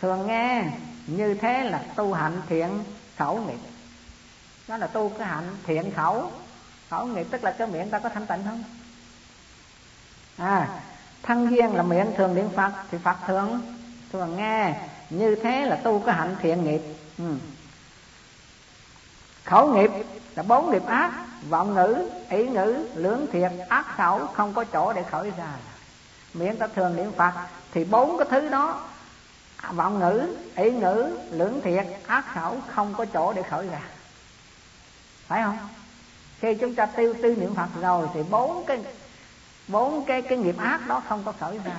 thường 0.00 0.26
nghe. 0.26 0.64
Như 1.06 1.34
thế 1.34 1.70
là 1.70 1.82
tu 1.96 2.12
hạnh 2.12 2.42
thiện 2.48 2.84
khẩu 3.18 3.38
nghiệp. 3.38 3.58
Đó 4.68 4.76
là 4.76 4.86
tu 4.86 5.08
cái 5.08 5.26
hạnh 5.26 5.56
thiện 5.66 5.90
khẩu. 5.96 6.30
Khẩu 6.90 7.06
nghiệp 7.06 7.26
tức 7.30 7.44
là 7.44 7.50
cái 7.50 7.68
miệng 7.68 7.90
ta 7.90 7.98
có 7.98 8.08
thanh 8.08 8.26
tịnh 8.26 8.44
không? 8.44 8.64
À 10.36 10.80
thân 11.22 11.50
duyên 11.50 11.74
là 11.74 11.82
miệng 11.82 12.12
thường 12.16 12.34
niệm 12.34 12.48
phật 12.56 12.72
thì 12.90 12.98
phật 12.98 13.16
thường 13.26 13.60
thường 14.12 14.36
nghe. 14.36 14.74
Như 15.10 15.34
thế 15.34 15.66
là 15.66 15.76
tu 15.76 16.02
cái 16.06 16.14
hạnh 16.14 16.36
thiện 16.42 16.64
nghiệp. 16.64 16.80
Ừ. 17.18 17.34
khẩu 19.44 19.74
nghiệp 19.74 19.90
là 20.34 20.42
bốn 20.42 20.70
nghiệp 20.70 20.86
ác, 20.86 21.12
vọng 21.48 21.74
ngữ, 21.74 22.10
ý 22.28 22.48
ngữ, 22.48 22.86
lưỡng 22.94 23.26
thiệt, 23.32 23.52
ác 23.68 23.96
khẩu, 23.96 24.26
không 24.26 24.54
có 24.54 24.64
chỗ 24.64 24.92
để 24.92 25.02
khởi 25.02 25.30
ra 25.38 25.52
miệng 26.34 26.56
ta 26.56 26.66
thường 26.66 26.96
niệm 26.96 27.12
phật, 27.12 27.32
thì 27.72 27.84
bốn 27.84 28.18
cái 28.18 28.26
thứ 28.30 28.48
đó, 28.48 28.80
vọng 29.70 29.98
ngữ, 29.98 30.36
ý 30.56 30.70
ngữ, 30.70 31.18
lưỡng 31.30 31.60
thiệt, 31.60 31.86
ác 32.06 32.24
khẩu, 32.34 32.60
không 32.74 32.94
có 32.94 33.04
chỗ 33.04 33.32
để 33.32 33.42
khởi 33.42 33.68
ra. 33.68 33.80
Phải 35.26 35.42
không? 35.42 35.58
Khi 36.40 36.54
chúng 36.54 36.74
ta 36.74 36.86
tiêu 36.86 37.14
tư 37.22 37.36
niệm 37.36 37.54
phật 37.54 37.68
rồi, 37.80 38.08
thì 38.14 38.22
bốn 38.30 38.64
cái 38.66 38.78
bốn 39.68 40.04
cái 40.04 40.22
cái 40.22 40.38
nghiệp 40.38 40.58
ác 40.58 40.86
đó 40.86 41.02
không 41.08 41.22
có 41.24 41.32
khởi 41.40 41.58
ra 41.64 41.72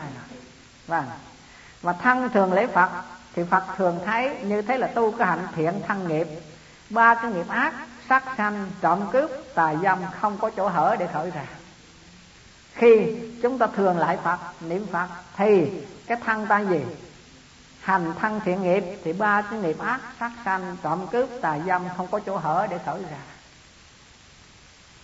và 0.87 0.99
vâng. 0.99 1.09
và 1.81 1.93
thân 1.93 2.29
thường 2.33 2.53
lễ 2.53 2.67
phật, 2.67 2.89
thì 3.35 3.43
phật 3.43 3.63
thường 3.77 3.99
thấy, 4.05 4.37
như 4.43 4.61
thế 4.61 4.77
là 4.77 4.87
tu 4.87 5.11
cái 5.11 5.27
hạnh 5.27 5.47
thiện 5.55 5.81
thân 5.87 6.07
nghiệp. 6.07 6.27
Ba 6.89 7.15
cái 7.15 7.31
nghiệp 7.31 7.47
ác 7.47 7.73
sát 8.09 8.23
sanh, 8.37 8.71
trộm 8.81 8.99
cướp, 9.11 9.31
tà 9.55 9.75
dâm, 9.83 9.99
không 10.21 10.37
có 10.37 10.49
chỗ 10.49 10.67
hở 10.67 10.95
để 10.99 11.07
khởi 11.13 11.31
ra 11.31 11.45
khi 12.73 13.15
chúng 13.41 13.57
ta 13.57 13.67
thường 13.67 13.97
lại 13.97 14.17
phật 14.23 14.39
niệm 14.61 14.87
phật 14.91 15.07
thì 15.35 15.71
cái 16.07 16.17
thân 16.25 16.47
ta 16.47 16.59
gì? 16.59 16.79
Hành 17.81 18.13
thân 18.19 18.39
thiện 18.45 18.63
nghiệp, 18.63 18.83
thì 19.03 19.13
ba 19.13 19.41
cái 19.41 19.59
nghiệp 19.59 19.79
ác, 19.79 19.99
sát 20.19 20.31
sanh, 20.45 20.77
trộm 20.83 21.07
cướp, 21.11 21.29
tà 21.41 21.59
dâm, 21.67 21.83
không 21.97 22.07
có 22.07 22.19
chỗ 22.19 22.37
hở 22.37 22.67
để 22.69 22.77
khởi 22.85 23.01
ra. 23.03 23.17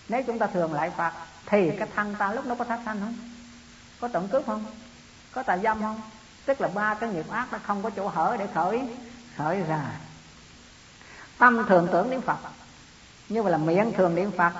Nếu 0.08 0.22
chúng 0.22 0.38
ta 0.38 0.46
thường 0.46 0.72
lại 0.72 0.90
phật 0.96 1.12
thì 1.46 1.70
cái 1.78 1.88
thân 1.96 2.14
ta 2.14 2.32
lúc 2.32 2.46
đó 2.46 2.54
có 2.58 2.64
sát 2.68 2.78
sanh 2.84 3.00
không? 3.00 3.14
Có 4.00 4.08
trộm 4.08 4.28
cướp 4.28 4.46
không? 4.46 4.64
Có 5.32 5.42
tà 5.42 5.58
dâm 5.58 5.82
không? 5.82 6.00
Tức 6.44 6.60
là 6.60 6.68
ba 6.68 6.94
cái 6.94 7.10
nghiệp 7.10 7.30
ác 7.30 7.46
nó 7.52 7.58
không 7.66 7.82
có 7.82 7.90
chỗ 7.90 8.08
hở 8.08 8.36
để 8.38 8.46
khởi 8.54 8.82
khởi 9.36 9.62
ra. 9.62 9.84
Tâm 11.38 11.64
thường 11.68 11.88
tưởng 11.92 12.10
đến 12.10 12.20
phật 12.20 12.38
như 13.28 13.42
vậy 13.42 13.52
là 13.52 13.58
miệng 13.58 13.92
thường 13.96 14.14
niệm 14.14 14.30
phật, 14.36 14.52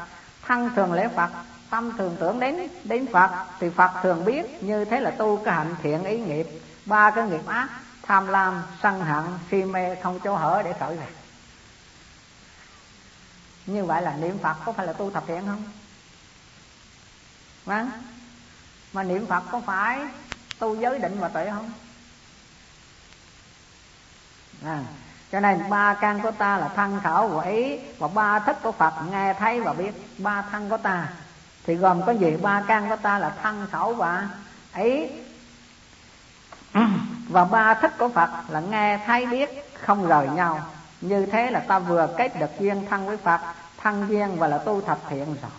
thân 0.47 0.71
thường 0.77 0.93
lễ 0.93 1.09
phật 1.17 1.31
tâm 1.71 1.93
thường 1.99 2.17
tưởng 2.21 2.41
đến 2.41 2.69
đến 2.85 3.07
phật 3.13 3.31
thì 3.61 3.71
phật 3.71 3.91
thường 4.03 4.25
biết 4.25 4.63
như 4.63 4.85
thế 4.85 5.01
là 5.01 5.11
tu 5.11 5.37
cái 5.45 5.55
hạnh 5.55 5.75
thiện 5.83 6.05
ý 6.05 6.19
nghiệp. 6.19 6.47
Ba 6.87 7.11
cái 7.11 7.29
nghiệp 7.29 7.47
ác 7.47 7.69
tham 8.03 8.27
lam 8.27 8.63
sân 8.83 9.01
hận 9.01 9.25
si 9.51 9.65
mê 9.65 9.95
không 10.03 10.21
chỗ 10.25 10.35
hở 10.35 10.63
để 10.65 10.73
khởi 10.81 10.97
về. 10.97 11.07
Như 13.67 13.85
vậy 13.85 14.03
là 14.03 14.17
niệm 14.17 14.39
phật 14.39 14.57
có 14.65 14.73
phải 14.73 14.87
là 14.87 14.93
tu 14.93 15.11
thập 15.11 15.27
thiện 15.27 15.47
không? 15.47 15.63
Vâng. 17.65 17.91
Mà 18.93 19.03
niệm 19.03 19.27
phật 19.27 19.43
có 19.51 19.61
phải 19.61 20.01
tu 20.59 20.77
giới 20.77 20.99
định 20.99 21.21
và 21.21 21.29
tuệ 21.29 21.51
không? 21.51 21.73
À, 24.65 24.85
cho 25.33 25.41
nên 25.41 25.71
ba 25.71 25.95
căn 25.95 26.21
của 26.21 26.31
ta 26.31 26.59
là 26.59 26.69
thân 26.69 27.01
khẩu 27.05 27.29
và 27.29 27.45
ý 27.45 27.79
và 27.99 28.09
ba 28.09 28.39
thức 28.39 28.57
của 28.63 28.73
phật 28.73 28.95
nghe 29.11 29.35
thấy 29.35 29.61
và 29.61 29.73
biết. 29.73 29.93
Ba 30.19 30.43
thân 30.43 30.71
của 30.71 30.77
ta 30.77 31.09
thì 31.69 31.75
gồm 31.75 32.03
có 32.07 32.13
gì? 32.13 32.37
Ba 32.43 32.63
căn 32.69 32.89
của 32.89 32.97
ta 32.97 33.19
là 33.19 33.35
thân 33.43 33.67
khẩu 33.73 33.95
và 33.95 34.29
ý 34.77 35.07
và 37.29 37.45
ba 37.45 37.75
thức 37.75 37.93
của 37.99 38.09
phật 38.09 38.31
là 38.49 38.61
nghe, 38.61 38.99
thấy, 39.07 39.27
biết, 39.27 39.51
không 39.83 40.09
rời 40.09 40.29
nhau. 40.29 40.67
Như 41.01 41.27
thế 41.27 41.51
là 41.51 41.61
ta 41.61 41.79
vừa 41.79 42.09
kết 42.19 42.41
được 42.41 42.51
duyên 42.59 42.87
thân 42.91 43.07
với 43.07 43.17
phật, 43.17 43.41
thân 43.83 44.07
duyên 44.09 44.37
và 44.37 44.47
là 44.47 44.59
tu 44.59 44.81
thập 44.81 44.99
thiện 45.09 45.25
rồi. 45.25 45.51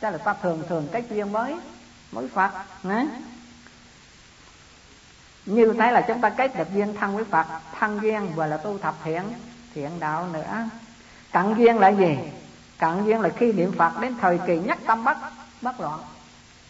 Cho 0.00 0.10
là 0.10 0.18
ta 0.18 0.34
thường 0.42 0.62
thường 0.68 0.88
kết 0.92 1.04
duyên 1.10 1.32
mới 1.32 1.56
với 2.12 2.28
phật 2.28 2.50
Đấy. 2.82 3.06
như 5.46 5.74
thế 5.78 5.92
là 5.92 6.00
chúng 6.00 6.20
ta 6.20 6.30
kết 6.30 6.58
được 6.58 6.74
duyên 6.74 6.94
thân 7.00 7.16
với 7.16 7.24
phật, 7.24 7.46
thân 7.78 8.00
duyên 8.02 8.32
và 8.34 8.46
là 8.46 8.56
tu 8.56 8.78
thập 8.78 8.94
thiện 9.04 9.22
thiện 9.74 10.00
đạo 10.00 10.28
nữa. 10.32 10.68
Cận 11.32 11.54
duyên 11.54 11.78
là 11.78 11.88
gì? 11.88 12.16
Cận 12.78 13.04
duyên 13.04 13.20
là 13.20 13.28
khi 13.28 13.52
niệm 13.52 13.72
phật 13.78 14.00
đến 14.00 14.14
thời 14.20 14.38
kỳ 14.46 14.58
nhất 14.58 14.78
tâm 14.86 15.04
bất 15.04 15.16
bất 15.62 15.80
loạn. 15.80 16.00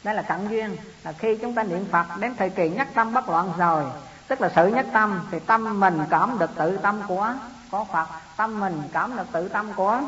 Đây 0.05 0.15
là 0.15 0.23
cận 0.23 0.49
duyên, 0.49 0.77
là 1.05 1.13
khi 1.13 1.37
chúng 1.37 1.55
ta 1.55 1.63
niệm 1.63 1.87
phật 1.93 2.07
đến 2.21 2.35
thời 2.39 2.51
kỳ 2.51 2.69
nhất 2.69 2.89
tâm 2.95 3.15
bất 3.15 3.29
loạn 3.29 3.53
rồi. 3.59 3.85
Tức 4.29 4.41
là 4.41 4.51
sự 4.57 4.67
nhất 4.67 4.87
tâm 4.93 5.21
thì 5.31 5.39
tâm 5.39 5.81
mình 5.81 6.01
cảm 6.11 6.39
được 6.39 6.51
tự 6.57 6.77
tâm 6.77 7.03
của 7.09 7.35
có 7.71 7.85
phật. 7.85 8.09
Tâm 8.37 8.61
mình 8.61 8.83
cảm 8.93 9.17
được 9.17 9.27
tự 9.33 9.49
tâm 9.49 9.73
của 9.77 10.01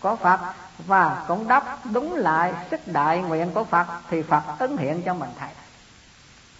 có 0.00 0.16
phật 0.16 0.40
và 0.86 1.24
cũng 1.28 1.48
đáp 1.48 1.78
đúng 1.92 2.16
lại 2.16 2.54
sức 2.70 2.80
đại 2.86 3.18
nguyện 3.18 3.50
của 3.54 3.64
phật 3.64 3.86
thì 4.10 4.22
phật 4.22 4.42
ứng 4.58 4.76
hiện 4.76 5.02
cho 5.02 5.14
mình 5.14 5.30
thấy 5.38 5.48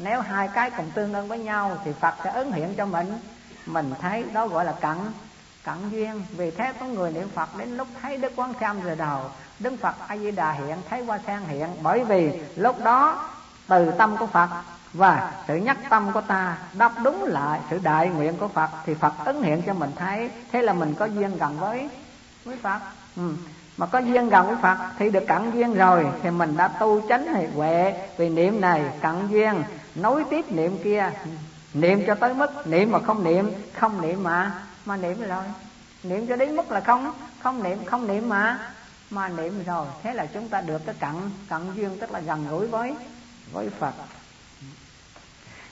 nếu 0.02 0.20
hai 0.20 0.48
cái 0.48 0.70
cùng 0.70 0.90
tương 0.90 1.14
ứng 1.14 1.28
với 1.28 1.38
nhau 1.38 1.78
thì 1.84 1.92
phật 2.00 2.14
sẽ 2.24 2.30
ứng 2.30 2.52
hiện 2.52 2.74
cho 2.76 2.86
mình. 2.86 3.18
Mình 3.66 3.94
thấy 4.00 4.24
đó 4.32 4.46
gọi 4.46 4.64
là 4.64 4.72
cận 4.72 4.96
cận 5.70 5.90
duyên. 5.90 6.22
Vì 6.36 6.50
thế 6.50 6.72
có 6.80 6.86
người 6.86 7.12
niệm 7.12 7.28
phật 7.34 7.58
đến 7.58 7.76
lúc 7.76 7.88
thấy 8.02 8.16
đức 8.16 8.32
quán 8.36 8.54
tham 8.60 8.82
rồi 8.82 8.96
đầu, 8.96 9.20
đức 9.58 9.72
phật 9.80 9.94
a 10.06 10.16
di 10.16 10.30
đà 10.30 10.52
hiện 10.52 10.76
thấy 10.90 11.04
qua 11.06 11.18
sang 11.26 11.48
hiện. 11.48 11.68
Bởi 11.82 12.04
vì 12.04 12.40
lúc 12.56 12.76
đó 12.84 13.28
từ 13.68 13.90
tâm 13.90 14.16
của 14.16 14.26
phật 14.26 14.48
và 14.92 15.32
sự 15.48 15.56
nhắc 15.56 15.76
tâm 15.90 16.12
của 16.12 16.20
ta 16.20 16.58
đáp 16.72 16.92
đúng 17.04 17.24
lại 17.24 17.60
sự 17.70 17.78
đại 17.82 18.08
nguyện 18.08 18.36
của 18.36 18.48
phật, 18.48 18.70
thì 18.86 18.94
phật 18.94 19.12
ứng 19.24 19.42
hiện 19.42 19.62
cho 19.66 19.74
mình 19.74 19.90
thấy. 19.96 20.30
Thế 20.52 20.62
là 20.62 20.72
mình 20.72 20.94
có 20.94 21.04
duyên 21.04 21.38
gần 21.38 21.58
với 21.58 21.88
với 22.44 22.56
phật. 22.56 22.78
Ừ. 23.16 23.34
mà 23.76 23.86
có 23.86 23.98
duyên 23.98 24.28
gần 24.28 24.46
với 24.46 24.56
phật 24.62 24.76
thì 24.98 25.10
được 25.10 25.26
cận 25.26 25.50
duyên 25.50 25.74
rồi, 25.74 26.06
thì 26.22 26.30
mình 26.30 26.56
đã 26.56 26.68
tu 26.68 27.08
chánh 27.08 27.34
hệ 27.34 27.46
huệ. 27.54 28.08
Vì 28.16 28.28
niệm 28.28 28.60
này 28.60 28.82
cận 29.02 29.28
duyên, 29.28 29.62
nối 29.94 30.24
tiếp 30.30 30.52
niệm 30.52 30.78
kia. 30.84 31.10
Niệm 31.74 32.02
cho 32.06 32.14
tới 32.14 32.34
mức 32.34 32.66
niệm 32.66 32.92
mà 32.92 32.98
không 32.98 33.24
niệm 33.24 33.52
không 33.74 34.00
niệm 34.00 34.22
mà 34.22 34.52
mà 34.84 34.96
niệm 34.96 35.22
rồi. 35.28 35.44
Niệm 36.02 36.26
cho 36.26 36.36
đến 36.36 36.56
mức 36.56 36.72
là 36.72 36.80
không 36.80 37.12
không 37.42 37.62
niệm 37.62 37.84
không 37.84 38.06
niệm 38.06 38.28
mà. 38.28 38.58
Mà 39.10 39.28
niệm 39.28 39.64
rồi, 39.66 39.86
thế 40.02 40.14
là 40.14 40.26
chúng 40.26 40.48
ta 40.48 40.60
được 40.60 40.86
cái 40.86 40.94
cận 41.00 41.30
cận 41.48 41.74
duyên, 41.74 41.98
tức 42.00 42.10
là 42.10 42.20
gần 42.20 42.46
gũi 42.50 42.66
với 42.66 42.94
với 43.52 43.70
phật. 43.78 43.94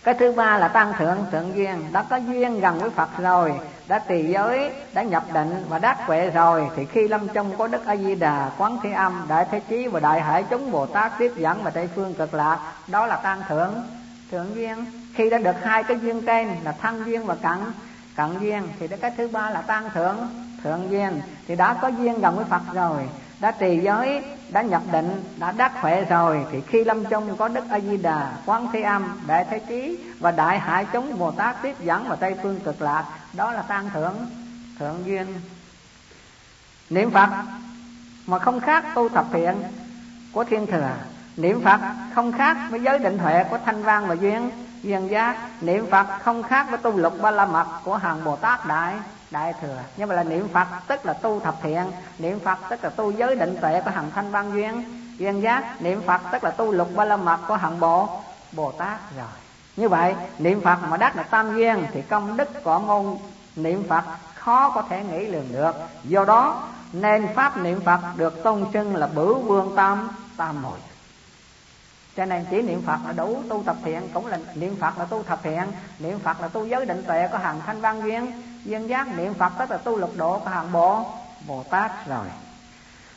Cái 0.04 0.14
thứ 0.14 0.32
ba 0.32 0.58
là 0.58 0.68
tăng 0.68 0.92
thượng 0.98 1.26
thượng 1.32 1.56
duyên. 1.56 1.92
Đã 1.92 2.02
có 2.02 2.16
duyên 2.16 2.60
gần 2.60 2.78
với 2.78 2.90
phật 2.90 3.08
rồi, 3.18 3.54
đã 3.88 3.98
tỳ 3.98 4.22
giới, 4.22 4.72
đã 4.92 5.02
nhập 5.02 5.24
định 5.32 5.64
và 5.68 5.78
đắc 5.78 5.98
huệ 6.06 6.30
rồi, 6.30 6.68
thì 6.76 6.84
khi 6.84 7.08
lâm 7.08 7.28
chung 7.28 7.56
có 7.58 7.66
đức 7.66 7.86
a 7.86 7.96
di 7.96 8.14
đà 8.14 8.50
quán 8.58 8.78
thế 8.82 8.92
âm, 8.92 9.26
đại 9.28 9.46
thế 9.50 9.60
chí 9.60 9.86
và 9.86 10.00
đại 10.00 10.20
hải 10.20 10.42
chúng 10.42 10.70
bồ 10.70 10.86
tát 10.86 11.12
tiếp 11.18 11.32
dẫn 11.36 11.62
và 11.62 11.70
tây 11.70 11.88
phương 11.94 12.14
cực 12.14 12.34
lạc, 12.34 12.58
đó 12.86 13.06
là 13.06 13.16
tăng 13.16 13.42
thượng 13.48 13.74
thượng 14.30 14.54
duyên. 14.54 14.86
Khi 15.14 15.30
đã 15.30 15.38
được 15.38 15.56
hai 15.62 15.82
cái 15.82 15.98
duyên 16.00 16.26
trên 16.26 16.56
là 16.64 16.72
thân 16.72 17.04
duyên 17.04 17.26
và 17.26 17.34
cận 17.34 17.58
cận 18.18 18.38
duyên, 18.40 18.68
thì 18.78 18.88
cái 19.00 19.10
thứ 19.16 19.28
ba 19.28 19.50
là 19.50 19.62
tăng 19.62 19.90
thượng 19.90 20.16
thượng 20.62 20.90
duyên. 20.90 21.20
Thì 21.46 21.56
đã 21.56 21.74
có 21.74 21.88
duyên 21.88 22.20
gần 22.20 22.36
với 22.36 22.44
phật 22.44 22.62
rồi, 22.74 23.08
đã 23.40 23.50
trì 23.50 23.80
giới, 23.82 24.22
đã 24.48 24.62
nhập 24.62 24.82
định, 24.92 25.24
đã 25.36 25.52
đắc 25.52 25.72
huệ 25.80 26.04
rồi. 26.04 26.46
Thì 26.52 26.60
khi 26.66 26.84
lâm 26.84 27.04
chung 27.04 27.36
có 27.36 27.48
đức 27.48 27.64
a 27.70 27.80
di 27.80 27.96
đà 27.96 28.32
quán 28.46 28.66
thế 28.72 28.82
âm, 28.82 29.20
đại 29.26 29.46
thế 29.50 29.58
chí 29.68 29.98
và 30.20 30.30
đại 30.30 30.58
hải 30.58 30.86
chúng 30.92 31.18
bồ 31.18 31.30
tát 31.30 31.62
tiếp 31.62 31.76
dẫn 31.80 32.08
vào 32.08 32.16
tây 32.16 32.34
phương 32.42 32.60
cực 32.60 32.82
lạc, 32.82 33.04
đó 33.32 33.52
là 33.52 33.62
tăng 33.62 33.90
thượng 33.90 34.14
thượng 34.78 35.06
duyên. 35.06 35.26
Niệm 36.90 37.10
phật 37.10 37.30
mà 38.26 38.38
không 38.38 38.60
khác 38.60 38.84
tu 38.94 39.08
tập 39.08 39.26
thiện 39.32 39.62
của 40.32 40.44
thiên 40.44 40.66
thừa. 40.66 40.90
Niệm 41.36 41.60
phật 41.64 41.80
không 42.14 42.32
khác 42.32 42.56
với 42.70 42.80
giới 42.82 42.98
định 42.98 43.18
huệ 43.18 43.44
của 43.50 43.58
thanh 43.64 43.82
văn 43.82 44.06
và 44.06 44.14
duyên 44.14 44.50
duyên 44.82 45.08
giác, 45.10 45.36
niệm 45.60 45.86
phật 45.90 46.06
không 46.22 46.42
khác 46.42 46.66
với 46.70 46.78
tu 46.78 46.96
lục 46.96 47.14
ba 47.22 47.30
la 47.30 47.46
mật 47.46 47.66
của 47.84 47.96
hàng 47.96 48.24
bồ 48.24 48.36
tát 48.36 48.66
đại 48.66 48.94
đại 49.30 49.54
thừa. 49.60 49.78
Nhưng 49.96 50.08
mà 50.08 50.14
là 50.14 50.22
niệm 50.22 50.48
phật 50.48 50.66
tức 50.86 51.06
là 51.06 51.12
tu 51.12 51.40
thập 51.40 51.54
thiện, 51.62 51.84
niệm 52.18 52.40
phật 52.40 52.58
tức 52.70 52.84
là 52.84 52.90
tu 52.90 53.10
giới 53.10 53.36
định 53.36 53.56
tuệ 53.60 53.80
của 53.84 53.90
hằng 53.90 54.10
thanh 54.14 54.30
văn 54.30 54.52
duyên. 54.54 54.84
Duyên 55.18 55.40
giác, 55.40 55.82
niệm 55.82 56.02
phật 56.06 56.20
tức 56.32 56.44
là 56.44 56.50
tu 56.50 56.72
lục 56.72 56.88
ba 56.96 57.04
la 57.04 57.16
mật 57.16 57.38
của 57.48 57.56
hằng 57.56 57.80
bộ, 57.80 58.08
bồ 58.52 58.72
tát 58.72 58.98
rồi. 59.16 59.26
Như 59.76 59.88
vậy, 59.88 60.14
niệm 60.38 60.60
phật 60.60 60.76
mà 60.88 60.96
đắc 60.96 61.16
được 61.16 61.22
tam 61.30 61.56
duyên 61.56 61.86
thì 61.92 62.02
công 62.02 62.36
đức 62.36 62.64
của 62.64 62.78
môn 62.78 63.16
niệm 63.56 63.84
phật 63.88 64.04
khó 64.34 64.70
có 64.70 64.82
thể 64.82 65.04
nghĩ 65.04 65.26
lường 65.26 65.52
được. 65.52 65.76
Do 66.04 66.24
đó, 66.24 66.62
nên 66.92 67.28
pháp 67.34 67.56
niệm 67.56 67.80
phật 67.84 68.00
được 68.16 68.42
tôn 68.42 68.64
xưng 68.72 68.96
là 68.96 69.06
bửu 69.06 69.38
vương 69.38 69.76
tam 69.76 70.08
tam 70.36 70.62
muội 70.62 70.78
cho 72.18 72.24
nên 72.24 72.44
chỉ 72.50 72.62
niệm 72.62 72.82
phật 72.86 72.98
là 73.06 73.12
đủ 73.12 73.42
tu 73.48 73.62
thập 73.62 73.76
thiện, 73.84 74.08
cũng 74.14 74.26
là 74.26 74.38
niệm 74.54 74.76
phật 74.80 74.98
là 74.98 75.04
tu 75.04 75.22
thập 75.22 75.42
thiện. 75.42 75.62
Niệm 75.98 76.18
phật 76.18 76.40
là 76.40 76.48
tu 76.48 76.66
giới 76.66 76.86
định 76.86 77.02
tuệ, 77.06 77.28
có 77.32 77.38
hàng 77.38 77.60
thanh 77.66 77.80
văn 77.80 78.02
duyên. 78.04 78.32
Duyên 78.64 78.86
giác 78.86 79.18
niệm 79.18 79.34
phật 79.34 79.52
tức 79.58 79.70
là 79.70 79.76
tu 79.76 79.96
lục 79.96 80.10
độ, 80.16 80.38
có 80.38 80.50
hàng 80.50 80.72
bộ, 80.72 81.04
bồ 81.46 81.62
tát 81.70 82.06
rồi. 82.08 82.26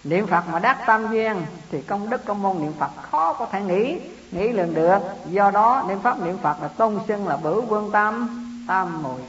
Niệm 0.04 0.28
phật 0.28 0.44
mà 0.52 0.60
đắc 0.60 0.78
tam 0.86 1.12
duyên 1.12 1.46
thì 1.72 1.82
công 1.82 2.10
đức, 2.10 2.26
công 2.26 2.42
môn 2.42 2.62
niệm 2.62 2.74
phật 2.80 2.90
khó 3.12 3.34
có 3.34 3.46
thể 3.46 3.62
nghĩ 3.62 4.00
nghĩ 4.32 4.48
lường 4.48 4.74
được. 4.74 5.00
Do 5.26 5.52
đó 5.52 5.86
niệm 5.88 6.00
pháp, 6.00 6.20
niệm 6.20 6.38
phật 6.38 6.62
là 6.62 6.68
tôn 6.68 7.00
xưng 7.08 7.28
là 7.28 7.38
bửu 7.38 7.62
vương 7.62 7.92
tam 7.92 8.30
tam 8.68 9.04
muội 9.04 9.22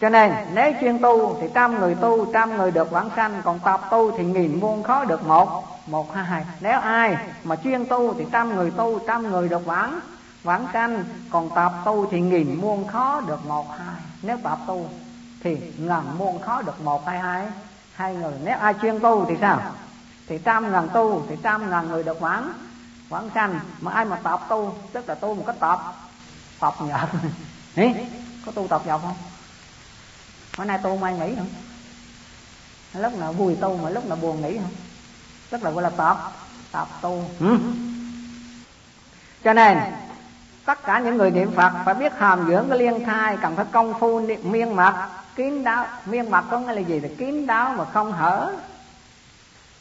cho 0.00 0.08
nên, 0.08 0.32
nếu 0.52 0.72
chuyên 0.80 0.98
tu 0.98 1.36
thì 1.40 1.46
trăm 1.54 1.80
người 1.80 1.94
tu, 1.94 2.32
trăm 2.32 2.56
người 2.56 2.70
được 2.70 2.90
vãng 2.90 3.10
sanh, 3.16 3.42
còn 3.44 3.60
tập 3.60 3.80
tu 3.90 4.16
thì 4.16 4.24
nghìn 4.24 4.60
muôn 4.60 4.82
khó 4.82 5.04
được 5.04 5.26
một. 5.26 5.66
Một 5.86 6.14
hai. 6.14 6.44
Nếu 6.60 6.80
ai 6.80 7.16
mà 7.44 7.56
chuyên 7.56 7.86
tu 7.86 8.14
thì 8.14 8.24
trăm 8.32 8.56
người 8.56 8.70
tu, 8.70 8.98
trăm 9.06 9.30
người 9.30 9.48
được 9.48 9.66
vãng 9.66 10.00
vãng 10.42 10.66
sanh, 10.72 11.04
còn 11.30 11.50
tập 11.54 11.72
tu 11.84 12.06
thì 12.10 12.20
nghìn 12.20 12.60
muôn 12.60 12.86
khó 12.86 13.20
được 13.20 13.46
một 13.46 13.66
hai. 13.78 14.00
Nếu 14.22 14.36
tập 14.44 14.58
tu 14.66 14.88
thì 15.40 15.72
ngàn 15.78 16.18
muôn 16.18 16.40
khó 16.40 16.62
được 16.62 16.80
một 16.80 17.06
hai 17.06 17.18
hai. 17.18 17.46
Hai 17.92 18.14
người, 18.14 18.32
nếu 18.44 18.56
ai 18.58 18.74
chuyên 18.82 19.00
tu 19.00 19.24
thì 19.24 19.36
sao? 19.40 19.60
Thì 20.26 20.38
trăm 20.44 20.72
ngàn 20.72 20.88
tu, 20.94 21.26
thì 21.28 21.36
trăm 21.42 21.70
ngàn 21.70 21.88
người 21.88 22.02
được 22.02 22.20
vãng 22.20 22.52
vãng 23.08 23.30
sanh. 23.34 23.60
Mà 23.80 23.92
ai 23.92 24.04
mà 24.04 24.16
tập 24.16 24.40
tu, 24.48 24.74
tức 24.92 25.08
là 25.08 25.14
tu 25.14 25.34
một 25.34 25.44
cách 25.46 25.56
tập 25.60 25.80
tập 26.60 26.74
nhập 26.80 27.08
có 28.46 28.52
tu 28.52 28.66
tập 28.68 28.82
nhập 28.86 29.00
không? 29.02 29.29
Hôm 30.56 30.66
nay 30.66 30.78
tu 30.82 30.96
mai 30.96 31.14
nghỉ 31.14 31.34
không 31.36 31.48
lúc 32.94 33.18
nào 33.18 33.32
vui 33.32 33.56
tu 33.60 33.76
mà 33.76 33.90
lúc 33.90 34.06
nào 34.06 34.16
buồn 34.16 34.42
nghỉ 34.42 34.58
không 34.58 34.74
tức 35.50 35.62
là 35.62 35.70
gọi 35.70 35.82
là 35.82 35.90
tập 35.90 36.32
tập 36.72 36.88
tu. 37.00 37.24
Ừ. 37.40 37.58
cho 39.44 39.52
nên 39.52 39.78
tất 40.64 40.84
cả 40.84 40.98
những 40.98 41.16
người 41.16 41.30
niệm 41.30 41.52
phật 41.56 41.72
phải 41.84 41.94
biết 41.94 42.12
hàm 42.18 42.46
dưỡng 42.48 42.66
cái 42.68 42.78
liên 42.78 43.04
thai 43.04 43.36
cần 43.42 43.56
phải 43.56 43.64
công 43.72 43.94
phu 44.00 44.20
miên 44.42 44.76
mật 44.76 44.94
kín 45.40 45.64
đáo 45.64 45.86
miên 46.06 46.30
mật 46.30 46.44
có 46.50 46.58
nghĩa 46.58 46.72
là 46.72 46.80
gì? 46.80 47.00
Là 47.00 47.08
kín 47.18 47.46
đáo 47.46 47.74
mà 47.76 47.84
không 47.84 48.12
hở. 48.12 48.52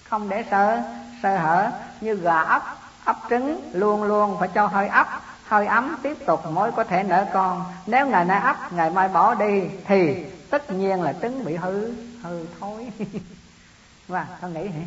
Không 0.04 0.30
để 0.30 0.46
sơ 0.52 0.82
sơ 1.24 1.38
hở. 1.38 1.72
Như 2.02 2.16
gà 2.16 2.40
ấp 2.40 2.64
ấp 3.06 3.16
trứng 3.30 3.70
luôn 3.74 4.04
luôn 4.04 4.38
phải 4.40 4.50
cho 4.54 4.68
hơi 4.68 4.88
ấp. 4.88 5.08
Hơi 5.48 5.66
ấm 5.66 5.96
tiếp 6.04 6.18
tục 6.26 6.52
mới 6.52 6.72
có 6.72 6.84
thể 6.84 7.04
nở 7.04 7.26
con. 7.34 7.64
Nếu 7.86 8.08
ngày 8.08 8.26
nay 8.26 8.40
ấp 8.40 8.74
ngày 8.74 8.90
mai 8.90 9.08
bỏ 9.08 9.34
đi 9.36 9.64
thì 9.88 10.26
tất 10.50 10.72
nhiên 10.72 11.02
là 11.02 11.14
trứng 11.22 11.46
bị 11.46 11.56
hư 11.56 11.92
hư 12.22 12.46
thối. 12.60 12.90
Và 14.08 14.38
con 14.42 14.54
nghĩ 14.54 14.68
hả? 14.68 14.82